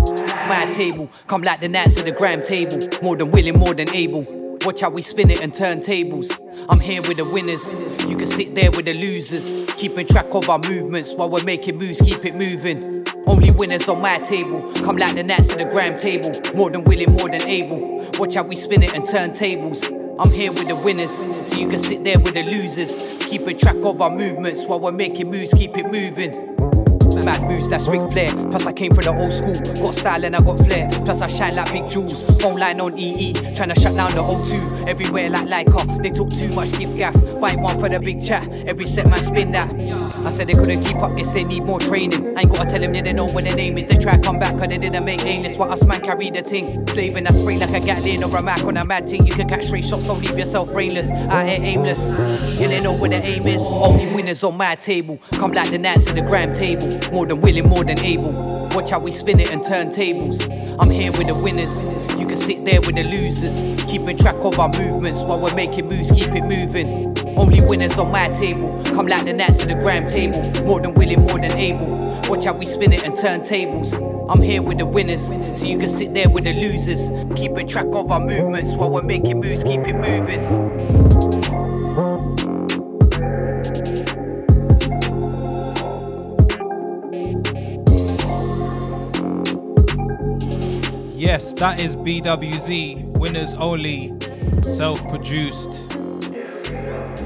My 0.48 0.70
table, 0.74 1.10
come 1.28 1.42
like 1.42 1.60
the 1.60 1.68
Nats 1.68 1.98
at 1.98 2.06
the 2.06 2.12
gram 2.12 2.44
table. 2.44 2.59
More 3.02 3.16
than 3.16 3.32
willing, 3.32 3.58
more 3.58 3.74
than 3.74 3.90
able. 3.90 4.26
Watch 4.66 4.82
how 4.82 4.90
we 4.90 5.02
spin 5.02 5.32
it 5.32 5.40
and 5.42 5.54
turn 5.54 5.80
tables. 5.80 6.32
I'm 6.68 6.82
here 6.82 7.02
with 7.02 7.18
the 7.18 7.24
winners. 7.24 7.72
You 8.08 8.18
can 8.18 8.26
sit 8.26 8.56
there 8.56 8.70
with 8.72 8.86
the 8.86 8.94
losers. 8.94 9.54
Keeping 9.78 10.06
track 10.06 10.26
of 10.32 10.50
our 10.50 10.60
movements 10.60 11.14
while 11.14 11.30
we're 11.30 11.44
making 11.44 11.78
moves, 11.78 12.02
keep 12.02 12.26
it 12.26 12.36
moving. 12.36 13.06
Only 13.26 13.52
winners 13.52 13.88
on 13.88 14.02
my 14.02 14.18
table. 14.20 14.72
Come 14.74 14.98
like 14.98 15.16
the 15.16 15.24
Nats 15.24 15.50
at 15.50 15.60
the 15.60 15.66
gram 15.66 15.98
table. 15.98 16.32
More 16.56 16.70
than 16.70 16.84
willing, 16.84 17.14
more 17.14 17.30
than 17.30 17.44
able. 17.44 18.06
Watch 18.18 18.36
how 18.36 18.44
we 18.44 18.56
spin 18.58 18.84
it 18.84 18.94
and 18.94 19.08
turn 19.08 19.34
tables. 19.34 19.84
I'm 20.20 20.32
here 20.32 20.52
with 20.52 20.68
the 20.68 20.76
winners, 20.76 21.16
so 21.50 21.56
you 21.56 21.70
can 21.70 21.80
sit 21.80 22.04
there 22.04 22.20
with 22.20 22.34
the 22.34 22.44
losers. 22.44 22.98
Keeping 23.20 23.58
track 23.58 23.78
of 23.78 24.02
our 24.02 24.10
movements 24.10 24.66
while 24.66 24.82
we're 24.82 24.92
making 24.92 25.32
moves, 25.32 25.54
keep 25.54 25.78
it 25.78 25.90
moving. 25.90 26.49
Mad 27.24 27.42
moves, 27.44 27.70
that's 27.70 27.88
Ric 27.88 28.02
Flair. 28.12 28.34
Plus, 28.50 28.66
I 28.66 28.74
came 28.74 28.94
from 28.94 29.06
the 29.06 29.16
old 29.16 29.34
school. 29.34 29.60
Got 29.82 29.96
style 29.96 30.24
and 30.24 30.36
I 30.36 30.42
got 30.42 30.58
flair. 30.66 30.90
Plus, 30.92 31.22
I 31.22 31.28
shine 31.28 31.56
like 31.56 31.72
big 31.72 31.90
jewels. 31.90 32.24
Phone 32.42 32.58
line 32.60 32.80
on 32.82 32.98
EE. 32.98 33.34
Trying 33.56 33.70
to 33.70 33.80
shut 33.80 33.96
down 33.96 34.16
the 34.16 34.22
O2. 34.22 34.88
Everywhere 34.88 35.30
like 35.30 35.48
Leica. 35.48 36.02
They 36.02 36.10
talk 36.10 36.30
too 36.30 36.50
much 36.50 36.72
gift 36.78 36.96
gaff. 36.98 37.16
Buying 37.40 37.62
one 37.62 37.80
for 37.80 37.90
the 37.90 38.00
big 38.00 38.24
chat. 38.24 38.48
Every 38.66 38.86
set 38.86 39.08
man 39.08 39.22
spin 39.24 39.52
that. 39.52 39.70
I 40.26 40.32
said 40.32 40.48
they 40.48 40.54
couldn't 40.54 40.84
keep 40.84 40.98
up, 40.98 41.16
guess 41.16 41.30
they 41.30 41.44
need 41.44 41.64
more 41.64 41.80
training. 41.80 42.38
I 42.38 42.42
ain't 42.42 42.52
gotta 42.52 42.70
tell 42.70 42.80
them, 42.80 42.94
yeah, 42.94 43.02
they 43.02 43.14
know 43.14 43.26
what 43.26 43.46
their 43.46 43.56
name 43.56 43.78
is. 43.78 43.88
They 43.88 43.98
try 43.98 44.18
come 44.18 44.38
back, 44.38 44.54
cause 44.54 44.68
they 44.68 44.78
didn't 44.78 45.06
make 45.06 45.22
A-list. 45.22 45.58
What 45.58 45.70
us 45.72 45.84
man 45.84 46.02
carry 46.02 46.30
the 46.30 46.42
thing. 46.42 46.86
Slaving, 46.88 47.26
I 47.26 47.32
spray 47.32 47.58
like 47.58 47.72
a 47.72 47.80
Gatling 47.80 48.24
or 48.24 48.36
a 48.36 48.42
Mac 48.42 48.62
on 48.64 48.76
a 48.76 48.84
mad 48.84 49.10
thing. 49.10 49.26
You 49.26 49.34
can 49.34 49.48
catch 49.48 49.66
straight 49.66 49.86
shots, 49.86 50.06
don't 50.06 50.22
leave 50.22 50.38
yourself 50.38 50.72
brainless. 50.72 51.10
I 51.10 51.46
ain't 51.46 51.64
aimless. 51.64 52.00
Yeah, 52.60 52.68
they 52.68 52.82
know 52.82 52.94
where 52.94 53.10
the 53.10 53.24
aim 53.24 53.48
is. 53.48 53.62
Only 53.62 54.08
winners 54.14 54.44
on 54.44 54.58
my 54.58 54.76
table. 54.76 55.20
Come 55.34 55.54
like 55.54 55.72
the 55.72 55.78
Nats 55.78 56.08
at 56.08 56.16
the 56.16 56.22
gram 56.22 56.54
table. 56.54 56.90
More 57.12 57.26
than 57.26 57.42
willing, 57.42 57.68
more 57.68 57.84
than 57.84 58.00
able. 58.00 58.32
Watch 58.72 58.92
how 58.92 59.00
we 59.00 59.12
spin 59.12 59.40
it 59.40 59.50
and 59.50 59.64
turn 59.64 59.92
tables. 59.92 60.42
I'm 60.80 60.92
here 60.92 61.12
with 61.12 61.28
the 61.28 61.34
winners. 61.34 61.82
You 62.20 62.28
can 62.28 62.38
sit 62.38 62.66
there 62.66 62.82
with 62.82 62.96
the 62.96 63.04
losers. 63.04 63.82
Keeping 63.90 64.18
track 64.18 64.36
of 64.38 64.60
our 64.60 64.70
movements 64.70 65.24
while 65.24 65.42
we're 65.42 65.56
making 65.56 65.88
moves, 65.88 66.12
keep 66.12 66.30
it 66.30 66.44
moving. 66.44 67.18
Only 67.38 67.62
winners 67.62 67.98
on 67.98 68.12
my 68.12 68.30
table. 68.30 68.72
Come 68.84 69.08
like 69.08 69.26
the 69.26 69.34
Nats 69.34 69.60
at 69.62 69.70
the 69.70 69.76
gram 69.76 70.08
table. 70.08 70.42
More 70.66 70.82
than 70.82 70.94
willing, 70.94 71.22
more 71.22 71.40
than 71.40 71.52
able. 71.54 71.88
Watch 72.30 72.46
how 72.46 72.54
we 72.54 72.66
spin 72.66 72.94
it 72.94 73.04
and 73.04 73.18
turn 73.18 73.44
tables. 73.44 73.94
I'm 73.94 74.42
here 74.42 74.62
with 74.62 74.78
the 74.78 74.86
winners, 74.86 75.26
so 75.60 75.66
you 75.66 75.80
can 75.80 75.90
sit 75.90 76.14
there 76.14 76.30
with 76.30 76.44
the 76.44 76.54
losers. 76.54 77.10
Keeping 77.36 77.68
track 77.68 77.88
of 77.88 78.12
our 78.12 78.20
movements 78.20 78.72
while 78.74 78.92
we're 78.92 79.02
making 79.02 79.40
moves, 79.40 79.64
keep 79.64 79.82
it 79.82 79.96
moving. 79.96 81.39
Yes, 91.20 91.54
that 91.56 91.82
is 91.82 91.98
BWZ, 91.98 93.04
winners 93.08 93.54
only, 93.56 94.14
self 94.64 95.06
produced, 95.10 95.92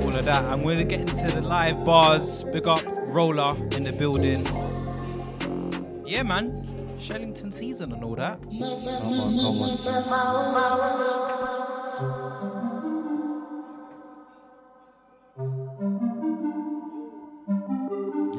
all 0.01 0.15
of 0.15 0.25
that. 0.25 0.45
And 0.51 0.65
we're 0.65 0.77
gonna 0.77 0.85
get 0.85 1.01
into 1.01 1.27
the 1.27 1.41
live 1.41 1.85
bars. 1.85 2.43
Big 2.45 2.67
up 2.67 2.81
Roller 2.87 3.55
in 3.75 3.83
the 3.83 3.91
building. 3.91 4.47
Yeah, 6.07 6.23
man. 6.23 6.97
Shellington 6.97 7.53
season 7.53 7.91
and 7.93 8.03
all 8.03 8.15
that. 8.15 8.41
Come 8.41 8.63
on, 8.63 8.83
come 10.01 10.11
on. 10.11 10.39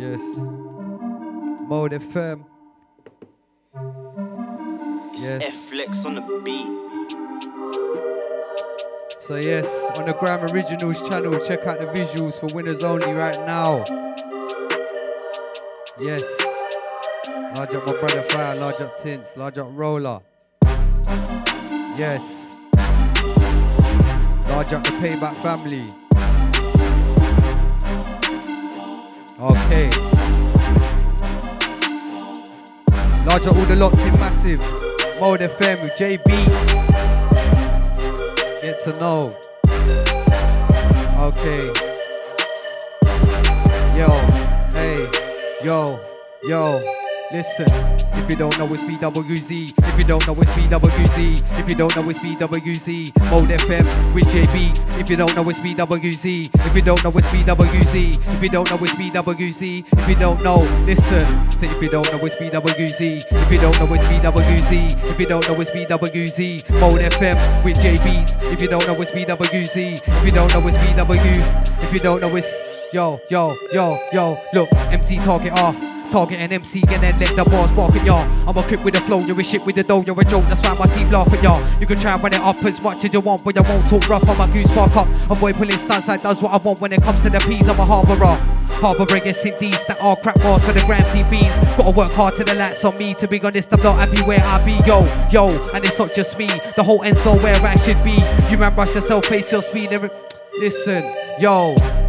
Yes. 0.01 0.20
Mode 1.68 1.93
FM. 1.93 2.53
Yes. 5.26 6.05
On 6.05 6.14
the 6.16 6.20
beat. 6.44 6.66
So 9.20 9.36
yes, 9.36 9.66
on 9.98 10.05
the 10.05 10.12
Gram 10.12 10.44
Originals 10.52 11.01
channel, 11.09 11.38
check 11.46 11.66
out 11.66 11.78
the 11.78 11.86
visuals 11.86 12.38
for 12.38 12.55
winners 12.55 12.84
only 12.84 13.10
right 13.12 13.38
now. 13.46 13.84
Yes. 15.98 16.22
Large 17.56 17.74
up 17.74 17.86
my 17.86 17.92
brother 18.01 18.22
Fire, 18.28 18.55
large 18.56 18.80
up 18.82 18.98
Tints, 18.98 19.34
large 19.38 19.56
up 19.56 19.68
Roller. 19.70 20.20
Yes. 21.96 22.59
Large 24.48 24.72
up 24.74 24.84
the 24.84 24.90
Payback 25.01 25.42
family. 25.42 25.88
Okay. 29.40 29.88
Large 33.24 33.46
up 33.46 33.56
all 33.56 33.64
the 33.64 33.76
locked 33.76 33.98
in 34.01 34.12
massive. 34.14 34.84
Mode 35.24 35.40
FM 35.40 35.80
with 35.80 35.92
JB. 35.92 36.28
Get 38.60 38.78
to 38.80 38.92
know. 39.01 39.34
Okay. 41.18 41.64
Yo, 43.96 44.10
hey, 44.74 45.09
yo, 45.64 45.98
yo. 46.42 47.03
Listen, 47.32 47.66
if 48.14 48.30
you 48.30 48.36
don't 48.36 48.56
know 48.59 48.72
it's 48.72 48.82
BWZ, 48.82 49.74
if 49.76 49.98
you 49.98 50.05
don't 50.05 50.24
know 50.26 50.34
it's 50.40 50.51
BWZ, 50.52 51.59
if 51.59 51.68
you 51.68 51.74
don't 51.74 51.96
know 51.96 52.09
it's 52.09 52.18
BWZ, 52.18 53.30
Mode 53.30 53.48
FM 53.48 54.14
with 54.14 54.28
J 54.30 54.46
Beats. 54.52 54.84
If 55.01 55.10
you 55.10 55.16
don't 55.16 55.34
know 55.34 55.48
it's 55.48 55.59
BWZ, 55.59 56.51
if 56.55 56.76
you 56.76 56.82
don't 56.82 57.02
know 57.02 57.10
it's 57.16 57.26
BWZ, 57.28 58.34
if 58.36 58.42
you 58.42 58.48
don't 58.48 58.70
know 58.70 58.76
it's 58.76 58.92
BWZ, 58.92 59.98
if 59.98 60.09
you 60.09 60.14
don't 60.14 60.44
know, 60.44 60.59
listen. 60.84 61.51
Say 61.59 61.66
if 61.66 61.82
you 61.82 61.90
don't 61.90 62.12
know 62.12 62.24
it's 62.24 62.36
BWZ, 62.36 63.24
if 63.30 63.52
you 63.52 63.59
don't 63.59 63.78
know 63.80 63.94
it's 63.94 64.05
BWZ, 64.05 65.05
if 65.10 65.18
you 65.18 65.26
don't 65.26 65.48
know 65.48 65.60
it's 65.60 65.70
BWZ, 65.70 66.80
Mode 66.80 67.01
FM 67.01 67.64
with 67.64 67.80
J 67.80 67.96
Beats. 68.05 68.36
If 68.52 68.60
you 68.62 68.68
don't 68.68 68.86
know 68.86 69.01
it's 69.01 69.10
BWZ, 69.10 70.02
if 70.06 70.24
you 70.24 70.30
don't 70.30 70.52
know 70.52 70.68
it's 70.68 70.76
BW, 70.76 71.82
if 71.82 71.92
you 71.92 71.98
don't 71.98 72.20
know 72.20 72.36
it's 72.36 72.55
Yo, 72.94 73.18
yo, 73.28 73.52
yo, 73.72 73.98
yo, 74.12 74.38
look, 74.52 74.72
MC 74.92 75.16
target 75.16 75.52
R, 75.59 75.74
target 76.15 76.39
an 76.39 76.53
MC 76.53 76.81
and 76.93 77.03
then 77.03 77.19
let 77.19 77.35
the 77.35 77.45
bars 77.45 77.73
bark 77.73 77.93
at 77.97 78.07
y'all. 78.07 78.23
I'm 78.49 78.57
a 78.57 78.62
crip 78.62 78.85
with 78.85 78.95
the 78.95 79.01
flow, 79.01 79.19
you're 79.19 79.41
a 79.41 79.43
shit 79.43 79.65
with 79.66 79.74
the 79.74 79.82
dough, 79.82 80.01
you're 80.07 80.20
a 80.20 80.24
joke, 80.24 80.45
that's 80.45 80.62
why 80.62 80.86
my 80.86 80.86
team 80.95 81.11
laugh 81.11 81.32
at 81.32 81.43
y'all. 81.43 81.61
You 81.81 81.89
can 81.89 81.99
try 81.99 82.12
and 82.12 82.23
run 82.23 82.32
it 82.32 82.41
up 82.41 82.62
as 82.62 82.81
much 82.81 83.05
as 83.05 83.12
you 83.12 83.19
want, 83.19 83.45
but 83.45 83.57
you 83.57 83.62
won't 83.65 83.85
talk 83.89 84.09
rough, 84.09 84.28
I'm 84.28 84.49
a 84.49 84.53
goose 84.53 84.73
bark 84.77 84.95
up. 84.95 85.09
A 85.28 85.35
boy 85.35 85.53
pulling 85.53 85.77
stunts, 85.77 86.09
I 86.09 86.16
does 86.19 86.41
what 86.41 86.53
I 86.53 86.59
want 86.59 86.81
when 86.81 86.93
it 86.93 87.03
comes 87.03 87.20
to 87.24 87.31
the 87.31 87.41
P's, 87.41 87.66
I'm 87.66 87.81
a 87.81 87.85
harborer. 87.85 88.39
Harbour 88.78 89.12
against 89.12 89.43
these 89.43 89.86
that 89.89 90.01
are 90.01 90.15
crap 90.15 90.36
bars 90.36 90.65
for 90.65 90.73
the 90.73 90.85
gram 90.86 91.03
CVs. 91.03 91.77
Gotta 91.78 91.91
work 91.91 92.12
hard 92.12 92.36
to 92.36 92.45
the 92.45 92.55
lights 92.55 92.85
on 92.85 92.97
me. 92.97 93.15
To 93.15 93.27
be 93.27 93.41
honest, 93.41 93.73
I'm 93.73 93.82
not 93.82 93.99
happy 93.99 94.23
where 94.23 94.41
I 94.41 94.65
be. 94.65 94.74
Yo, 94.86 95.01
yo, 95.32 95.49
and 95.73 95.85
it's 95.85 95.99
not 95.99 96.12
just 96.15 96.39
me. 96.39 96.47
The 96.77 96.82
whole 96.85 97.03
end's 97.03 97.24
not 97.24 97.43
where 97.43 97.57
I 97.57 97.74
should 97.78 98.03
be. 98.05 98.23
You 98.51 98.59
man, 98.59 98.74
brush 98.74 98.95
yourself, 98.95 99.27
face 99.27 99.51
your 99.51 99.62
speed. 99.62 99.91
Listen, 100.61 101.03
yo. 101.41 102.03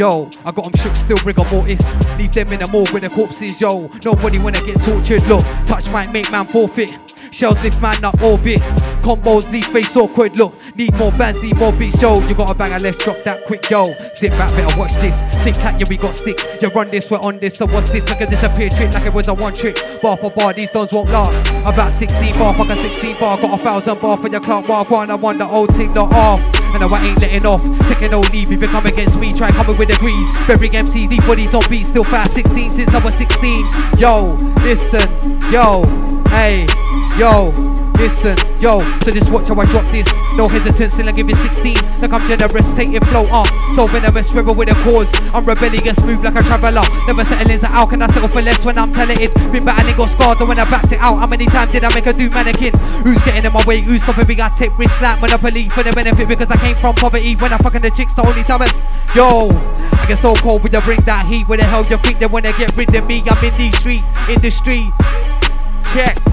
Yo, 0.00 0.30
I 0.46 0.50
got 0.50 0.64
them 0.64 0.72
shook, 0.80 0.96
still 0.96 1.18
rigor 1.26 1.44
mortis. 1.52 1.82
Leave 2.16 2.32
them 2.32 2.50
in 2.54 2.62
a 2.62 2.68
morgue 2.68 2.88
with 2.88 3.02
the 3.02 3.10
corpses, 3.10 3.60
yo. 3.60 3.90
Nobody 4.02 4.38
wanna 4.38 4.64
get 4.64 4.80
tortured, 4.80 5.22
look. 5.26 5.44
Touch 5.66 5.86
might 5.90 6.10
make 6.10 6.32
man 6.32 6.46
forfeit. 6.46 6.96
Shells 7.30 7.62
lift 7.62 7.78
man 7.82 8.02
up 8.02 8.18
orbit. 8.22 8.62
Combos 9.02 9.50
leave 9.50 9.66
face 9.66 9.96
awkward, 9.96 10.36
look. 10.36 10.54
Need 10.76 10.96
more 10.98 11.12
bands, 11.12 11.42
need 11.42 11.56
more 11.56 11.72
beats, 11.72 12.00
yo. 12.00 12.20
You 12.26 12.34
got 12.34 12.50
a 12.50 12.54
banger, 12.54 12.78
let's 12.78 12.98
drop 12.98 13.22
that 13.24 13.44
quick, 13.46 13.68
yo. 13.70 13.92
Sit 14.14 14.30
back, 14.32 14.50
better 14.50 14.78
watch 14.78 14.94
this. 14.96 15.16
Think 15.42 15.56
like 15.64 15.80
yeah, 15.80 15.86
we 15.88 15.96
got 15.96 16.14
sticks. 16.14 16.42
You 16.60 16.68
run 16.68 16.90
this, 16.90 17.10
we're 17.10 17.18
on 17.18 17.38
this. 17.38 17.56
So 17.56 17.66
what's 17.66 17.88
this? 17.90 18.06
Like 18.08 18.20
a 18.20 18.26
disappear 18.26 18.68
trick, 18.70 18.92
like 18.92 19.06
it 19.06 19.12
was 19.12 19.28
a 19.28 19.34
one 19.34 19.54
trick. 19.54 19.76
Bar 20.02 20.16
for 20.16 20.30
bar, 20.30 20.52
these 20.52 20.70
dons 20.70 20.92
won't 20.92 21.10
last. 21.10 21.48
About 21.66 21.92
16 21.92 22.38
bar, 22.38 22.54
fuck 22.54 22.68
a 22.68 22.76
16 22.76 23.18
bar. 23.18 23.38
Got 23.40 23.60
a 23.60 23.62
thousand 23.62 24.00
bar 24.00 24.18
for 24.20 24.28
your 24.28 24.40
clock 24.40 24.66
bar. 24.66 24.84
One, 24.84 25.10
I 25.10 25.14
want 25.14 25.38
the 25.38 25.46
old 25.46 25.74
thing 25.74 25.88
not 25.88 26.12
off. 26.14 26.40
And 26.74 26.84
I 26.84 27.06
ain't 27.06 27.20
letting 27.20 27.46
off. 27.46 27.62
Taking 27.88 28.12
no 28.12 28.20
leave 28.20 28.52
if 28.52 28.62
you 28.62 28.68
come 28.68 28.86
against 28.86 29.18
me. 29.18 29.32
Try 29.32 29.50
coming 29.50 29.76
with 29.76 29.88
degrees. 29.88 30.26
Burying 30.46 30.72
MCs, 30.72 31.08
these 31.08 31.24
bodies 31.24 31.54
on 31.54 31.62
beats. 31.68 31.88
Still 31.88 32.04
fast 32.04 32.34
16 32.34 32.68
since 32.68 32.94
I 32.94 32.98
was 33.02 33.14
16. 33.14 33.98
Yo, 33.98 34.32
listen, 34.62 35.40
yo, 35.50 35.82
hey, 36.28 36.66
yo. 37.18 37.89
Listen, 38.00 38.34
yo, 38.58 38.80
so 39.04 39.12
just 39.12 39.30
watch 39.30 39.48
how 39.48 39.60
I 39.60 39.66
drop 39.66 39.84
this. 39.88 40.08
No 40.34 40.48
hesitance, 40.48 40.94
still 40.94 41.06
I 41.06 41.12
give 41.12 41.28
it 41.28 41.36
16s. 41.36 42.00
Like 42.00 42.14
I'm 42.14 42.26
generous, 42.26 42.64
take 42.72 42.88
it 42.96 43.04
flow 43.04 43.28
up. 43.28 43.46
So 43.76 43.86
venomous, 43.86 44.32
rebel 44.32 44.54
with 44.54 44.70
a 44.70 44.74
cause. 44.88 45.06
I'm 45.34 45.44
rebellious, 45.44 46.02
move 46.02 46.24
like 46.24 46.34
a 46.34 46.42
traveller. 46.42 46.80
Never 47.06 47.26
settling, 47.26 47.58
so 47.58 47.66
how 47.66 47.84
can 47.84 48.00
I 48.00 48.06
settle 48.06 48.30
for 48.30 48.40
less 48.40 48.64
when 48.64 48.78
I'm 48.78 48.90
talented? 48.90 49.34
Been 49.52 49.66
battling, 49.66 49.98
got 49.98 50.08
scarred, 50.08 50.40
and 50.40 50.48
when 50.48 50.58
I 50.58 50.64
backed 50.70 50.92
it 50.92 50.98
out, 50.98 51.16
how 51.16 51.26
many 51.26 51.44
times 51.44 51.72
did 51.72 51.84
I 51.84 51.92
make 51.92 52.06
a 52.06 52.14
do 52.14 52.30
mannequin? 52.30 52.72
Who's 53.04 53.22
getting 53.22 53.44
in 53.44 53.52
my 53.52 53.62
way? 53.66 53.82
Who's 53.82 54.02
stopping 54.02 54.26
me? 54.26 54.40
I 54.40 54.48
take 54.56 54.78
risks 54.78 54.98
like 55.02 55.20
monopoly 55.20 55.68
for 55.68 55.82
the 55.82 55.92
benefit 55.92 56.26
because 56.26 56.50
I 56.50 56.56
came 56.56 56.76
from 56.76 56.94
poverty. 56.94 57.36
When 57.36 57.52
I 57.52 57.58
fucking 57.58 57.82
the 57.82 57.90
chicks, 57.90 58.14
the 58.14 58.26
only 58.26 58.44
time 58.44 58.62
is 58.62 58.72
yo. 59.14 59.48
I 60.00 60.06
get 60.08 60.16
so 60.16 60.32
cold 60.36 60.64
when 60.64 60.72
you 60.72 60.80
bring 60.80 61.00
that 61.02 61.26
heat. 61.26 61.46
Where 61.46 61.58
the 61.58 61.64
hell 61.64 61.84
you 61.84 61.98
think 61.98 62.18
they 62.18 62.26
wanna 62.26 62.52
get 62.56 62.74
rid 62.78 62.94
of 62.94 63.04
me? 63.04 63.22
I'm 63.26 63.44
in 63.44 63.52
these 63.58 63.76
streets, 63.76 64.08
industry. 64.26 64.90
Check. 65.92 66.29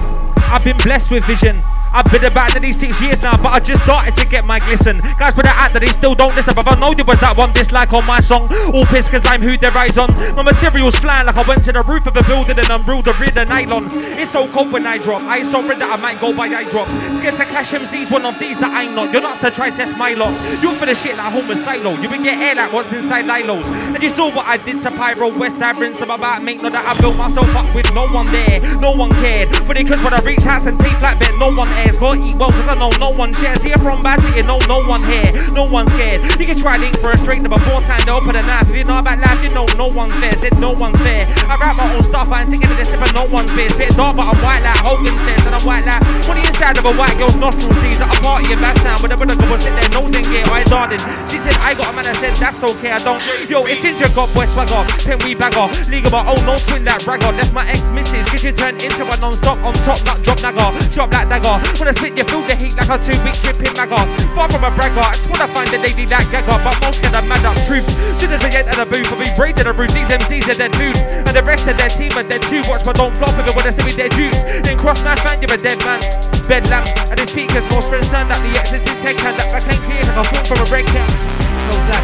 I've 0.50 0.64
been 0.64 0.78
blessed 0.78 1.10
with 1.10 1.24
vision. 1.26 1.62
I've 1.92 2.10
been 2.10 2.24
about 2.24 2.60
these 2.60 2.78
six 2.78 3.00
years 3.00 3.22
now, 3.22 3.36
but 3.36 3.52
I 3.52 3.60
just 3.60 3.82
started 3.82 4.14
to 4.14 4.26
get 4.26 4.44
my 4.44 4.58
glisten. 4.58 5.00
Guys 5.18 5.34
put 5.34 5.46
it 5.46 5.52
out 5.54 5.72
that 5.72 5.80
they 5.80 5.92
still 5.92 6.14
don't 6.14 6.34
listen, 6.34 6.54
but 6.54 6.66
I 6.66 6.74
know 6.78 6.92
there 6.92 7.04
was 7.04 7.18
that 7.20 7.36
one 7.36 7.52
dislike 7.52 7.92
on 7.92 8.06
my 8.06 8.20
song. 8.20 8.48
All 8.74 8.84
pissed 8.86 9.10
cause 9.10 9.26
I'm 9.26 9.42
who 9.42 9.56
their 9.56 9.76
eyes 9.76 9.96
on. 9.98 10.12
My 10.34 10.42
material's 10.42 10.96
flying 10.96 11.26
like 11.26 11.36
I 11.36 11.42
went 11.42 11.64
to 11.64 11.72
the 11.72 11.82
roof 11.82 12.06
of 12.06 12.16
a 12.16 12.22
building 12.24 12.58
and 12.58 12.70
unrolled 12.70 13.06
the 13.06 13.14
rid 13.14 13.36
of 13.36 13.48
nylon. 13.48 13.88
It's 14.18 14.30
so 14.30 14.48
cold 14.48 14.72
when 14.72 14.86
I 14.86 14.98
drop. 14.98 15.22
I 15.22 15.42
so 15.42 15.66
red 15.66 15.78
that 15.78 15.90
I 15.90 15.96
might 15.96 16.20
go 16.20 16.34
by 16.34 16.46
eye 16.46 16.68
drops. 16.70 16.92
Scared 17.18 17.36
to 17.36 17.44
clash 17.46 17.72
MCs, 17.72 18.10
one 18.10 18.24
of 18.24 18.38
these 18.38 18.58
that 18.58 18.72
I'm 18.72 18.94
not. 18.94 19.12
You're 19.12 19.22
not 19.22 19.40
to 19.40 19.50
try 19.50 19.70
test 19.70 19.96
my 19.96 20.14
lot. 20.14 20.32
You're 20.62 20.74
for 20.74 20.86
the 20.86 20.94
shit 20.94 21.16
like 21.16 21.32
Homer 21.32 21.54
Silo. 21.54 21.92
You 22.00 22.08
can 22.08 22.22
get 22.22 22.38
air 22.38 22.54
like 22.54 22.72
what's 22.72 22.92
inside 22.92 23.24
Lilos. 23.24 23.64
And 23.94 24.02
you 24.02 24.10
saw 24.10 24.34
what 24.34 24.46
I 24.46 24.56
did 24.56 24.80
to 24.82 24.90
Pyro 24.90 25.36
West 25.38 25.58
Side 25.58 25.78
rinse 25.78 25.98
some 25.98 26.10
about 26.10 26.42
make 26.42 26.62
know 26.62 26.70
that 26.70 26.84
I 26.84 27.00
built 27.00 27.16
myself 27.16 27.48
up 27.54 27.74
with 27.74 27.92
no 27.94 28.06
one 28.08 28.26
there. 28.26 28.60
No 28.76 28.92
one 28.92 29.10
cared. 29.12 29.54
For 29.66 29.74
the 29.74 29.84
cause 29.84 30.02
when 30.02 30.14
I 30.14 30.20
reach 30.20 30.40
house 30.40 30.66
and 30.66 30.78
take 30.78 30.96
flat 30.98 31.18
bet, 31.18 31.32
no 31.38 31.54
one 31.54 31.68
airs. 31.78 31.96
Eat 31.98 32.36
well 32.36 32.50
cause 32.50 32.68
I 32.68 32.74
know 32.74 32.90
no 32.98 33.10
one 33.10 33.32
shares. 33.32 33.62
Here 33.62 33.78
from 33.78 34.02
Baz, 34.02 34.22
you 34.36 34.42
know 34.42 34.58
no 34.66 34.82
one 34.86 35.02
here. 35.02 35.30
No 35.52 35.64
one's 35.64 35.90
scared. 35.92 36.22
You 36.40 36.46
can 36.46 36.58
try 36.58 36.76
link 36.76 36.98
for 36.98 37.10
a 37.12 37.18
straight 37.18 37.42
number 37.42 37.58
four 37.62 37.80
time, 37.82 38.00
they'll 38.06 38.20
put 38.20 38.36
a 38.36 38.42
knife. 38.42 38.68
If 38.68 38.76
you 38.76 38.84
know 38.84 38.98
about 38.98 39.18
life, 39.18 39.42
you 39.42 39.52
know 39.54 39.66
no 39.76 39.86
one's 39.86 40.14
fair. 40.18 40.32
Said 40.36 40.58
no 40.58 40.70
one's 40.70 40.98
fair. 40.98 41.26
I 41.46 41.56
rap 41.56 41.76
my 41.76 41.86
own 41.94 42.02
stuff, 42.02 42.28
I 42.28 42.42
ain't 42.42 42.50
taking 42.50 42.70
this 42.76 42.88
but 42.90 43.12
no 43.14 43.24
one's 43.30 43.52
fair. 43.52 43.66
It's 43.66 43.76
bit 43.76 43.94
dark, 43.96 44.16
but 44.16 44.26
I'm 44.26 44.38
white 44.42 44.62
like 44.62 44.80
Hogan 44.82 45.16
says, 45.16 45.46
and 45.46 45.54
I'm 45.54 45.64
white 45.66 45.86
like 45.86 46.02
on 46.28 46.36
the 46.36 46.44
inside 46.46 46.78
of 46.78 46.84
a 46.84 46.94
white 46.96 47.14
girl's 47.18 47.36
nostril 47.36 47.72
sees 47.78 48.00
at 48.00 48.10
a 48.10 48.16
party 48.20 48.50
in 48.50 48.58
Bastown. 48.58 49.00
But 49.00 49.10
the 49.10 49.16
brother 49.16 49.36
go 49.36 49.56
sit 49.56 49.74
there, 49.76 49.90
nose 49.94 50.14
in 50.14 50.24
gear, 50.26 50.44
I 50.50 50.64
darted. 50.64 51.00
She 51.30 51.38
said, 51.38 51.54
I 51.62 51.74
got 51.74 51.92
a 51.92 51.96
man, 51.96 52.06
I 52.06 52.14
said, 52.16 52.34
that's 52.36 52.62
okay, 52.62 52.92
I 52.92 52.98
don't. 52.98 53.22
Yo, 53.48 53.64
it's 53.66 53.80
ginger 53.80 54.08
got 54.14 54.32
boy 54.34 54.46
swagger, 54.46 54.82
pen 55.04 55.18
we 55.24 55.34
bagger, 55.34 55.68
league 55.90 56.06
of 56.06 56.12
my 56.12 56.24
own, 56.26 56.40
no 56.48 56.58
twin 56.66 56.84
that 56.84 57.04
bragger. 57.04 57.32
That's 57.36 57.52
my 57.52 57.68
ex 57.68 57.88
missus, 57.90 58.26
she 58.34 58.52
turned 58.52 58.82
into 58.82 59.04
a 59.04 59.16
non 59.20 59.32
stop 59.36 59.58
on 59.62 59.74
top, 59.86 60.00
not 60.04 60.18
drop 60.24 60.40
nagger, 60.40 60.70
chop 60.90 61.10
that 61.12 61.28
dagger. 61.28 61.67
When 61.76 61.86
I 61.86 61.92
spit, 61.92 62.16
you 62.16 62.24
feel 62.24 62.40
the 62.48 62.56
heat 62.56 62.74
like 62.80 62.88
a 62.88 62.96
two 62.96 63.12
week 63.20 63.36
tripping 63.44 63.76
magger. 63.76 64.00
Far 64.32 64.48
from 64.48 64.64
a 64.64 64.70
bragger, 64.72 65.04
I 65.04 65.12
just 65.12 65.28
wanna 65.28 65.46
find 65.52 65.68
a 65.74 65.78
lady 65.78 66.08
that 66.08 66.32
gagger, 66.32 66.56
but 66.64 66.76
most 66.80 67.02
get 67.04 67.12
a 67.12 67.22
mad 67.22 67.44
up 67.44 67.58
truth. 67.68 67.86
Should 68.16 68.32
have 68.32 68.40
said 68.40 68.64
at 68.64 68.76
the 68.78 68.86
booth, 68.88 69.12
but 69.12 69.18
we 69.20 69.28
braided 69.36 69.68
the 69.68 69.74
roof. 69.76 69.92
These 69.92 70.08
MCs 70.08 70.48
are 70.48 70.58
dead 70.58 70.72
food, 70.74 70.96
and 70.96 71.34
the 71.36 71.44
rest 71.44 71.68
of 71.68 71.76
their 71.76 71.92
team 71.92 72.12
are 72.16 72.24
dead 72.24 72.42
too. 72.48 72.64
Watch, 72.64 72.82
but 72.88 72.96
don't 72.96 73.12
flop 73.20 73.36
if 73.36 73.44
it 73.44 73.54
wanna 73.54 73.72
see 73.72 73.84
me 73.84 73.92
dead 73.92 74.16
juice. 74.16 74.38
Then 74.64 74.78
cross 74.78 75.04
my 75.04 75.14
fan, 75.20 75.42
you're 75.44 75.52
a 75.52 75.60
dead 75.60 75.78
man. 75.84 76.00
Bedlam, 76.48 76.84
and 77.12 77.20
his 77.20 77.28
speakers 77.28 77.68
most 77.68 77.88
friends 77.92 78.08
turn 78.08 78.28
that 78.32 78.40
the 78.40 78.52
exorcist 78.58 79.02
head 79.04 79.18
can 79.18 79.36
that 79.36 79.52
I 79.52 79.60
can't 79.60 79.82
clear 79.84 80.00
like 80.00 80.16
a 80.16 80.24
fall 80.24 80.44
from 80.48 80.64
a 80.64 80.66
red 80.72 80.86
can. 80.86 81.47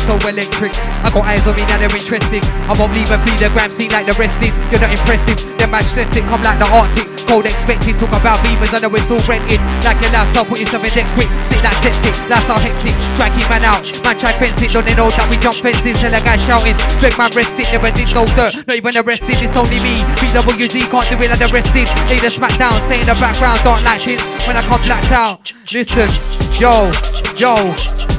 So 0.05 0.21
electric. 0.29 0.77
I 1.01 1.09
got 1.09 1.25
eyes 1.25 1.49
on 1.49 1.57
me 1.57 1.65
now, 1.65 1.81
they're 1.81 1.89
interested. 1.89 2.45
I 2.69 2.77
won't 2.77 2.93
leave 2.93 3.09
a 3.09 3.17
gram 3.57 3.73
scene 3.73 3.89
like 3.89 4.05
the 4.05 4.13
rest 4.21 4.37
did. 4.37 4.53
You're 4.69 4.85
not 4.85 4.93
impressive. 4.93 5.41
Them 5.57 5.73
man 5.73 5.81
stress 5.89 6.13
it, 6.13 6.21
come 6.29 6.45
like 6.45 6.61
the 6.61 6.69
Arctic. 6.69 7.09
Cold 7.25 7.49
expected, 7.49 7.97
talk 7.97 8.13
about 8.13 8.37
beavers, 8.45 8.69
I 8.77 8.85
know 8.85 8.93
it's 8.93 9.09
all 9.09 9.23
rented. 9.25 9.65
Like 9.81 9.97
your 10.05 10.13
lifestyle, 10.13 10.45
put 10.45 10.61
yourself 10.61 10.85
in 10.85 10.93
debt 10.93 11.09
quick. 11.17 11.33
Sit 11.49 11.65
like 11.65 11.79
septic, 11.81 12.13
lifestyle 12.29 12.61
hectic. 12.61 12.93
Try 13.17 13.33
keep 13.33 13.49
man 13.49 13.65
out. 13.65 13.81
Man 14.05 14.13
try 14.21 14.37
fence 14.37 14.53
don't 14.77 14.85
they 14.85 14.93
know 14.93 15.09
that 15.09 15.25
we 15.33 15.41
jump 15.41 15.57
fences? 15.57 15.97
Tell 15.97 16.13
a 16.13 16.21
guy 16.21 16.37
shouting. 16.37 16.77
Beg 17.01 17.17
man 17.17 17.33
rest 17.33 17.57
it, 17.57 17.73
never 17.73 17.89
did 17.97 18.13
no 18.13 18.29
dirt. 18.37 18.61
Not 18.69 18.77
even 18.77 18.93
arrested, 19.01 19.41
it's 19.41 19.57
only 19.57 19.81
me. 19.81 20.05
BWZ 20.21 20.85
can't 20.93 21.09
do 21.09 21.17
it 21.17 21.33
like 21.33 21.41
the 21.41 21.49
rest 21.49 21.73
did. 21.73 21.89
Lay 22.13 22.21
the 22.21 22.29
smack 22.29 22.53
down, 22.61 22.77
stay 22.93 23.01
in 23.01 23.09
the 23.09 23.17
background, 23.17 23.57
don't 23.65 23.81
like 23.89 24.05
shit. 24.05 24.21
When 24.45 24.61
I 24.61 24.63
come 24.69 24.85
blacked 24.85 25.17
out, 25.17 25.49
listen, 25.73 26.13
yo, 26.61 26.93
yo. 27.41 27.75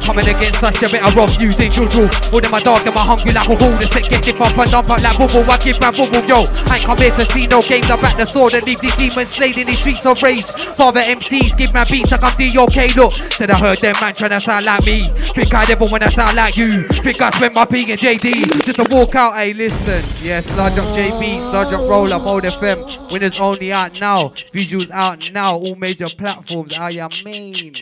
Coming 0.06 0.30
against 0.30 0.62
such 0.62 0.84
us, 0.84 0.94
you 0.94 1.00
better 1.00 1.18
rough 1.18 1.42
using 1.42 1.72
juju. 1.72 2.06
All 2.30 2.46
my 2.54 2.62
dog, 2.62 2.86
them 2.86 2.94
are 2.94 3.10
hungry 3.10 3.34
like 3.34 3.50
a 3.50 3.58
bull. 3.58 3.74
The 3.82 3.90
sick 3.90 4.06
get 4.14 4.28
it 4.30 4.38
up 4.38 4.54
and 4.54 4.70
dump 4.70 4.90
out 4.94 5.02
like 5.02 5.18
bubble. 5.18 5.42
I 5.50 5.58
give 5.58 5.82
my 5.82 5.90
bubble, 5.90 6.22
yo. 6.30 6.46
I 6.70 6.78
ain't 6.78 6.86
come 6.86 7.02
here 7.02 7.10
to 7.10 7.26
see 7.26 7.50
no 7.50 7.58
games. 7.66 7.90
I 7.90 7.98
back 7.98 8.14
the 8.14 8.26
sword 8.30 8.54
and 8.54 8.62
leave 8.70 8.80
these 8.82 8.96
demons 8.96 9.34
slayed 9.34 9.58
in 9.58 9.66
the 9.66 9.74
streets 9.74 10.06
of 10.06 10.22
rage. 10.22 10.46
Father 10.78 11.02
MCs, 11.02 11.58
give 11.58 11.74
my 11.74 11.84
beats 11.90 12.14
like 12.14 12.22
I'm 12.22 12.38
DOK. 12.38 12.96
Look, 12.96 13.12
said 13.34 13.50
I 13.50 13.58
heard 13.58 13.82
them 13.82 13.96
man 13.98 14.14
trying 14.14 14.38
to 14.38 14.40
sound 14.40 14.66
like 14.66 14.86
me. 14.86 15.02
Think 15.34 15.54
I 15.54 15.66
never 15.66 15.90
wanna 15.90 16.12
sound 16.12 16.38
like 16.38 16.56
you. 16.56 16.86
Think 17.02 17.20
I 17.22 17.32
spent 17.32 17.56
my 17.56 17.66
P 17.66 17.90
and 17.90 17.98
JD 17.98 18.62
just 18.62 18.78
to 18.78 18.86
walk 18.94 19.16
out. 19.16 19.34
Hey, 19.34 19.54
listen, 19.54 20.06
yes, 20.22 20.46
large 20.54 20.78
up 20.78 20.86
JB, 20.94 21.42
large 21.52 21.74
up 21.74 21.82
roller, 21.90 22.20
mode 22.20 22.44
FM. 22.44 22.78
Winners 23.12 23.40
only 23.40 23.74
out 23.74 24.00
now. 24.00 24.30
Visuals 24.54 24.92
out 24.92 25.34
now. 25.34 25.58
All 25.58 25.76
major 25.76 26.06
platforms. 26.14 26.78
I 26.78 26.92
am 27.02 27.10
mean. 27.26 27.74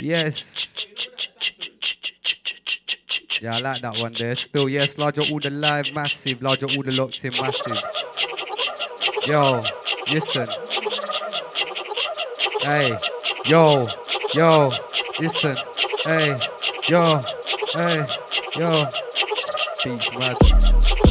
Yes. 0.00 0.37
Yeah, 3.40 3.54
I 3.54 3.60
like 3.60 3.80
that 3.82 3.98
one 4.00 4.12
there. 4.14 4.34
Still, 4.34 4.68
yes, 4.68 4.98
larger 4.98 5.20
the 5.20 5.50
live, 5.50 5.94
massive. 5.94 6.42
Larger 6.42 6.66
the 6.66 6.96
locked 6.98 7.24
in, 7.24 7.32
massive. 7.40 7.80
Yo, 9.26 9.62
listen. 10.12 10.48
Hey, 12.62 12.98
yo, 13.46 13.86
yo, 14.34 14.70
listen. 15.20 15.56
Hey, 16.04 16.36
yo, 16.88 17.22
hey, 17.74 18.06
yo. 18.58 18.84
Beats 19.84 20.12
mad. 20.18 21.07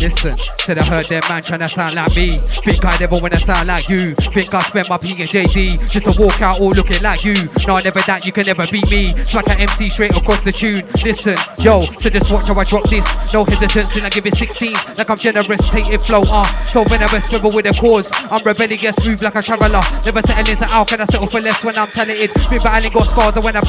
Listen, 0.00 0.36
said 0.36 0.78
I 0.78 0.84
heard 0.84 1.06
that 1.06 1.24
man 1.28 1.40
tryna 1.40 1.68
sound 1.68 1.94
like 1.94 2.14
me. 2.16 2.36
Think 2.64 2.84
I 2.84 2.92
never 3.00 3.16
wanna 3.16 3.38
sound 3.38 3.66
like 3.66 3.88
you. 3.88 4.14
Think 4.36 4.52
I 4.52 4.60
spent 4.60 4.90
my 4.90 4.98
P 4.98 5.16
and 5.16 5.24
JD 5.24 5.88
just 5.88 6.04
to 6.04 6.12
walk 6.20 6.40
out 6.42 6.60
all 6.60 6.70
looking 6.70 7.00
like 7.02 7.24
you. 7.24 7.34
No, 7.66 7.80
never 7.80 8.00
that, 8.04 8.26
you 8.26 8.32
can 8.32 8.44
never 8.44 8.66
beat 8.68 8.90
me. 8.90 9.16
Strike 9.24 9.48
an 9.50 9.60
MC 9.64 9.88
straight 9.88 10.16
across 10.16 10.40
the 10.44 10.52
tune. 10.52 10.84
Listen, 11.00 11.40
yo, 11.64 11.80
so 11.80 12.10
just 12.10 12.30
watch 12.30 12.46
how 12.46 12.54
I 12.54 12.64
drop 12.64 12.84
this. 12.92 13.06
No 13.32 13.44
hesitance, 13.48 13.94
till 13.94 14.04
I 14.04 14.10
give 14.10 14.26
it 14.26 14.36
16. 14.36 14.72
Like 15.00 15.08
I'm 15.08 15.16
generous, 15.16 15.64
it 15.72 16.02
flow, 16.04 16.22
uh. 16.28 16.44
So 16.68 16.84
venomous, 16.84 17.24
swivel 17.32 17.54
with 17.54 17.66
a 17.66 17.72
cause. 17.72 18.04
I'm 18.28 18.44
rebellious, 18.44 19.00
move 19.06 19.22
like 19.22 19.34
a 19.34 19.42
traveller. 19.42 19.80
Never 20.04 20.20
settling, 20.22 20.60
so 20.60 20.66
how 20.68 20.84
can 20.84 21.00
I 21.00 21.06
settle 21.06 21.26
for 21.28 21.40
less 21.40 21.64
when 21.64 21.76
I'm 21.78 21.88
talented? 21.88 22.34
Been 22.52 22.60
battling, 22.60 22.92
got 22.92 23.08
scars, 23.08 23.34
and 23.36 23.44
when 23.44 23.56
I'm. 23.56 23.64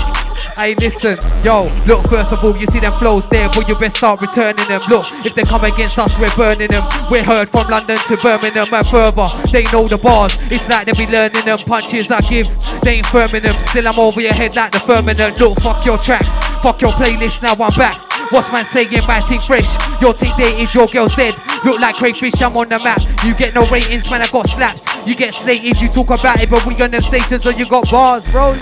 Hey, 0.60 0.76
listen, 0.76 1.18
yo, 1.44 1.72
look, 1.86 2.04
first 2.10 2.34
of 2.34 2.44
all, 2.44 2.58
you 2.58 2.68
see 2.68 2.80
them 2.80 2.94
flows 2.99 3.28
there, 3.30 3.48
but 3.49 3.68
you 3.70 3.76
best 3.76 3.98
start 3.98 4.20
returning 4.22 4.66
them. 4.68 4.82
Look, 4.90 5.06
if 5.24 5.36
they 5.36 5.44
come 5.44 5.64
against 5.64 5.99
us, 5.99 6.16
we're 6.19 6.34
burning 6.35 6.68
them. 6.68 6.84
We're 7.10 7.23
heard 7.23 7.49
from 7.49 7.69
London 7.69 7.98
to 7.98 8.18
Birmingham 8.18 8.69
and 8.73 8.88
further. 8.88 9.27
They 9.53 9.64
know 9.72 9.88
the 9.88 9.98
bars, 9.98 10.34
it's 10.52 10.68
like 10.69 10.85
they 10.85 10.95
be 10.98 11.10
learning 11.10 11.45
them. 11.45 11.57
Punches 11.65 12.10
I 12.11 12.19
give, 12.26 12.49
they 12.81 12.99
ain't 13.02 13.07
firming 13.07 13.45
them. 13.45 13.56
Still, 13.69 13.88
I'm 13.88 13.99
over 13.99 14.22
your 14.22 14.34
head 14.34 14.56
like 14.56 14.72
the 14.72 14.81
firmament. 14.81 15.19
Look, 15.39 15.60
fuck 15.61 15.85
your 15.85 15.98
tracks, 15.98 16.30
fuck 16.61 16.81
your 16.81 16.91
playlist, 16.98 17.44
now 17.44 17.53
I'm 17.53 17.73
back. 17.77 17.98
What's 18.31 18.52
man 18.52 18.65
saying? 18.65 18.91
My 19.07 19.23
team 19.23 19.39
fresh. 19.39 19.69
Your 20.02 20.14
team 20.14 20.34
dated, 20.38 20.73
your 20.73 20.88
girl's 20.88 21.15
dead. 21.15 21.34
Look 21.64 21.80
like 21.80 21.95
crayfish, 21.95 22.41
I'm 22.41 22.57
on 22.57 22.68
the 22.68 22.80
map. 22.84 22.99
You 23.23 23.34
get 23.35 23.56
no 23.56 23.64
ratings, 23.72 24.11
man, 24.11 24.22
I 24.22 24.27
got 24.27 24.49
slaps. 24.49 25.07
You 25.07 25.15
get 25.15 25.34
slated, 25.34 25.80
you 25.80 25.88
talk 25.88 26.07
about 26.07 26.41
it, 26.41 26.49
but 26.49 26.65
we 26.65 26.76
on 26.81 26.91
them 26.91 27.02
stations, 27.02 27.44
so 27.44 27.52
you 27.52 27.69
got 27.69 27.89
bars, 27.89 28.27
bro. 28.27 28.57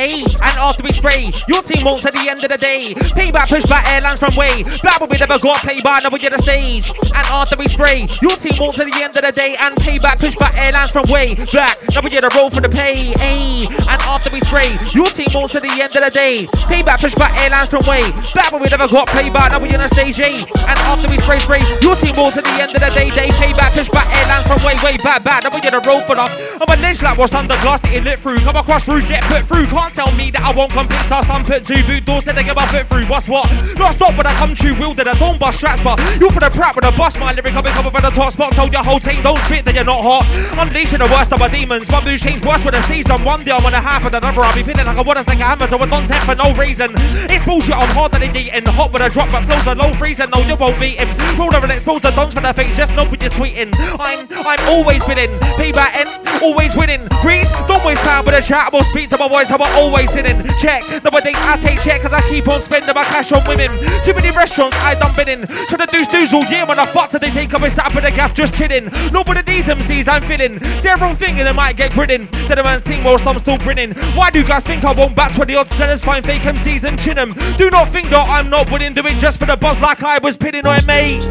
A 0.00 0.24
and 0.24 0.56
after 0.56 0.82
we 0.82 0.92
spray, 0.96 1.28
your 1.44 1.60
team 1.60 1.84
won't 1.84 2.00
at 2.08 2.16
the 2.16 2.24
end 2.24 2.40
of 2.40 2.48
the 2.48 2.56
day. 2.56 2.96
Payback 3.12 3.52
push 3.52 3.68
back 3.68 3.84
airlines 3.92 4.16
from 4.16 4.32
way. 4.32 4.64
Black 4.80 4.96
we 5.04 5.12
never 5.20 5.36
got 5.38 5.60
played 5.60 5.84
by, 5.84 6.00
we 6.10 6.18
get 6.18 6.32
a 6.32 6.40
stage. 6.40 6.88
And 7.12 7.26
after 7.28 7.56
we 7.60 7.68
spray, 7.68 8.08
your 8.24 8.32
team 8.40 8.56
won't 8.56 8.80
at 8.80 8.88
the 8.88 8.96
end 8.96 9.12
of 9.12 9.20
the 9.20 9.32
day. 9.32 9.60
And 9.60 9.76
payback 9.76 10.16
push 10.16 10.36
back 10.40 10.56
airlines 10.56 10.88
from 10.88 11.04
way. 11.12 11.36
Black, 11.52 11.76
we 12.00 12.08
get 12.08 12.24
a 12.24 12.32
roll 12.32 12.48
for 12.48 12.64
the 12.64 12.72
pay. 12.72 13.12
A 13.20 13.68
and 13.92 14.00
after 14.08 14.32
we 14.32 14.40
spray, 14.40 14.72
your 14.96 15.10
team 15.12 15.28
won't 15.36 15.52
at 15.52 15.60
the 15.60 15.74
end 15.76 15.92
of 15.92 16.00
the 16.00 16.12
day. 16.16 16.48
Payback 16.64 17.04
push 17.04 17.14
back 17.20 17.36
airlines 17.44 17.68
from 17.68 17.84
way. 17.84 18.08
Black 18.32 18.56
we 18.56 18.64
never 18.72 18.88
got 18.88 19.04
played 19.12 19.36
by, 19.36 19.52
we 19.60 19.68
get 19.68 19.84
a 19.84 19.88
stage. 19.92 20.16
A 20.16 20.32
and 20.64 20.80
after 20.88 21.12
we 21.12 21.20
spray 21.20 21.36
spray, 21.38 21.60
your 21.84 21.94
team 22.00 22.14
won't 22.16 22.36
at 22.36 22.44
the 22.44 22.56
end 22.56 22.72
of 22.72 22.80
the 22.80 22.90
day. 22.94 23.08
They 23.10 23.28
payback 23.36 23.76
push 23.76 23.90
back 23.90 24.08
airlines 24.16 24.46
from 24.48 24.60
way 24.64 24.76
way 24.80 24.96
back 24.98 25.24
back. 25.24 25.44
We 25.52 25.60
get 25.60 25.74
a 25.74 25.82
roll 25.84 26.00
for 26.08 26.14
them. 26.14 26.28
I'm 26.56 26.68
a 26.70 26.76
ledge 26.80 27.02
like 27.02 27.18
what's 27.18 27.34
under 27.34 27.58
glass, 27.60 27.80
getting 27.82 28.04
lit 28.04 28.18
through. 28.18 28.38
Come 28.46 28.56
across 28.56 28.84
through, 28.84 29.02
get 29.02 29.24
put 29.24 29.44
through. 29.44 29.66
Can't 29.66 29.89
tell 29.90 30.10
me 30.14 30.30
that 30.30 30.42
I 30.42 30.54
won't 30.54 30.72
complete 30.72 31.06
task. 31.10 31.28
I'm 31.30 31.44
put 31.44 31.64
two 31.64 31.82
boot 31.84 32.04
doors, 32.04 32.24
said 32.24 32.36
they 32.36 32.44
get 32.44 32.56
my 32.56 32.66
foot 32.66 32.86
through. 32.86 33.06
What's 33.06 33.28
what? 33.28 33.50
Not 33.76 33.94
stop 33.94 34.16
when 34.16 34.26
I 34.26 34.34
come 34.38 34.54
true, 34.54 34.74
wielded 34.78 35.06
a 35.06 35.14
don't 35.18 35.38
bust 35.38 35.58
straps, 35.58 35.82
but 35.82 35.98
you 36.20 36.30
for 36.30 36.40
the 36.40 36.50
prap 36.50 36.76
with 36.76 36.86
a 36.86 36.92
bust. 36.96 37.18
My 37.18 37.32
lyric 37.32 37.52
coming 37.52 37.72
cover 37.72 37.90
for 37.90 38.00
the 38.00 38.10
top 38.10 38.32
spot. 38.32 38.52
Told 38.52 38.72
your 38.72 38.82
whole 38.82 39.00
team 39.00 39.22
don't 39.22 39.38
spit 39.46 39.64
that 39.64 39.74
you're 39.74 39.84
not 39.84 40.02
hot. 40.02 40.24
Unleashing 40.56 40.98
the 40.98 41.10
worst 41.10 41.32
of 41.32 41.40
my 41.40 41.48
demons. 41.48 41.90
My 41.90 42.02
mood 42.04 42.20
change 42.20 42.44
worse 42.44 42.64
with 42.64 42.74
a 42.74 42.82
season. 42.86 43.22
One 43.24 43.42
day 43.44 43.52
I'm 43.52 43.64
on 43.66 43.74
a 43.74 43.80
half 43.80 44.04
and 44.06 44.14
another 44.14 44.40
I'll 44.40 44.54
be 44.54 44.62
feeling 44.62 44.86
like 44.86 44.98
I 44.98 45.02
wanna 45.02 45.24
take 45.24 45.40
a 45.40 45.46
hammer 45.46 45.66
to 45.66 45.76
a 45.76 45.86
non 45.86 46.04
for 46.06 46.34
no 46.34 46.52
reason. 46.54 46.90
It's 47.28 47.44
bullshit, 47.44 47.74
I'm 47.74 47.88
harder 47.94 48.18
than 48.18 48.34
eating. 48.36 48.66
Hot 48.70 48.92
with 48.92 49.02
a 49.02 49.10
drop, 49.10 49.30
but 49.32 49.42
flows 49.44 49.66
are 49.66 49.74
low 49.74 49.92
freezing. 49.94 50.30
No, 50.30 50.42
you 50.42 50.56
won't 50.56 50.78
beat 50.78 51.00
him. 51.00 51.08
Roll 51.38 51.54
over 51.54 51.66
and 51.66 51.74
expose 51.74 52.00
the 52.00 52.10
dons 52.10 52.34
for 52.34 52.40
the 52.40 52.52
face. 52.54 52.76
Just 52.76 52.94
know 52.94 53.04
when 53.04 53.20
you're 53.20 53.30
tweeting. 53.30 53.74
I'm 53.98 54.26
I'm 54.46 54.62
always 54.68 55.06
winning. 55.06 55.30
Payback 55.58 55.94
end, 55.96 56.10
always 56.42 56.76
winning. 56.76 57.02
Grease, 57.22 57.50
don't 57.66 57.84
waste 57.84 58.02
time 58.02 58.24
with 58.24 58.34
a 58.34 58.42
chat. 58.42 58.68
I 58.72 58.76
will 58.76 58.84
speak 58.84 59.10
to 59.10 59.18
my 59.18 59.28
voice, 59.28 59.50
I'm 59.50 59.60
always 59.76 60.10
sinning. 60.12 60.42
Check, 60.60 60.82
nobody 61.04 61.32
I 61.34 61.58
take 61.60 61.80
check 61.80 62.02
cause 62.02 62.12
I 62.12 62.20
keep 62.28 62.48
on 62.48 62.60
spending 62.60 62.94
my 62.94 63.04
cash 63.04 63.32
on 63.32 63.42
women. 63.46 63.70
Too 64.04 64.14
many 64.14 64.30
restaurants 64.30 64.76
I 64.80 64.94
done 64.94 65.14
been 65.14 65.28
in. 65.28 65.46
Try 65.68 65.78
to 65.78 65.86
do 65.86 66.04
snooze 66.04 66.32
all 66.32 66.44
year 66.44 66.66
when 66.66 66.78
I 66.78 66.86
fuck 66.86 67.10
to 67.10 67.18
they 67.18 67.30
think 67.30 67.54
I'm 67.54 67.68
sat 67.70 67.86
up 67.86 67.96
in 67.96 68.04
the 68.04 68.10
gaff 68.10 68.34
just 68.34 68.54
chilling. 68.54 68.90
Nobody 69.12 69.42
these 69.42 69.66
MCs 69.66 70.08
I'm 70.08 70.22
feeling. 70.22 70.62
Say 70.78 70.90
everyone 70.90 71.16
thinking 71.16 71.46
I 71.46 71.52
might 71.52 71.76
get 71.76 71.92
grinning. 71.92 72.28
Then 72.48 72.56
the 72.56 72.64
man's 72.64 72.82
team 72.82 73.04
whilst 73.04 73.26
I'm 73.26 73.38
still 73.38 73.58
grinning. 73.58 73.92
Why 74.14 74.30
do 74.30 74.40
you 74.40 74.46
guys 74.46 74.64
think 74.64 74.84
I 74.84 74.92
won't 74.92 75.14
back 75.14 75.34
20 75.34 75.54
odd 75.54 75.70
sellers? 75.70 76.02
Find 76.02 76.24
fake 76.24 76.42
MCs 76.42 76.84
and 76.84 76.98
chin 76.98 77.16
them. 77.16 77.34
Do 77.58 77.70
not 77.70 77.88
think 77.88 78.10
that 78.10 78.28
I'm 78.28 78.48
not 78.48 78.70
willing 78.70 78.94
to 78.94 79.02
do 79.02 79.08
it 79.08 79.18
just 79.18 79.38
for 79.38 79.46
the 79.46 79.56
buzz 79.56 79.78
like 79.80 80.02
I 80.02 80.18
was 80.18 80.36
pinning 80.36 80.66
on 80.66 80.84
mate. 80.86 81.22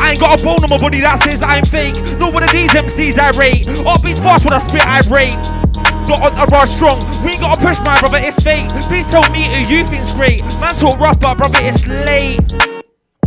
I 0.00 0.10
ain't 0.10 0.20
got 0.20 0.38
a 0.38 0.42
bone 0.42 0.62
on 0.62 0.70
my 0.70 0.78
body 0.78 1.00
that 1.00 1.22
says 1.22 1.42
I'm 1.42 1.64
fake. 1.64 1.96
Not 2.18 2.32
one 2.32 2.42
of 2.42 2.52
these 2.52 2.70
MCs 2.70 3.18
I 3.18 3.30
rate. 3.30 3.66
Up 3.86 4.02
beats 4.02 4.20
fast 4.20 4.44
when 4.44 4.52
I 4.52 4.58
spit, 4.58 4.86
I 4.86 5.00
rate. 5.08 5.67
Not 6.08 6.22
on 6.22 6.40
a 6.40 6.46
rush 6.46 6.70
strong. 6.70 6.98
We 7.22 7.36
gotta 7.36 7.60
push 7.60 7.78
my 7.80 8.00
brother, 8.00 8.18
it's 8.20 8.40
fate. 8.40 8.70
Please 8.88 9.10
tell 9.10 9.28
me 9.30 9.44
who 9.46 9.60
you 9.66 9.84
think's 9.84 10.10
great. 10.12 10.42
Man 10.60 10.74
talk 10.74 10.98
rough, 10.98 11.20
but 11.20 11.36
brother, 11.36 11.58
it's 11.60 11.86
late. 11.86 12.40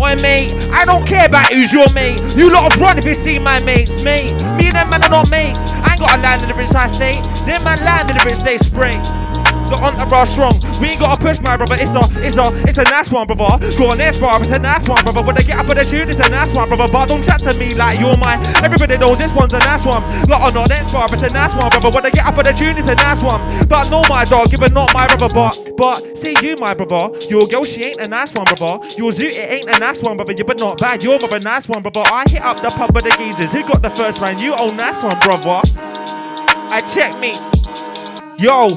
Oi, 0.01 0.15
mate, 0.15 0.53
I 0.73 0.83
don't 0.85 1.05
care 1.05 1.27
about 1.27 1.53
who's 1.53 1.71
your 1.71 1.87
mate. 1.93 2.19
You 2.35 2.51
lot 2.51 2.73
of 2.73 2.81
run 2.81 2.97
if 2.97 3.05
you 3.05 3.13
see 3.13 3.37
my 3.37 3.59
mates, 3.59 4.01
mate. 4.01 4.33
Me 4.57 4.65
and 4.65 4.75
them 4.75 4.89
man 4.89 5.03
are 5.03 5.09
not 5.09 5.29
mates. 5.29 5.59
I 5.59 5.91
ain't 5.91 5.99
got 5.99 6.17
a 6.17 6.21
land 6.21 6.41
in 6.41 6.49
the 6.49 6.55
rich 6.55 6.73
I 6.73 6.87
state. 6.87 7.21
Them 7.45 7.63
man 7.63 7.77
land 7.85 8.09
in 8.09 8.17
the 8.17 8.25
rich 8.25 8.39
they 8.39 8.57
spray 8.57 8.97
got 9.30 9.30
the 9.77 10.05
bar 10.09 10.25
strong. 10.25 10.53
We 10.79 10.89
ain't 10.89 10.99
gotta 10.99 11.21
push 11.21 11.39
my 11.41 11.57
brother. 11.57 11.75
It's 11.79 11.95
a, 11.95 12.03
it's 12.23 12.37
a, 12.37 12.51
it's 12.67 12.77
a 12.77 12.83
nice 12.83 13.09
one, 13.11 13.27
brother. 13.27 13.59
Go 13.77 13.91
on 13.91 13.97
this 13.97 14.17
bar, 14.17 14.39
it's 14.41 14.51
a 14.51 14.59
nice 14.59 14.87
one, 14.87 15.03
brother. 15.03 15.23
When 15.23 15.35
they 15.35 15.43
get 15.43 15.57
up 15.57 15.67
with 15.67 15.77
the 15.77 15.85
tune, 15.85 16.09
it's 16.09 16.19
a 16.19 16.29
nice 16.29 16.53
one, 16.53 16.67
brother. 16.67 16.87
But 16.91 17.07
don't 17.07 17.23
chat 17.23 17.41
to 17.43 17.53
me 17.53 17.73
like 17.75 17.99
you're 17.99 18.17
my. 18.17 18.41
Everybody 18.63 18.97
knows 18.97 19.19
this 19.19 19.31
one's 19.31 19.53
a 19.53 19.59
nice 19.59 19.85
one. 19.85 20.01
Lot 20.29 20.41
on 20.41 20.57
oh, 20.57 20.67
this 20.67 20.89
bar, 20.91 21.07
it's 21.11 21.23
a 21.23 21.29
nice 21.29 21.55
one, 21.55 21.69
brother. 21.69 21.89
When 21.89 22.03
they 22.03 22.11
get 22.11 22.25
up 22.25 22.37
with 22.37 22.47
the 22.47 22.53
tune, 22.53 22.77
it's 22.77 22.89
a 22.89 22.95
nice 22.95 23.23
one. 23.23 23.41
But 23.67 23.89
no, 23.89 24.03
my 24.09 24.25
dog, 24.25 24.49
give 24.51 24.61
it 24.61 24.73
not 24.73 24.93
my 24.93 25.07
brother. 25.07 25.29
But, 25.33 25.77
but 25.77 26.17
see 26.17 26.35
you, 26.41 26.55
my 26.59 26.73
brother. 26.73 27.11
Your 27.29 27.47
girl, 27.47 27.65
she 27.65 27.83
ain't 27.85 27.99
a 27.99 28.07
nice 28.07 28.33
one, 28.33 28.45
brother. 28.45 28.79
Your 28.97 29.11
zoo, 29.11 29.27
it 29.27 29.51
ain't 29.51 29.75
a 29.75 29.79
nice 29.79 30.01
one, 30.01 30.17
brother. 30.17 30.33
You 30.37 30.45
but 30.45 30.59
not 30.59 30.77
bad. 30.77 31.03
You're 31.03 31.19
nice 31.41 31.67
one, 31.67 31.81
brother. 31.81 32.03
I 32.05 32.29
hit 32.29 32.41
up 32.41 32.61
the 32.61 32.69
pub 32.69 32.93
with 32.93 33.03
the 33.03 33.11
geezers. 33.17 33.51
Who 33.51 33.63
got 33.63 33.81
the 33.81 33.89
first 33.89 34.21
round? 34.21 34.39
You 34.39 34.55
own 34.59 34.77
nice 34.77 35.03
one, 35.03 35.17
brother. 35.19 35.61
I 36.73 36.81
check 36.93 37.19
me. 37.19 37.39
Yo, 38.39 38.67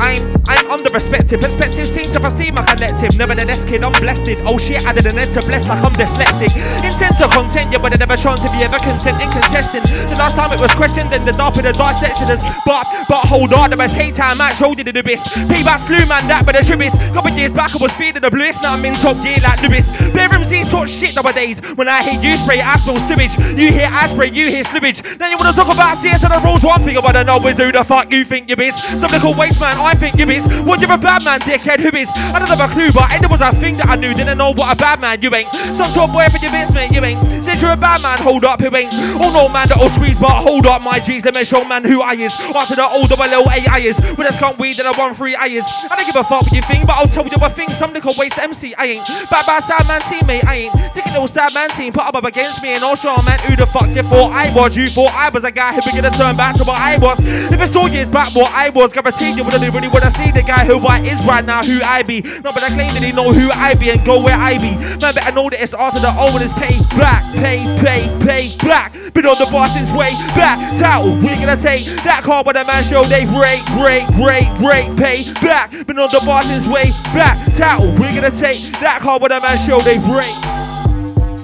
I'm 0.00 0.22
I'm 0.48 0.70
under 0.70 0.90
perspective. 0.90 1.40
Perspective 1.40 1.88
seems 1.88 2.10
to 2.10 2.20
foresee 2.20 2.50
my 2.52 2.64
collective. 2.64 3.16
Nevertheless, 3.16 3.64
kid, 3.64 3.84
I'm 3.84 3.92
blessed. 4.00 4.38
Oh 4.46 4.56
shit, 4.56 4.82
an 4.82 5.18
end 5.18 5.32
to 5.32 5.40
bless 5.42 5.66
like 5.66 5.82
I'm 5.84 5.92
dyslexic. 5.92 6.52
Intent 6.84 7.18
to 7.18 7.28
content, 7.28 7.72
yeah, 7.72 7.78
but 7.78 7.92
I 7.92 7.96
never 7.98 8.16
chance 8.16 8.40
to 8.42 8.48
be 8.50 8.62
ever 8.64 8.78
consenting, 8.78 9.30
contesting. 9.30 9.82
The 9.82 10.16
last 10.18 10.36
time 10.36 10.52
it 10.52 10.60
was 10.60 10.72
questioned, 10.74 11.10
then 11.10 11.22
the 11.22 11.32
dark 11.32 11.56
in 11.56 11.64
the 11.64 11.72
dissection 11.72 12.30
us. 12.30 12.42
But 12.64 12.86
but 13.08 13.26
hold 13.28 13.52
on, 13.52 13.70
the 13.70 13.76
take 13.92 14.14
time 14.14 14.40
out 14.40 14.54
showed 14.54 14.78
you 14.78 14.84
the 14.84 15.02
best. 15.02 15.24
Payback 15.48 15.78
slew 15.78 16.06
man 16.06 16.26
that, 16.28 16.46
but 16.46 16.54
the 16.54 16.62
tribis. 16.62 16.94
Couple 17.14 17.30
years 17.32 17.54
back, 17.54 17.74
I 17.74 17.78
was 17.78 17.92
feeding 17.92 18.22
the 18.22 18.30
bluest. 18.30 18.62
Now 18.62 18.74
I'm 18.74 18.84
in 18.84 18.94
top 18.94 19.16
gear 19.22 19.38
like 19.42 19.60
Lewis. 19.62 19.90
Bare 20.14 20.28
MCs 20.28 20.70
talk 20.70 20.86
shit 20.88 21.14
nowadays. 21.14 21.60
When 21.74 21.88
I 21.88 22.02
hear 22.02 22.20
you 22.20 22.36
spray, 22.36 22.60
I 22.60 22.76
smell 22.78 22.96
sewage. 23.08 23.34
You 23.58 23.72
hear 23.72 23.88
I 23.90 24.08
you 24.32 24.48
hear 24.48 24.64
slippage. 24.64 25.02
Now 25.18 25.28
you 25.28 25.36
wanna 25.36 25.52
talk 25.52 25.72
about 25.72 26.00
tears 26.00 26.20
to 26.20 26.28
the 26.28 26.40
rules. 26.44 26.62
One 26.62 26.80
thing 26.82 26.96
I 26.96 27.00
wanna 27.00 27.24
know 27.24 27.36
is 27.46 27.56
who 27.58 27.72
the 27.72 27.82
fuck 27.82 28.10
you 28.10 28.24
think 28.24 28.48
you 28.48 28.56
is. 28.56 28.74
Some 29.00 29.10
little 29.10 29.34
waste 29.34 29.60
man, 29.60 29.76
I 29.82 29.94
think 29.94 30.18
you 30.18 30.28
is. 30.30 30.46
What 30.64 30.80
you're 30.80 30.92
a 30.92 30.98
bad 30.98 31.24
man, 31.24 31.40
dickhead, 31.40 31.80
who 31.80 31.90
is? 31.96 32.08
I 32.14 32.38
don't 32.38 32.48
have 32.48 32.60
a 32.60 32.72
clue, 32.72 32.92
but 32.92 33.12
it 33.12 33.28
was 33.28 33.40
a 33.40 33.52
thing 33.56 33.76
that 33.78 33.88
I 33.88 33.96
knew. 33.96 34.14
Didn't 34.14 34.38
know 34.38 34.52
what 34.52 34.72
a 34.72 34.76
bad 34.76 35.00
man 35.00 35.20
you 35.22 35.34
ain't. 35.34 35.48
Some 35.74 35.90
top 35.92 36.12
boy 36.12 36.26
for 36.30 36.38
your 36.38 36.52
bits, 36.52 36.72
mate, 36.72 36.92
you 36.92 37.02
ain't. 37.02 37.22
Said 37.44 37.60
you're 37.60 37.72
a 37.72 37.76
bad 37.76 38.02
man, 38.02 38.18
hold 38.18 38.44
up, 38.44 38.60
who 38.60 38.74
ain't? 38.74 38.92
Oh 39.18 39.30
no, 39.32 39.48
man, 39.52 39.68
that'll 39.68 39.88
squeeze, 39.90 40.18
but 40.18 40.42
hold 40.42 40.66
up, 40.66 40.82
my 40.82 40.98
G's. 40.98 41.24
Let 41.24 41.34
me 41.34 41.44
show 41.44 41.64
man 41.64 41.84
who 41.84 42.00
I 42.02 42.14
is. 42.14 42.32
After 42.54 42.76
the 42.76 42.86
older, 42.86 43.16
my 43.16 43.26
little 43.26 43.50
AI 43.50 43.78
is. 43.78 43.98
With 44.16 44.28
a 44.28 44.32
skunk 44.32 44.58
weed 44.58 44.78
and 44.78 44.88
a 44.88 44.94
one 44.98 45.14
three 45.14 45.34
I 45.34 45.46
is. 45.46 45.64
I 45.90 45.96
don't 45.96 46.06
give 46.06 46.16
a 46.16 46.24
fuck 46.24 46.42
what 46.42 46.52
you 46.52 46.62
think, 46.62 46.86
but 46.86 46.96
I'll 46.96 47.08
tell 47.08 47.26
you 47.26 47.38
a 47.40 47.50
thing. 47.50 47.68
Some 47.70 47.92
little 47.92 48.14
waste 48.16 48.38
MC, 48.38 48.74
I 48.76 48.98
ain't. 48.98 49.06
Bad 49.30 49.46
bad 49.46 49.62
sad 49.64 49.86
man 49.88 50.00
teammate, 50.02 50.44
I 50.44 50.68
ain't. 50.68 50.74
A 51.12 51.20
little 51.20 51.28
sad 51.28 51.52
man 51.52 51.68
team, 51.68 51.92
put 51.92 52.04
up, 52.04 52.14
up 52.14 52.24
against 52.24 52.62
me, 52.62 52.72
and 52.72 52.82
I'll 52.82 52.96
show 52.96 53.14
man 53.22 53.38
who 53.40 53.54
the 53.54 53.66
fuck 53.66 53.88
you 53.90 54.02
thought 54.02 54.32
I 54.32 54.48
was. 54.54 54.76
You 54.76 54.88
thought 54.88 55.12
I 55.12 55.28
was 55.28 55.44
a 55.44 55.52
guy 55.52 55.74
who 55.74 55.82
be 55.82 55.92
gonna 55.92 56.10
turn 56.10 56.36
back 56.36 56.56
to 56.56 56.64
what 56.64 56.80
I 56.80 56.96
was. 56.96 57.20
If 57.20 57.60
it's 57.60 57.76
all 57.76 57.88
years 57.88 58.10
back, 58.10 58.34
what 58.34 58.50
I 58.50 58.70
was, 58.70 58.94
guaranteed 58.94 59.36
you 59.36 59.44
wouldn't 59.44 59.62
really 59.72 59.88
wanna 59.88 60.10
see 60.10 60.30
the 60.30 60.42
guy 60.42 60.64
who 60.64 60.78
I 60.86 61.00
is 61.00 61.24
right 61.24 61.44
now, 61.44 61.62
who 61.62 61.80
I 61.82 62.02
be. 62.02 62.20
No, 62.20 62.52
but 62.52 62.62
I 62.62 62.68
claim 62.68 62.92
that 62.94 63.02
he 63.02 63.12
know 63.12 63.32
who 63.32 63.50
I 63.50 63.74
be 63.74 63.90
and 63.90 64.04
go 64.04 64.22
where 64.22 64.36
I 64.36 64.58
be. 64.58 64.76
Man, 65.00 65.14
better 65.14 65.32
know 65.32 65.48
that 65.50 65.60
it's 65.60 65.74
after 65.74 66.00
the 66.00 66.12
O 66.12 66.34
and 66.36 66.44
it's 66.44 66.56
pay 66.58 66.78
back, 66.96 67.24
pay, 67.34 67.64
pay, 67.80 68.08
pay 68.24 68.56
back. 68.58 68.92
Been 69.14 69.26
on 69.26 69.36
the 69.38 69.48
bar 69.50 69.68
since 69.68 69.90
way 69.92 70.12
back. 70.36 70.56
Title, 70.78 71.16
we 71.16 71.32
gonna 71.40 71.56
take 71.56 71.84
that 72.04 72.22
car 72.22 72.44
with 72.44 72.56
the 72.56 72.64
man 72.64 72.84
show. 72.84 73.04
They 73.04 73.24
break, 73.24 73.64
break, 73.76 74.04
break, 74.16 74.46
break, 74.60 74.86
pay 74.96 75.24
back. 75.40 75.70
Been 75.86 75.98
on 75.98 76.08
the 76.12 76.22
bar 76.24 76.42
since 76.42 76.68
way 76.68 76.92
back. 77.12 77.36
Title, 77.54 77.92
we 77.92 78.12
gonna 78.14 78.30
take 78.30 78.60
that 78.80 79.00
car 79.00 79.18
with 79.18 79.32
the 79.32 79.40
man 79.40 79.58
show. 79.58 79.80
They 79.80 79.98
break. 79.98 80.51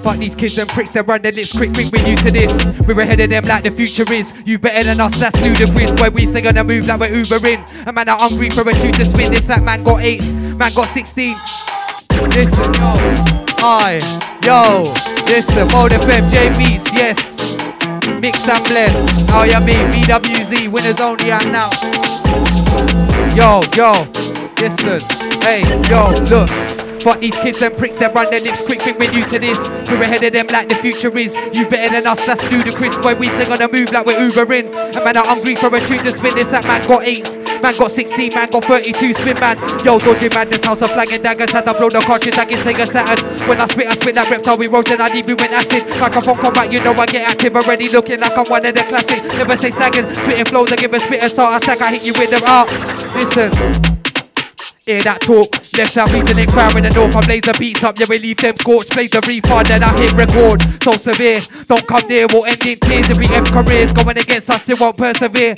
Fuck 0.09 0.17
these 0.17 0.35
kids 0.35 0.57
and 0.57 0.67
pricks 0.67 0.91
that 0.93 1.05
run 1.05 1.21
their 1.21 1.31
lips 1.31 1.51
quick, 1.53 1.71
quick, 1.71 1.93
we're 1.93 2.01
new 2.01 2.17
to 2.17 2.31
this. 2.31 2.49
We're 2.87 2.99
ahead 2.99 3.19
of 3.19 3.29
them 3.29 3.45
like 3.45 3.61
the 3.61 3.69
future 3.69 4.11
is. 4.11 4.33
You 4.43 4.57
better 4.57 4.83
than 4.83 4.99
us, 4.99 5.15
that's 5.19 5.39
ludicrous. 5.39 5.91
Where 6.01 6.09
we 6.09 6.25
still 6.25 6.41
gonna 6.41 6.63
move 6.63 6.87
like 6.87 6.99
we're 6.99 7.13
Ubering. 7.21 7.61
A 7.85 7.93
man 7.93 8.09
are 8.09 8.17
hungry 8.17 8.49
for 8.49 8.67
a 8.67 8.73
tune 8.73 8.93
to 8.93 9.05
spin. 9.05 9.29
This 9.29 9.45
that 9.45 9.61
man 9.61 9.83
got 9.83 10.01
eight, 10.01 10.25
man 10.57 10.73
got 10.73 10.89
16. 10.97 11.37
Listen, 12.33 12.73
yo, 12.73 12.89
I, 13.61 14.01
yo, 14.41 14.81
listen, 15.29 15.69
Mode 15.69 15.93
FM, 15.93 16.25
J 16.33 16.57
Beats, 16.57 16.89
yes. 16.89 17.53
Mix 18.17 18.49
and 18.49 18.65
blend. 18.65 18.89
Oh, 19.29 19.37
How 19.37 19.43
you 19.45 19.61
mean? 19.61 19.93
BWZ, 19.93 20.73
winners 20.73 20.99
only 20.99 21.31
out 21.31 21.45
now. 21.53 21.69
Yo, 23.37 23.61
yo, 23.77 23.93
listen, 24.57 25.05
hey, 25.45 25.61
yo, 25.85 26.09
look. 26.33 26.78
Fuck 26.99 27.19
these 27.21 27.35
kids 27.35 27.61
and 27.61 27.73
pricks 27.75 27.95
that 27.99 28.13
run 28.13 28.29
their 28.29 28.41
lips 28.41 28.65
quick, 28.65 28.79
quick, 28.79 28.99
we're 28.99 29.11
new 29.11 29.23
to 29.23 29.39
this. 29.39 29.57
We're 29.87 30.03
ahead 30.03 30.23
of 30.23 30.33
them 30.33 30.47
like 30.51 30.67
the 30.67 30.75
future 30.75 31.15
is. 31.17 31.31
You 31.55 31.63
better 31.69 31.95
than 31.95 32.07
us, 32.07 32.25
that's 32.25 32.43
ludicrous. 32.51 32.95
Boy, 32.99 33.15
we 33.15 33.31
sing 33.39 33.47
on 33.47 33.59
the 33.59 33.71
move 33.71 33.91
like 33.91 34.05
we're 34.05 34.19
Ubering. 34.19 34.67
A 34.95 34.99
man 35.03 35.15
I'm 35.15 35.25
hungry 35.25 35.55
for 35.55 35.71
a 35.71 35.79
tune 35.79 36.03
to 36.03 36.11
spin 36.11 36.35
this. 36.35 36.47
That 36.51 36.67
man 36.67 36.83
got 36.83 37.07
eight. 37.07 37.23
Man 37.63 37.75
got 37.75 37.91
16, 37.91 38.33
man 38.35 38.49
got 38.49 38.63
32, 38.65 39.13
spin 39.13 39.39
man. 39.39 39.55
Yo, 39.83 39.99
dodging 39.99 40.31
man, 40.35 40.47
this 40.49 40.63
house 40.63 40.81
of 40.81 40.91
flagging 40.91 41.23
daggers. 41.23 41.51
Had 41.51 41.67
to 41.67 41.73
blow 41.73 41.89
the 41.89 41.99
cartridge 41.99 42.35
like 42.35 42.51
it's 42.51 42.63
Sega 42.63 42.87
Saturn. 42.87 43.19
When 43.47 43.59
I 43.59 43.67
spit, 43.67 43.87
I 43.87 43.95
spit 43.95 44.15
like 44.15 44.29
reptile 44.29 44.59
erosion. 44.59 44.99
I 44.99 45.07
need 45.07 45.27
me 45.27 45.33
with 45.39 45.51
acid. 45.51 45.87
Microphone 45.99 46.35
combat, 46.35 46.71
you 46.71 46.83
know 46.83 46.93
I 46.93 47.05
get 47.05 47.31
active 47.31 47.55
already. 47.55 47.87
Looking 47.89 48.19
like 48.19 48.37
I'm 48.37 48.47
one 48.47 48.65
of 48.65 48.75
the 48.75 48.83
classics. 48.83 49.23
Never 49.39 49.55
say 49.55 49.71
sagging. 49.71 50.07
Spitting 50.13 50.45
flows, 50.45 50.71
I 50.71 50.75
give 50.75 50.93
a 50.93 50.99
spit 50.99 51.23
and 51.23 51.31
start. 51.31 51.55
I 51.55 51.59
stack, 51.63 51.81
I 51.81 51.95
hit 51.95 52.05
you 52.05 52.13
with 52.19 52.29
them 52.29 52.43
out. 52.43 52.67
Listen. 53.15 53.89
Hear 54.85 55.03
that 55.03 55.21
talk, 55.21 55.58
left 55.77 55.93
south 55.93 56.13
east 56.13 56.29
and 56.29 56.49
crowd 56.51 56.75
in 56.77 56.83
the 56.83 56.89
north. 56.89 57.15
I 57.15 57.21
blaze 57.21 57.43
the 57.43 57.55
beats 57.57 57.83
up, 57.83 57.99
yeah, 57.99 58.07
we 58.09 58.19
leave 58.19 58.37
them 58.37 58.55
scorched. 58.57 58.91
Plays 58.91 59.11
the 59.11 59.21
refund, 59.27 59.67
then 59.67 59.83
I 59.83 59.91
hit 59.97 60.13
record. 60.13 60.61
So 60.83 60.93
severe, 60.97 61.41
don't 61.67 61.85
come 61.87 62.07
near, 62.07 62.27
we'll 62.31 62.45
end 62.45 62.65
in 62.65 62.79
tears. 62.79 63.09
If 63.09 63.17
we 63.17 63.27
end 63.29 63.47
careers, 63.47 63.91
going 63.91 64.17
against 64.17 64.49
us, 64.49 64.61
still 64.61 64.77
won't 64.79 64.97
persevere. 64.97 65.55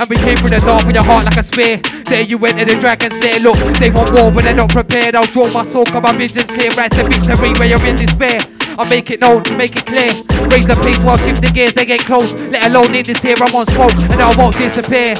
And 0.00 0.10
we 0.10 0.16
came 0.16 0.36
through 0.36 0.50
the 0.50 0.60
dark 0.64 0.86
with 0.86 0.96
your 0.96 1.04
heart 1.04 1.24
like 1.24 1.36
a 1.36 1.44
spear. 1.44 1.78
There 2.10 2.22
you 2.22 2.38
enter 2.44 2.64
the 2.64 2.76
dragon's 2.80 3.16
lair. 3.22 3.38
Look, 3.40 3.58
they 3.78 3.90
want 3.90 4.10
war, 4.12 4.32
but 4.32 4.42
they're 4.42 4.54
not 4.54 4.70
prepared. 4.70 5.14
I'll 5.14 5.30
draw 5.30 5.46
my 5.52 5.64
sword, 5.64 5.88
cause 5.88 6.02
my 6.02 6.16
vision's 6.16 6.50
clear. 6.50 6.70
Right 6.74 6.90
to 6.92 7.04
victory 7.04 7.54
where 7.54 7.68
you're 7.68 7.86
in 7.86 7.96
despair. 7.96 8.40
I'll 8.76 8.90
make 8.90 9.10
it 9.10 9.20
known, 9.20 9.42
make 9.56 9.76
it 9.76 9.86
clear. 9.86 10.10
Raise 10.50 10.66
the 10.66 10.74
pace 10.82 10.98
while 10.98 11.16
shifting 11.18 11.52
gears, 11.52 11.74
they 11.74 11.86
get 11.86 12.00
close. 12.00 12.32
Let 12.50 12.66
alone 12.66 12.94
in 12.94 13.04
this 13.04 13.18
here, 13.18 13.36
I'm 13.38 13.54
on 13.54 13.66
smoke, 13.70 13.94
and 13.94 14.18
I 14.18 14.34
won't 14.34 14.58
disappear. 14.58 15.14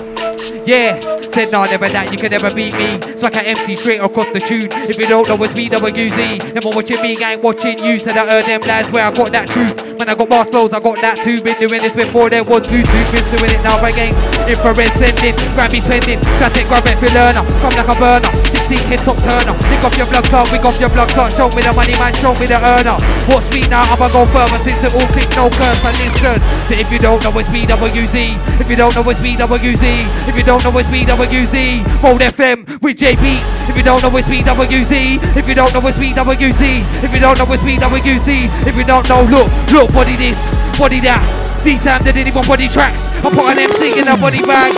Yeah, 0.66 0.98
Said 1.34 1.50
nah, 1.50 1.66
never 1.66 1.90
that, 1.90 2.14
you 2.14 2.18
can 2.18 2.30
never 2.30 2.46
beat 2.54 2.70
me. 2.78 2.94
Smack 3.18 3.42
at 3.42 3.58
MC 3.58 3.74
straight 3.74 3.98
across 3.98 4.30
the 4.30 4.38
tune. 4.38 4.70
If 4.86 4.94
you 4.94 5.10
don't 5.10 5.26
know 5.26 5.34
it's 5.42 5.50
BWZ, 5.50 6.54
never 6.54 6.70
watching 6.70 7.02
me, 7.02 7.18
I 7.18 7.34
ain't 7.34 7.42
watching 7.42 7.74
you. 7.82 7.98
Said 7.98 8.14
I 8.14 8.22
heard 8.22 8.46
them 8.46 8.62
lads 8.62 8.86
where 8.94 9.02
I 9.02 9.10
got 9.10 9.34
that 9.34 9.50
truth. 9.50 9.74
When 9.98 10.06
I 10.06 10.14
got 10.14 10.30
bar 10.30 10.46
spells, 10.46 10.70
I 10.70 10.78
got 10.78 10.94
that 11.02 11.18
too. 11.26 11.42
Been 11.42 11.58
doing 11.58 11.82
this 11.82 11.90
before 11.90 12.30
there 12.30 12.46
was 12.46 12.62
Bluetooth. 12.70 13.10
Been 13.10 13.26
doing 13.34 13.50
it 13.50 13.58
now 13.66 13.82
again. 13.82 14.14
Infrared 14.46 14.94
sending, 14.94 15.34
Grammy 15.58 15.82
spending. 15.82 16.22
Try 16.38 16.46
to 16.46 16.54
take 16.54 16.70
grab 16.70 16.86
it 16.86 17.02
learner. 17.02 17.42
Come 17.58 17.74
like 17.82 17.90
a 17.90 17.96
burner. 17.98 18.30
16 18.64 18.88
hit 18.88 19.00
top 19.04 19.20
turner. 19.20 19.52
Pick 19.68 19.84
off 19.84 19.96
your 19.96 20.08
blood 20.08 20.24
clot, 20.24 20.48
pick 20.48 20.64
off 20.64 20.80
your 20.80 20.88
blood 20.88 21.08
clot. 21.12 21.28
Show 21.36 21.52
me 21.52 21.60
the 21.60 21.72
money, 21.76 21.92
man. 22.00 22.16
Show 22.16 22.32
me 22.40 22.48
the 22.48 22.56
earner. 22.56 22.96
What's 23.28 23.44
me 23.52 23.60
now? 23.68 23.84
I'ma 23.92 24.08
go 24.08 24.24
further 24.24 24.56
since 24.64 24.80
it 24.80 24.92
all 24.96 25.04
click, 25.12 25.28
no 25.36 25.52
curse. 25.52 25.84
And 25.84 25.92
listen. 26.00 26.40
So 26.64 26.72
if 26.72 26.88
you 26.88 26.98
don't 26.98 27.20
know 27.20 27.36
it's 27.36 27.48
BWZ, 27.52 28.16
if 28.56 28.70
you 28.70 28.76
don't 28.76 28.94
know 28.96 29.04
it's 29.04 29.20
BWZ, 29.20 29.84
if 30.28 30.34
you 30.36 30.44
don't 30.44 30.64
know 30.64 30.72
it's 30.80 30.88
BWZ, 30.88 31.84
Mode 32.00 32.24
FM 32.24 32.80
with 32.80 32.96
J 32.96 33.12
Beats. 33.20 33.44
If 33.68 33.76
you 33.76 33.84
don't 33.84 34.00
know 34.00 34.16
it's 34.16 34.28
BWZ, 34.28 35.36
if 35.36 35.44
you 35.46 35.54
don't 35.54 35.72
know 35.74 35.84
it's 35.84 35.98
BWZ, 36.00 37.04
if 37.04 37.12
you 37.12 37.20
don't 37.20 37.36
know 37.36 37.52
it's 37.52 37.62
BWZ, 37.62 38.66
if 38.66 38.76
you 38.76 38.84
don't 38.84 39.08
know, 39.08 39.22
look, 39.28 39.48
look, 39.72 39.92
body 39.92 40.16
this, 40.16 40.40
body 40.78 41.00
that. 41.04 41.20
These 41.64 41.82
times 41.82 42.04
they 42.04 42.12
didn't 42.12 42.28
even 42.28 42.46
body 42.48 42.68
tracks. 42.68 43.08
I 43.20 43.28
put 43.28 43.44
an 43.44 43.58
MC 43.58 44.00
in 44.00 44.08
a 44.08 44.16
body 44.16 44.40
bag. 44.40 44.72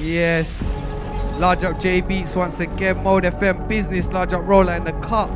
Yes. 0.00 0.57
Large 1.38 1.62
up 1.62 1.78
J 1.78 2.00
Beats 2.00 2.34
once 2.34 2.58
again. 2.58 3.00
Mode 3.04 3.22
FM 3.22 3.68
business. 3.68 4.08
Large 4.08 4.32
up 4.32 4.44
roller 4.44 4.74
in 4.74 4.82
the 4.82 4.92
cut. 4.94 5.30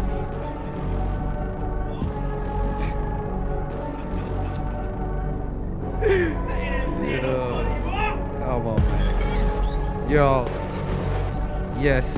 Yo. 6.02 7.62
Come 8.40 8.66
on, 8.66 8.76
man. 8.76 10.10
Yo. 10.10 10.44
Yes. 11.78 12.16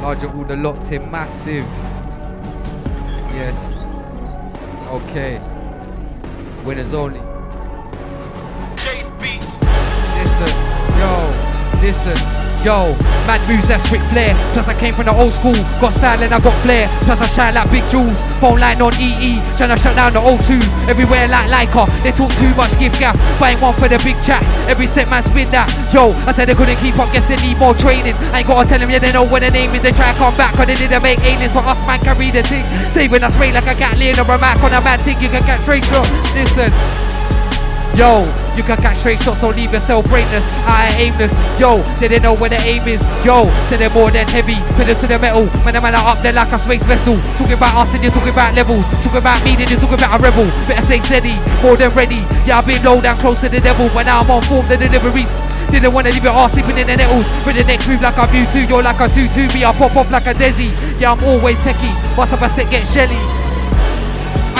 Larger 0.00 0.28
all 0.32 0.44
the 0.44 0.54
locked 0.54 0.92
in. 0.92 1.10
Massive. 1.10 1.66
Yes. 3.34 3.56
Okay. 4.90 5.40
Winners 6.64 6.94
only. 6.94 7.18
J 8.76 9.02
Beats. 9.18 9.58
Listen. 9.60 10.54
Yo. 11.00 11.53
Listen. 11.84 12.16
Yo, 12.64 12.96
mad 13.28 13.44
moves, 13.44 13.68
that's 13.68 13.84
Ric 13.92 14.00
Flair. 14.08 14.32
Plus 14.56 14.64
I 14.64 14.72
came 14.72 14.96
from 14.96 15.04
the 15.04 15.12
old 15.12 15.36
school, 15.36 15.52
got 15.84 15.92
style 15.92 16.16
and 16.16 16.32
I 16.32 16.40
got 16.40 16.56
flair. 16.64 16.88
Plus 17.04 17.20
I 17.20 17.28
shine 17.28 17.52
like 17.52 17.68
big 17.68 17.84
jewels. 17.92 18.16
Phone 18.40 18.56
line 18.56 18.80
on 18.80 18.96
EE, 18.96 19.36
tryna 19.60 19.76
shut 19.76 19.92
down 19.92 20.16
the 20.16 20.24
O2. 20.24 20.64
Everywhere 20.88 21.28
like 21.28 21.52
Leica, 21.52 21.84
they 22.00 22.08
talk 22.16 22.32
too 22.40 22.48
much, 22.56 22.72
give 22.80 22.96
gaff. 22.96 23.12
Buying 23.36 23.60
one 23.60 23.76
for 23.76 23.84
the 23.84 24.00
big 24.00 24.16
chat. 24.24 24.40
Every 24.64 24.88
set 24.88 25.12
man 25.12 25.20
spin 25.28 25.52
that. 25.52 25.68
Yo, 25.92 26.16
I 26.24 26.32
said 26.32 26.48
they 26.48 26.56
couldn't 26.56 26.80
keep 26.80 26.96
up, 26.96 27.12
guess 27.12 27.28
they 27.28 27.36
need 27.44 27.60
more 27.60 27.76
training. 27.76 28.16
I 28.32 28.40
ain't 28.40 28.48
gotta 28.48 28.64
tell 28.64 28.80
them, 28.80 28.88
yeah, 28.88 29.04
they 29.04 29.12
know 29.12 29.28
what 29.28 29.44
the 29.44 29.52
name 29.52 29.76
is. 29.76 29.84
They 29.84 29.92
try 29.92 30.08
to 30.08 30.16
come 30.16 30.32
back, 30.40 30.56
cause 30.56 30.64
they 30.64 30.80
didn't 30.80 31.04
make 31.04 31.20
aliens 31.20 31.52
for 31.52 31.60
us, 31.68 31.76
man, 31.84 32.00
carry 32.00 32.32
the 32.32 32.40
thing. 32.48 32.64
Saving 32.96 33.20
us 33.20 33.36
spray 33.36 33.52
like 33.52 33.68
a 33.68 33.76
Gatling 33.76 34.16
on 34.16 34.24
a 34.24 34.40
Mac 34.40 34.56
on 34.64 34.72
a 34.72 34.80
mad 34.80 35.04
thing, 35.04 35.20
you 35.20 35.28
can 35.28 35.44
get 35.44 35.60
straight 35.60 35.84
shot. 35.84 36.08
Listen. 36.32 37.13
Yo, 37.94 38.26
you 38.58 38.66
can 38.66 38.74
catch 38.82 38.98
straight 38.98 39.22
shots, 39.22 39.40
don't 39.40 39.54
leave 39.54 39.72
yourself 39.72 40.04
brainless. 40.10 40.42
I 40.66 40.90
aimless. 40.98 41.30
Yo, 41.60 41.78
they 42.02 42.08
didn't 42.08 42.24
know 42.24 42.34
where 42.34 42.50
the 42.50 42.58
aim 42.66 42.82
is. 42.90 42.98
Yo, 43.22 43.46
say 43.70 43.78
they're 43.78 43.90
more 43.94 44.10
than 44.10 44.26
heavy. 44.26 44.58
Pedal 44.74 44.98
to 44.98 45.06
the 45.06 45.18
metal. 45.18 45.46
Man, 45.62 45.78
man 45.78 45.94
up 45.94 46.18
there 46.18 46.32
like 46.32 46.50
a 46.50 46.58
space 46.58 46.82
vessel. 46.82 47.14
Talking 47.38 47.54
about 47.54 47.86
us 47.86 47.94
and 47.94 48.02
you're 48.02 48.10
talking 48.10 48.34
about 48.34 48.54
levels. 48.58 48.82
Talking 48.98 49.22
about 49.22 49.38
me, 49.46 49.54
then 49.54 49.70
you're 49.70 49.78
talking 49.78 49.94
about 50.02 50.18
a 50.18 50.18
rebel. 50.18 50.50
Better 50.66 50.82
stay 50.82 51.00
steady, 51.06 51.38
more 51.62 51.76
than 51.78 51.94
ready. 51.94 52.18
Yeah, 52.42 52.58
I've 52.58 52.66
been 52.66 52.82
low 52.82 53.00
down 53.00 53.16
close 53.22 53.38
to 53.46 53.48
the 53.48 53.60
devil. 53.62 53.86
But 53.94 54.10
now 54.10 54.26
I'm 54.26 54.30
on 54.30 54.42
form, 54.42 54.66
the 54.66 54.74
deliveries. 54.74 55.30
Didn't 55.70 55.94
wanna 55.94 56.10
leave 56.10 56.24
your 56.24 56.34
ass 56.34 56.50
sleeping 56.50 56.78
in 56.78 56.90
the 56.90 56.96
nettles. 56.98 57.30
For 57.46 57.54
the 57.54 57.62
next 57.62 57.86
move 57.86 58.02
like 58.02 58.18
a 58.18 58.26
Mewtwo, 58.26 58.68
you're 58.68 58.82
like 58.82 58.98
a 58.98 59.06
2-2. 59.06 59.54
Me, 59.54 59.64
I 59.64 59.70
pop 59.70 59.94
off 59.94 60.10
like 60.10 60.26
a 60.26 60.34
Desi. 60.34 60.74
Yeah, 60.98 61.14
I'm 61.14 61.22
always 61.22 61.58
techie. 61.62 61.94
What's 62.18 62.32
up, 62.32 62.42
I 62.42 62.50
said 62.58 62.70
get 62.70 62.86
Shelly. 62.90 63.43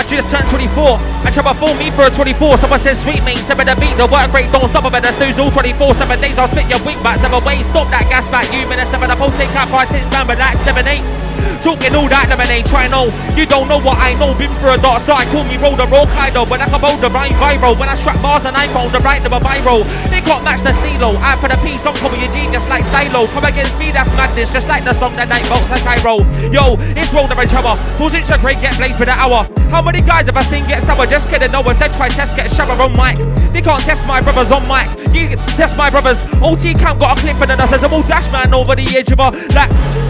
I 0.05 0.07
just 0.07 0.29
turned 0.29 0.47
24. 0.49 1.01
I 1.25 1.31
try 1.33 1.41
to 1.41 1.57
fool 1.57 1.73
me 1.81 1.89
for 1.89 2.05
a 2.05 2.11
24. 2.11 2.57
Someone 2.57 2.79
says, 2.79 3.01
sweet 3.01 3.25
mate, 3.25 3.41
seven 3.41 3.65
the 3.65 3.73
beat, 3.73 3.97
the 3.97 4.05
work 4.05 4.31
rate, 4.33 4.51
don't 4.51 4.69
stop 4.69 4.85
about 4.85 5.01
the 5.01 5.11
snooze 5.13 5.39
all 5.39 5.49
24. 5.49 5.95
Seven 5.95 6.19
days, 6.19 6.37
I'll 6.37 6.47
spit 6.47 6.69
your 6.69 6.77
wing 6.85 7.01
back, 7.01 7.17
seven 7.17 7.43
ways. 7.43 7.65
Stop 7.69 7.89
that 7.89 8.05
gas 8.07 8.29
back, 8.29 8.45
you 8.53 8.69
minute 8.69 8.85
seven. 8.85 9.09
The 9.09 9.15
take 9.33 9.49
out 9.55 9.69
five, 9.69 9.89
six, 9.89 10.05
man, 10.11 10.27
but 10.27 10.37
that's 10.37 10.61
seven, 10.61 10.87
eight. 10.87 11.24
Talking 11.61 11.95
all 11.95 12.07
that 12.09 12.29
lemonade, 12.29 12.65
try 12.65 12.87
no. 12.87 13.09
You 13.33 13.45
don't 13.45 13.67
know 13.67 13.79
what 13.79 13.97
I 13.97 14.13
know. 14.19 14.33
Been 14.37 14.53
through 14.55 14.75
a 14.75 14.79
dark 14.79 15.01
side, 15.01 15.27
call 15.33 15.43
me 15.45 15.57
roll 15.57 15.75
the 15.75 15.87
roll. 15.87 16.05
But 16.05 16.61
I 16.61 16.67
can 16.69 16.81
bold 16.81 16.99
the 16.99 17.09
right 17.09 17.31
viral. 17.39 17.77
When 17.77 17.89
I 17.89 17.95
strap 17.95 18.21
bars 18.21 18.45
and 18.45 18.55
iPhone, 18.55 18.91
the 18.91 18.99
right 18.99 19.23
a 19.23 19.29
viral. 19.29 19.83
They 20.09 20.21
can't 20.21 20.43
match 20.43 20.61
the 20.61 20.73
stilo. 20.73 21.17
I 21.17 21.35
for 21.39 21.47
the 21.47 21.57
piece, 21.63 21.85
I'm 21.85 21.95
calling 21.95 22.21
your 22.21 22.31
G 22.33 22.45
just 22.51 22.69
like 22.69 22.83
Stylo. 22.85 23.27
Come 23.27 23.45
against 23.45 23.77
me, 23.79 23.91
that's 23.91 24.09
madness. 24.17 24.51
Just 24.51 24.67
like 24.67 24.83
the 24.83 24.93
song 24.93 25.15
that 25.15 25.29
night 25.29 25.47
bolts 25.49 25.69
I 25.71 25.97
roll. 26.03 26.21
Yo, 26.51 26.75
it's 26.93 27.11
roll 27.13 27.27
the 27.27 27.35
each 27.41 27.53
other. 27.53 27.75
Pulls 27.97 28.13
it 28.13 28.25
so 28.25 28.37
great, 28.37 28.59
get 28.61 28.77
blazed 28.77 28.97
for 28.97 29.05
the 29.05 29.15
hour. 29.15 29.47
How 29.69 29.81
many 29.81 30.01
guys 30.01 30.27
have 30.27 30.37
I 30.37 30.43
seen 30.43 30.65
get 30.67 30.83
sour? 30.83 31.05
Just 31.05 31.29
kidding, 31.29 31.51
no 31.51 31.61
one 31.61 31.75
said 31.75 31.93
try 31.93 32.09
test, 32.09 32.35
get 32.35 32.51
shower 32.51 32.77
on 32.77 32.93
mic. 32.93 33.17
They 33.51 33.61
can't 33.61 33.81
test 33.81 34.05
my 34.05 34.21
brothers 34.21 34.51
on 34.51 34.67
mic. 34.67 34.87
You 35.13 35.27
test 35.57 35.75
my 35.77 35.89
brothers. 35.89 36.25
OT 36.41 36.73
camp 36.73 36.99
got 36.99 37.17
a 37.17 37.21
clip 37.21 37.39
and 37.41 37.49
then 37.49 37.61
I 37.61 37.67
says 37.67 37.83
I'm 37.83 37.93
all 37.93 38.03
dash 38.03 38.31
man 38.31 38.53
over 38.53 38.75
the 38.75 38.85
edge 38.95 39.11
of 39.11 39.19
a 39.19 39.29
like. 39.55 40.04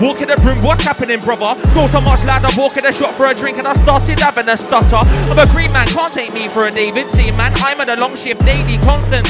Walk 0.00 0.22
in 0.22 0.28
the 0.28 0.36
room, 0.42 0.56
what's 0.64 0.82
happening, 0.82 1.20
brother? 1.20 1.60
So 1.72 1.86
so 1.86 2.00
much 2.00 2.24
louder, 2.24 2.48
walk 2.56 2.78
in 2.78 2.84
the 2.84 2.90
shop 2.90 3.12
for 3.12 3.26
a 3.26 3.34
drink, 3.34 3.58
and 3.58 3.66
I 3.66 3.74
started 3.74 4.18
having 4.18 4.48
a 4.48 4.56
stutter. 4.56 4.96
I'm 5.28 5.38
a 5.38 5.52
green 5.52 5.72
man, 5.72 5.86
can't 5.88 6.10
take 6.10 6.32
me 6.32 6.48
for 6.48 6.66
a 6.66 6.70
David. 6.70 7.10
See, 7.10 7.30
man, 7.32 7.52
I'm 7.56 7.78
on 7.80 7.90
a 7.90 8.00
long 8.00 8.16
shift 8.16 8.40
daily, 8.46 8.78
constant. 8.78 9.28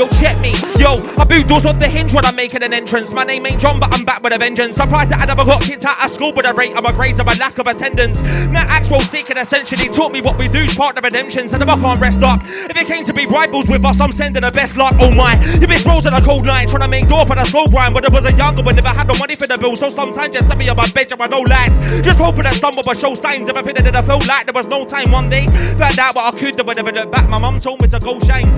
Yo, 0.00 0.08
check 0.16 0.40
me. 0.40 0.56
Yo, 0.80 0.96
I 1.20 1.28
boot 1.28 1.46
doors 1.46 1.66
off 1.66 1.78
the 1.78 1.86
hinge 1.86 2.14
when 2.14 2.24
I'm 2.24 2.34
making 2.34 2.62
an 2.62 2.72
entrance. 2.72 3.12
My 3.12 3.22
name 3.22 3.44
ain't 3.44 3.60
John, 3.60 3.78
but 3.78 3.92
I'm 3.92 4.02
back 4.02 4.22
with 4.22 4.32
a 4.32 4.38
vengeance. 4.38 4.76
Surprised 4.76 5.10
that 5.10 5.20
I 5.20 5.26
never 5.26 5.44
got 5.44 5.60
kicked 5.60 5.84
out 5.84 6.02
of 6.02 6.10
school 6.10 6.32
with 6.34 6.48
a 6.48 6.54
rate 6.54 6.72
of 6.72 6.86
a 6.86 6.92
grades 6.94 7.20
of 7.20 7.28
a 7.28 7.36
lack 7.36 7.58
of 7.58 7.66
attendance. 7.66 8.22
Matt 8.48 8.72
Axwell 8.72 9.04
seeking 9.12 9.36
essentially 9.36 9.92
taught 9.92 10.10
me 10.10 10.22
what 10.22 10.38
we 10.38 10.48
do, 10.48 10.66
part 10.68 10.96
of 10.96 11.04
redemption. 11.04 11.50
So 11.50 11.60
I 11.60 11.76
can't 11.76 12.00
rest 12.00 12.22
up. 12.22 12.40
If 12.46 12.80
it 12.80 12.86
came 12.86 13.04
to 13.04 13.12
be 13.12 13.26
rivals 13.26 13.68
with 13.68 13.84
us, 13.84 14.00
I'm 14.00 14.10
sending 14.10 14.40
the 14.40 14.50
best 14.50 14.78
luck. 14.78 14.96
Oh 15.00 15.10
my, 15.10 15.34
you 15.60 15.68
bitch 15.68 15.84
rolls 15.84 16.06
in 16.06 16.14
a 16.14 16.22
cold 16.24 16.46
night, 16.46 16.70
trying 16.70 16.80
to 16.80 16.88
make 16.88 17.06
door 17.06 17.26
for 17.26 17.36
the 17.36 17.44
slow 17.44 17.66
grind. 17.66 17.92
But 17.92 18.06
it 18.06 18.12
was 18.12 18.24
a 18.24 18.34
younger 18.34 18.62
one, 18.62 18.76
never 18.76 18.88
had 18.88 19.06
no 19.06 19.18
money 19.18 19.34
for 19.34 19.46
the 19.46 19.58
bill. 19.60 19.76
So 19.76 19.90
sometimes 19.90 20.32
just 20.32 20.48
send 20.48 20.58
me 20.58 20.70
on 20.70 20.78
my 20.78 20.88
bed, 20.92 21.12
with 21.12 21.30
no 21.30 21.40
lights. 21.40 21.76
Just 22.00 22.18
hoping 22.18 22.44
that 22.44 22.54
someone 22.54 22.84
would 22.86 22.96
show 22.96 23.12
signs 23.12 23.50
of 23.50 23.56
everything 23.58 23.84
that 23.84 23.94
I 23.94 24.00
felt 24.00 24.26
like 24.26 24.46
there 24.46 24.56
was 24.56 24.66
no 24.66 24.86
time 24.86 25.12
one 25.12 25.28
day. 25.28 25.44
Found 25.76 25.98
out 25.98 26.16
what 26.16 26.34
I 26.34 26.38
could 26.38 26.56
but 26.56 26.76
never 26.76 26.90
looked 26.90 27.12
back. 27.12 27.28
My 27.28 27.38
mum 27.38 27.60
told 27.60 27.82
me 27.82 27.88
to 27.88 27.98
go 27.98 28.18
shine. 28.20 28.56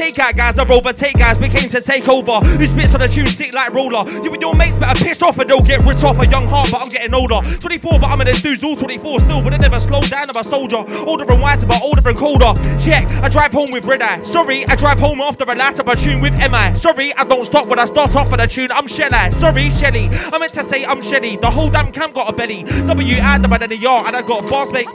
Take 0.00 0.18
out 0.18 0.34
guys, 0.34 0.58
I 0.58 0.66
overtake 0.66 1.18
guys, 1.18 1.38
we 1.38 1.50
came 1.50 1.68
to 1.68 1.78
take 1.78 2.08
over. 2.08 2.40
Who 2.40 2.66
spits 2.66 2.94
on 2.94 3.00
the 3.00 3.06
tune, 3.06 3.26
sick 3.26 3.52
like 3.52 3.74
roller. 3.74 4.08
You 4.24 4.32
and 4.32 4.40
your 4.40 4.54
mates 4.54 4.78
better 4.78 5.04
piss 5.04 5.20
off 5.20 5.38
and 5.38 5.50
they'll 5.50 5.60
get 5.60 5.84
ripped 5.84 6.02
off. 6.02 6.18
A 6.18 6.26
young 6.26 6.48
heart, 6.48 6.70
but 6.72 6.80
I'm 6.80 6.88
getting 6.88 7.12
older. 7.12 7.36
24, 7.58 8.00
but 8.00 8.06
I'm 8.06 8.18
in 8.22 8.26
this 8.28 8.40
dudes 8.40 8.64
all 8.64 8.76
24 8.76 9.20
still, 9.20 9.44
but 9.44 9.50
they 9.50 9.58
never 9.58 9.78
slow 9.78 10.00
down. 10.00 10.30
I'm 10.30 10.40
a 10.40 10.42
soldier. 10.42 10.78
Older 11.04 11.30
and 11.30 11.42
wiser, 11.42 11.66
but 11.66 11.82
older 11.82 12.00
and 12.08 12.16
colder. 12.16 12.54
Check, 12.80 13.12
I 13.20 13.28
drive 13.28 13.52
home 13.52 13.68
with 13.72 13.84
red 13.84 14.00
eye. 14.00 14.22
Sorry, 14.22 14.66
I 14.68 14.74
drive 14.74 14.98
home 14.98 15.20
after 15.20 15.44
a 15.44 15.54
light 15.54 15.78
up 15.78 15.86
a 15.86 15.94
tune 15.94 16.22
with 16.22 16.38
MI. 16.50 16.74
Sorry, 16.74 17.12
I 17.16 17.24
don't 17.24 17.44
stop 17.44 17.68
when 17.68 17.78
I 17.78 17.84
start 17.84 18.16
off 18.16 18.32
on 18.32 18.40
a 18.40 18.46
tune. 18.46 18.68
I'm 18.72 18.88
Shelly. 18.88 19.30
Sorry, 19.32 19.70
Shelly. 19.70 20.08
I 20.08 20.38
meant 20.38 20.54
to 20.54 20.64
say 20.64 20.82
I'm 20.86 21.02
Shelly. 21.02 21.36
The 21.36 21.50
whole 21.50 21.68
damn 21.68 21.92
camp 21.92 22.14
got 22.14 22.32
a 22.32 22.34
belly. 22.34 22.64
W 22.64 23.20
out 23.20 23.42
the 23.42 23.64
in 23.64 23.68
the 23.68 23.76
yard, 23.76 24.06
and 24.06 24.16
I 24.16 24.22
got 24.22 24.48
bars, 24.48 24.72
mate. 24.72 24.88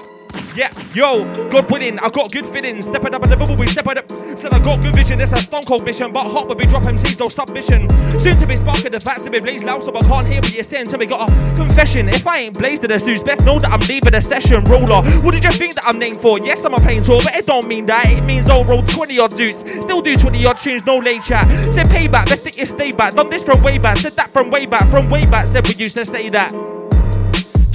Yeah, 0.56 0.72
yo, 0.94 1.26
God 1.50 1.70
willing, 1.70 2.00
I 2.00 2.08
got 2.08 2.32
good 2.32 2.46
feelings. 2.46 2.86
Step 2.86 3.04
it 3.04 3.14
up 3.14 3.22
in 3.26 3.30
the 3.30 3.36
bubble, 3.36 3.58
we 3.58 3.68
step 3.68 3.88
it 3.88 3.98
up. 3.98 4.10
Said 4.40 4.54
I 4.54 4.60
got 4.60 4.82
good 4.82 4.96
vision, 4.96 5.20
it's 5.20 5.34
a 5.34 5.38
stone 5.38 5.64
cold 5.64 5.86
mission. 5.86 6.14
But 6.14 6.32
hot 6.32 6.48
will 6.48 6.56
be 6.56 6.66
dropping 6.66 6.96
MCs, 6.96 7.20
no 7.20 7.28
submission. 7.28 7.90
Soon 8.18 8.38
to 8.40 8.48
be 8.48 8.56
sparking 8.56 8.94
the 8.94 9.02
facts 9.02 9.24
to 9.26 9.30
be 9.30 9.42
blaze 9.42 9.66
loud, 9.66 9.84
so 9.84 9.94
I 9.94 10.00
can't 10.00 10.26
hear 10.26 10.40
what 10.40 10.54
you're 10.54 10.64
saying. 10.64 10.86
So 10.86 10.98
we 10.98 11.08
got 11.08 11.30
a 11.30 11.56
confession. 11.58 12.08
If 12.08 12.26
I 12.26 12.40
ain't 12.40 12.58
blazed 12.58 12.84
to 12.84 12.88
the 12.88 12.98
snooze, 12.98 13.22
best 13.22 13.44
know 13.44 13.60
that 13.60 13.70
I'm 13.70 13.82
leaving 13.82 14.12
the 14.12 14.22
session. 14.22 14.64
Roller, 14.64 15.04
what 15.24 15.34
did 15.34 15.44
you 15.44 15.52
think 15.52 15.76
that 15.76 15.88
I'm 15.88 16.00
named 16.00 16.16
for? 16.16 16.40
Yes, 16.40 16.64
I'm 16.64 16.74
a 16.74 16.78
playing 16.78 17.04
tour, 17.04 17.20
but 17.22 17.36
it 17.36 17.46
don't 17.46 17.68
mean 17.68 17.84
that. 17.88 18.08
It 18.08 18.24
means 18.24 18.50
I'll 18.50 18.64
roll 18.64 18.82
20 18.82 19.20
odd 19.20 19.36
dudes. 19.36 19.60
Still 19.60 20.00
do 20.00 20.16
20 20.16 20.46
odd 20.46 20.58
tunes, 20.58 20.86
no 20.86 21.00
late 21.00 21.24
chat. 21.24 21.44
Said 21.74 21.88
payback, 21.88 22.28
best 22.28 22.46
that 22.46 22.58
you 22.58 22.66
stay 22.66 22.96
back. 22.96 23.14
Done 23.16 23.30
this 23.30 23.44
from 23.44 23.62
way 23.62 23.78
back, 23.78 23.98
said 23.98 24.14
that 24.14 24.30
from 24.30 24.50
way 24.52 24.66
back, 24.68 24.90
from 24.90 25.10
way 25.10 25.26
back. 25.26 25.48
Said 25.48 25.68
we 25.68 25.76
used 25.76 25.98
to 25.98 26.06
say 26.06 26.30
that. 26.30 26.85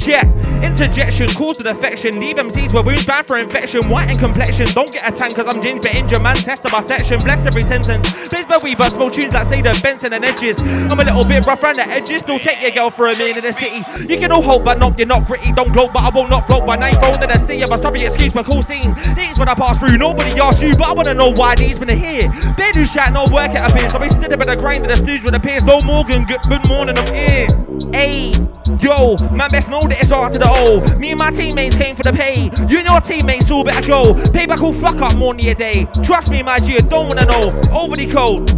Check. 0.01 0.32
Interjection, 0.64 1.28
cause 1.36 1.60
of 1.60 1.66
affection. 1.66 2.18
Leave 2.18 2.36
MCs 2.36 2.72
where 2.72 2.82
wounds 2.82 3.05
bad 3.05 3.27
for 3.27 3.36
infection. 3.36 3.86
White 3.90 4.09
and 4.09 4.18
complexion. 4.18 4.64
Don't 4.72 4.90
get 4.90 5.06
a 5.06 5.14
tan 5.14 5.28
cause 5.31 5.44
I'm 5.47 5.60
ginger 5.60 5.90
injure 5.90 6.18
man. 6.18 6.36
Test 6.36 6.64
my 6.72 6.81
section. 6.81 7.18
Bless 7.18 7.44
every 7.44 7.60
sentence. 7.60 8.10
Plays 8.28 8.47
by 8.47 8.59
we 8.62 8.74
but 8.74 8.89
small 8.89 9.10
tunes 9.10 9.35
like 9.35 9.47
Sada, 9.47 9.78
Benson 9.82 10.14
and 10.14 10.24
the 10.24 10.28
Edges. 10.28 10.62
I'm 10.62 10.98
a 10.98 11.05
little 11.05 11.24
bit 11.24 11.44
rough 11.44 11.62
around 11.62 11.77
the 11.77 11.86
edges. 11.86 12.20
Still 12.20 12.39
take 12.39 12.62
your 12.62 12.70
girl 12.70 12.89
for 12.89 13.09
a 13.09 13.18
minute 13.18 13.36
in 13.36 13.44
the 13.44 13.52
city. 13.52 13.85
You 14.09 14.18
can 14.18 14.32
all 14.32 14.40
hope 14.40 14.64
but 14.64 14.78
not, 14.78 14.97
you're 14.97 15.06
not 15.06 15.27
gritty. 15.27 15.52
Don't 15.52 15.70
gloat 15.70 15.93
but 15.93 16.01
I 16.01 16.09
will 16.09 16.28
not 16.28 16.47
float. 16.47 16.64
By 16.64 16.77
night 16.77 16.94
phone 16.94 17.22
in 17.22 17.28
the 17.28 17.39
sea. 17.39 17.62
I'm 17.62 17.78
sorry 17.78 18.01
excuse 18.01 18.35
my 18.35 18.43
cool 18.43 18.62
scene. 18.62 18.94
These 19.14 19.39
when 19.39 19.48
I 19.51 19.55
pass 19.55 19.78
through. 19.78 19.98
Nobody 19.98 20.40
asked 20.40 20.62
you 20.62 20.74
but 20.77 20.89
I 20.89 20.93
wanna 20.94 21.12
know 21.12 21.31
why 21.32 21.56
these 21.56 21.77
been 21.77 21.90
here. 21.90 22.32
They 22.56 22.72
do 22.72 22.86
chat, 22.86 23.12
no 23.12 23.27
work 23.31 23.52
it 23.52 23.60
appears. 23.60 23.93
So 23.93 24.01
we 24.01 24.09
stood 24.09 24.32
up 24.32 24.40
in 24.40 24.48
the 24.48 24.56
grind 24.56 24.81
of 24.81 24.89
the 24.89 24.97
snooze 24.97 25.22
with 25.22 25.32
the. 25.32 25.40
No 25.66 25.81
Morgan, 25.85 26.24
good, 26.24 26.68
morning, 26.68 26.97
I'm 26.97 27.12
here. 27.12 27.48
Hey, 27.93 28.32
yo, 28.81 29.16
man 29.35 29.51
best 29.51 29.68
know 29.68 29.81
that 29.90 30.00
it's 30.00 30.12
R 30.12 30.30
to 30.30 30.38
the 30.38 30.48
O. 30.48 30.98
Me 30.98 31.10
and 31.10 31.18
my 31.18 31.30
teammates 31.30 31.76
came 31.76 31.94
for 31.94 32.02
the 32.02 32.12
pay. 32.12 32.44
You 32.68 32.78
and 32.78 32.88
your 32.88 33.00
teammates 33.00 33.50
all 33.50 33.64
better 33.64 33.86
go. 33.86 34.14
Payback 34.14 34.60
will 34.60 34.72
fuck 34.72 35.00
up 35.02 35.16
more 35.16 35.34
than 35.34 35.46
a 35.46 35.54
day. 35.54 35.86
Trust 36.02 36.30
me, 36.30 36.42
my 36.42 36.58
G, 36.58 36.76
I 36.76 36.80
don't 36.80 37.08
wanna 37.08 37.26
know. 37.26 37.60
Overly 37.72 38.06
cold. 38.06 38.48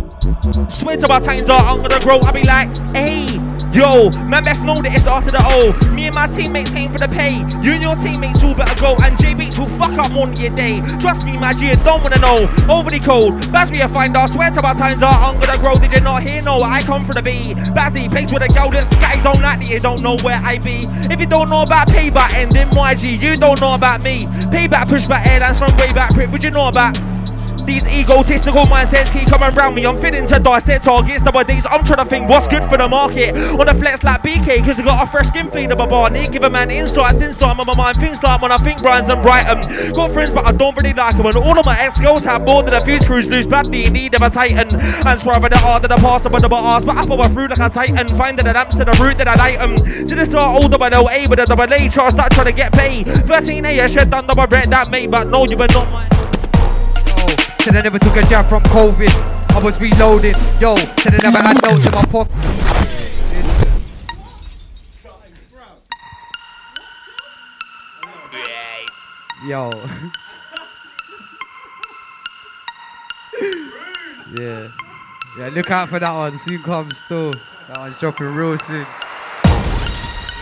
Swear 0.70 0.96
to 0.96 1.09
my 1.09 1.20
times 1.20 1.48
are, 1.48 1.64
I'm 1.64 1.80
gonna 1.80 2.00
grow. 2.00 2.18
I'll 2.20 2.32
be 2.32 2.44
like, 2.44 2.76
hey. 2.88 3.52
Yo, 3.73 4.11
man, 4.29 4.43
best 4.45 4.62
know 4.62 4.77
that 4.77 4.93
it's 4.93 5.07
R 5.07 5.23
to 5.23 5.31
the 5.31 5.41
O. 5.41 5.73
Me 5.95 6.07
and 6.07 6.15
my 6.15 6.27
teammates 6.27 6.70
came 6.70 6.91
for 6.91 6.99
the 6.99 7.09
pay. 7.09 7.41
You 7.65 7.73
and 7.73 7.83
your 7.83 7.97
teammates 7.97 8.43
all 8.43 8.55
better 8.55 8.77
go. 8.81 8.97
And 9.03 9.19
J 9.19 9.35
Beats 9.35 9.59
will 9.59 9.70
fuck 9.81 9.97
up 9.97 10.12
than 10.12 10.37
a 10.45 10.51
day. 10.55 10.81
Trust 11.01 11.24
me, 11.24 11.39
my 11.39 11.53
G, 11.53 11.73
don't 11.85 12.03
wanna 12.03 12.19
know. 12.19 12.49
Overly 12.69 13.01
cold. 13.01 13.41
Baz 13.51 13.70
me 13.70 13.81
a 13.81 13.89
find 13.89 14.16
out. 14.16 14.31
Swear 14.31 14.51
to 14.51 14.62
my 14.62 14.74
times 14.74 15.03
are, 15.03 15.12
I'm 15.12 15.41
gonna 15.41 15.59
grow. 15.59 15.74
Did 15.74 15.93
you 15.93 16.01
not 16.01 16.23
hear? 16.23 16.43
No, 16.43 16.61
I 16.61 16.83
come 16.83 17.03
for 17.03 17.12
the 17.12 17.23
B. 17.23 17.55
Bazzy 17.73 18.11
plays 18.11 18.33
with 18.33 18.43
a 18.43 18.53
girl 18.53 18.70
that 18.70 18.85
sky 18.85 19.20
don't 19.23 19.41
like 19.41 19.61
that 19.61 19.69
you 19.70 19.81
don't 19.81 20.03
know 20.03 20.16
where 20.23 20.41
I 20.43 20.59
be. 20.59 20.85
If 21.12 21.20
you 21.20 21.27
don't 21.27 21.49
know 21.49 21.62
about 21.62 21.89
payback 21.89 22.35
and 22.35 22.51
then 22.53 22.69
YG, 22.70 23.20
you 23.20 23.37
don't 23.37 23.61
know 23.61 23.74
about 23.74 24.03
me. 24.03 24.27
Payback 24.53 24.89
push 24.89 25.07
back 25.07 25.27
airlines 25.27 25.59
from 25.59 25.74
way 25.77 25.93
back. 25.93 26.12
Prick, 26.15 26.31
would 26.31 26.45
you 26.45 26.51
know 26.51 26.69
about? 26.69 26.97
These 27.64 27.86
egotistical 27.86 28.64
mindsets 28.64 29.12
keep 29.12 29.28
coming 29.28 29.56
around 29.56 29.74
me. 29.74 29.86
I'm 29.86 29.97
fitting 29.97 30.26
to 30.26 30.39
dissect 30.39 30.84
targets 30.84 31.22
nowadays. 31.22 31.64
I'm 31.70 31.84
trying 31.84 31.98
to 31.98 32.05
think 32.05 32.28
what's 32.28 32.48
good 32.48 32.64
for 32.64 32.76
the 32.76 32.89
market. 32.89 33.36
On 33.36 33.66
the 33.66 33.74
flex 33.74 34.02
like 34.02 34.22
BK, 34.22 34.64
cause 34.64 34.80
I 34.80 34.84
got 34.84 35.06
a 35.06 35.10
fresh 35.10 35.28
skin 35.28 35.51
feed 35.51 35.70
of 35.70 35.78
my 35.78 35.86
bar. 35.86 36.10
Need 36.10 36.32
give 36.32 36.43
a 36.43 36.51
man 36.51 36.70
insights 36.70 37.22
inside 37.22 37.56
my 37.56 37.64
mind. 37.76 37.97
Things 37.98 38.22
like 38.22 38.43
when 38.43 38.52
I 38.52 38.56
think 38.56 38.82
Brian's 38.82 39.09
and 39.09 39.22
Brighton. 39.22 39.93
Got 39.93 40.10
friends, 40.10 40.32
but 40.34 40.47
I 40.47 40.52
don't 40.52 40.76
really 40.76 40.93
like 40.93 41.16
them. 41.16 41.26
And 41.26 41.36
all 41.36 41.59
of 41.59 41.64
my 41.64 41.78
ex 41.78 42.01
girls 42.01 42.24
have 42.24 42.44
more 42.47 42.62
than 42.62 42.74
a 42.74 42.80
few 42.80 43.01
screws 43.01 43.28
loose. 43.28 43.47
Badly 43.47 43.86
in 43.86 43.93
need 43.93 44.14
of 44.14 44.22
a 44.22 44.30
titan. 44.30 44.59
And 45.06 45.20
swerving 45.20 45.51
the 45.51 45.60
art 45.64 45.84
of 45.84 45.89
the 45.89 45.97
past, 45.97 46.30
but 46.30 46.43
the 46.43 46.55
ass. 46.55 46.84
But 46.84 46.97
I 46.97 47.06
power 47.06 47.28
through 47.28 47.48
like 47.48 47.60
a 47.60 47.68
titan. 47.68 48.09
Finding 48.16 48.44
the 48.44 48.52
lamps 48.52 48.76
to 48.76 48.84
the 48.84 48.97
root 49.01 49.16
that 49.18 49.28
I 49.28 49.56
them. 49.56 49.76
To 49.76 50.14
the 50.14 50.26
start, 50.26 50.62
older 50.62 50.78
by 50.78 50.89
no 50.89 51.09
A 51.09 51.26
with 51.28 51.39
a 51.39 51.47
double 51.47 51.72
A 51.72 51.89
charge. 51.89 52.12
Start 52.12 52.32
trying 52.32 52.47
to 52.47 52.52
get 52.52 52.72
paid. 52.72 53.06
13 53.06 53.64
A, 53.64 53.80
I 53.80 53.86
shed 53.86 54.12
under 54.12 54.34
my 54.34 54.47
bread 54.47 54.70
that 54.70 54.90
made, 54.90 55.10
but 55.10 55.28
no, 55.28 55.47
you 55.47 55.56
were 55.56 55.68
not 55.68 55.90
mine. 55.93 56.09
Said 57.62 57.76
I 57.76 57.80
never 57.80 57.98
took 58.01 58.16
a 58.16 58.22
jab 58.22 58.44
from 58.47 58.60
COVID. 58.64 59.09
I 59.55 59.62
was 59.62 59.80
reloading. 59.80 60.34
Yo, 60.60 60.74
said 60.74 61.14
I 61.14 61.18
never 61.22 61.39
had 61.39 61.62
notes 61.62 61.86
in 61.86 61.93
my 61.94 62.05
pocket. 62.06 62.34
Yo. 69.47 69.70
yeah. 74.36 74.68
Yeah, 75.39 75.48
look 75.52 75.70
out 75.70 75.89
for 75.89 76.01
that 76.01 76.12
one. 76.12 76.36
Soon 76.39 76.64
comes 76.64 76.98
still. 76.98 77.32
That 77.68 77.78
one's 77.78 77.97
dropping 78.01 78.34
real 78.34 78.59
soon. 78.59 78.86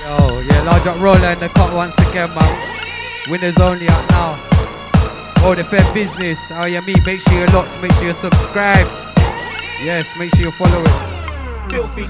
Yo, 0.04 0.40
yeah, 0.40 0.62
large 0.64 0.86
up 0.86 0.98
roller 0.98 1.32
in 1.32 1.38
the 1.38 1.50
cut 1.50 1.74
once 1.74 1.94
again, 1.98 2.34
man. 2.34 2.80
Winners 3.28 3.58
only 3.58 3.90
out 3.90 4.08
now. 4.08 4.49
Oh, 5.42 5.54
the 5.54 5.64
fair 5.64 5.82
business. 5.94 6.38
Oh, 6.50 6.66
yeah, 6.66 6.80
me. 6.80 6.94
Make 7.06 7.20
sure 7.20 7.38
you're 7.38 7.48
locked. 7.48 7.80
Make 7.80 7.92
sure 7.92 8.04
you 8.04 8.14
subscribe. 8.14 8.86
Yes, 9.82 10.14
make 10.18 10.34
sure 10.34 10.44
you 10.44 10.50
follow 10.52 10.82
it. 10.82 11.10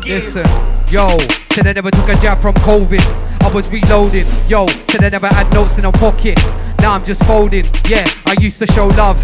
Listen, 0.07 0.47
yo, 0.90 1.07
said 1.52 1.66
I 1.66 1.73
never 1.73 1.90
took 1.90 2.09
a 2.09 2.15
jab 2.16 2.39
from 2.39 2.55
COVID. 2.55 3.01
I 3.43 3.55
was 3.55 3.69
reloading. 3.69 4.27
Yo, 4.48 4.66
said 4.89 5.05
I 5.05 5.09
never 5.11 5.28
had 5.28 5.52
notes 5.52 5.78
in 5.78 5.85
a 5.85 5.93
pocket. 5.93 6.39
Now 6.81 6.94
I'm 6.94 7.05
just 7.05 7.23
folding. 7.24 7.65
Yeah, 7.86 8.07
I 8.27 8.35
used 8.40 8.59
to 8.59 8.66
show 8.73 8.89
love. 8.89 9.16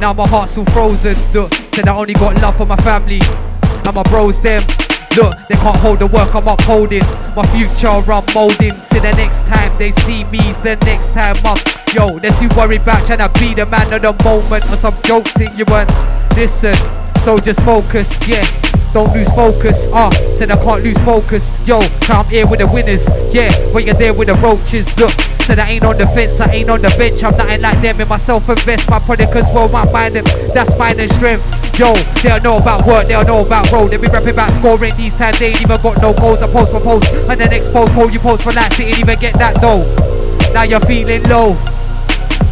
Now 0.00 0.12
my 0.12 0.26
heart's 0.26 0.56
all 0.56 0.64
frozen. 0.66 1.16
Look, 1.32 1.52
said 1.54 1.86
I 1.86 1.96
only 1.96 2.14
got 2.14 2.40
love 2.42 2.56
for 2.56 2.66
my 2.66 2.76
family. 2.78 3.20
And 3.84 3.94
my 3.94 4.02
bros, 4.04 4.40
them. 4.40 4.62
Look, 5.16 5.34
they 5.48 5.56
can't 5.56 5.76
hold 5.78 5.98
the 5.98 6.06
work 6.06 6.34
I'm 6.34 6.46
upholding. 6.46 7.02
My 7.34 7.46
future 7.54 7.88
I'm 7.88 8.24
molding. 8.34 8.74
See 8.90 9.00
the 9.00 9.12
next 9.16 9.38
time 9.48 9.74
they 9.76 9.92
see 10.02 10.24
me, 10.24 10.38
the 10.62 10.76
next 10.84 11.08
time 11.08 11.36
I'm. 11.44 11.58
Yo, 11.94 12.18
they're 12.18 12.36
too 12.38 12.48
worried 12.56 12.82
about 12.82 13.06
trying 13.06 13.18
to 13.18 13.30
be 13.40 13.54
the 13.54 13.66
man 13.66 13.92
of 13.92 14.02
the 14.02 14.12
moment 14.24 14.64
or 14.70 14.76
some 14.76 14.94
joke 15.04 15.26
thing 15.28 15.48
you 15.56 15.64
want. 15.68 15.88
Listen, 16.36 16.76
so 17.24 17.38
just 17.38 17.60
focus, 17.60 18.08
yeah. 18.26 18.44
Don't 18.92 19.12
lose 19.12 19.30
focus, 19.32 19.88
ah, 19.92 20.08
uh, 20.08 20.32
said 20.32 20.50
I 20.50 20.56
can't 20.56 20.82
lose 20.82 20.98
focus. 21.02 21.44
Yo, 21.66 21.78
I'm 22.08 22.26
here 22.28 22.46
with 22.48 22.60
the 22.60 22.68
winners, 22.68 23.04
yeah. 23.32 23.52
When 23.72 23.86
you're 23.86 23.94
there 23.94 24.14
with 24.14 24.28
the 24.28 24.34
roaches, 24.34 24.86
look. 24.98 25.12
Said 25.48 25.60
I 25.60 25.70
ain't 25.70 25.84
on 25.84 25.96
the 25.96 26.06
fence, 26.08 26.38
I 26.40 26.52
ain't 26.52 26.68
on 26.68 26.82
the 26.82 26.92
bench. 26.98 27.24
I'm 27.24 27.36
nothing 27.36 27.62
like 27.62 27.80
them 27.80 28.00
in 28.00 28.08
myself 28.08 28.48
invest 28.48 28.88
my 28.90 28.98
product 28.98 29.34
as 29.34 29.44
well, 29.54 29.68
my 29.68 29.90
mind 29.90 30.16
and 30.16 30.26
that's 30.52 30.76
mine 30.76 31.00
and 31.00 31.10
strength. 31.10 31.44
Yo, 31.78 31.94
they 32.20 32.28
don't 32.28 32.44
know 32.44 32.58
about 32.58 32.86
work, 32.86 33.06
they 33.08 33.14
don't 33.14 33.26
know 33.26 33.40
about 33.40 33.70
road. 33.72 33.88
They 33.88 33.96
be 33.96 34.08
rapping 34.08 34.36
about 34.36 34.52
scoring 34.52 34.94
these 34.96 35.14
times, 35.14 35.38
they 35.38 35.48
ain't 35.48 35.62
even 35.62 35.80
got 35.80 36.02
no 36.02 36.12
goals. 36.12 36.42
I 36.42 36.52
post 36.52 36.70
for 36.70 36.80
post, 36.80 37.08
and 37.28 37.40
the 37.40 37.48
next 37.48 37.72
post 37.72 37.92
poll 37.94 38.10
you 38.10 38.18
post 38.18 38.42
for 38.42 38.52
likes, 38.52 38.76
they 38.76 38.86
ain't 38.86 38.98
even 38.98 39.18
get 39.18 39.38
that 39.38 39.60
though. 39.60 39.88
Now 40.52 40.64
you're 40.64 40.80
feeling 40.80 41.22
low. 41.24 41.56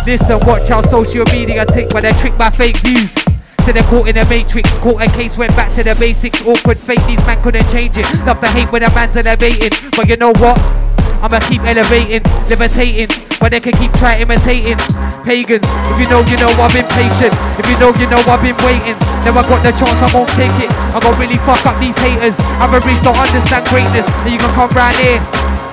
Listen, 0.06 0.40
watch 0.46 0.68
how 0.68 0.80
social 0.80 1.24
media 1.32 1.66
take 1.66 1.90
by 1.90 2.00
they 2.00 2.12
trick 2.20 2.38
by 2.38 2.48
fake 2.48 2.78
views. 2.78 3.14
So 3.66 3.74
they're 3.74 3.82
caught 3.90 4.06
in 4.06 4.14
a 4.14 4.22
matrix, 4.30 4.70
caught 4.78 5.02
a 5.02 5.10
case, 5.10 5.34
went 5.34 5.50
back 5.58 5.74
to 5.74 5.82
the 5.82 5.98
basics. 5.98 6.38
Awkward 6.46 6.78
fate, 6.78 7.02
these 7.10 7.18
man 7.26 7.34
couldn't 7.42 7.66
change 7.66 7.98
it. 7.98 8.06
Love 8.22 8.38
to 8.38 8.46
hate 8.54 8.70
when 8.70 8.86
a 8.86 8.90
man's 8.94 9.18
elevating, 9.18 9.74
but 9.90 10.06
you 10.06 10.14
know 10.22 10.30
what? 10.38 10.54
I'ma 11.18 11.42
keep 11.50 11.66
elevating, 11.66 12.22
levitating, 12.46 13.10
but 13.42 13.50
they 13.50 13.58
can 13.58 13.74
keep 13.74 13.90
trying 13.98 14.22
imitating. 14.22 14.78
Pagans, 15.26 15.66
if 15.66 15.98
you 15.98 16.06
know, 16.06 16.22
you 16.30 16.38
know 16.38 16.46
I've 16.62 16.70
been 16.70 16.86
patient. 16.94 17.34
If 17.58 17.66
you 17.66 17.74
know, 17.82 17.90
you 17.98 18.06
know 18.06 18.22
I've 18.30 18.38
been 18.38 18.54
waiting. 18.62 18.94
Never 19.26 19.42
got 19.42 19.58
the 19.66 19.74
chance, 19.74 19.98
I 19.98 20.14
won't 20.14 20.30
take 20.38 20.54
it. 20.62 20.70
I 20.94 21.02
gon' 21.02 21.18
really 21.18 21.42
fuck 21.42 21.66
up 21.66 21.74
these 21.82 21.98
haters. 21.98 22.38
Average 22.62 23.02
don't 23.02 23.18
understand 23.18 23.66
greatness, 23.66 24.06
and 24.22 24.30
you 24.30 24.38
can 24.38 24.54
come 24.54 24.70
round 24.78 24.94
here 25.02 25.18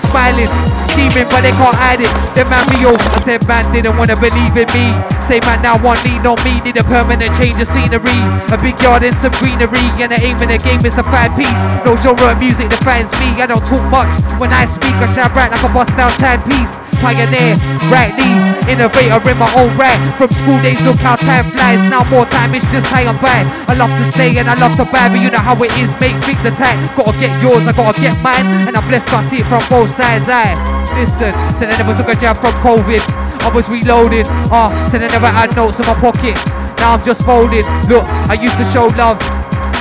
smiling, 0.09 0.49
scheming, 0.89 1.29
but 1.29 1.45
they 1.45 1.53
can't 1.53 1.77
hide 1.77 2.01
it. 2.01 2.09
They 2.33 2.41
man 2.49 2.65
me 2.73 2.89
off. 2.89 2.97
I 3.13 3.21
said 3.21 3.45
man 3.45 3.69
didn't 3.69 4.01
wanna 4.01 4.17
believe 4.17 4.57
in 4.57 4.65
me. 4.73 5.12
Say 5.27 5.39
man 5.47 5.63
now 5.63 5.79
want 5.79 6.03
lean 6.03 6.19
on 6.27 6.35
me, 6.43 6.59
need 6.67 6.75
a 6.75 6.83
permanent 6.83 7.31
change 7.39 7.55
of 7.55 7.67
scenery. 7.71 8.19
A 8.51 8.57
big 8.59 8.75
yard 8.83 9.07
and 9.07 9.15
some 9.23 9.31
greenery, 9.39 9.87
and 10.03 10.11
the 10.11 10.19
aim 10.19 10.35
in 10.43 10.51
the 10.51 10.59
game 10.59 10.83
is 10.83 10.95
to 10.99 11.03
find 11.07 11.31
peace. 11.39 11.55
No 11.87 11.95
genre 11.95 12.35
of 12.35 12.39
music 12.43 12.67
defines 12.67 13.07
me. 13.23 13.31
I 13.39 13.47
don't 13.47 13.63
talk 13.63 13.83
much 13.87 14.11
when 14.35 14.51
I 14.51 14.67
speak. 14.67 14.91
I 14.99 15.07
shout 15.15 15.31
bright 15.31 15.47
like 15.47 15.63
a 15.63 15.71
bust 15.71 15.95
down 15.95 16.11
timepiece. 16.19 16.75
Pioneer, 16.99 17.55
rightly, 17.87 18.31
innovator 18.67 19.19
in 19.23 19.37
my 19.39 19.47
own 19.55 19.71
right. 19.79 19.95
From 20.19 20.27
school 20.43 20.59
days, 20.59 20.79
look 20.83 20.99
how 20.99 21.15
time 21.15 21.51
flies. 21.55 21.79
Now 21.87 22.03
more 22.11 22.27
time 22.27 22.51
is 22.55 22.63
just 22.75 22.87
high 22.91 23.07
and 23.07 23.19
by. 23.23 23.47
I 23.71 23.79
love 23.79 23.91
to 23.95 24.03
stay 24.11 24.35
and 24.39 24.51
I 24.51 24.59
love 24.59 24.75
to 24.75 24.85
buy, 24.85 25.07
but 25.07 25.23
you 25.23 25.31
know 25.31 25.39
how 25.39 25.55
it 25.63 25.71
is. 25.79 25.87
Make 26.03 26.19
are 26.19 26.55
tight. 26.59 26.79
Gotta 26.99 27.15
get 27.15 27.31
yours, 27.39 27.63
I 27.63 27.71
gotta 27.71 27.95
get 27.99 28.15
mine, 28.19 28.67
and 28.67 28.75
I'm 28.75 28.83
blessed. 28.91 29.07
Can't 29.07 29.23
see 29.31 29.39
it 29.39 29.47
from 29.47 29.63
both 29.71 29.91
sides. 29.95 30.27
I 30.27 30.51
listen, 30.99 31.31
said 31.59 31.71
I 31.71 31.79
never 31.79 31.95
took 31.95 32.11
a 32.11 32.15
jab 32.19 32.35
from 32.35 32.51
COVID. 32.59 33.22
I 33.43 33.51
was 33.51 33.67
reloading. 33.67 34.25
Ah, 34.47 34.71
oh, 34.71 34.89
said 34.89 35.03
I 35.03 35.07
never 35.11 35.27
had 35.27 35.55
notes 35.55 35.79
in 35.79 35.85
my 35.85 35.93
pocket. 35.99 36.39
Now 36.79 36.95
I'm 36.95 37.03
just 37.03 37.27
folding. 37.27 37.67
Look, 37.91 38.07
I 38.31 38.39
used 38.39 38.55
to 38.55 38.65
show 38.71 38.87
love. 38.95 39.19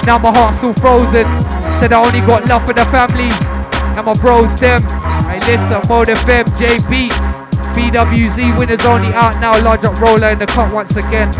Now 0.02 0.18
my 0.18 0.34
heart's 0.34 0.62
all 0.66 0.74
frozen. 0.74 1.26
Said 1.78 1.94
I 1.94 2.02
only 2.02 2.20
got 2.26 2.46
love 2.50 2.66
for 2.66 2.74
the 2.74 2.84
family. 2.90 3.30
And 3.94 4.02
my 4.02 4.14
bros, 4.18 4.50
them. 4.58 4.82
Hey, 5.30 5.38
listen, 5.46 5.78
Mode 5.86 6.10
FM, 6.10 6.46
J 6.58 6.82
Beats. 6.90 7.42
BWZ 7.72 8.58
winners 8.58 8.84
only 8.84 9.14
out 9.14 9.38
now. 9.40 9.54
Large 9.62 9.84
up 9.84 10.00
roller 10.00 10.34
in 10.34 10.38
the 10.38 10.46
cut 10.46 10.72
once 10.72 10.96
again. 10.96 11.30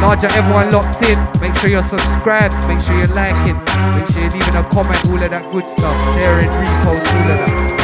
Larger, 0.00 0.30
everyone 0.32 0.70
locked 0.70 1.02
in. 1.02 1.18
Make 1.40 1.54
sure 1.58 1.70
you're 1.70 1.82
subscribed. 1.82 2.54
Make 2.68 2.80
sure 2.86 2.96
you're 2.96 3.10
liking. 3.18 3.58
Make 3.98 4.08
sure 4.14 4.22
you're 4.22 4.30
leaving 4.30 4.56
a 4.56 4.64
comment. 4.70 5.02
All 5.10 5.22
of 5.22 5.30
that 5.30 5.44
good 5.50 5.66
stuff. 5.74 5.96
Sharing, 6.18 6.48
repost, 6.48 7.06
all 7.18 7.30
of 7.30 7.38
that. 7.42 7.74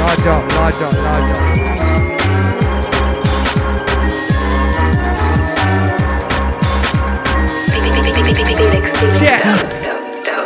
Large 0.00 0.26
up, 0.26 0.44
large 0.56 2.09
Yeah. 8.30 9.42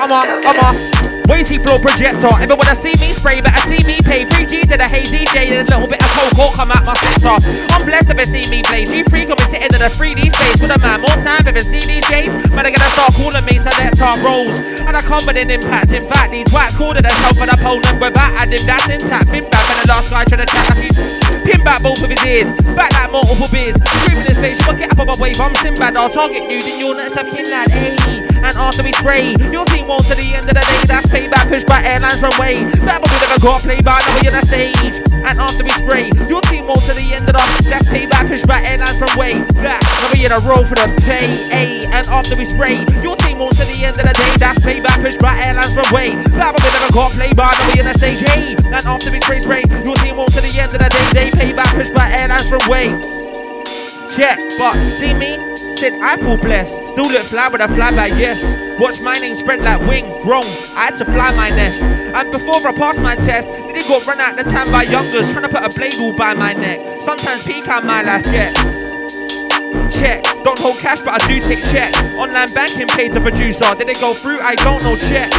I'm 0.00 0.08
on, 0.08 0.24
I'm 0.40 0.56
on. 0.56 0.74
Weighty 1.28 1.56
flow 1.56 1.76
projector. 1.80 2.32
Everyone 2.36 2.68
that 2.68 2.80
see 2.80 2.96
me 3.00 3.12
spray, 3.12 3.40
better 3.40 3.60
see 3.68 3.80
me 3.84 4.00
pay. 4.04 4.24
3 4.24 4.44
G's 4.44 4.68
to 4.72 4.76
the 4.76 4.84
hazy 4.88 5.24
J 5.32 5.48
and 5.52 5.64
a 5.64 5.72
little 5.72 5.88
bit 5.88 6.00
of 6.00 6.08
cocoa 6.12 6.52
come 6.52 6.72
out 6.72 6.84
my 6.84 6.96
sector. 7.00 7.36
I'm 7.72 7.84
blessed 7.84 8.12
if 8.12 8.16
they 8.16 8.28
see 8.28 8.44
me 8.52 8.60
play. 8.64 8.84
G3 8.84 9.12
can 9.28 9.36
be 9.36 9.46
sitting 9.48 9.72
in 9.72 9.80
a 9.80 9.88
3D 9.92 10.32
space 10.32 10.60
with 10.60 10.72
a 10.72 10.80
man. 10.80 11.00
More 11.00 11.16
time 11.24 11.44
if 11.44 11.56
they 11.56 11.64
see 11.64 11.84
these 11.84 12.04
J's. 12.08 12.28
Man, 12.52 12.64
they 12.64 12.72
gonna 12.72 12.92
start 12.92 13.12
calling 13.16 13.44
me 13.44 13.56
selector 13.60 14.12
rolls. 14.24 14.60
And 14.84 14.96
I 14.96 15.00
come 15.04 15.24
with 15.24 15.36
an 15.40 15.48
impact. 15.48 15.92
In 15.92 16.04
fact, 16.08 16.32
these 16.32 16.48
wax 16.52 16.76
called 16.76 16.96
it 16.96 17.04
a 17.04 17.12
self 17.24 17.40
an 17.40 17.52
opponent 17.52 18.00
without 18.00 18.32
adding 18.40 18.64
that's 18.64 18.88
intact. 18.88 19.28
Been 19.32 19.44
back 19.48 19.64
when 19.68 19.76
the 19.80 19.88
last 19.92 20.08
guy 20.08 20.24
trying 20.24 20.44
to 20.44 20.72
he's 20.76 21.33
pin 21.44 21.60
back 21.62 21.84
both 21.84 22.02
of 22.02 22.10
his 22.10 22.24
ears. 22.24 22.48
Back 22.72 22.90
like 22.96 23.12
multiple 23.12 23.46
beers. 23.52 23.76
Screaming 23.76 24.26
his 24.26 24.40
face, 24.40 24.58
fuck 24.64 24.80
it 24.80 24.90
up 24.90 24.98
on 24.98 25.06
my 25.06 25.16
wave. 25.20 25.38
I'm 25.38 25.54
Sinbad. 25.60 25.96
I'll 25.96 26.10
target 26.10 26.48
you, 26.48 26.58
then 26.60 26.80
you're 26.80 26.96
next 26.96 27.20
up 27.20 27.28
kin 27.28 27.44
lad. 27.46 27.68
Ayy. 27.68 28.24
And 28.40 28.56
after 28.56 28.82
we 28.82 28.92
spray, 28.92 29.36
your 29.52 29.64
team 29.70 29.86
won't 29.86 30.04
to 30.08 30.16
the 30.16 30.34
end 30.34 30.48
of 30.48 30.56
the 30.56 30.64
day. 30.64 30.80
That's 30.88 31.06
payback, 31.08 31.48
pushed 31.48 31.68
by 31.68 31.84
airlines 31.84 32.20
runway. 32.20 32.64
That 32.84 33.00
we 33.00 33.08
never 33.20 33.40
got 33.40 33.62
play 33.62 33.80
by 33.80 34.00
now 34.00 34.12
we 34.20 34.28
on 34.28 34.34
the 34.36 34.44
stage. 34.44 35.00
And 35.24 35.40
after 35.40 35.64
we 35.64 35.72
spray, 35.72 36.12
your 36.28 36.44
team 36.52 36.68
won't 36.68 36.84
to 36.84 36.92
the 36.92 37.16
end 37.16 37.24
of 37.24 37.32
the 37.32 37.44
That's 37.64 37.88
payback, 37.88 38.28
pushed 38.28 38.48
by 38.48 38.60
airlines 38.68 39.00
runway. 39.00 39.40
That 39.64 39.80
now 39.80 40.08
we 40.12 40.28
in 40.28 40.32
a 40.32 40.40
roll 40.44 40.64
for 40.64 40.76
the 40.76 40.88
pay. 41.04 41.28
Ayy. 41.48 41.88
And 41.88 42.04
after 42.12 42.36
we 42.36 42.44
spray, 42.44 42.84
your 43.00 43.16
team 43.16 43.23
team 43.34 43.42
on 43.42 43.50
to 43.50 43.64
the 43.66 43.84
end 43.84 43.98
of 43.98 44.06
the 44.06 44.14
day. 44.14 44.32
That's 44.38 44.58
payback, 44.60 45.02
push 45.02 45.16
by 45.18 45.34
airlines 45.42 45.74
from 45.74 45.86
way. 45.90 46.14
Fly, 46.30 46.52
but 46.54 46.62
we 46.62 46.70
never 46.70 46.92
got 46.94 47.10
play 47.12 47.32
by 47.34 47.50
we 47.66 47.80
in 47.82 47.86
the 47.86 47.94
stage. 47.98 48.22
Hey, 48.22 48.54
and 48.54 48.86
after 48.86 49.10
we 49.10 49.18
trace 49.18 49.46
rain, 49.46 49.66
your 49.82 49.96
team 49.98 50.18
on 50.18 50.30
to 50.30 50.40
the 50.40 50.52
end 50.54 50.72
of 50.74 50.78
the 50.78 50.88
day. 50.88 51.06
They 51.12 51.28
pay 51.34 51.50
back, 51.52 51.74
push 51.74 51.90
by 51.90 52.10
airlines 52.14 52.48
from 52.48 52.62
way. 52.70 52.94
Check, 54.14 54.38
but 54.58 54.74
see 54.74 55.14
me? 55.14 55.34
Said 55.74 55.98
I 56.00 56.16
feel 56.16 56.38
blessed. 56.38 56.94
Still 56.94 57.10
look 57.10 57.26
fly 57.26 57.48
with 57.48 57.60
a 57.60 57.66
flyby, 57.66 58.14
yes. 58.14 58.38
Watch 58.78 59.00
my 59.00 59.14
name 59.14 59.34
spread 59.34 59.60
like 59.60 59.80
wing, 59.90 60.06
grown. 60.22 60.46
I 60.78 60.90
had 60.90 60.96
to 60.98 61.04
fly 61.04 61.26
my 61.34 61.50
nest. 61.58 61.82
And 61.82 62.30
before 62.30 62.62
I 62.62 62.72
passed 62.72 63.00
my 63.00 63.16
test, 63.16 63.48
it 63.50 63.82
got 63.88 64.06
run 64.06 64.20
out 64.20 64.36
the 64.36 64.44
time 64.44 64.70
by 64.70 64.84
youngers 64.84 65.32
trying 65.32 65.42
to 65.42 65.48
put 65.48 65.64
a 65.64 65.70
blade 65.74 65.98
all 65.98 66.16
by 66.16 66.34
my 66.34 66.52
neck. 66.52 66.78
Sometimes 67.02 67.44
peak 67.44 67.66
on 67.68 67.86
my 67.86 68.02
life, 68.02 68.24
yes. 68.26 68.83
Check, 69.94 70.24
don't 70.42 70.58
hold 70.58 70.78
cash, 70.78 71.00
but 71.00 71.22
I 71.22 71.26
do 71.26 71.40
take 71.40 71.62
check. 71.72 71.94
Online 72.14 72.52
banking 72.52 72.88
paid 72.88 73.12
the 73.12 73.20
producer. 73.20 73.64
Did 73.76 73.88
it 73.88 74.00
go 74.00 74.14
through? 74.14 74.40
I 74.40 74.54
don't 74.56 74.82
know. 74.82 74.96
Check. 74.96 75.30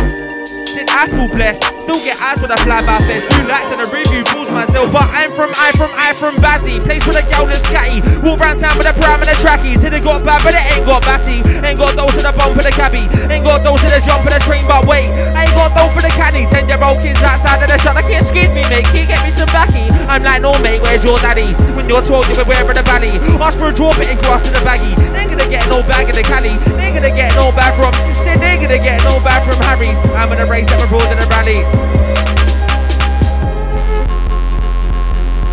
Said 0.76 0.92
I 0.92 1.08
feel 1.08 1.32
blessed. 1.32 1.64
Still 1.88 1.96
get 2.04 2.20
eyes 2.20 2.36
when 2.44 2.52
I 2.52 2.60
fly 2.60 2.76
by 2.84 3.00
fence. 3.08 3.24
Blue 3.32 3.48
lights 3.48 3.72
and 3.72 3.80
the 3.80 3.88
review 3.96 4.28
fools 4.28 4.52
myself. 4.52 4.92
But 4.92 5.08
I'm 5.08 5.32
from, 5.32 5.56
I 5.56 5.72
from, 5.72 5.88
I 5.96 6.12
from 6.20 6.36
Bazzy. 6.44 6.84
Place 6.84 7.00
with 7.08 7.16
a 7.16 7.24
girl 7.32 7.48
that's 7.48 7.64
catty. 7.72 8.04
Walk 8.20 8.44
round 8.44 8.60
town 8.60 8.76
with 8.76 8.84
a 8.84 8.92
pram 9.00 9.24
and 9.24 9.32
the 9.32 9.40
trackies. 9.40 9.80
Hit 9.80 9.96
it 9.96 10.04
got 10.04 10.28
bad, 10.28 10.44
but 10.44 10.52
it 10.52 10.60
ain't 10.76 10.84
got 10.84 11.00
batty. 11.08 11.40
Ain't 11.64 11.80
got 11.80 11.96
those 11.96 12.12
in 12.20 12.28
the 12.28 12.36
bump 12.36 12.60
for 12.60 12.66
the 12.68 12.76
cabbie. 12.76 13.08
Ain't 13.32 13.48
got 13.48 13.64
those 13.64 13.80
in 13.88 13.92
the 13.96 14.04
jump 14.04 14.28
for 14.28 14.36
the 14.36 14.42
train, 14.44 14.68
but 14.68 14.84
wait. 14.84 15.08
Ain't 15.16 15.56
got 15.56 15.72
those 15.72 15.96
for 15.96 16.04
the 16.04 16.12
caddy. 16.12 16.44
Ten 16.52 16.68
year 16.68 16.84
old 16.84 17.00
kids 17.00 17.24
outside 17.24 17.64
of 17.64 17.72
the 17.72 17.80
shop. 17.80 17.96
I 17.96 18.04
can't 18.04 18.28
skid 18.28 18.52
me, 18.52 18.68
mate. 18.68 18.84
Can 18.92 19.00
you 19.00 19.08
get 19.08 19.24
me 19.24 19.32
some 19.32 19.48
backy? 19.56 19.88
I'm 20.12 20.28
like, 20.28 20.44
no, 20.44 20.52
mate, 20.60 20.84
where's 20.84 21.08
your 21.08 21.16
daddy? 21.24 21.56
When 21.80 21.88
you're 21.88 22.04
12, 22.04 22.28
you've 22.28 22.44
been 22.44 22.52
wearing 22.52 22.76
the 22.76 22.84
valley. 22.84 23.16
Ask 23.40 23.56
for 23.56 23.72
a 23.72 23.74
drop 23.74 23.96
it 24.04 24.12
and 24.12 24.20
grass 24.20 24.44
in 24.44 24.52
the 24.52 24.64
baggy. 24.68 24.92
Ain't 25.16 25.32
gonna 25.32 25.48
get 25.48 25.64
no 25.72 25.80
bag 25.88 26.12
in 26.12 26.20
the. 26.20 26.26
They 26.26 26.92
ain't 26.92 27.00
gonna 27.00 27.16
get 27.16 27.32
no 27.40 27.48
bag 27.56 27.72
from. 27.80 27.96
Say 28.28 28.36
they 28.36 28.58
ain't 28.58 28.62
gonna 28.62 28.82
get 28.82 29.00
no 29.08 29.24
bag 29.24 29.40
from 29.48 29.56
Harry. 29.64 29.96
I'm 30.18 30.28
gonna 30.28 30.46
race 30.46 30.65
up 30.72 30.82
abroad 30.86 31.10
in 31.12 31.18
the 31.20 31.28
rally. 31.30 31.62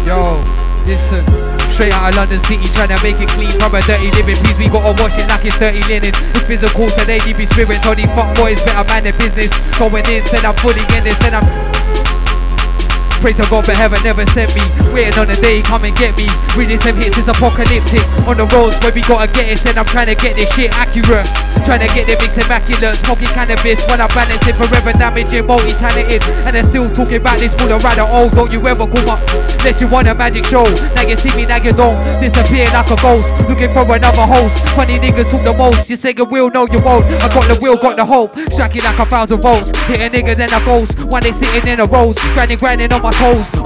Yo, 0.07 0.43
listen. 0.85 1.25
Straight 1.73 1.93
out 1.93 2.11
of 2.11 2.17
London 2.17 2.41
City, 2.45 2.69
trying 2.77 2.93
to 2.93 3.01
make 3.03 3.17
it 3.17 3.29
clean 3.31 3.51
from 3.57 3.75
a 3.75 3.81
dirty 3.83 4.11
living. 4.13 4.37
Please, 4.45 4.59
we 4.59 4.69
gotta 4.69 4.93
wash 5.01 5.17
it 5.17 5.27
like 5.29 5.45
it's 5.45 5.59
dirty 5.59 5.81
linen. 5.89 6.13
It's 6.37 6.47
physical 6.47 6.89
today, 6.91 7.19
leave 7.25 7.39
me 7.39 7.47
spirits 7.47 7.87
on 7.87 7.97
these 7.97 8.11
fuck 8.13 8.37
boys. 8.37 8.61
Better 8.63 8.85
man 8.89 9.05
their 9.05 9.17
business. 9.17 9.49
Going 9.79 10.05
in, 10.07 10.25
said 10.27 10.45
I'm 10.45 10.55
fully 10.57 10.85
in 10.97 11.05
this, 11.05 11.17
said 11.19 11.35
I'm. 11.35 12.02
Pray 13.23 13.33
to 13.39 13.47
God, 13.47 13.63
but 13.63 13.79
heaven 13.79 14.03
never 14.03 14.27
sent 14.35 14.51
me. 14.51 14.67
Waiting 14.91 15.15
on 15.15 15.31
the 15.31 15.39
day, 15.39 15.63
come 15.63 15.87
and 15.87 15.95
get 15.95 16.11
me. 16.19 16.27
Really, 16.59 16.75
some 16.83 16.99
hits 16.99 17.15
is 17.15 17.31
apocalyptic. 17.31 18.03
On 18.27 18.35
the 18.35 18.51
roads 18.51 18.75
where 18.83 18.91
we 18.91 18.99
gotta 19.07 19.31
get 19.31 19.47
it, 19.47 19.63
said 19.63 19.79
I'm 19.79 19.87
trying 19.87 20.11
to 20.11 20.19
get 20.19 20.35
this 20.35 20.51
shit 20.59 20.75
accurate. 20.75 21.31
Trying 21.63 21.87
to 21.87 21.91
get 21.95 22.11
the 22.11 22.19
mix 22.19 22.35
immaculate. 22.35 22.99
Smoking 23.07 23.31
cannabis 23.31 23.79
when 23.87 24.03
I 24.03 24.11
balance 24.11 24.43
it, 24.43 24.59
forever 24.59 24.91
damaging, 24.99 25.47
multi 25.47 25.71
talented. 25.79 26.19
And 26.43 26.59
they're 26.59 26.67
still 26.67 26.91
talking 26.91 27.23
about 27.23 27.39
this 27.39 27.55
bull 27.55 27.71
rider. 27.71 28.03
Oh, 28.11 28.27
don't 28.27 28.51
you 28.51 28.59
ever 28.67 28.91
come 28.91 29.07
up? 29.07 29.23
Let 29.63 29.79
you 29.79 29.87
want 29.87 30.11
a 30.11 30.19
magic 30.19 30.51
show. 30.51 30.67
Now 30.99 31.07
you 31.07 31.15
see 31.15 31.31
me, 31.39 31.47
now 31.47 31.63
you 31.63 31.71
don't. 31.71 31.95
Disappear 32.19 32.67
like 32.75 32.91
a 32.91 32.99
ghost. 32.99 33.31
Looking 33.47 33.71
for 33.71 33.87
another 33.87 34.27
host. 34.27 34.59
Funny 34.75 34.99
niggas 34.99 35.31
talk 35.31 35.47
the 35.47 35.55
most. 35.55 35.87
You 35.87 35.95
say 35.95 36.11
you 36.11 36.27
will, 36.27 36.51
no, 36.51 36.67
you 36.67 36.83
won't. 36.83 37.07
I 37.23 37.31
got 37.31 37.47
the 37.47 37.55
will, 37.63 37.79
got 37.79 37.95
the 37.95 38.05
hope. 38.05 38.35
Striking 38.51 38.83
like 38.83 38.99
a 38.99 39.07
thousand 39.07 39.39
volts. 39.39 39.71
Hit 39.87 40.03
a 40.03 40.11
nigga, 40.11 40.35
then 40.35 40.51
I 40.51 40.59
goes. 40.67 40.91
When 41.07 41.23
they 41.23 41.31
sitting 41.31 41.71
in 41.71 41.79
a 41.79 41.87
rows. 41.87 42.19
Grinding, 42.35 42.59
grinding 42.59 42.93
on 42.93 43.03
my 43.03 43.12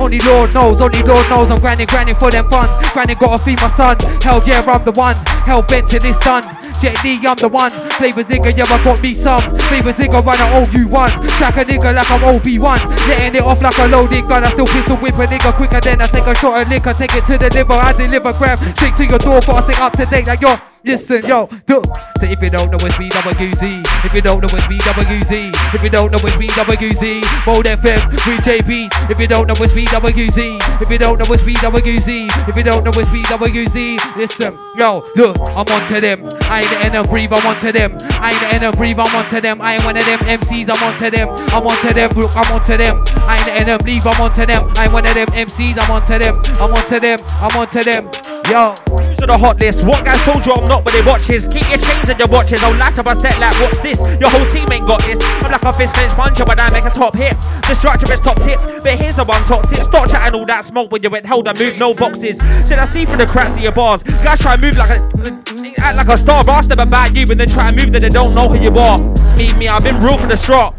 Only 0.01 0.19
Lord 0.21 0.55
knows, 0.55 0.81
only 0.81 1.03
Lord 1.03 1.29
knows. 1.31 1.51
I'm 1.51 1.61
grinding, 1.61 1.87
grinding 1.87 2.17
for 2.17 2.31
them 2.31 2.49
funds. 2.51 2.75
Grinding, 2.93 3.19
gotta 3.19 3.43
feed 3.43 3.61
my 3.61 3.69
son. 3.69 3.97
Hell 4.23 4.43
yeah, 4.47 4.63
I'm 4.67 4.85
the 4.85 4.93
one. 4.93 5.17
Hell 5.47 5.63
bent 5.63 5.89
to 5.91 5.99
this 5.99 6.19
done. 6.19 6.43
Jet 6.81 6.97
I'm 7.01 7.37
the 7.41 7.49
one. 7.49 7.71
Flavors 7.97 8.27
nigga, 8.27 8.53
yeah, 8.53 8.69
I 8.69 8.77
got 8.85 9.01
me 9.01 9.15
some. 9.15 9.41
Flavors 9.73 9.97
nigga, 9.97 10.21
run 10.21 10.37
an 10.37 10.65
OU1. 10.65 11.09
Track 11.39 11.57
a 11.57 11.65
nigga 11.65 11.95
like 11.95 12.11
I'm 12.11 12.21
OB1. 12.21 12.81
Letting 13.09 13.37
it 13.37 13.43
off 13.43 13.63
like 13.63 13.79
a 13.79 13.87
loaded 13.89 14.29
gun. 14.29 14.45
I 14.45 14.51
still 14.51 14.67
pistol 14.67 14.97
whip 14.97 15.15
a 15.17 15.27
nigga 15.27 15.55
quicker 15.57 15.81
than 15.81 16.03
I 16.03 16.07
take 16.07 16.27
a 16.27 16.35
shot 16.35 16.61
of 16.61 16.69
liquor. 16.69 16.93
Take 16.93 17.15
it 17.15 17.25
to 17.27 17.39
the 17.39 17.49
liver. 17.55 17.75
I 17.75 17.93
deliver 17.93 18.33
grab 18.37 18.59
straight 18.77 18.97
to 18.97 19.05
your 19.07 19.19
door. 19.19 19.41
Gotta 19.41 19.73
stay 19.73 19.83
up 19.83 19.93
to 19.95 20.05
date 20.07 20.27
like 20.27 20.41
yo. 20.41 20.76
Listen, 20.87 21.27
yo, 21.27 21.51
look. 21.67 21.85
So 22.23 22.31
if 22.31 22.41
you 22.41 22.47
don't 22.47 22.71
know 22.71 22.79
it's 22.87 22.95
BWZ, 22.95 23.83
if 24.07 24.15
you 24.15 24.23
don't 24.23 24.39
know 24.39 24.47
it's 24.55 24.71
BWZ, 24.71 25.51
if 25.75 25.83
you 25.83 25.91
don't 25.91 26.13
know 26.13 26.19
it's 26.23 26.39
BWZ, 26.39 27.27
Mode 27.43 27.67
FM, 27.67 28.07
with 28.15 28.47
JBs. 28.47 29.11
If 29.11 29.19
you 29.19 29.27
don't 29.27 29.49
know 29.49 29.59
it's 29.59 29.75
BWZ, 29.75 30.81
if 30.81 30.89
you 30.89 30.99
don't 30.99 31.19
know 31.19 31.27
it's 31.35 31.43
BWZ, 31.43 32.49
if 32.49 32.55
you 32.55 32.63
don't 32.63 32.85
know 32.85 32.93
it's 32.95 33.09
BWZ, 33.11 34.17
listen, 34.17 34.57
yo, 34.79 35.03
look, 35.17 35.37
I'm 35.51 35.67
on 35.67 35.83
to 35.91 35.99
them. 35.99 36.23
I 36.47 36.63
ain't 36.63 36.71
the 36.71 36.79
end 36.79 36.95
of 36.95 37.11
breathe, 37.11 37.33
I'm 37.33 37.45
on 37.45 37.59
to 37.67 37.73
them. 37.73 37.91
I 38.23 38.31
ain't 38.31 38.41
the 38.41 38.49
end 38.55 38.65
of 38.65 38.75
breathe, 38.79 39.01
I'm 39.01 39.11
on 39.11 39.29
to 39.35 39.41
them. 39.41 39.61
I 39.61 39.75
ain't 39.75 39.85
one 39.85 39.97
of 39.97 40.07
them 40.07 40.21
MCs, 40.21 40.71
I'm 40.71 40.83
on 40.87 40.95
to 41.03 41.11
them. 41.11 41.29
I'm 41.51 41.67
on 41.67 41.77
to 41.83 41.93
them, 41.93 42.11
look, 42.15 42.31
I'm 42.37 42.47
on 42.55 42.65
to 42.65 42.79
them. 42.79 43.03
I 43.27 43.43
ain't 43.43 43.47
the 43.47 43.55
end 43.59 43.71
of 43.71 43.83
leave, 43.83 44.07
I'm 44.07 44.21
on 44.23 44.33
to 44.39 44.47
them. 44.47 44.71
I 44.79 44.85
ain't 44.85 44.93
one 44.93 45.05
of 45.05 45.15
them 45.15 45.27
MCs, 45.35 45.83
I'm 45.83 45.91
on 45.91 46.07
to 46.07 46.17
them. 46.17 46.41
I'm 46.63 46.71
on 46.71 46.85
to 46.87 47.01
them, 47.01 47.19
I'm 47.43 47.57
on 47.59 47.67
to 47.75 47.83
them. 47.83 48.26
Yo. 48.47 48.71
Who's 49.03 49.19
on 49.23 49.29
the 49.29 49.39
hot 49.39 49.59
list? 49.59 49.87
What 49.87 50.05
guys 50.05 50.23
told 50.23 50.47
you 50.47 50.53
I'm 50.53 50.65
not 50.67 50.85
with 50.85 50.95
their 50.95 51.05
watches? 51.05 51.49
Keep 51.49 51.67
your 51.67 51.83
chains 51.83 52.09
and 52.09 52.19
your 52.19 52.29
watches. 52.29 52.63
I'll 52.63 52.79
light 52.79 52.97
up 52.97 53.07
a 53.07 53.15
set 53.19 53.39
like, 53.41 53.59
what's 53.59 53.81
this? 53.81 53.99
Your 54.21 54.31
whole 54.31 54.47
team 54.47 54.71
ain't 54.71 54.87
got 54.87 55.03
this. 55.03 55.19
I'm 55.43 55.51
like 55.51 55.65
a 55.65 55.73
fist 55.73 55.95
puncher, 56.15 56.45
but 56.45 56.61
I 56.61 56.71
make 56.71 56.85
a 56.85 56.91
top 56.91 57.17
hit. 57.17 57.35
The 57.67 57.75
structure 57.75 58.11
is 58.13 58.21
top 58.21 58.37
tip, 58.43 58.61
but 58.85 59.03
here's 59.03 59.19
a 59.19 59.25
one 59.25 59.43
top 59.43 59.69
tip. 59.69 59.83
Stop 59.83 60.09
chatting 60.09 60.39
all 60.39 60.47
that 60.47 60.65
smoke 60.65 60.93
when 60.93 61.03
you 61.03 61.11
went 61.11 61.27
held 61.27 61.49
and 61.49 61.59
move 61.59 61.77
no 61.79 61.93
boxes. 61.93 62.39
Said 62.69 62.79
I 62.79 62.85
see 62.85 63.05
through 63.05 63.19
the 63.19 63.27
cracks 63.27 63.57
of 63.57 63.63
your 63.63 63.73
bars. 63.73 64.05
Guys 64.05 64.39
try 64.39 64.55
and 64.55 64.63
move 64.63 64.77
like 64.77 64.91
a. 64.91 65.47
Act 65.79 65.97
like 65.99 66.09
a 66.09 66.17
star, 66.17 66.49
ask 66.49 66.69
them 66.69 66.79
about 66.79 67.15
you, 67.15 67.27
and 67.29 67.39
then 67.39 67.49
try 67.49 67.69
and 67.69 67.77
move 67.77 67.93
that 67.93 68.01
they 68.01 68.09
don't 68.09 68.35
know 68.35 68.49
who 68.49 68.59
you 68.63 68.77
are. 68.79 68.99
Me, 69.37 69.53
me, 69.55 69.69
I've 69.69 69.83
been 69.83 69.99
real 69.99 70.19
for 70.19 70.27
the 70.27 70.37
strop. 70.37 70.75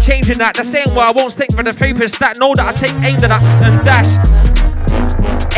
Changing 0.00 0.38
that, 0.38 0.54
the 0.54 0.64
same 0.64 0.94
way 0.94 1.02
I 1.02 1.10
won't 1.10 1.32
stick 1.32 1.52
for 1.52 1.62
the 1.62 1.74
papers 1.74 2.12
that 2.18 2.38
know 2.38 2.54
that 2.54 2.66
I 2.66 2.72
take 2.72 2.94
aim 3.02 3.20
to 3.20 3.28
that 3.28 3.42
and 3.42 3.84
dash. 3.84 4.47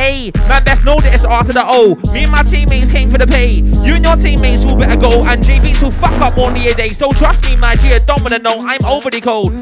A. 0.00 0.32
Man, 0.48 0.64
best 0.64 0.82
know 0.84 0.98
that 1.00 1.12
it's 1.12 1.26
after 1.26 1.52
the 1.52 1.64
O. 1.64 1.94
Me 2.12 2.22
and 2.22 2.32
my 2.32 2.42
teammates 2.42 2.90
came 2.90 3.10
for 3.10 3.18
the 3.18 3.26
pay. 3.26 3.60
You 3.86 3.94
and 3.94 4.04
your 4.04 4.16
teammates 4.16 4.64
will 4.64 4.76
better 4.76 4.96
go. 4.96 5.22
And 5.26 5.42
JBs 5.42 5.82
will 5.82 5.90
fuck 5.90 6.18
up 6.20 6.36
more 6.36 6.50
a 6.50 6.74
day. 6.74 6.88
So 6.90 7.12
trust 7.12 7.44
me, 7.44 7.54
my 7.56 7.76
G, 7.76 7.96
don't 8.06 8.22
wanna 8.22 8.38
know 8.38 8.56
I'm 8.60 8.84
overly 8.84 9.20
cold. 9.20 9.52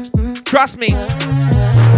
Trust 0.45 0.77
me. 0.77 0.89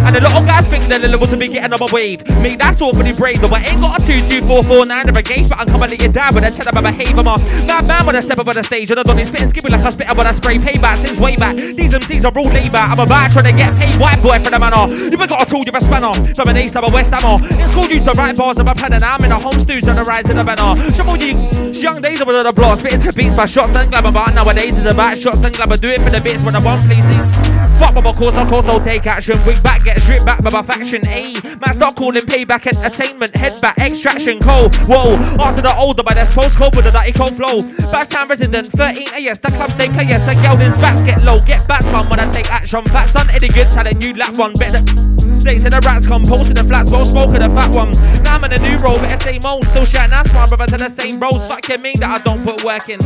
And 0.04 0.16
a 0.16 0.20
lot 0.20 0.36
of 0.40 0.46
guys 0.46 0.66
think 0.66 0.84
they're 0.86 0.98
the 0.98 1.08
level 1.08 1.26
to 1.28 1.36
be 1.36 1.48
getting 1.48 1.72
on 1.72 1.80
my 1.80 1.88
wave. 1.92 2.26
Me, 2.42 2.56
that's 2.56 2.80
awfully 2.80 3.12
brave, 3.12 3.40
but 3.40 3.52
I 3.52 3.62
ain't 3.70 3.80
got 3.80 4.00
a 4.00 4.04
2 4.04 4.40
2 4.40 4.46
4 4.46 4.62
4 4.62 4.86
9 4.86 5.08
of 5.08 5.16
a 5.16 5.22
gauge, 5.22 5.48
but 5.48 5.58
I'm 5.58 5.66
coming 5.66 5.88
to 5.88 5.94
let 5.94 6.02
you 6.02 6.08
down 6.08 6.34
with 6.34 6.44
a 6.44 6.68
about 6.68 6.82
behave. 6.82 7.18
I'm 7.18 7.26
a 7.26 7.38
mad 7.66 7.86
man 7.86 8.06
when 8.06 8.16
I 8.16 8.20
step 8.20 8.38
up 8.38 8.48
on 8.48 8.54
the 8.54 8.62
stage, 8.62 8.90
and 8.90 8.98
I 8.98 9.02
don't 9.02 9.24
spit 9.24 9.40
and 9.40 9.50
skip 9.50 9.64
like 9.64 9.80
I 9.80 9.90
spit 9.90 10.08
up 10.08 10.16
when 10.16 10.26
I 10.26 10.32
spray 10.32 10.58
payback 10.58 10.98
since 10.98 11.18
way 11.18 11.36
back. 11.36 11.56
These 11.56 11.94
MCs 11.94 12.24
are 12.24 12.36
all 12.36 12.50
labour. 12.50 12.78
I'm 12.78 12.98
about 12.98 13.30
trying 13.30 13.44
to 13.46 13.52
get 13.52 13.74
paid, 13.78 13.94
white 14.00 14.20
boy 14.22 14.38
for 14.42 14.50
the 14.50 14.58
manor. 14.58 14.92
You 14.92 15.16
have 15.16 15.28
got 15.28 15.46
a 15.46 15.46
tool, 15.46 15.62
you're 15.64 15.76
a 15.76 15.80
spanner. 15.80 16.12
From 16.34 16.48
an 16.48 16.56
east, 16.56 16.76
I'm 16.76 16.84
a 16.84 16.90
west, 16.90 17.12
I'm 17.12 17.42
In 17.44 17.68
school, 17.68 17.86
used 17.86 18.06
to 18.06 18.12
write 18.12 18.36
bars 18.36 18.58
of 18.58 18.68
a 18.68 18.74
pen, 18.74 18.92
and 18.92 19.04
I'm 19.04 19.22
in 19.24 19.32
a 19.32 19.40
home 19.40 19.58
stews 19.60 19.86
on 19.88 19.96
the 19.96 20.04
rise 20.04 20.28
in 20.28 20.36
the 20.36 20.44
banner. 20.44 20.74
Shuffle 20.94 21.16
you, 21.16 21.38
young 21.72 22.00
days 22.00 22.20
on 22.20 22.26
the 22.26 22.52
block, 22.52 22.78
spitting 22.78 23.00
to 23.00 23.12
beats 23.12 23.34
by 23.34 23.46
shots 23.46 23.76
and 23.76 23.90
glamour, 23.90 24.12
but 24.12 24.34
nowadays 24.34 24.78
it's 24.78 24.86
about 24.86 25.18
shots 25.18 25.44
and 25.44 25.54
glamour. 25.54 25.76
Do 25.76 25.88
it 25.88 26.00
for 26.00 26.10
the 26.10 26.20
bits 26.20 26.42
when 26.42 26.56
I 26.56 26.62
want, 26.62 26.82
please. 26.84 27.51
Fuck, 27.82 27.94
but 27.94 28.06
of 28.06 28.16
course, 28.16 28.34
of 28.34 28.48
course, 28.48 28.66
I'll 28.66 28.80
take 28.80 29.06
action. 29.06 29.44
Wig 29.44 29.60
back, 29.64 29.84
get 29.84 30.00
stripped 30.00 30.24
back 30.24 30.40
by 30.40 30.50
my 30.50 30.62
faction. 30.62 31.04
A 31.08 31.34
man, 31.60 31.74
start 31.74 31.96
calling 31.96 32.22
payback 32.22 32.66
and 32.66 32.78
attainment. 32.86 33.34
Head 33.34 33.60
back, 33.60 33.76
extraction, 33.76 34.38
cold. 34.38 34.76
Whoa, 34.86 35.16
after 35.40 35.62
the 35.62 35.74
older, 35.76 36.04
but 36.04 36.14
that's 36.14 36.32
post 36.32 36.56
cold 36.56 36.76
with 36.76 36.86
a 36.86 36.92
dirty 36.92 37.10
cold 37.10 37.34
flow. 37.34 37.62
Time 38.12 38.28
resident, 38.28 38.66
13 38.68 39.08
AS. 39.26 39.40
The 39.40 39.48
club 39.48 39.70
they 39.70 39.88
play, 39.88 40.04
yes. 40.04 40.28
A 40.28 40.34
Geldin's 40.34 40.76
bats 40.76 41.00
get 41.02 41.24
low, 41.24 41.40
get 41.40 41.66
bats 41.66 41.84
fun 41.86 42.08
when 42.08 42.20
I 42.20 42.28
take 42.28 42.52
action. 42.52 42.84
Facts 42.84 43.16
on 43.16 43.28
any 43.30 43.48
good 43.48 43.68
talent, 43.70 44.00
you 44.00 44.14
lap 44.14 44.36
one. 44.36 44.52
Better. 44.52 44.78
Snakes 45.36 45.64
and 45.64 45.72
the 45.72 45.80
rats 45.84 46.06
come, 46.06 46.22
posting 46.22 46.54
the 46.54 46.62
flats, 46.62 46.88
well 46.88 47.04
smoking 47.04 47.40
the 47.40 47.48
fat 47.48 47.74
one. 47.74 47.90
Now 48.22 48.36
I'm 48.36 48.44
in 48.44 48.52
a 48.52 48.58
new 48.58 48.76
role, 48.76 48.98
but 48.98 49.20
same 49.22 49.44
old, 49.44 49.66
still 49.66 49.84
shouting 49.84 50.12
ass 50.12 50.32
my 50.32 50.46
brother 50.46 50.66
to 50.66 50.76
the 50.76 50.88
same 50.88 51.18
bros. 51.18 51.44
Fuck 51.46 51.68
you 51.68 51.78
mean 51.78 51.98
that 51.98 52.20
I 52.20 52.22
don't 52.22 52.44
put 52.46 52.62
work 52.62 52.88
in. 52.88 53.00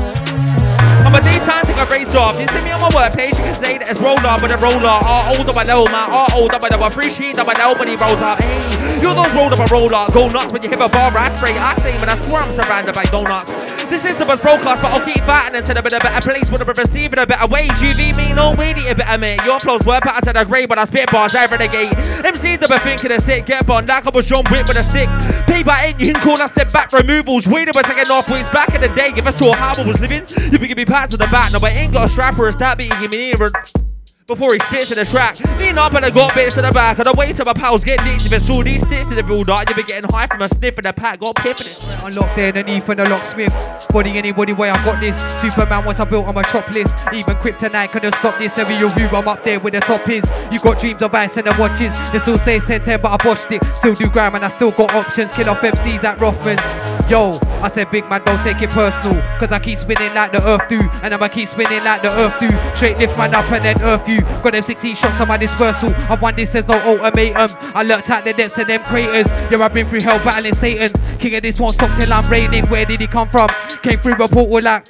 I'm 1.06 1.14
a 1.14 1.20
daytime 1.20 1.62
thing 1.62 1.78
I 1.78 1.86
rate 1.86 2.12
off. 2.16 2.34
You 2.40 2.48
see 2.48 2.62
me 2.62 2.72
on 2.72 2.80
my 2.80 2.90
work 2.90 3.14
page, 3.14 3.38
you 3.38 3.44
can 3.46 3.54
say 3.54 3.78
that 3.78 3.88
it's 3.88 4.00
roller, 4.00 4.34
but 4.42 4.50
a 4.50 4.58
roller. 4.58 4.90
Are 4.90 5.38
older 5.38 5.52
by 5.52 5.62
low, 5.62 5.84
man. 5.86 6.10
Are 6.10 6.26
older 6.34 6.58
by 6.58 6.68
the 6.68 6.84
appreciate 6.84 7.36
that 7.36 7.46
by 7.46 7.54
nobody 7.54 7.94
rolls 7.94 8.18
out. 8.18 8.42
Hey, 8.42 8.98
you're 8.98 9.14
those 9.14 9.30
roller 9.30 9.54
by 9.54 9.70
roller. 9.70 10.02
Go 10.10 10.26
nuts 10.26 10.50
when 10.50 10.62
you 10.62 10.68
hit 10.68 10.82
a 10.82 10.88
bar, 10.88 11.16
I 11.16 11.30
spray. 11.30 11.54
I 11.54 11.78
say, 11.78 11.94
man, 12.02 12.10
I 12.10 12.18
swear 12.26 12.42
I'm 12.42 12.50
surrounded 12.50 12.92
by 12.92 13.04
donuts. 13.04 13.75
This 13.88 14.04
is 14.04 14.16
the 14.16 14.24
best 14.24 14.42
broadcast, 14.42 14.82
but 14.82 14.92
I'll 14.92 15.04
keep 15.04 15.22
fighting 15.24 15.56
until 15.56 15.78
I'm 15.78 15.86
in 15.86 15.94
a 15.94 15.98
better 15.98 16.28
place. 16.28 16.50
Would 16.50 16.60
have 16.60 16.78
receiving 16.78 17.18
a 17.18 17.26
better 17.26 17.46
wage. 17.46 17.70
UV 17.70 18.16
me, 18.16 18.32
no 18.32 18.52
way, 18.58 18.72
a 18.72 18.94
better 18.94 19.18
mate. 19.18 19.44
Your 19.44 19.60
flows 19.60 19.86
were 19.86 20.00
better 20.00 20.20
to 20.20 20.32
the 20.32 20.44
grade, 20.44 20.68
but 20.68 20.78
I 20.78 20.84
spit 20.84 21.10
bars 21.10 21.32
the 21.32 21.68
gate. 21.70 21.92
MCs 22.26 22.60
that 22.60 22.68
be 22.68 22.78
thinking 22.78 23.12
of 23.12 23.20
sick, 23.20 23.46
get 23.46 23.66
bond 23.66 23.88
like 23.88 24.06
I 24.06 24.10
was 24.10 24.26
John 24.26 24.44
Wick 24.50 24.66
with 24.66 24.76
a 24.76 24.84
stick. 24.84 25.08
Paper 25.46 25.76
ain't 25.82 26.00
you 26.00 26.12
can 26.12 26.22
call 26.22 26.40
us 26.40 26.52
step 26.52 26.72
back 26.72 26.92
removals. 26.92 27.46
We 27.46 27.64
never 27.64 27.82
taking 27.82 28.10
off 28.10 28.30
weeks 28.30 28.50
back 28.50 28.74
in 28.74 28.80
the 28.80 28.88
day. 28.88 29.12
If 29.16 29.26
I 29.26 29.30
saw 29.30 29.52
how 29.54 29.74
I 29.76 29.86
was 29.86 30.00
living, 30.00 30.24
you'd 30.50 30.60
be 30.60 30.68
give 30.68 30.76
me 30.76 30.84
pats 30.84 31.14
on 31.14 31.20
the 31.20 31.28
back. 31.28 31.52
No, 31.52 31.60
but 31.60 31.72
ain't 31.72 31.92
got 31.92 32.04
a 32.04 32.08
strap 32.08 32.38
or 32.38 32.48
a 32.48 32.52
stab, 32.52 32.78
but 32.78 32.86
you 32.86 33.00
give 33.00 33.10
me. 33.10 33.95
Before 34.26 34.52
he 34.52 34.58
spits 34.58 34.90
in 34.90 34.98
the 34.98 35.04
track. 35.04 35.38
Lean 35.58 35.78
up 35.78 35.94
and 35.94 36.04
I 36.04 36.10
got 36.10 36.32
bitch 36.32 36.54
to 36.54 36.62
the 36.62 36.72
back. 36.72 36.98
On 36.98 37.04
the 37.04 37.12
way 37.12 37.32
to 37.32 37.44
my 37.44 37.52
pals 37.52 37.84
get 37.84 38.02
ditched. 38.02 38.26
If 38.26 38.32
it's 38.32 38.50
all 38.50 38.64
these 38.64 38.82
sticks 38.82 39.06
to 39.06 39.14
the 39.14 39.22
build-up, 39.22 39.68
you 39.68 39.76
be 39.76 39.84
getting 39.84 40.10
high 40.10 40.26
from 40.26 40.42
a 40.42 40.48
sniff 40.48 40.76
in 40.76 40.82
the 40.82 40.92
pack. 40.92 41.20
Got 41.20 41.36
pip 41.36 41.60
in 41.60 41.66
it. 41.66 41.98
Unlocked 42.02 42.34
there 42.34 42.48
underneath 42.48 42.88
and 42.88 42.98
even 42.98 43.04
the 43.04 43.10
locksmith. 43.10 43.88
Body 43.92 44.18
anybody 44.18 44.52
way 44.52 44.68
I 44.68 44.84
got 44.84 45.00
this. 45.00 45.16
Superman, 45.40 45.84
what 45.84 46.00
I 46.00 46.04
built 46.04 46.26
on 46.26 46.34
my 46.34 46.42
top 46.42 46.68
list. 46.70 47.06
Even 47.12 47.36
Kryptonite 47.36 47.90
couldn't 47.90 48.14
stop 48.16 48.36
this. 48.38 48.58
Every 48.58 48.82
review, 48.82 49.06
I'm 49.16 49.28
up 49.28 49.44
there 49.44 49.60
with 49.60 49.74
the 49.74 49.80
top 49.80 50.08
is. 50.08 50.24
You 50.50 50.58
got 50.58 50.80
dreams 50.80 51.02
of 51.02 51.14
ice 51.14 51.36
and 51.36 51.46
the 51.46 51.54
watches. 51.58 51.94
They 52.10 52.18
still 52.18 52.38
say 52.38 52.58
10 52.58 52.80
10, 52.82 53.00
but 53.00 53.12
I 53.12 53.16
botched 53.24 53.52
it. 53.52 53.64
Still 53.76 53.94
do 53.94 54.10
gram 54.10 54.34
and 54.34 54.44
I 54.44 54.48
still 54.48 54.72
got 54.72 54.92
options. 54.92 55.36
Kill 55.36 55.50
off 55.50 55.60
MCs 55.60 56.02
at 56.02 56.18
Rothman's. 56.18 56.60
Yo, 57.08 57.30
I 57.62 57.70
said 57.70 57.88
big 57.92 58.08
man, 58.08 58.20
don't 58.24 58.42
take 58.42 58.60
it 58.60 58.70
personal. 58.70 59.22
Cause 59.38 59.52
I 59.52 59.60
keep 59.60 59.78
spinning 59.78 60.12
like 60.12 60.32
the 60.32 60.44
earth 60.44 60.68
do. 60.68 60.80
And 61.04 61.14
I'ma 61.14 61.28
keep 61.28 61.48
spinning 61.48 61.84
like 61.84 62.02
the 62.02 62.08
earth 62.08 62.34
do. 62.40 62.50
Straight 62.76 62.98
lift 62.98 63.16
man 63.16 63.32
up 63.32 63.48
and 63.52 63.64
then 63.64 63.76
earth 63.82 64.08
you. 64.08 64.15
Got 64.20 64.52
them 64.52 64.62
16 64.62 64.96
shots 64.96 65.20
on 65.20 65.28
my 65.28 65.36
dispersal. 65.36 65.90
I've 66.10 66.20
won 66.20 66.34
this, 66.34 66.50
there's 66.50 66.66
no 66.66 66.78
ultimatum. 66.80 67.56
I 67.74 67.82
lurked 67.82 68.10
out 68.10 68.24
the 68.24 68.32
depths 68.32 68.58
of 68.58 68.66
them 68.66 68.82
craters. 68.84 69.26
Yeah, 69.50 69.64
I've 69.64 69.74
been 69.74 69.86
through 69.86 70.00
hell 70.00 70.18
battling 70.24 70.54
Satan. 70.54 70.90
King 71.18 71.34
of 71.36 71.42
this 71.42 71.58
won't 71.58 71.74
stop 71.74 71.96
till 71.98 72.12
I'm 72.12 72.28
reigning. 72.30 72.66
Where 72.66 72.84
did 72.84 73.00
he 73.00 73.06
come 73.06 73.28
from? 73.28 73.48
Came 73.82 73.98
through 73.98 74.14
a 74.14 74.28
portal 74.28 74.62
like. 74.62 74.86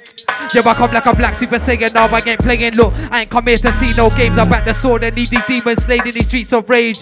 Yeah, 0.53 0.61
I 0.65 0.73
come 0.73 0.91
like 0.91 1.05
a 1.05 1.15
black 1.15 1.35
super 1.35 1.59
saiyan. 1.59 1.93
Now 1.93 2.07
I 2.07 2.21
ain't 2.25 2.39
playing. 2.39 2.75
Look, 2.75 2.93
I 3.11 3.21
ain't 3.21 3.29
come 3.29 3.47
here 3.47 3.57
to 3.57 3.71
see 3.73 3.93
no 3.95 4.09
games. 4.09 4.37
I'm 4.37 4.49
back 4.49 4.65
the 4.65 4.73
sword 4.73 5.03
and 5.03 5.15
leave 5.15 5.29
these 5.29 5.45
demons 5.45 5.83
slayed 5.83 6.05
in 6.05 6.13
the 6.13 6.23
streets 6.23 6.53
of 6.53 6.69
rage. 6.69 6.99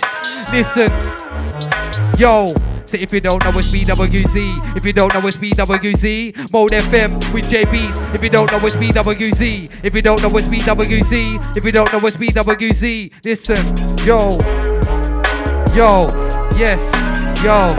Listen, 0.51 0.89
yo. 2.17 2.74
If 3.01 3.11
you 3.11 3.19
don't 3.19 3.43
know 3.43 3.57
it's 3.57 3.67
BWZ, 3.69 4.75
if 4.75 4.85
you 4.85 4.93
don't 4.93 5.13
know 5.13 5.27
it's 5.27 5.37
BWZ, 5.37 6.51
Mode 6.53 6.71
FM 6.71 7.33
with 7.33 7.49
JBs. 7.49 8.15
If 8.15 8.23
you 8.23 8.29
don't 8.29 8.49
know 8.51 8.65
it's 8.65 8.75
BWZ, 8.75 9.83
if 9.83 9.93
you 9.93 10.01
don't 10.01 10.21
know 10.21 10.29
it's 10.37 10.47
BWZ, 10.47 11.57
if 11.57 11.63
you 11.63 11.71
don't 11.71 11.91
know 11.91 11.99
it's 12.05 12.15
BWZ, 12.15 13.11
listen, 13.25 13.65
yo, 14.05 14.31
yo, 15.75 16.07
yes, 16.57 16.79
yo, 17.43 17.73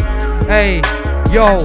hey, 0.47 0.76
yo, 1.32 1.64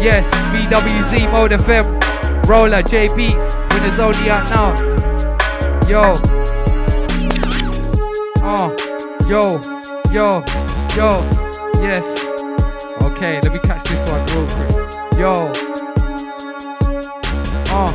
yes, 0.00 0.26
BWZ 0.54 1.30
Mode 1.32 1.52
FM, 1.52 2.46
Roller 2.48 2.82
J 2.82 3.14
Beats, 3.14 3.56
when 3.72 3.84
it's 3.84 3.98
only 3.98 4.30
out 4.30 4.48
now, 4.50 4.74
yo, 5.86 6.14
oh, 8.42 8.74
yo, 9.28 9.60
yo, 10.10 10.42
yo, 10.96 11.82
yes. 11.82 12.15
Okay, 13.16 13.40
let 13.40 13.50
me 13.50 13.58
catch 13.60 13.82
this 13.84 14.04
one 14.10 14.20
real 14.26 14.46
quick. 14.46 15.18
Yo. 15.18 15.50
Uh. 17.72 17.90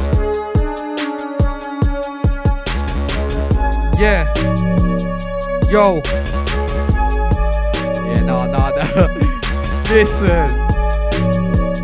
Yeah. 3.99 4.25
Yo. 5.69 6.01
Yeah, 8.03 8.21
nah, 8.23 8.45
nah, 8.47 8.71
nah. 8.71 9.07
Listen. 9.91 10.49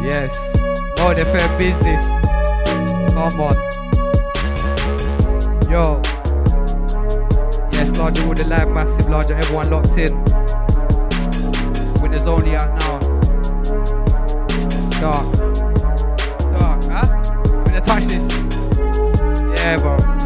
Yes. 0.03 0.33
Oh, 0.97 1.13
the 1.13 1.23
fair 1.31 1.47
business. 1.59 2.07
Come 3.13 3.39
on. 3.39 3.55
Yo. 5.69 6.01
Yes, 7.71 7.95
larger 7.99 8.25
all 8.25 8.33
the 8.33 8.45
live, 8.49 8.71
massive, 8.71 9.07
larger, 9.07 9.35
everyone 9.35 9.69
locked 9.69 9.95
in. 9.95 10.11
Winners 12.01 12.25
only 12.25 12.55
out 12.55 12.73
now. 12.79 12.96
Dark. 14.99 15.31
Dark, 16.59 16.83
huh? 16.85 17.21
Gonna 17.65 17.81
touch 17.81 18.03
this. 18.05 18.33
Yeah, 19.59 19.77
bro. 19.77 20.16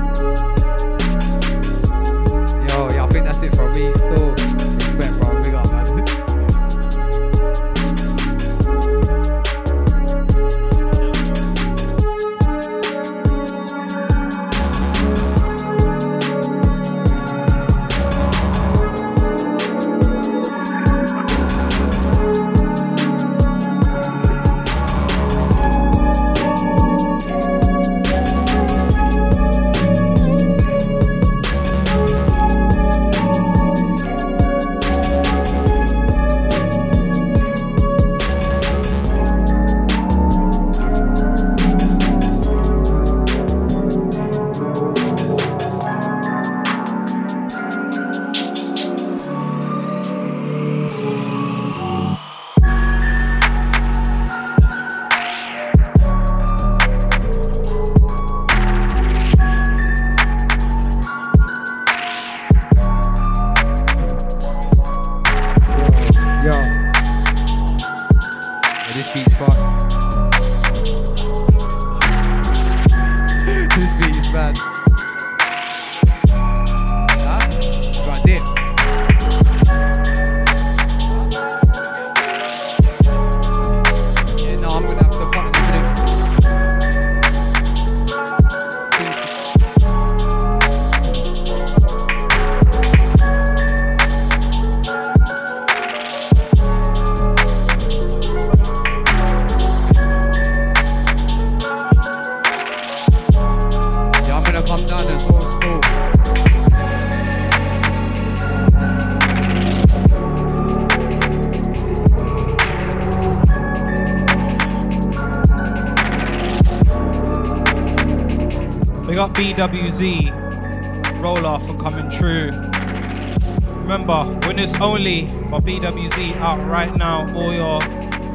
Out 126.52 126.68
right 126.68 126.94
now. 126.98 127.26
All 127.34 127.54
your 127.54 127.80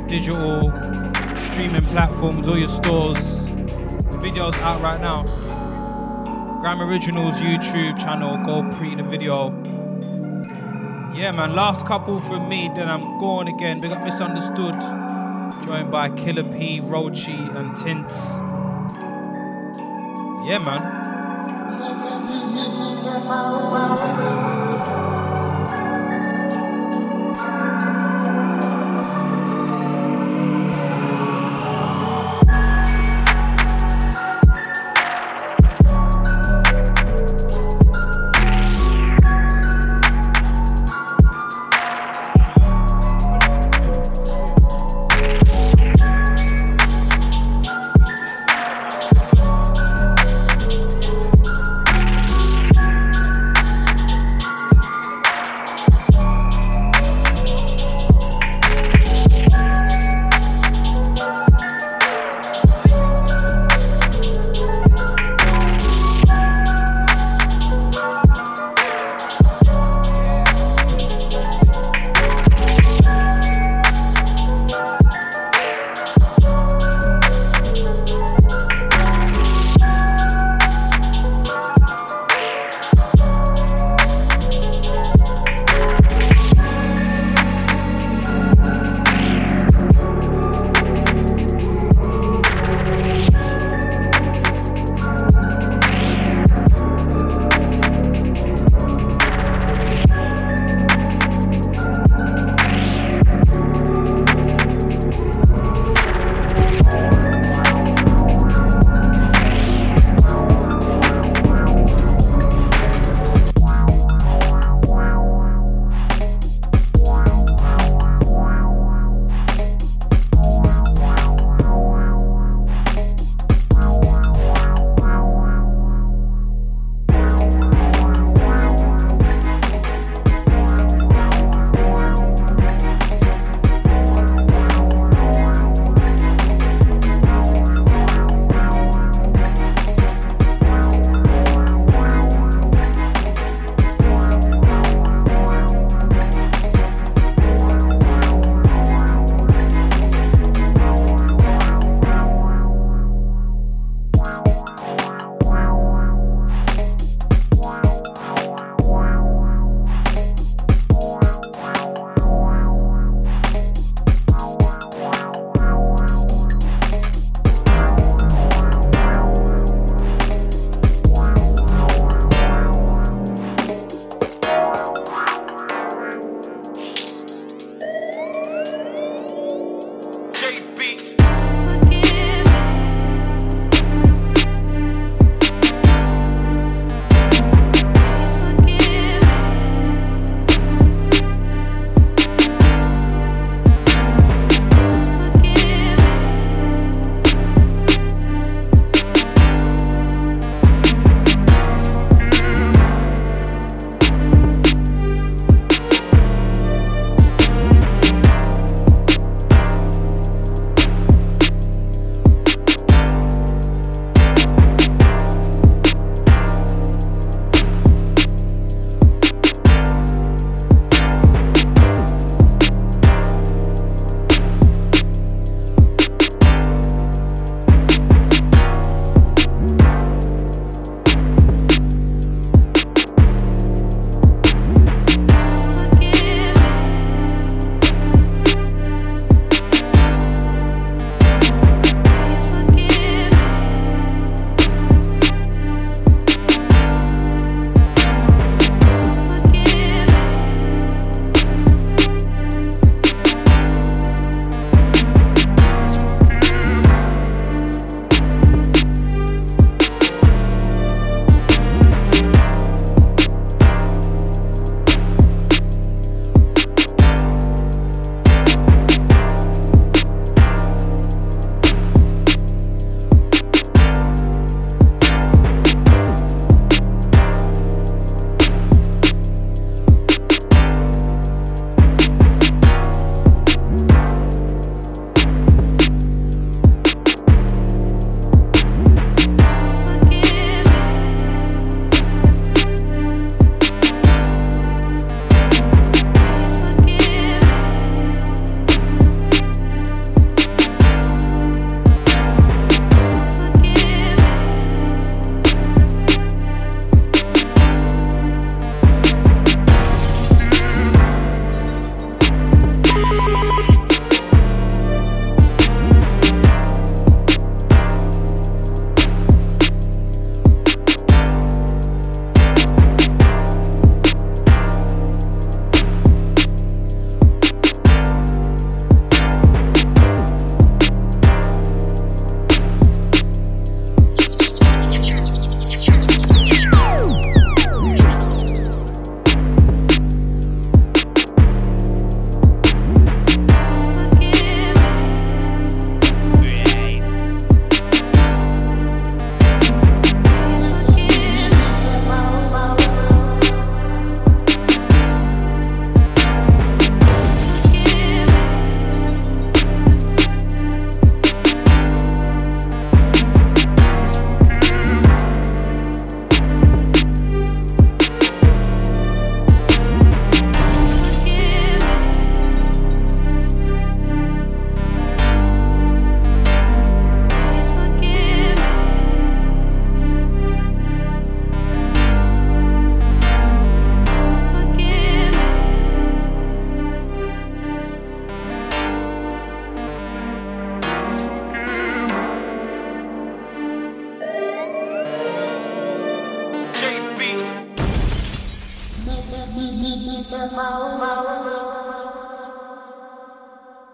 digital 0.07 0.73
streaming 1.51 1.85
platforms, 1.85 2.49
all 2.49 2.57
your 2.57 2.69
stores. 2.69 3.19
Videos 4.25 4.59
out 4.63 4.81
right 4.81 5.01
now. 5.03 5.25
Gram 6.61 6.81
Originals 6.81 7.35
YouTube 7.35 7.99
channel. 7.99 8.39
Go 8.39 8.63
pre 8.77 8.95
the 8.95 9.03
video. 9.03 9.51
Yeah, 11.15 11.33
man. 11.33 11.55
Last 11.55 11.85
couple 11.85 12.19
from 12.21 12.49
me, 12.49 12.71
then 12.75 12.89
I'm 12.89 13.19
going 13.19 13.49
again. 13.49 13.81
Big 13.81 13.93
up 13.93 14.03
Misunderstood. 14.03 14.81
Joined 15.67 15.91
by 15.91 16.09
Killer 16.09 16.45
P, 16.57 16.81
Rochi, 16.81 17.39
and 17.55 17.77
Tints. 17.77 18.39
Yeah, 20.49 20.59
man. 20.65 20.96